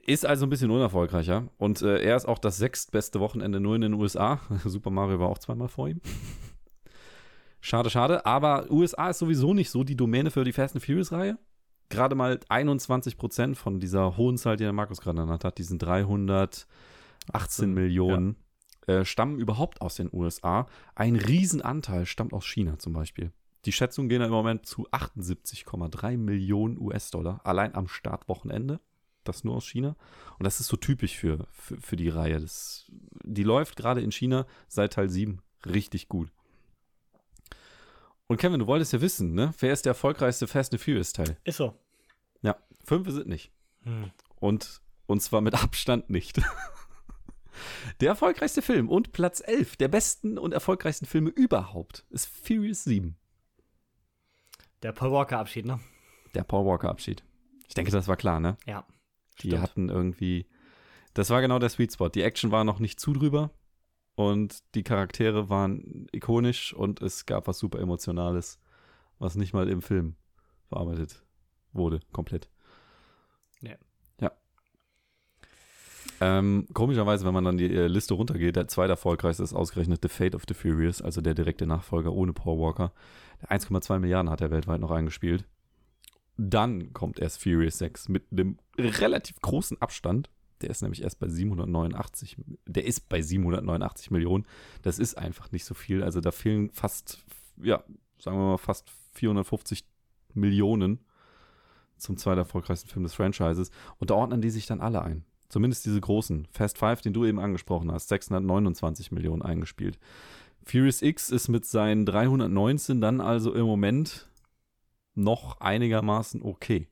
Ist 0.05 0.25
also 0.25 0.45
ein 0.45 0.49
bisschen 0.49 0.71
unerfolgreicher. 0.71 1.49
Und 1.57 1.81
äh, 1.81 1.99
er 1.99 2.15
ist 2.15 2.25
auch 2.25 2.39
das 2.39 2.57
sechstbeste 2.57 3.19
Wochenende 3.19 3.59
nur 3.59 3.75
in 3.75 3.81
den 3.81 3.93
USA. 3.93 4.39
Super 4.65 4.89
Mario 4.89 5.19
war 5.19 5.29
auch 5.29 5.39
zweimal 5.39 5.67
vor 5.67 5.89
ihm. 5.89 6.01
schade, 7.59 7.89
schade. 7.89 8.25
Aber 8.25 8.71
USA 8.71 9.09
ist 9.09 9.19
sowieso 9.19 9.53
nicht 9.53 9.69
so 9.69 9.83
die 9.83 9.95
Domäne 9.95 10.31
für 10.31 10.43
die 10.43 10.53
Fast 10.53 10.75
and 10.75 10.85
Furious-Reihe 10.85 11.37
gerade 11.89 12.15
mal 12.15 12.39
21 12.49 13.17
Prozent 13.17 13.57
von 13.57 13.79
dieser 13.79 14.17
hohen 14.17 14.37
Zahl, 14.37 14.57
die 14.57 14.63
der 14.63 14.73
Markus 14.73 15.01
gerade 15.01 15.19
genannt 15.19 15.43
hat, 15.43 15.57
diesen 15.57 15.79
318 15.79 16.67
18, 17.31 17.73
Millionen, 17.73 18.37
ja. 18.87 18.99
äh, 18.99 19.05
stammen 19.05 19.39
überhaupt 19.39 19.81
aus 19.81 19.95
den 19.95 20.09
USA. 20.11 20.67
Ein 20.93 21.15
Riesenanteil 21.15 22.05
stammt 22.05 22.33
aus 22.33 22.45
China 22.45 22.77
zum 22.77 22.93
Beispiel. 22.93 23.31
Die 23.65 23.71
Schätzungen 23.71 24.09
gehen 24.09 24.21
im 24.21 24.29
Moment 24.29 24.65
zu 24.65 24.87
78,3 24.89 26.17
Millionen 26.17 26.79
US-Dollar, 26.79 27.41
allein 27.43 27.73
am 27.73 27.87
Startwochenende. 27.87 28.79
Das 29.23 29.43
nur 29.43 29.55
aus 29.55 29.65
China. 29.65 29.95
Und 30.37 30.43
das 30.43 30.59
ist 30.59 30.67
so 30.67 30.77
typisch 30.77 31.17
für, 31.17 31.47
für, 31.51 31.81
für 31.81 31.95
die 31.95 32.09
Reihe. 32.09 32.39
Das, 32.39 32.85
die 33.23 33.41
läuft 33.41 33.75
gerade 33.75 34.01
in 34.01 34.11
China 34.11 34.45
seit 34.67 34.93
Teil 34.93 35.09
7 35.09 35.41
richtig 35.65 36.09
gut. 36.09 36.31
Und 38.27 38.37
Kevin, 38.37 38.59
du 38.59 38.67
wolltest 38.67 38.93
ja 38.93 39.01
wissen, 39.01 39.33
ne? 39.33 39.53
Wer 39.59 39.73
ist 39.73 39.85
der 39.85 39.91
erfolgreichste 39.91 40.47
Fast 40.47 40.73
and 40.73 40.81
Furious 40.81 41.13
Teil? 41.13 41.37
Ist 41.43 41.57
so. 41.57 41.77
Ja, 42.41 42.55
fünf 42.83 43.09
sind 43.09 43.27
nicht. 43.27 43.51
Hm. 43.83 44.11
Und, 44.35 44.81
und 45.05 45.21
zwar 45.21 45.41
mit 45.41 45.53
Abstand 45.53 46.09
nicht. 46.09 46.41
der 48.01 48.09
erfolgreichste 48.09 48.61
Film 48.61 48.89
und 48.89 49.11
Platz 49.11 49.41
11 49.45 49.77
der 49.77 49.87
besten 49.87 50.37
und 50.37 50.53
erfolgreichsten 50.53 51.05
Filme 51.05 51.29
überhaupt 51.29 52.05
ist 52.09 52.25
Furious 52.25 52.83
7. 52.83 53.15
Der 54.81 54.91
Paul 54.91 55.11
Walker 55.11 55.39
Abschied, 55.39 55.65
ne? 55.65 55.79
Der 56.33 56.43
Paul 56.43 56.65
Walker 56.65 56.89
Abschied. 56.89 57.23
Ich 57.67 57.75
denke, 57.75 57.91
das 57.91 58.07
war 58.07 58.17
klar, 58.17 58.39
ne? 58.39 58.57
Ja. 58.65 58.85
Die 59.41 59.47
stimmt. 59.47 59.61
hatten 59.61 59.89
irgendwie. 59.89 60.47
Das 61.13 61.29
war 61.29 61.41
genau 61.41 61.59
der 61.59 61.69
Sweet 61.69 61.93
Spot. 61.93 62.09
Die 62.09 62.23
Action 62.23 62.51
war 62.51 62.63
noch 62.63 62.79
nicht 62.79 62.99
zu 62.99 63.13
drüber 63.13 63.51
und 64.15 64.63
die 64.75 64.83
Charaktere 64.83 65.49
waren 65.49 66.07
ikonisch 66.11 66.73
und 66.73 67.01
es 67.01 67.25
gab 67.25 67.47
was 67.47 67.59
super 67.59 67.79
Emotionales, 67.79 68.59
was 69.19 69.35
nicht 69.35 69.53
mal 69.53 69.69
im 69.69 69.81
Film 69.81 70.15
bearbeitet 70.69 71.23
wurde, 71.73 71.99
komplett. 72.11 72.49
Nee. 73.61 73.75
Ja. 74.19 74.31
Ähm, 76.21 76.67
komischerweise, 76.73 77.25
wenn 77.25 77.33
man 77.33 77.43
dann 77.43 77.57
die 77.57 77.73
äh, 77.73 77.87
Liste 77.87 78.13
runtergeht, 78.13 78.55
der 78.55 78.67
zweiterfolgreichste 78.67 79.43
ist 79.43 79.53
ausgerechnet 79.53 79.99
The 80.01 80.09
Fate 80.09 80.35
of 80.35 80.43
the 80.47 80.53
Furious, 80.53 81.01
also 81.01 81.21
der 81.21 81.33
direkte 81.33 81.67
Nachfolger 81.67 82.13
ohne 82.13 82.33
Paul 82.33 82.59
Walker. 82.59 82.93
1,2 83.49 83.99
Milliarden 83.99 84.29
hat 84.29 84.41
er 84.41 84.51
weltweit 84.51 84.79
noch 84.79 84.91
eingespielt. 84.91 85.45
Dann 86.37 86.93
kommt 86.93 87.19
erst 87.19 87.41
Furious 87.43 87.77
6 87.77 88.09
mit 88.09 88.31
einem 88.31 88.57
relativ 88.77 89.41
großen 89.41 89.81
Abstand. 89.81 90.29
Der 90.61 90.69
ist 90.69 90.81
nämlich 90.81 91.03
erst 91.03 91.19
bei 91.19 91.27
789, 91.27 92.37
der 92.65 92.85
ist 92.85 93.09
bei 93.09 93.21
789 93.21 94.11
Millionen. 94.11 94.45
Das 94.81 94.99
ist 94.99 95.17
einfach 95.17 95.51
nicht 95.51 95.65
so 95.65 95.73
viel. 95.73 96.03
Also 96.03 96.21
da 96.21 96.31
fehlen 96.31 96.69
fast, 96.71 97.23
ja, 97.61 97.83
sagen 98.19 98.37
wir 98.37 98.51
mal 98.51 98.57
fast 98.57 98.89
450 99.13 99.85
Millionen 100.33 100.99
zum 101.97 102.17
zweiterfolgreichsten 102.17 102.89
Film 102.89 103.03
des 103.03 103.13
Franchises. 103.13 103.71
Und 103.97 104.09
da 104.09 104.15
ordnen 104.15 104.41
die 104.41 104.49
sich 104.49 104.65
dann 104.65 104.81
alle 104.81 105.01
ein. 105.01 105.25
Zumindest 105.49 105.85
diese 105.85 106.01
großen. 106.01 106.47
Fast 106.51 106.77
Five, 106.77 107.01
den 107.01 107.13
du 107.13 107.25
eben 107.25 107.39
angesprochen 107.39 107.91
hast, 107.91 108.09
629 108.09 109.11
Millionen 109.11 109.41
eingespielt. 109.41 109.99
Furious 110.63 111.01
X 111.01 111.29
ist 111.29 111.47
mit 111.47 111.65
seinen 111.65 112.05
319 112.05 112.99
dann 112.99 113.21
also 113.21 113.53
im 113.53 113.65
Moment 113.65 114.27
noch 115.13 115.61
einigermaßen 115.61 116.41
okay. 116.41 116.87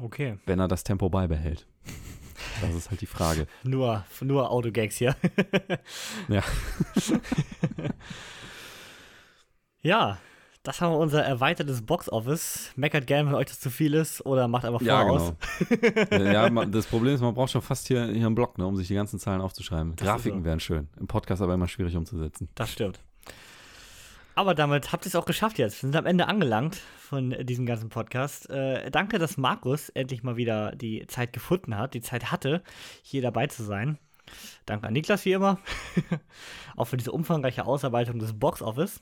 Okay. 0.00 0.38
Wenn 0.46 0.58
er 0.58 0.68
das 0.68 0.84
Tempo 0.84 1.08
beibehält. 1.08 1.66
Das 2.60 2.74
ist 2.74 2.90
halt 2.90 3.00
die 3.00 3.06
Frage. 3.06 3.46
Nur, 3.64 4.04
nur 4.20 4.50
Autogags 4.50 4.96
hier. 4.96 5.16
ja. 6.28 6.42
ja, 9.82 10.18
das 10.62 10.80
haben 10.80 10.92
wir 10.92 10.98
unser 10.98 11.24
erweitertes 11.24 11.80
Box-Office. 11.82 12.72
Meckert 12.76 13.06
gerne, 13.06 13.30
wenn 13.30 13.36
euch 13.36 13.46
das 13.46 13.58
zu 13.58 13.70
viel 13.70 13.94
ist 13.94 14.24
oder 14.26 14.48
macht 14.48 14.64
einfach 14.64 14.82
ja, 14.82 15.00
voraus. 15.00 15.32
Genau. 16.10 16.24
ja, 16.30 16.50
man, 16.50 16.70
das 16.70 16.86
Problem 16.86 17.14
ist, 17.14 17.20
man 17.20 17.32
braucht 17.32 17.50
schon 17.50 17.62
fast 17.62 17.88
hier, 17.88 18.04
hier 18.06 18.26
einen 18.26 18.34
Block, 18.34 18.58
ne, 18.58 18.66
um 18.66 18.76
sich 18.76 18.88
die 18.88 18.94
ganzen 18.94 19.18
Zahlen 19.18 19.40
aufzuschreiben. 19.40 19.96
Das 19.96 20.06
Grafiken 20.06 20.40
so. 20.40 20.44
wären 20.44 20.60
schön. 20.60 20.88
Im 20.98 21.06
Podcast 21.06 21.40
aber 21.40 21.54
immer 21.54 21.68
schwierig 21.68 21.96
umzusetzen. 21.96 22.48
Das 22.54 22.70
stimmt. 22.70 23.00
Aber 24.38 24.54
damit 24.54 24.92
habt 24.92 25.04
ihr 25.04 25.08
es 25.08 25.16
auch 25.16 25.24
geschafft 25.24 25.58
jetzt. 25.58 25.82
Wir 25.82 25.88
sind 25.88 25.96
am 25.96 26.06
Ende 26.06 26.28
angelangt 26.28 26.76
von 26.76 27.34
diesem 27.44 27.66
ganzen 27.66 27.88
Podcast. 27.88 28.48
Äh, 28.48 28.88
danke, 28.88 29.18
dass 29.18 29.36
Markus 29.36 29.88
endlich 29.88 30.22
mal 30.22 30.36
wieder 30.36 30.76
die 30.76 31.04
Zeit 31.08 31.32
gefunden 31.32 31.76
hat, 31.76 31.92
die 31.92 32.02
Zeit 32.02 32.30
hatte, 32.30 32.62
hier 33.02 33.20
dabei 33.20 33.48
zu 33.48 33.64
sein. 33.64 33.98
Danke 34.64 34.86
an 34.86 34.92
Niklas 34.92 35.24
wie 35.24 35.32
immer. 35.32 35.58
auch 36.76 36.84
für 36.84 36.96
diese 36.96 37.10
umfangreiche 37.10 37.66
Ausarbeitung 37.66 38.20
des 38.20 38.38
Box-Office. 38.38 39.00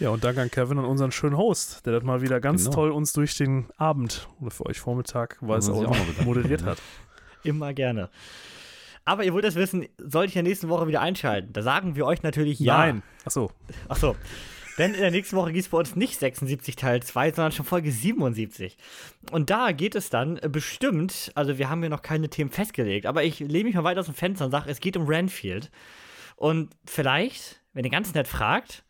Ja, 0.00 0.08
und 0.10 0.24
danke 0.24 0.42
an 0.42 0.50
Kevin 0.50 0.78
und 0.78 0.86
unseren 0.86 1.12
schönen 1.12 1.36
Host, 1.36 1.86
der 1.86 1.92
das 1.92 2.02
mal 2.02 2.20
wieder 2.20 2.40
ganz 2.40 2.64
Genau. 2.64 2.74
toll 2.74 2.90
uns 2.90 3.12
durch 3.12 3.36
den 3.36 3.68
Abend 3.76 4.26
oder 4.40 4.50
für 4.50 4.66
euch 4.66 4.80
Vormittag, 4.80 5.40
man 5.40 5.62
sich 5.62 5.72
auch, 5.72 5.86
auch 5.88 6.24
moderiert 6.24 6.64
hat. 6.64 6.78
Immer 7.44 7.72
gerne. 7.74 8.10
Aber 9.04 9.24
ihr 9.24 9.32
wollt 9.32 9.44
es 9.44 9.54
wissen, 9.54 9.86
sollte 9.98 10.28
ich 10.28 10.34
ja 10.34 10.42
nächste 10.42 10.68
Woche 10.68 10.86
wieder 10.86 11.00
einschalten. 11.00 11.52
Da 11.52 11.62
sagen 11.62 11.96
wir 11.96 12.06
euch 12.06 12.22
natürlich 12.22 12.60
ja. 12.60 12.78
Nein. 12.78 13.02
Achso. 13.24 13.50
Achso. 13.88 14.16
Denn 14.78 14.94
in 14.94 15.00
der 15.00 15.10
nächsten 15.10 15.36
Woche 15.36 15.52
gibt 15.52 15.64
es 15.64 15.70
bei 15.70 15.78
uns 15.78 15.96
nicht 15.96 16.18
76 16.18 16.76
Teil 16.76 17.02
2, 17.02 17.32
sondern 17.32 17.52
schon 17.52 17.66
Folge 17.66 17.92
77. 17.92 18.78
Und 19.30 19.50
da 19.50 19.72
geht 19.72 19.94
es 19.94 20.08
dann 20.08 20.38
äh, 20.38 20.48
bestimmt, 20.48 21.30
also 21.34 21.58
wir 21.58 21.68
haben 21.68 21.80
hier 21.80 21.90
noch 21.90 22.02
keine 22.02 22.30
Themen 22.30 22.50
festgelegt, 22.50 23.06
aber 23.06 23.22
ich 23.22 23.40
lehne 23.40 23.64
mich 23.64 23.74
mal 23.74 23.84
weit 23.84 23.98
aus 23.98 24.06
dem 24.06 24.14
Fenster 24.14 24.46
und 24.46 24.50
sage, 24.50 24.70
es 24.70 24.80
geht 24.80 24.96
um 24.96 25.06
Renfield. 25.06 25.70
Und 26.36 26.70
vielleicht, 26.86 27.60
wenn 27.74 27.84
ihr 27.84 27.90
ganz 27.90 28.14
nett 28.14 28.28
fragt, 28.28 28.84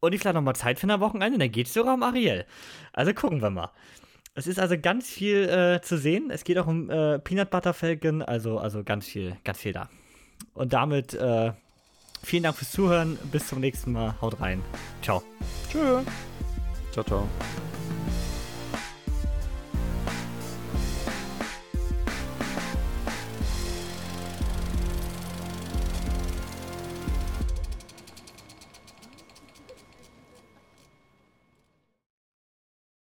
und 0.00 0.12
ich 0.12 0.20
vielleicht 0.20 0.34
noch 0.34 0.42
mal 0.42 0.54
Zeit 0.54 0.78
finde 0.78 0.94
am 0.94 1.00
Wochenende, 1.00 1.38
dann 1.38 1.50
geht 1.50 1.66
es 1.66 1.74
sogar 1.74 1.94
um 1.94 2.02
Ariel. 2.02 2.44
Also 2.92 3.12
gucken 3.14 3.40
wir 3.40 3.50
mal. 3.50 3.70
Es 4.38 4.46
ist 4.46 4.60
also 4.60 4.76
ganz 4.78 5.08
viel 5.08 5.48
äh, 5.48 5.80
zu 5.80 5.96
sehen. 5.96 6.30
Es 6.30 6.44
geht 6.44 6.58
auch 6.58 6.66
um 6.66 6.90
äh, 6.90 7.18
Peanut 7.18 7.48
Butter 7.48 7.72
Falcon, 7.72 8.20
also, 8.20 8.58
also 8.58 8.84
ganz 8.84 9.06
viel, 9.06 9.34
ganz 9.44 9.58
viel 9.58 9.72
da. 9.72 9.88
Und 10.52 10.74
damit 10.74 11.14
äh, 11.14 11.52
vielen 12.22 12.42
Dank 12.42 12.56
fürs 12.56 12.70
Zuhören. 12.70 13.18
Bis 13.32 13.48
zum 13.48 13.60
nächsten 13.60 13.92
Mal. 13.92 14.14
Haut 14.20 14.38
rein. 14.38 14.62
Ciao. 15.00 15.22
Tschö. 15.72 16.02
Ciao, 16.92 17.02
ciao. 17.02 17.26